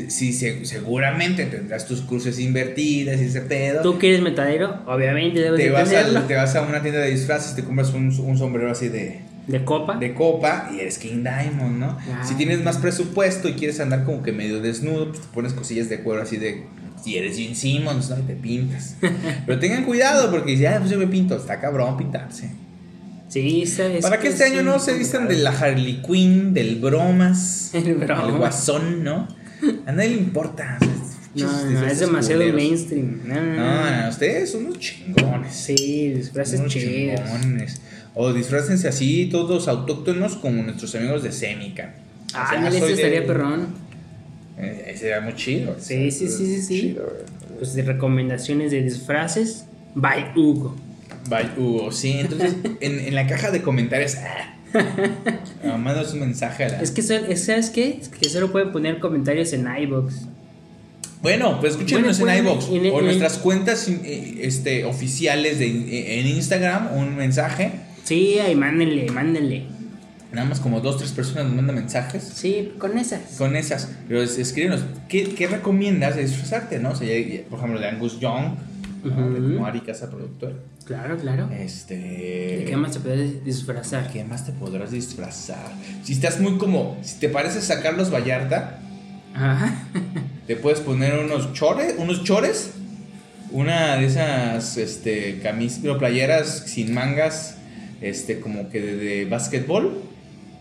Sí, 0.09 0.33
se- 0.33 0.65
seguramente 0.65 1.45
tendrás 1.47 1.87
tus 1.87 2.03
cruces 2.03 2.39
invertidas 2.39 3.21
y 3.21 3.25
ese 3.25 3.41
pedo. 3.43 3.83
Tú 3.83 3.99
que 3.99 4.09
eres 4.11 4.21
metadero, 4.23 4.83
obviamente 4.87 5.41
debes 5.41 5.59
te, 5.59 5.65
de 5.67 5.71
vas 5.71 5.89
tenerlo. 5.89 6.19
a, 6.21 6.27
te 6.27 6.35
vas 6.35 6.55
a 6.57 6.63
una 6.63 6.83
tienda 6.83 7.01
de 7.01 7.11
disfraces, 7.11 7.55
te 7.57 7.65
compras 7.65 7.93
un, 7.95 8.07
un 8.21 8.39
sombrero 8.39 8.71
así 8.71 8.89
de, 8.89 9.21
De 9.47 9.65
copa. 9.65 9.97
de 9.97 10.15
copa 10.15 10.71
y 10.75 10.81
eres 10.81 10.99
King 10.99 11.23
Diamond, 11.23 11.79
¿no? 11.79 11.99
Ah. 12.13 12.25
Si 12.27 12.35
tienes 12.35 12.63
más 12.63 12.79
presupuesto 12.79 13.49
y 13.49 13.55
quieres 13.55 13.81
andar 13.81 14.05
como 14.05 14.23
que 14.23 14.33
medio 14.33 14.61
desnudo, 14.61 15.09
pues 15.09 15.21
te 15.23 15.29
pones 15.35 15.53
cosillas 15.55 15.89
de 15.89 16.01
cuero 16.01 16.23
así 16.23 16.37
de. 16.37 16.65
Si 17.03 17.17
eres 17.17 17.37
Gene 17.37 17.55
Simmons, 17.55 18.11
¿no? 18.11 18.19
Y 18.19 18.23
te 18.23 18.35
pintas. 18.35 18.97
Pero 19.47 19.59
tengan 19.59 19.85
cuidado 19.85 20.31
porque 20.31 20.57
si, 20.57 20.67
ah, 20.67 20.77
pues 20.79 20.91
yo 20.91 20.99
me 20.99 21.07
pinto, 21.07 21.35
está 21.37 21.59
cabrón 21.59 21.97
pintarse. 21.97 22.51
Sí, 23.29 23.65
sabes. 23.65 24.03
Para 24.03 24.19
que 24.19 24.29
este 24.29 24.43
año 24.45 24.63
no 24.63 24.79
se 24.81 24.93
vistan 24.95 25.29
de 25.29 25.37
la 25.37 25.51
Harley 25.51 26.03
Quinn, 26.03 26.53
del 26.53 26.77
Bromas, 26.81 27.71
El 27.75 27.95
Guasón, 28.37 29.05
¿no? 29.05 29.29
A 29.87 29.93
nadie 29.93 30.11
le 30.11 30.17
importa. 30.17 30.79
No, 31.35 31.65
no, 31.71 31.87
es 31.87 32.01
demasiado 32.01 32.41
culeros. 32.41 32.61
mainstream. 32.61 33.21
No, 33.25 33.35
no, 33.41 34.03
no. 34.03 34.09
Ustedes 34.09 34.51
son 34.51 34.67
unos 34.67 34.79
chingones. 34.81 35.55
Sí, 35.55 36.09
disfraces 36.15 36.65
chidos. 36.67 37.21
chingones. 37.21 37.81
O 38.15 38.33
disfrácense 38.33 38.89
así, 38.89 39.29
todos 39.31 39.69
autóctonos, 39.69 40.37
como 40.37 40.63
nuestros 40.63 40.95
amigos 40.97 41.23
de 41.23 41.31
Semica. 41.31 41.95
Ah, 42.35 42.47
O 42.47 42.51
sea, 42.51 42.71
soy 42.71 42.77
ese 42.79 42.87
de- 42.87 42.93
estaría 42.95 43.27
perrón. 43.27 43.69
Eh, 44.59 44.87
Ese 44.95 45.09
era 45.09 45.21
muy 45.21 45.35
chido. 45.37 45.77
Sí, 45.79 46.11
sí, 46.11 46.29
sí, 46.29 46.47
sí, 46.47 46.63
sí. 46.63 46.81
Chido. 46.81 47.13
Pues 47.59 47.75
de 47.75 47.83
recomendaciones 47.83 48.73
de 48.73 48.83
disfraces, 48.83 49.65
by 49.95 50.33
Hugo. 50.37 50.77
Bye, 51.29 51.51
Hugo. 51.57 51.93
Sí, 51.93 52.13
entonces 52.19 52.55
en, 52.81 52.99
en 52.99 53.15
la 53.15 53.27
caja 53.27 53.51
de 53.51 53.63
comentarios. 53.63 54.17
ah, 54.17 54.57
ah, 54.75 55.77
mandas 55.77 56.13
un 56.13 56.21
mensaje 56.21 56.65
a 56.65 56.69
la. 56.69 56.81
Es 56.83 56.91
que, 56.91 57.03
¿sabes 57.03 57.71
qué? 57.71 57.99
Es 58.01 58.09
que 58.09 58.29
solo 58.29 58.51
pueden 58.53 58.73
poner 58.73 58.99
comentarios 58.99 59.53
en 59.53 59.67
iBox. 59.83 60.27
Bueno, 61.23 61.61
pues 61.61 61.73
escúchenos 61.75 62.19
Bueno, 62.19 62.33
en 62.39 62.45
pueden- 62.45 62.57
iVoox 62.57 62.69
en- 62.87 62.93
o 62.95 62.99
en- 63.01 63.05
nuestras 63.05 63.39
cuentas 63.39 63.87
eh, 63.89 64.41
este, 64.43 64.85
oficiales 64.85 65.59
de, 65.59 66.21
en 66.21 66.27
Instagram, 66.27 66.97
un 66.97 67.17
mensaje 67.17 67.73
Sí, 68.05 68.39
ahí 68.39 68.57
mándenle, 68.57 69.11
mándenle. 69.11 69.65
Nada 70.33 70.49
más 70.49 70.61
como 70.61 70.81
dos, 70.81 70.97
tres 70.99 71.11
personas 71.13 71.45
nos 71.47 71.55
mandan 71.57 71.77
mensajes. 71.77 72.23
Sí, 72.35 72.73
con 72.79 72.97
esas. 72.99 73.21
Con 73.37 73.55
esas, 73.57 73.89
pero 74.09 74.23
es- 74.23 74.39
escríbenos, 74.39 74.81
¿qué, 75.09 75.25
qué 75.35 75.47
recomiendas 75.49 76.17
de 76.17 76.23
disfrazarte, 76.23 76.79
no? 76.79 76.91
O 76.91 76.95
sea, 76.97 77.07
ya- 77.07 77.19
ya, 77.37 77.43
por 77.51 77.59
ejemplo, 77.59 77.81
de 77.81 77.87
Angus 77.89 78.19
Young, 78.19 78.55
¿no? 79.05 79.31
de 79.31 79.55
como 79.55 79.67
Ari 79.67 79.81
Casa 79.81 80.11
Productor. 80.11 80.63
Claro, 80.85 81.17
claro. 81.17 81.49
Este. 81.53 81.97
¿De 81.97 82.65
qué 82.69 82.77
más 82.77 82.95
se 82.95 83.01
puede 83.01 83.41
disfrazar? 83.41 84.11
¿Qué 84.13 84.25
más 84.25 84.47
te 84.47 84.53
podrás 84.53 84.91
disfrazar? 84.91 85.73
Si 86.03 86.13
estás 86.13 86.41
muy 86.41 86.59
como. 86.59 86.99
Si 87.03 87.19
te 87.19 87.29
pareces 87.29 87.71
a 87.71 87.83
Carlos 87.83 88.13
Vallarta, 88.13 88.81
Ajá. 89.35 89.85
te 90.47 90.57
puedes 90.57 90.81
poner 90.81 91.19
unos 91.19 91.53
chores, 91.53 91.95
unos 91.99 92.25
chores, 92.25 92.73
una 93.51 93.97
de 93.97 94.07
esas 94.07 94.77
este, 94.77 95.41
camis, 95.43 95.83
no, 95.83 95.99
playeras 95.99 96.65
sin 96.67 96.95
mangas, 96.95 97.57
este, 98.01 98.41
como 98.41 98.69
que 98.69 98.81
de, 98.81 98.97
de 98.97 99.25
básquetbol, 99.27 100.03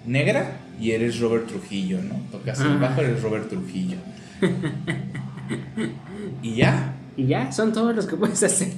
negra, 0.05 0.59
y 0.79 0.91
eres 0.91 1.19
Robert 1.19 1.47
Trujillo, 1.47 2.01
¿no? 2.01 2.15
Tocas 2.31 2.59
el 2.61 2.77
bajo, 2.77 3.01
eres 3.01 3.21
Robert 3.21 3.49
Trujillo. 3.49 3.97
y 6.41 6.55
ya, 6.55 6.93
Y 7.19 7.27
ya, 7.27 7.51
son 7.51 7.73
todos 7.73 7.93
los 7.93 8.05
que 8.05 8.15
puedes 8.15 8.41
hacer. 8.41 8.69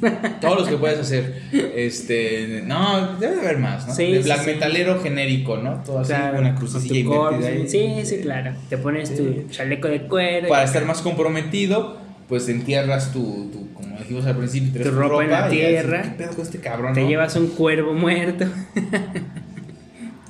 todos 0.41 0.61
los 0.61 0.67
que 0.67 0.75
puedes 0.75 0.97
hacer. 0.97 1.43
Este, 1.53 2.63
no, 2.65 3.15
debe 3.19 3.35
de 3.35 3.41
haber 3.41 3.59
más, 3.59 3.87
¿no? 3.87 3.93
Sí, 3.93 4.11
de 4.13 4.19
black 4.19 4.39
sí. 4.39 4.45
metalero 4.47 4.99
genérico, 4.99 5.57
¿no? 5.57 5.83
Todo 5.85 5.99
así, 5.99 6.11
Claro, 6.11 6.39
una 6.39 6.55
crucecilla 6.55 6.99
invertida 7.01 7.47
ahí. 7.49 7.69
Sí, 7.69 8.01
sí, 8.03 8.21
claro. 8.21 8.53
Te 8.67 8.79
pones 8.79 9.15
tu 9.15 9.47
chaleco 9.51 9.89
de 9.89 10.07
cuero. 10.07 10.47
Para 10.47 10.63
estar 10.63 10.83
más 10.85 11.03
comprometido, 11.03 11.99
pues 12.27 12.49
entierras 12.49 13.13
tu, 13.13 13.51
tu 13.51 13.71
como 13.75 13.95
dijimos 13.99 14.25
al 14.25 14.37
principio, 14.37 14.81
Tu 14.81 14.89
ropa 14.89 15.23
en 15.23 15.29
la 15.29 15.47
tierra. 15.47 16.01
¿Qué 16.01 16.09
pedo 16.09 16.31
con 16.31 16.43
este 16.43 16.57
cabrón? 16.57 16.93
Te 16.93 17.01
no? 17.01 17.09
llevas 17.09 17.35
un 17.35 17.47
cuervo 17.49 17.93
muerto. 17.93 18.45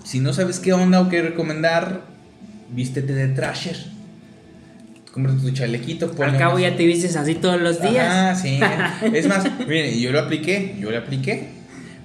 Si 0.03 0.19
no 0.19 0.33
sabes 0.33 0.59
qué 0.59 0.73
onda 0.73 0.99
o 0.99 1.07
qué 1.07 1.21
recomendar, 1.21 2.01
vístete 2.71 3.13
de 3.13 3.29
Trasher. 3.29 3.77
Cómprate 5.11 5.39
tu 5.41 5.51
chalequito, 5.51 6.13
Al 6.23 6.37
cabo 6.37 6.57
ya 6.59 6.75
te 6.77 6.85
vistes 6.85 7.15
así 7.17 7.35
todos 7.35 7.59
los 7.59 7.81
días. 7.81 8.07
Ah, 8.09 8.35
sí. 8.35 8.59
Es 9.13 9.27
más, 9.27 9.45
miren, 9.67 9.99
yo 9.99 10.11
lo 10.11 10.19
apliqué, 10.19 10.75
yo 10.79 10.89
lo 10.91 10.97
apliqué. 10.97 11.49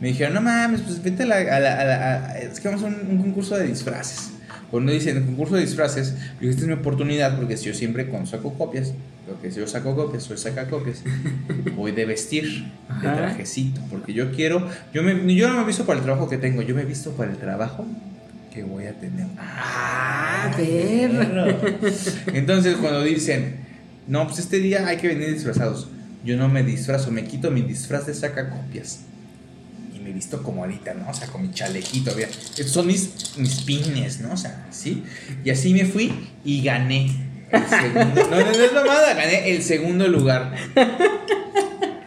Me 0.01 0.09
dijeron, 0.09 0.35
no 0.35 0.43
mames, 0.43 0.81
pues 0.83 1.03
vete 1.03 1.23
a 1.23 1.27
la. 1.27 1.37
a 1.37 1.61
la- 1.61 1.81
a 1.81 1.85
la- 1.85 2.15
a- 2.33 2.39
es 2.39 2.59
que 2.61 2.69
vamos 2.69 2.83
a 2.83 2.87
un, 2.87 2.97
un 3.09 3.19
concurso 3.19 3.57
de 3.57 3.67
disfraces. 3.67 4.31
Cuando 4.71 4.91
dicen 4.93 5.25
concurso 5.25 5.55
de 5.55 5.61
disfraces, 5.63 6.15
yo 6.41 6.51
esta 6.51 6.63
es 6.63 6.67
mi 6.69 6.75
oportunidad 6.75 7.37
porque 7.37 7.57
si 7.57 7.67
yo 7.67 7.75
siempre 7.75 8.07
cuando 8.07 8.29
saco 8.29 8.53
copias, 8.55 8.93
porque 9.27 9.53
si 9.53 9.61
yo 9.61 9.69
saco 9.69 9.95
copias, 9.95 10.25
soy 10.25 10.37
saca 10.37 10.67
copias, 10.69 11.03
voy 11.77 11.93
de 11.93 12.05
vestir, 12.05 12.65
de 13.01 13.09
trajecito, 13.09 13.81
porque 13.89 14.13
yo 14.13 14.33
quiero, 14.33 14.69
yo, 14.93 15.05
me, 15.05 15.33
yo 15.35 15.49
no 15.49 15.57
me 15.61 15.65
visto 15.65 15.87
para 15.87 16.01
el 16.01 16.05
trabajo 16.05 16.29
que 16.29 16.37
tengo, 16.37 16.63
yo 16.63 16.75
me 16.75 16.85
visto 16.85 17.13
para 17.13 17.31
el 17.31 17.37
trabajo 17.39 17.87
que 18.57 18.63
voy 18.63 18.87
a 18.87 18.95
tener. 18.95 19.27
Ah, 19.39 20.51
perro. 20.57 21.47
Entonces 22.33 22.77
cuando 22.77 23.03
dicen, 23.03 23.57
no, 24.09 24.27
pues 24.27 24.39
este 24.39 24.61
día 24.61 24.87
hay 24.87 24.97
que 24.97 25.09
venir 25.09 25.31
disfrazados, 25.31 25.89
yo 26.25 26.39
no 26.39 26.49
me 26.49 26.63
disfrazo, 26.63 27.11
me 27.11 27.25
quito 27.25 27.51
mi 27.51 27.61
disfraz 27.61 28.07
de 28.07 28.15
sacacopias 28.15 29.01
y 29.95 30.01
me 30.01 30.11
visto 30.11 30.43
como 30.43 30.65
ahorita, 30.65 30.95
¿no? 30.95 31.11
O 31.11 31.13
sea, 31.13 31.29
con 31.29 31.43
mi 31.43 31.53
chalequito, 31.53 32.15
mira, 32.17 32.29
estos 32.29 32.71
son 32.71 32.87
mis, 32.87 33.37
mis 33.37 33.61
pines, 33.61 34.21
¿no? 34.21 34.33
O 34.33 34.37
sea, 34.39 34.67
¿sí? 34.71 35.05
Y 35.45 35.51
así 35.51 35.75
me 35.75 35.85
fui 35.85 36.11
y 36.43 36.63
gané 36.63 37.11
el 37.51 37.69
segundo, 37.69 38.27
no, 38.31 38.41
no, 38.41 38.53
no 38.53 38.65
es 38.65 38.73
mamada, 38.73 39.13
gané 39.13 39.51
el 39.51 39.63
segundo 39.63 40.09
lugar. 40.09 40.55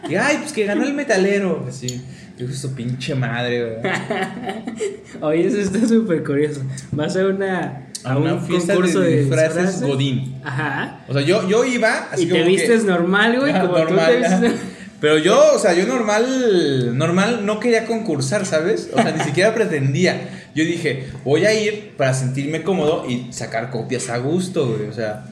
Y 0.08 0.16
ay, 0.16 0.38
pues 0.40 0.52
que 0.52 0.64
ganó 0.64 0.82
el 0.82 0.94
metalero, 0.94 1.64
así. 1.68 2.02
Yo 2.40 2.52
su 2.54 2.74
pinche 2.74 3.14
madre, 3.14 3.62
¿verdad? 3.82 4.64
Oye, 5.20 5.46
eso 5.46 5.58
está 5.60 5.86
súper 5.86 6.24
curioso. 6.24 6.62
Vas 6.92 7.14
a 7.16 7.26
una. 7.26 7.86
A 8.02 8.16
una 8.16 8.34
un 8.34 8.42
fiesta 8.46 8.72
concurso 8.72 9.00
de 9.00 9.10
de 9.10 9.20
disfraces. 9.24 9.82
Godín. 9.82 10.40
Ajá. 10.42 11.00
O 11.06 11.12
sea, 11.12 11.20
yo, 11.20 11.46
yo 11.46 11.64
iba 11.66 12.08
así 12.10 12.22
y 12.22 12.26
te 12.28 12.34
que- 12.34 12.44
vistes 12.44 12.84
normal, 12.84 13.38
güey. 13.38 13.52
Ajá, 13.52 13.60
Como 13.66 13.76
normal, 13.78 14.06
tú 14.06 14.38
te 14.40 14.48
vistes. 14.48 14.60
Pero 15.02 15.18
yo, 15.18 15.38
o 15.54 15.58
sea, 15.58 15.74
yo 15.74 15.86
normal, 15.86 16.96
normal 16.96 17.44
no 17.44 17.60
quería 17.60 17.86
concursar, 17.86 18.46
¿sabes? 18.46 18.88
O 18.92 19.00
sea, 19.02 19.12
ni 19.12 19.22
siquiera 19.24 19.54
pretendía. 19.54 20.46
Yo 20.54 20.64
dije, 20.64 21.08
voy 21.24 21.44
a 21.46 21.52
ir 21.58 21.92
para 21.96 22.12
sentirme 22.14 22.62
cómodo 22.62 23.04
y 23.08 23.32
sacar 23.32 23.70
copias 23.70 24.08
a 24.10 24.18
gusto, 24.18 24.66
güey. 24.66 24.88
O 24.88 24.92
sea, 24.92 25.24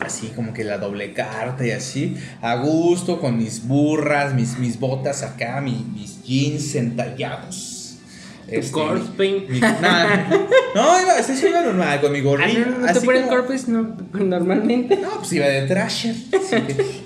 así 0.00 0.28
como 0.36 0.52
que 0.52 0.64
la 0.64 0.78
doble 0.78 1.12
carta 1.12 1.66
y 1.66 1.70
así, 1.70 2.16
a 2.42 2.56
gusto, 2.56 3.20
con 3.20 3.36
mis 3.38 3.66
burras, 3.66 4.34
mis, 4.34 4.58
mis 4.58 4.78
botas 4.78 5.22
acá, 5.22 5.60
mi- 5.60 5.86
mis 5.94 6.22
jeans 6.22 6.74
entallados. 6.74 7.72
Este, 8.48 8.68
Tu 8.70 8.72
corpse 8.72 9.10
paint. 9.16 9.48
mi- 9.48 9.58
nah, 9.58 10.28
no, 10.74 11.00
iba, 11.02 11.20
sí, 11.20 11.34
sí, 11.36 11.46
iba 11.48 11.62
normal, 11.62 12.00
con 12.00 12.12
mi 12.12 12.20
Ah, 12.20 12.22
gorrito. 12.22 12.60
no, 12.60 12.66
no, 12.66 12.78
no 12.78 12.84
te 12.86 12.90
así 12.92 13.04
ponen 13.06 13.22
como- 13.24 13.36
corpus 13.38 13.66
no, 13.68 13.96
normalmente. 14.12 14.96
no, 14.98 15.10
pues 15.18 15.32
iba 15.32 15.46
de 15.46 15.62
trasher. 15.66 16.14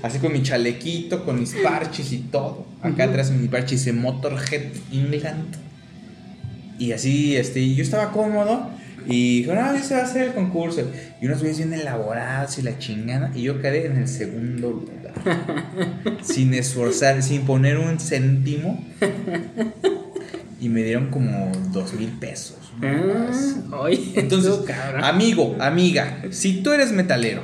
Así, 0.02 0.18
con 0.18 0.32
mi 0.34 0.42
chalequito, 0.42 1.24
con 1.24 1.40
mis 1.40 1.54
parches 1.54 2.12
y 2.12 2.18
todo. 2.18 2.66
Acá 2.82 3.04
atrás 3.04 3.30
mi 3.30 3.48
parche 3.48 3.76
dice 3.76 3.92
Motorhead 3.94 4.64
England. 4.92 5.56
Y 6.78 6.92
así, 6.92 7.36
este, 7.36 7.60
y 7.60 7.74
yo 7.74 7.82
estaba 7.84 8.10
cómodo. 8.12 8.68
Y 9.06 9.40
dijo, 9.42 9.54
no, 9.54 9.60
ya 9.74 9.82
se 9.82 9.94
va 9.94 10.00
a 10.00 10.04
hacer 10.04 10.28
el 10.28 10.34
concurso. 10.34 10.82
Y 11.20 11.26
unos 11.26 11.40
güeyes 11.40 11.58
bien 11.58 11.72
elaborados 11.72 12.58
y 12.58 12.62
la 12.62 12.78
chingada. 12.78 13.30
Y 13.34 13.42
yo 13.42 13.60
quedé 13.60 13.86
en 13.86 13.96
el 13.96 14.08
segundo 14.08 14.70
lugar. 14.70 15.00
sin 16.22 16.54
esforzar, 16.54 17.22
sin 17.22 17.42
poner 17.42 17.78
un 17.78 17.98
céntimo. 17.98 18.84
Y 20.60 20.68
me 20.68 20.82
dieron 20.82 21.10
como 21.10 21.50
dos 21.72 21.94
mil 21.94 22.10
pesos. 22.10 22.56
Ah, 22.82 23.30
Entonces, 24.14 24.52
amigo, 25.02 25.56
amiga, 25.60 26.22
si 26.30 26.62
tú 26.62 26.72
eres 26.72 26.92
metalero 26.92 27.42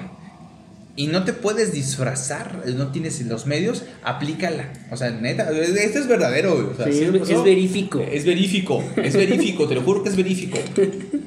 y 0.95 1.09
no 1.09 1.25
te 1.25 1.33
puedes 1.35 1.73
disfrazar, 1.73 2.63
no 2.75 2.89
tienes 2.93 3.21
los 3.27 3.47
medios, 3.47 3.85
aplícala. 4.03 4.73
O 4.91 4.97
sea, 4.97 5.11
neta, 5.11 5.51
esto 5.51 5.99
es 5.99 6.07
verdadero. 6.09 6.55
güey. 6.55 6.67
O 6.69 6.75
sea, 6.75 6.91
Sí, 6.91 7.03
es 7.33 7.43
verífico. 7.45 8.01
Es 8.01 8.25
verífico, 8.25 8.83
es 8.97 9.15
verífico, 9.15 9.69
te 9.69 9.75
lo 9.75 9.83
juro 9.83 10.03
que 10.03 10.09
es 10.11 10.17
verífico. 10.17 10.59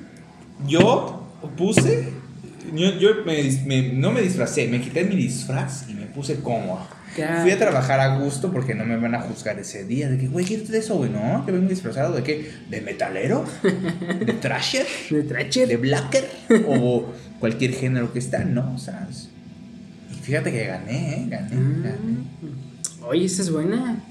Yo 0.70 1.28
puse, 1.58 2.10
yo, 2.74 2.92
yo 3.00 3.10
me 3.26 3.44
me- 3.66 3.94
no 3.94 4.12
me 4.12 4.22
disfracé, 4.22 4.68
me 4.68 4.80
quité 4.82 5.04
mi 5.04 5.16
disfraz 5.16 5.86
y 5.90 5.94
me 5.94 6.06
puse 6.06 6.36
cómodo. 6.42 6.88
Claro. 7.16 7.42
Fui 7.42 7.52
a 7.52 7.58
trabajar 7.58 8.00
a 8.00 8.18
gusto 8.20 8.52
porque 8.52 8.76
no 8.76 8.86
me 8.86 8.96
van 8.98 9.16
a 9.16 9.22
juzgar 9.22 9.58
ese 9.60 9.84
día. 9.84 10.08
De 10.10 10.18
que, 10.20 10.28
güey, 10.28 10.46
¿qué 10.46 10.56
es 10.56 10.70
eso, 10.70 10.96
güey? 10.98 11.10
No, 11.10 11.44
que 11.46 11.52
vengo 11.52 11.68
disfrazado. 11.68 12.14
¿De 12.16 12.22
qué? 12.24 12.52
¿De 12.70 12.82
metalero? 12.82 13.44
¿De 14.26 14.34
trasher? 14.34 14.86
De 15.10 15.24
Tracher. 15.24 15.68
de 15.68 15.78
blacker 15.78 16.30
o 16.68 17.06
cualquier 17.40 17.74
género 17.74 18.14
que 18.14 18.20
está, 18.20 18.46
¿no? 18.46 18.74
O 18.76 18.78
sea, 18.78 19.08
es- 19.10 19.30
y 20.12 20.22
fíjate 20.24 20.52
que 20.52 20.66
gané, 20.66 21.14
¿eh? 21.16 21.26
Gané, 21.28 21.56
Mm. 21.56 21.84
gané. 21.84 21.98
Oye, 23.08 23.26
esa 23.26 23.42
es 23.42 23.50
buena. 23.52 24.04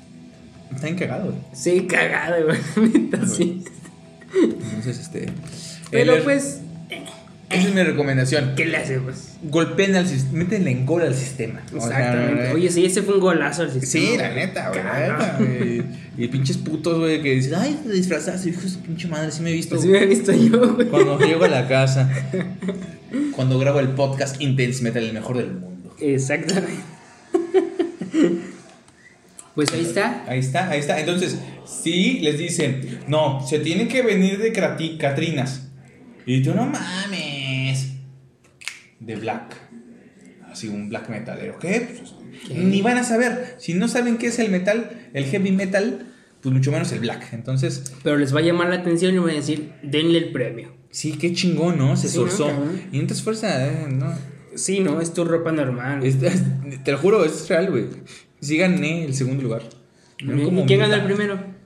Está 0.75 0.87
bien 0.87 0.99
cagado, 0.99 1.27
güey. 1.27 1.39
Sí, 1.53 1.87
cagada, 1.87 2.37
güey. 2.43 2.59
Neta, 2.93 3.25
sí. 3.27 3.63
Entonces, 4.35 4.99
este. 4.99 5.27
Pero 5.91 6.17
el- 6.17 6.23
pues, 6.23 6.61
Esa 7.51 7.69
es 7.69 7.75
mi 7.75 7.83
recomendación. 7.83 8.53
¿qué 8.57 8.67
le 8.67 8.77
hacemos? 8.77 9.15
Golpeen 9.45 9.95
al 9.97 10.07
sistema, 10.07 10.39
métenle 10.39 10.71
en 10.71 10.85
gol 10.85 11.01
al 11.03 11.15
sistema. 11.15 11.63
O 11.75 11.81
sea, 11.81 11.99
Exactamente. 11.99 12.53
Oye, 12.53 12.71
sí, 12.71 12.85
ese 12.85 13.03
fue 13.03 13.15
un 13.15 13.21
golazo 13.21 13.63
al 13.63 13.73
sistema. 13.73 14.07
Sí, 14.07 14.17
la 14.19 14.35
neta, 14.35 14.71
güey. 15.39 15.49
güey. 15.79 15.83
Y 16.19 16.29
pinches 16.29 16.59
putos, 16.59 16.99
güey, 16.99 17.23
que 17.23 17.37
dicen, 17.37 17.55
ay, 17.55 17.79
te 17.83 17.91
disfrazaste. 17.93 18.51
Hijo 18.51 18.61
de 18.61 18.69
su 18.69 18.81
pinche 18.81 19.09
madre, 19.09 19.31
sí 19.31 19.41
me 19.43 19.51
he 19.51 19.55
visto. 19.55 19.77
Pues 19.77 19.83
sí 19.83 19.89
me 19.89 20.03
he 20.03 20.07
visto 20.07 20.33
yo, 20.33 20.75
güey. 20.75 20.89
Cuando 20.89 21.19
llego 21.21 21.45
a 21.45 21.49
la 21.49 21.67
casa, 21.67 22.11
cuando 23.35 23.59
grabo 23.59 23.81
el 23.81 23.89
podcast 23.91 24.39
Intense 24.43 24.83
Metal, 24.83 25.03
el 25.03 25.15
mejor 25.15 25.39
del 25.39 25.53
mundo. 25.53 25.95
Exactamente. 26.01 26.83
Pues 29.55 29.73
ahí 29.73 29.81
está. 29.81 30.25
Ahí 30.29 30.39
está, 30.39 30.71
ahí 30.71 30.79
está. 30.79 31.01
Entonces, 31.01 31.37
si 31.67 32.21
les 32.21 32.39
dicen, 32.39 33.01
no, 33.09 33.45
se 33.45 33.59
tienen 33.59 33.89
que 33.89 34.03
venir 34.03 34.39
de 34.39 34.53
Catrinas. 34.53 35.68
Y 36.29 36.43
tú, 36.43 36.55
no 36.55 36.67
mames. 36.67 37.89
De 39.01 39.17
Black. 39.17 39.57
Así, 40.51 40.69
un 40.69 40.89
black 40.89 41.09
metalero. 41.09 41.59
¿Qué? 41.59 41.89
Pues, 41.99 42.15
¿Qué? 42.49 42.55
Ni 42.55 42.83
van 42.83 42.99
a 42.99 43.05
saber. 43.05 43.57
Si 43.59 43.75
no 43.75 43.89
saben 43.89 44.19
qué 44.19 44.27
es 44.29 44.39
el 44.39 44.51
metal, 44.51 45.09
el 45.15 45.25
heavy 45.25 45.53
metal, 45.53 46.07
pues 46.43 46.55
mucho 46.55 46.71
menos 46.73 46.91
el 46.93 47.01
black. 47.01 47.33
Entonces, 47.33 47.95
Pero 48.03 48.17
les 48.17 48.35
va 48.35 48.41
a 48.41 48.43
llamar 48.43 48.69
la 48.69 48.77
atención 48.77 49.15
y 49.15 49.19
van 49.19 49.31
a 49.31 49.35
decir, 49.35 49.73
denle 49.83 50.19
el 50.19 50.33
premio. 50.33 50.75
sí, 50.91 51.13
qué 51.13 51.33
chingón, 51.33 51.79
¿no? 51.79 51.97
Se 51.97 52.09
Sí, 52.09 52.19
¿no, 52.19 52.51
y 52.93 52.99
no 53.01 53.07
te 53.07 53.13
esfuerza, 53.15 53.67
¿eh? 53.67 53.87
No. 53.91 54.13
Sí, 54.55 54.81
no, 54.81 55.01
es 55.01 55.13
tu 55.15 55.25
ropa 55.25 55.53
normal. 55.53 56.05
Es- 56.05 56.23
es- 56.23 56.43
te 56.85 56.93
lo 56.93 56.99
juro, 56.99 57.25
es 57.25 57.49
real, 57.49 57.71
güey. 57.71 57.87
Sí 58.41 58.57
gané 58.57 59.05
el 59.05 59.15
segundo 59.15 59.43
lugar. 59.43 59.63
¿Y 60.19 60.27
quién 60.67 60.81
ganó 60.81 60.95
el 60.95 61.05
primero? 61.05 61.58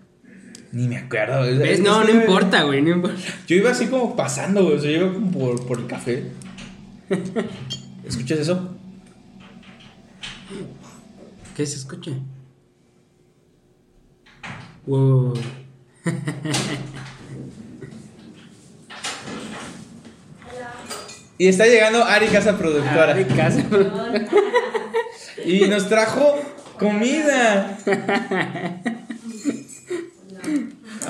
Ni 0.72 0.88
me 0.88 0.96
acuerdo. 0.96 1.44
Es- 1.44 1.58
¿Ves? 1.58 1.70
es 1.72 1.80
No, 1.80 2.00
que- 2.04 2.12
no 2.12 2.20
importa, 2.22 2.62
güey, 2.62 2.82
no 2.82 2.90
importa. 2.90 3.20
Yo 3.46 3.56
iba 3.56 3.70
así 3.70 3.86
como 3.88 4.16
pasando, 4.16 4.64
güey. 4.64 4.76
O 4.76 4.80
sea, 4.80 4.90
yo 4.90 4.98
iba 5.04 5.12
como 5.12 5.30
por, 5.30 5.66
por 5.66 5.78
el 5.78 5.86
café. 5.86 6.24
¿Escuchas 8.06 8.38
eso? 8.40 8.76
¿Qué 11.56 11.66
se 11.66 11.76
escucha? 11.76 12.12
Wow. 14.86 15.34
Y 21.38 21.48
está 21.48 21.66
llegando 21.66 22.04
Ari 22.04 22.26
Casa 22.28 22.56
Productora. 22.56 23.14
Ay, 23.14 23.24
casa. 23.24 23.62
Y 25.44 25.62
nos 25.62 25.88
trajo 25.88 26.38
comida. 26.78 27.76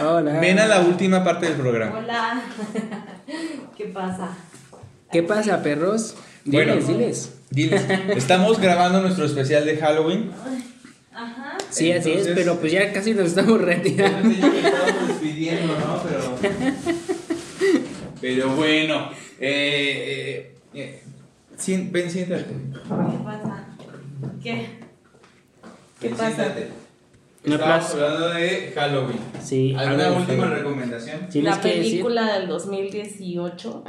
Hola. 0.01 0.41
Ven 0.41 0.59
a 0.59 0.67
la 0.67 0.81
última 0.81 1.25
parte 1.25 1.47
del 1.47 1.55
programa. 1.57 1.99
Hola. 1.99 2.43
¿Qué 3.77 3.87
pasa? 3.87 4.29
¿Qué 5.11 5.23
pasa, 5.23 5.63
perros? 5.63 6.15
Diles, 6.45 6.87
Bueno. 6.87 6.99
diles. 6.99 7.33
Diles, 7.51 7.83
estamos 8.17 8.59
grabando 8.61 9.01
nuestro 9.03 9.25
especial 9.27 9.65
de 9.67 9.77
Halloween. 9.77 10.31
Ajá. 11.15 11.59
Sí, 11.69 11.93
así 11.93 12.13
es, 12.13 12.29
pero 12.35 12.59
pues 12.59 12.73
ya 12.73 12.93
casi 12.93 13.13
nos 13.15 13.27
estamos 13.29 13.61
retirando. 13.61 14.31
estamos 14.31 15.09
despidiendo, 15.09 15.75
¿no? 15.79 16.03
Pero, 16.03 16.39
pero 18.21 18.57
bueno, 18.57 19.11
eh, 19.39 20.51
eh, 20.51 20.55
eh, 20.75 21.03
ven, 21.91 22.11
siéntate. 22.11 22.45
¿Qué 22.45 23.25
pasa? 23.25 23.67
¿Qué? 24.43 24.67
¿Qué 26.01 26.09
Ven, 26.09 26.17
pasa? 26.17 26.35
siéntate. 26.35 26.69
Estamos 27.45 27.61
aplauso. 27.61 28.07
hablando 28.07 28.29
de 28.35 28.73
Halloween. 28.75 29.19
Sí, 29.43 29.75
¿Alguna 29.77 30.13
última 30.13 30.47
recomendación? 30.47 31.29
¿Tienes 31.29 31.57
La 31.57 31.61
que 31.61 31.69
decir 31.69 31.83
película 31.83 32.39
del 32.39 32.47
2018. 32.49 33.85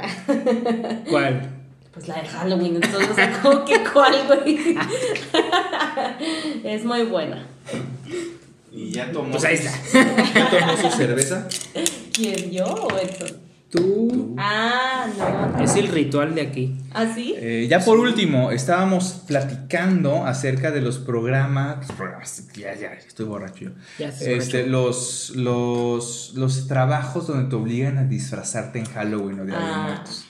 cuál? 1.08 1.50
Pues 1.92 2.08
la 2.08 2.16
de 2.16 2.26
Halloween, 2.26 2.74
entonces, 2.82 3.28
como 3.40 3.64
que 3.64 3.84
cuál, 3.92 4.14
güey. 4.26 4.76
es 6.64 6.84
muy 6.84 7.04
buena. 7.04 7.46
Y 8.72 8.90
ya 8.90 9.12
tomó. 9.12 9.30
Pues 9.30 9.44
ahí 9.44 9.54
está. 9.54 9.70
¿Ya 10.34 10.50
tomó 10.50 10.76
su 10.76 10.96
cerveza? 10.96 11.48
¿Quién, 12.12 12.50
yo 12.50 12.64
o 12.64 12.98
Edson? 12.98 13.43
Tú. 13.74 14.34
Ah, 14.38 15.06
no. 15.56 15.62
Es 15.64 15.74
el 15.76 15.88
ritual 15.88 16.34
de 16.34 16.42
aquí. 16.42 16.76
¿Ah, 16.92 17.12
sí? 17.12 17.34
Eh, 17.36 17.66
ya 17.68 17.80
por 17.80 17.98
último, 17.98 18.52
estábamos 18.52 19.24
platicando 19.26 20.24
acerca 20.24 20.70
de 20.70 20.80
los 20.80 20.98
programas. 20.98 21.78
los 21.88 21.96
programas, 21.96 22.48
ya, 22.54 22.74
ya, 22.74 22.92
estoy 22.92 23.26
borracho 23.26 23.64
yo. 23.64 23.70
Ya 23.98 24.08
Este, 24.10 24.34
borracho. 24.36 24.66
los, 24.70 25.32
los, 25.34 26.32
los 26.36 26.68
trabajos 26.68 27.26
donde 27.26 27.48
te 27.50 27.56
obligan 27.56 27.98
a 27.98 28.04
disfrazarte 28.04 28.78
en 28.78 28.84
Halloween 28.86 29.40
o 29.40 29.44
Día 29.44 29.56
de 29.58 29.64
Ah. 29.64 29.82
Muertos. 29.88 30.24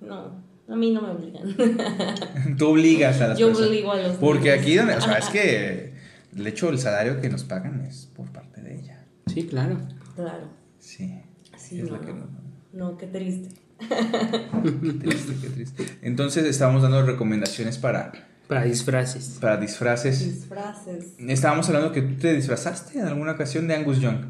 No, 0.00 0.42
a 0.68 0.76
mí 0.76 0.90
no 0.92 1.02
me 1.02 1.10
obligan. 1.10 2.56
Tú 2.58 2.68
obligas 2.70 3.20
a 3.20 3.28
las 3.28 3.38
Yo 3.38 3.46
personas. 3.48 3.68
obligo 3.70 3.92
a 3.92 3.96
los 3.98 4.16
Porque 4.16 4.50
niños. 4.50 4.60
aquí, 4.60 4.74
donde, 4.74 4.94
o 4.96 5.00
sea, 5.00 5.18
es 5.18 5.28
que 5.28 5.94
el 6.36 6.46
hecho 6.46 6.66
del 6.66 6.78
salario 6.80 7.20
que 7.20 7.28
nos 7.28 7.44
pagan 7.44 7.80
es 7.82 8.06
por 8.14 8.30
parte 8.32 8.60
de 8.60 8.74
ella. 8.80 9.04
Sí, 9.26 9.46
claro. 9.46 9.78
Claro. 10.16 10.48
Sí. 10.80 11.22
Sí, 11.56 11.80
es 11.80 11.90
no. 11.90 11.96
la 11.96 12.00
que 12.00 12.12
no- 12.12 12.35
No, 12.76 12.96
qué 12.96 13.06
triste. 13.06 13.54
Qué 13.78 14.92
triste, 14.92 15.34
qué 15.40 15.48
triste. 15.48 15.86
Entonces 16.02 16.44
estábamos 16.44 16.82
dando 16.82 17.02
recomendaciones 17.04 17.78
para, 17.78 18.12
Para 18.48 18.64
disfraces. 18.64 19.38
para 19.40 19.56
disfraces. 19.56 20.18
Disfraces. 20.24 21.14
Estábamos 21.18 21.66
hablando 21.68 21.92
que 21.92 22.02
tú 22.02 22.14
te 22.16 22.34
disfrazaste 22.34 22.98
en 22.98 23.06
alguna 23.06 23.32
ocasión 23.32 23.66
de 23.68 23.74
Angus 23.74 24.00
Young. 24.00 24.26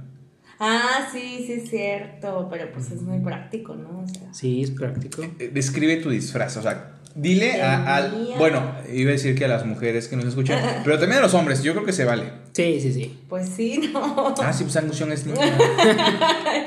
Ah, 0.59 1.09
sí, 1.12 1.44
sí 1.47 1.52
es 1.55 1.68
cierto, 1.70 2.48
pero 2.51 2.73
pues 2.73 2.90
es 2.90 3.02
muy 3.02 3.18
práctico, 3.20 3.74
¿no? 3.74 4.01
O 4.05 4.09
sea, 4.09 4.32
Sí, 4.32 4.62
es 4.62 4.70
práctico. 4.70 5.23
Eh, 5.39 5.51
Describe 5.52 5.97
tu 5.97 6.09
disfraz, 6.09 6.56
o 6.56 6.62
sea, 6.62 6.95
dile 7.16 7.62
a, 7.62 7.97
al... 7.97 8.34
Bueno, 8.38 8.62
iba 8.93 9.10
a 9.10 9.12
decir 9.12 9.34
que 9.36 9.44
a 9.47 9.48
las 9.48 9.64
mujeres 9.66 10.06
que 10.09 10.16
nos 10.16 10.26
escuchan, 10.26 10.62
pero 10.84 10.98
también 10.98 11.18
a 11.18 11.22
los 11.22 11.34
hombres, 11.34 11.62
yo 11.62 11.72
creo 11.72 11.84
que 11.84 11.93
se 11.93 12.05
vale. 12.05 12.24
Sí, 12.52 12.80
sí, 12.80 12.93
sí. 12.93 13.18
pues 13.28 13.48
sí, 13.48 13.90
¿no? 13.93 14.34
Ah, 14.43 14.52
sí, 14.52 14.64
pues 14.64 14.76
Angus 14.76 14.98
Young 14.98 15.12
es 15.12 15.26
niña. 15.26 15.40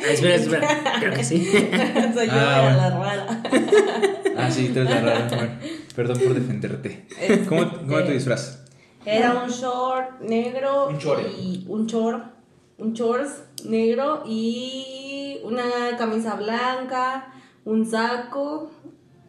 Espera, 0.09 0.35
espera. 0.35 0.67
Creo 0.99 1.13
que 1.13 1.23
sí. 1.23 1.45
Soy 2.13 2.27
yo 2.27 2.33
Ah, 2.33 2.61
era 2.61 2.61
bueno. 2.61 2.77
la 2.77 2.89
rara. 2.89 3.43
Ah, 4.37 4.51
sí, 4.51 4.69
tú 4.73 4.79
eres 4.79 4.91
la 4.91 5.01
rara. 5.01 5.27
Bueno, 5.29 5.51
perdón 5.95 6.19
por 6.19 6.33
defenderte. 6.33 7.05
¿Cómo, 7.47 7.69
cómo 7.71 7.97
era 7.97 8.07
tu 8.07 8.13
disfraz? 8.13 8.59
Era 9.05 9.33
un 9.43 9.49
short 9.49 10.19
negro 10.21 10.89
Un 10.89 10.97
chore. 10.99 11.23
y 11.29 11.65
un 11.67 11.87
short, 11.87 12.23
un 12.77 12.93
shorts 12.93 13.43
negro 13.65 14.23
y 14.27 15.39
una 15.43 15.63
camisa 15.97 16.35
blanca, 16.35 17.33
un 17.65 17.89
saco 17.89 18.71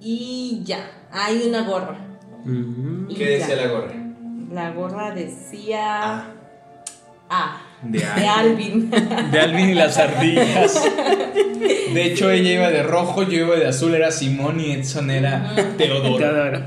y 0.01 0.63
ya. 0.65 0.91
Hay 1.11 1.43
una 1.49 1.63
gorra. 1.63 1.99
Mm. 2.45 3.09
¿Qué 3.09 3.27
decía 3.27 3.57
ya. 3.57 3.67
la 3.67 3.69
gorra? 3.69 3.95
La 4.53 4.71
gorra 4.71 5.11
decía 5.15 6.25
A. 7.29 7.67
De 7.83 7.99
De 7.99 8.27
Alvin. 8.27 8.91
De 9.31 9.41
Alvin 9.41 9.71
y 9.71 9.75
las 9.75 9.99
ardillas. 9.99 10.83
De 11.95 12.05
hecho, 12.05 12.31
ella 12.31 12.53
iba 12.53 12.71
de 12.71 12.83
rojo, 12.83 13.23
yo 13.23 13.47
iba 13.47 13.57
de 13.57 13.67
azul, 13.67 13.95
era 13.95 14.11
Simón 14.11 14.61
y 14.61 14.73
Edson 14.73 15.11
era 15.11 15.55
Teodoro. 15.77 16.17
Te 16.17 16.25
adoro. 16.25 16.61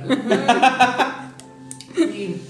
Sí. 1.95 2.41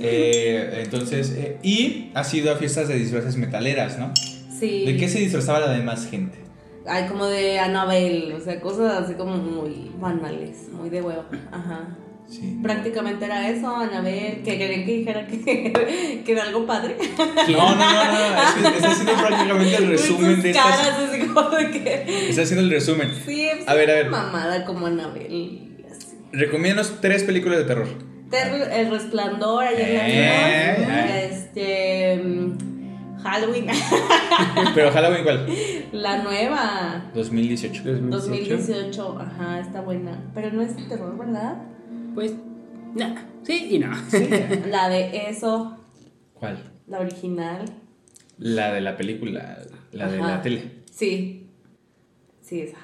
Eh, 0.00 0.82
entonces, 0.84 1.30
eh, 1.36 1.58
y 1.62 2.10
has 2.14 2.32
ido 2.34 2.52
a 2.52 2.56
fiestas 2.56 2.88
de 2.88 2.96
disfraces 2.98 3.36
metaleras, 3.36 3.98
¿no? 3.98 4.12
Sí. 4.58 4.84
¿De 4.84 4.96
qué 4.96 5.08
se 5.08 5.18
disfrazaba 5.18 5.60
la 5.60 5.72
demás 5.72 6.06
gente? 6.08 6.45
Ay, 6.88 7.06
como 7.08 7.26
de 7.26 7.58
Anabel, 7.58 8.32
o 8.36 8.40
sea, 8.40 8.60
cosas 8.60 9.04
así 9.04 9.14
como 9.14 9.36
muy 9.36 9.90
banales, 9.98 10.68
muy 10.72 10.88
de 10.90 11.02
huevo. 11.02 11.24
Ajá. 11.52 11.96
Sí. 12.28 12.58
Prácticamente 12.62 13.24
era 13.24 13.48
eso, 13.48 13.74
Anabel, 13.76 14.42
que 14.44 14.58
querían 14.58 14.84
que 14.84 14.92
dijera 14.96 15.26
que, 15.28 16.22
que 16.24 16.32
era 16.32 16.42
algo 16.44 16.66
padre. 16.66 16.96
No, 17.18 17.74
no, 17.74 17.76
no, 17.76 18.04
no, 18.04 18.42
es 18.42 18.50
que 18.54 18.76
está 18.76 18.90
haciendo 18.90 19.12
prácticamente 19.14 19.76
el 19.76 19.86
resumen 19.88 20.42
de 20.42 20.52
caras 20.52 20.80
estas. 20.80 20.98
así 21.08 21.20
como 21.26 21.50
de 21.50 21.70
que... 21.70 22.28
Está 22.30 22.42
haciendo 22.42 22.64
el 22.64 22.70
resumen. 22.70 23.12
Sí, 23.24 23.48
pues, 23.54 23.68
A 23.68 23.74
ver, 23.74 23.90
a 23.90 23.94
ver. 23.94 24.10
mamada 24.10 24.64
como 24.64 24.86
Anabel. 24.86 25.84
Recomiéndanos 26.32 27.00
tres 27.00 27.22
películas 27.22 27.58
de 27.58 27.64
terror. 27.64 27.86
Ter- 28.30 28.72
El 28.72 28.90
resplandor, 28.90 29.62
ayer 29.62 29.94
la 29.94 30.08
Eh, 30.08 30.74
vimos. 30.78 30.90
eh. 30.90 31.30
Este... 31.30 32.22
Halloween, 33.26 33.66
Pero 34.74 34.90
Halloween, 34.92 35.24
¿cuál? 35.24 35.46
la 35.92 36.22
nueva. 36.22 37.10
2018. 37.14 37.82
2018, 37.84 39.18
ajá, 39.20 39.60
está 39.60 39.80
buena. 39.80 40.30
Pero 40.34 40.52
no 40.52 40.62
es 40.62 40.76
de 40.76 40.82
terror, 40.84 41.16
¿verdad? 41.18 41.56
Pues, 42.14 42.34
no. 42.94 43.14
Sí 43.42 43.68
y 43.70 43.78
no. 43.78 43.90
La 44.68 44.88
de 44.88 45.28
eso, 45.28 45.76
¿Cuál? 46.34 46.58
la 46.86 47.00
original. 47.00 47.64
La 48.38 48.72
de 48.72 48.80
la 48.80 48.96
película, 48.96 49.58
la 49.92 50.08
de 50.10 50.18
la 50.18 50.42
tele. 50.42 50.82
Sí. 50.90 51.48
Sí, 52.40 52.60
esa. 52.60 52.78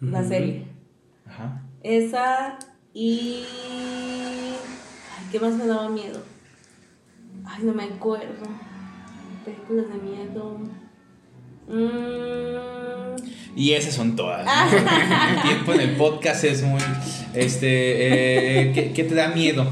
La 0.00 0.22
serie. 0.22 0.66
Ajá. 1.26 1.62
Esa 1.82 2.58
y. 2.92 3.44
Ay, 5.16 5.26
¿qué 5.32 5.40
más 5.40 5.54
me 5.54 5.66
daba 5.66 5.88
miedo? 5.88 6.20
Ay, 7.44 7.64
no 7.64 7.72
me 7.74 7.84
acuerdo. 7.84 8.46
Películas 9.44 9.86
de 9.88 9.94
miedo. 10.02 10.58
Mm, 11.68 13.16
Y 13.56 13.72
esas 13.72 13.94
son 13.94 14.16
todas. 14.16 14.46
El 15.36 15.42
tiempo 15.42 15.72
en 15.74 15.80
el 15.80 15.96
podcast 15.96 16.44
es 16.44 16.62
muy. 16.62 16.80
Este. 17.34 18.68
eh, 18.68 18.72
¿qué, 18.74 18.92
qué 18.92 19.04
te 19.04 19.14
da 19.14 19.28
miedo? 19.28 19.66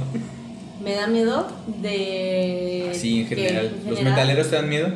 me 0.82 0.94
da 0.94 1.06
miedo 1.06 1.46
de. 1.80 2.88
Así 2.90 3.20
en 3.20 3.26
general. 3.28 3.72
¿En 3.84 3.90
¿Los 3.90 4.02
metaleros 4.02 4.50
te 4.50 4.56
dan 4.56 4.68
miedo? 4.68 4.88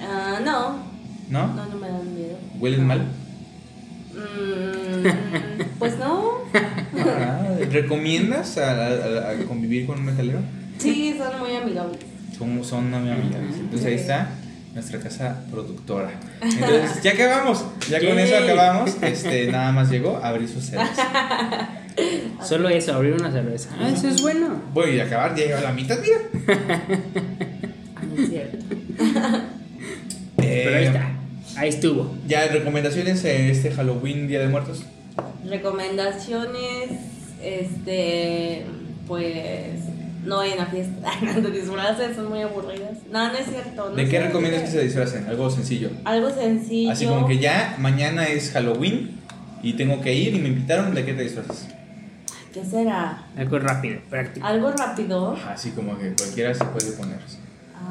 Ah, 0.00 0.40
no. 0.44 0.90
¿No? 1.28 1.46
No, 1.54 1.66
no 1.66 1.76
me 1.76 1.88
dan 1.88 2.14
miedo. 2.14 2.36
¿Huelen 2.58 2.86
mal? 2.86 3.06
Mm, 4.12 5.78
pues 5.78 5.96
no. 5.98 6.30
Ah, 6.98 7.46
¿Recomiendas 7.70 8.58
a, 8.58 8.86
a- 8.88 9.30
a 9.30 9.44
convivir 9.46 9.86
con 9.86 9.98
un 10.00 10.06
metalero? 10.06 10.40
Sí, 10.78 11.14
son 11.16 11.38
muy 11.38 11.54
amigables. 11.56 12.00
Son, 12.40 12.64
son 12.64 12.90
muy 12.90 13.10
amigables. 13.10 13.54
Entonces 13.58 13.86
ahí 13.86 13.94
está 13.94 14.30
nuestra 14.72 14.98
casa 14.98 15.44
productora. 15.50 16.10
Entonces, 16.40 17.02
ya 17.02 17.12
acabamos. 17.12 17.66
Ya 17.90 18.00
con 18.00 18.18
eso 18.18 18.34
acabamos. 18.34 18.96
Este, 19.02 19.46
nada 19.52 19.72
más 19.72 19.90
llegó 19.90 20.16
a 20.16 20.28
abrir 20.28 20.48
su 20.48 20.62
cerveza. 20.62 21.68
Solo 22.42 22.70
eso, 22.70 22.94
abrir 22.94 23.12
una 23.12 23.30
cerveza. 23.30 23.68
Ah, 23.78 23.90
eso 23.90 24.08
es 24.08 24.22
bueno. 24.22 24.62
Voy 24.72 24.98
a 25.00 25.04
acabar, 25.04 25.36
ya 25.36 25.44
llevo 25.44 25.60
la 25.60 25.72
mitad, 25.72 25.98
mira. 26.00 26.18
Ah, 27.94 28.02
no 28.08 28.22
es 28.22 28.30
cierto. 28.30 28.56
Eh, 30.38 30.62
Pero 30.64 30.76
ahí 30.76 30.84
está. 30.86 31.10
Ahí 31.56 31.68
estuvo. 31.68 32.16
Ya, 32.26 32.46
recomendaciones 32.46 33.22
en 33.26 33.50
este 33.50 33.70
Halloween, 33.70 34.28
Día 34.28 34.40
de 34.40 34.48
Muertos. 34.48 34.84
Recomendaciones, 35.46 36.90
este, 37.42 38.64
pues, 39.06 39.80
no 40.24 40.38
vayan 40.38 40.60
a 40.60 40.66
fiestas 40.66 41.20
de 41.42 41.50
disfraces, 41.50 42.16
son 42.16 42.28
muy 42.28 42.42
aburridas. 42.42 42.98
No, 43.10 43.28
no 43.28 43.38
es 43.38 43.46
cierto. 43.46 43.90
no 43.90 43.96
¿De 43.96 44.08
qué 44.08 44.20
recomiendas 44.20 44.62
que 44.62 44.68
se 44.68 44.82
disfracen? 44.82 45.26
Algo 45.26 45.50
sencillo. 45.50 45.90
Algo 46.04 46.30
sencillo. 46.30 46.92
Así 46.92 47.06
como 47.06 47.26
que 47.26 47.38
ya 47.38 47.76
mañana 47.78 48.26
es 48.26 48.50
Halloween 48.52 49.18
y 49.62 49.74
tengo 49.74 50.00
que 50.00 50.14
ir 50.14 50.34
y 50.34 50.38
me 50.38 50.48
invitaron. 50.48 50.94
¿De 50.94 51.04
qué 51.04 51.14
te 51.14 51.22
disfrazas? 51.22 51.68
¿Qué 52.52 52.64
será? 52.64 53.26
Algo 53.36 53.58
rápido, 53.60 54.00
práctico. 54.10 54.44
Algo 54.46 54.72
rápido. 54.72 55.36
Así 55.48 55.70
como 55.70 55.96
que 55.98 56.12
cualquiera 56.14 56.52
se 56.52 56.64
puede 56.64 56.92
poner. 56.92 57.18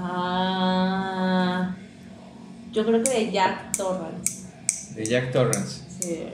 Ah, 0.02 1.76
Yo 2.72 2.86
creo 2.86 3.02
que 3.04 3.10
de 3.10 3.32
Jack 3.32 3.76
Torrance. 3.78 4.44
De 4.96 5.06
Jack 5.06 5.32
Torrance. 5.32 5.82
Sí. 6.00 6.26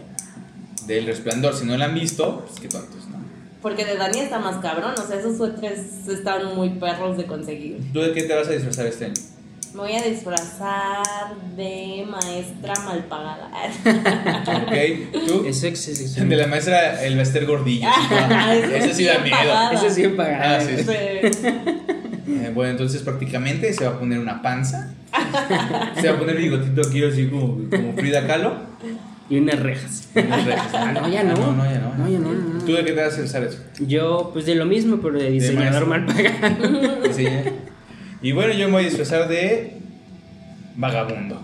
Del 0.88 1.06
Resplandor. 1.06 1.56
Si 1.56 1.66
no 1.66 1.78
la 1.78 1.86
han 1.86 1.94
visto, 1.94 2.46
pues 2.48 2.60
qué 2.60 2.68
tontos. 2.68 3.05
Porque 3.66 3.84
de 3.84 3.98
Dani 3.98 4.20
está 4.20 4.38
más 4.38 4.58
cabrón, 4.58 4.94
o 4.96 5.08
sea, 5.08 5.18
esos 5.18 5.38
suéteres 5.38 6.08
están 6.08 6.56
muy 6.56 6.70
perros 6.70 7.18
de 7.18 7.26
conseguir. 7.26 7.80
¿Tú 7.92 8.00
de 8.00 8.14
qué 8.14 8.22
te 8.22 8.36
vas 8.36 8.48
a 8.48 8.52
disfrazar 8.52 8.86
este 8.86 9.06
año? 9.06 9.16
Me 9.74 9.80
voy 9.80 9.94
a 9.96 10.04
disfrazar 10.04 11.04
de 11.58 12.06
maestra 12.08 12.76
mal 12.86 13.06
pagada. 13.06 13.50
¿Ok? 14.68 15.26
¿Tú? 15.28 15.46
Eso 15.48 15.66
es. 15.66 15.88
eso 15.88 16.04
es- 16.22 16.30
De 16.30 16.36
la 16.36 16.46
maestra, 16.46 17.04
el 17.04 17.16
Bester 17.18 17.48
Gordillo. 17.48 17.90
Ese 18.72 18.94
sí 18.94 19.06
da 19.06 19.18
miedo. 19.18 19.36
pagada. 19.36 19.74
Eso 19.74 19.88
es 19.88 19.96
bien 19.96 20.16
pagado. 20.16 20.58
Ah, 20.58 20.62
sí. 20.62 20.84
Sí. 20.84 21.48
Eh, 22.28 22.52
bueno, 22.54 22.70
entonces 22.70 23.02
prácticamente 23.02 23.74
se 23.74 23.84
va 23.84 23.96
a 23.96 24.00
poner 24.00 24.20
una 24.20 24.44
panza. 24.44 24.94
Se 26.00 26.08
va 26.08 26.18
a 26.18 26.20
poner 26.20 26.38
bigotito 26.38 26.88
aquí 26.88 27.04
así 27.04 27.30
como, 27.30 27.68
como 27.68 27.94
Frida 27.96 28.28
Kahlo. 28.28 28.58
Y 29.30 29.38
unas 29.40 29.60
rejas. 29.60 30.10
y 30.16 30.20
unas 30.20 30.46
rejas. 30.46 30.68
Ah, 30.74 30.92
no, 30.92 31.10
ya 31.10 31.24
no. 31.24 31.32
Ah, 31.32 31.36
no, 31.36 31.54
no, 31.54 31.66
ya 31.66 31.80
no. 31.80 31.96
No, 31.96 32.10
ya 32.10 32.20
no. 32.20 32.64
¿Tú 32.66 32.74
de 32.74 32.86
qué 32.86 32.92
te 32.92 33.02
vas 33.04 33.18
a 33.18 33.24
usar 33.24 33.44
eso? 33.44 33.60
Yo, 33.80 34.30
pues 34.34 34.46
de 34.46 34.56
lo 34.56 34.66
mismo, 34.66 34.98
pero 34.98 35.18
de 35.18 35.30
diseñador 35.32 35.88
mal 35.88 36.06
pagado. 36.06 37.04
Sí. 37.14 37.28
Y 38.22 38.32
bueno, 38.32 38.54
yo 38.54 38.68
me 38.68 38.74
voy 38.74 38.82
a 38.84 38.86
disfrazar 38.86 39.28
de 39.28 39.78
vagabundo. 40.76 41.42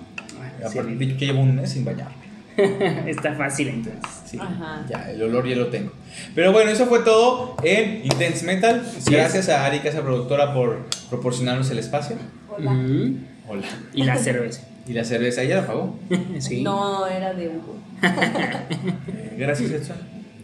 Sí. 0.69 0.77
Aparte 0.77 0.95
de 0.95 1.17
que 1.17 1.25
llevo 1.25 1.41
un 1.41 1.55
mes 1.55 1.71
sin 1.71 1.85
bañarme. 1.85 2.21
Está 3.07 3.33
fácil 3.33 3.69
entonces. 3.69 4.01
Sí, 4.25 4.37
Ajá. 4.39 4.85
ya, 4.89 5.11
el 5.11 5.23
olor 5.23 5.47
ya 5.47 5.55
lo 5.55 5.67
tengo. 5.67 5.91
Pero 6.35 6.51
bueno, 6.51 6.69
eso 6.71 6.85
fue 6.85 6.99
todo 6.99 7.55
en 7.63 8.05
Intense 8.05 8.45
Metal. 8.45 8.83
Gracias 9.09 9.49
a 9.49 9.65
Ari, 9.65 9.79
casa 9.79 10.01
productora, 10.01 10.53
por 10.53 10.85
proporcionarnos 11.09 11.69
el 11.71 11.79
espacio. 11.79 12.17
Hola. 12.49 12.71
Mm. 12.71 13.25
Hola. 13.47 13.67
Y 13.93 14.03
la 14.03 14.17
cerveza. 14.17 14.61
Y 14.91 14.93
la 14.93 15.05
cerveza, 15.05 15.41
ella 15.41 15.61
la 15.61 15.67
pagó. 15.67 15.97
Sí. 16.39 16.61
No, 16.63 17.07
era 17.07 17.33
de 17.33 17.47
Hugo. 17.47 17.77
Eh, 18.03 19.35
gracias, 19.37 19.71
Edson. 19.71 19.95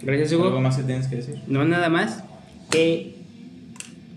Gracias, 0.01 0.31
¿Algo 0.31 0.47
Hugo. 0.47 0.61
más 0.61 0.77
que 0.77 0.83
tienes 0.83 1.07
que 1.07 1.17
decir? 1.17 1.41
No, 1.47 1.65
nada 1.65 1.89
más 1.89 2.23
que 2.69 3.17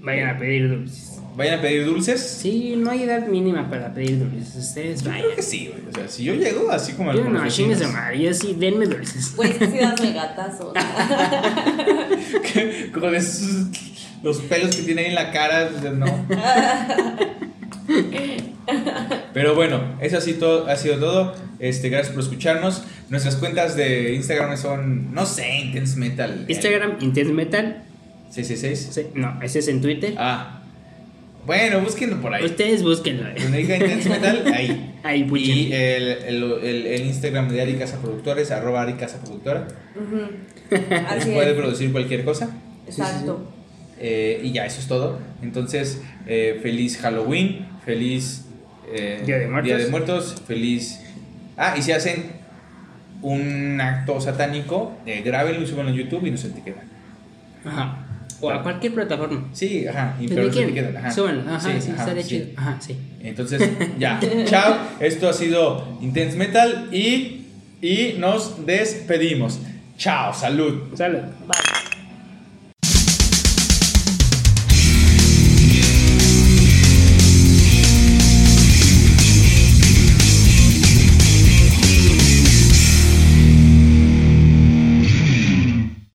vayan 0.03 0.37
a 0.37 0.39
pedir 0.39 0.69
dulces. 0.69 1.19
Vayan 1.37 1.59
a 1.59 1.63
pedir 1.63 1.85
dulces. 1.85 2.21
Sí, 2.21 2.75
no 2.77 2.93
hay 2.93 3.03
edad 3.03 3.27
mínima 3.27 3.69
para 3.69 3.93
pedir 3.93 4.21
dulces. 4.21 4.55
Ustedes 4.55 5.03
Yo 5.03 5.11
vayan. 5.11 5.25
creo 5.25 5.37
que 5.37 5.43
sí, 5.43 5.67
güey. 5.69 5.83
O 5.91 5.93
sea, 5.93 6.07
si 6.07 6.23
yo 6.23 6.35
llego 6.35 6.71
así 6.71 6.93
como 6.93 7.13
Yo 7.13 7.25
no, 7.29 7.39
de 7.39 7.45
vecinos, 7.47 7.93
madre. 7.93 8.23
Yo 8.23 8.33
sí, 8.33 8.55
denme 8.57 8.87
dulces. 8.87 9.33
Pues 9.35 9.57
sí 9.59 9.79
das 9.81 10.01
gatazos. 10.15 10.73
con 12.95 13.15
esos 13.17 13.67
los 14.23 14.39
pelos 14.43 14.77
que 14.77 14.83
tiene 14.83 15.01
ahí 15.03 15.09
en 15.09 15.15
la 15.17 15.33
cara, 15.33 15.71
pues, 15.71 15.93
no. 15.95 16.07
Pero 19.33 19.55
bueno, 19.55 19.97
eso 20.01 20.19
ha 20.19 20.21
sido, 20.21 20.39
todo, 20.39 20.67
ha 20.69 20.77
sido 20.77 20.97
todo. 20.99 21.35
Este, 21.59 21.89
gracias 21.89 22.13
por 22.13 22.23
escucharnos. 22.23 22.83
Nuestras 23.11 23.37
cuentas 23.37 23.77
de 23.77 24.15
Instagram 24.15 24.57
son, 24.57 25.15
no 25.15 25.27
sé, 25.27 25.59
Intense 25.61 25.99
Metal. 25.99 26.45
Instagram, 26.49 26.97
Intense 27.01 27.33
Metal. 27.33 27.83
666. 28.31 28.95
Sí, 28.95 29.07
No, 29.15 29.41
ese 29.43 29.59
es 29.61 29.69
en 29.69 29.81
Twitter. 29.81 30.15
Ah. 30.17 30.57
Bueno, 31.47 31.81
búsquenlo 31.81 32.21
por 32.21 32.35
ahí. 32.35 32.45
Ustedes 32.45 32.83
búsquenlo. 32.83 33.25
Donde 33.41 33.59
diga 33.59 33.77
Intense 33.77 34.09
Metal, 34.09 34.45
ahí. 34.55 34.87
Ahí, 35.03 35.25
puchen. 35.25 35.57
Y 35.57 35.73
el, 35.73 36.09
el, 36.09 36.43
el, 36.63 36.87
el 36.87 37.07
Instagram 37.07 37.49
de 37.49 37.63
Ari 37.63 37.77
Casa 37.77 37.99
Productora 38.03 38.39
es 38.43 38.51
arroba 38.51 38.83
Ari 38.83 38.95
Casa 38.95 39.19
Productora. 39.19 39.67
Así 41.09 41.31
puede 41.31 41.55
producir 41.55 41.91
cualquier 41.91 42.23
cosa. 42.23 42.51
Exacto. 42.87 43.51
Eh, 43.99 44.43
y 44.45 44.53
ya, 44.53 44.67
eso 44.67 44.79
es 44.81 44.87
todo. 44.89 45.19
Entonces, 45.43 46.03
eh, 46.27 46.59
feliz 46.63 46.99
Halloween, 46.99 47.67
feliz 47.85 48.45
eh, 48.93 49.23
Día 49.25 49.39
de 49.39 49.49
Muertos. 49.49 49.67
Día 49.67 49.85
de 49.85 49.91
Muertos, 49.91 50.43
feliz... 50.47 51.01
Ah, 51.57 51.75
y 51.77 51.83
si 51.83 51.93
hacen 51.93 52.33
un 53.23 53.81
acto 53.81 54.21
satánico, 54.21 54.97
eh, 55.05 55.23
grábenlo 55.23 55.63
y 55.63 55.67
súbanlo 55.67 55.91
en 55.91 55.97
YouTube 55.97 56.27
y 56.27 56.31
nos 56.31 56.45
etiquetan. 56.45 56.85
Ajá. 57.65 58.07
O 58.41 58.51
a 58.51 58.63
cualquier 58.63 58.95
plataforma. 58.95 59.49
Sí, 59.53 59.87
ajá, 59.87 60.17
y 60.19 60.29
pero 60.29 60.45
nos 60.45 60.57
etiquetan. 60.57 60.97
Ajá. 60.97 61.11
Súbanlo. 61.11 61.51
Ajá, 61.51 61.61
sí, 61.61 61.91
ajá, 61.93 62.03
estaría 62.03 62.23
sí. 62.23 62.29
chido. 62.29 62.47
Ajá, 62.57 62.77
sí. 62.81 62.97
Entonces, 63.21 63.71
ya, 63.99 64.19
chao. 64.47 64.77
Esto 65.01 65.29
ha 65.29 65.33
sido 65.35 65.99
Intense 66.01 66.39
Metal 66.39 66.89
y, 66.91 67.47
y 67.83 68.15
nos 68.19 68.65
despedimos. 68.65 69.61
Chao, 69.99 70.33
salud. 70.33 70.97
Salud. 70.97 71.21
Bye. 71.47 71.90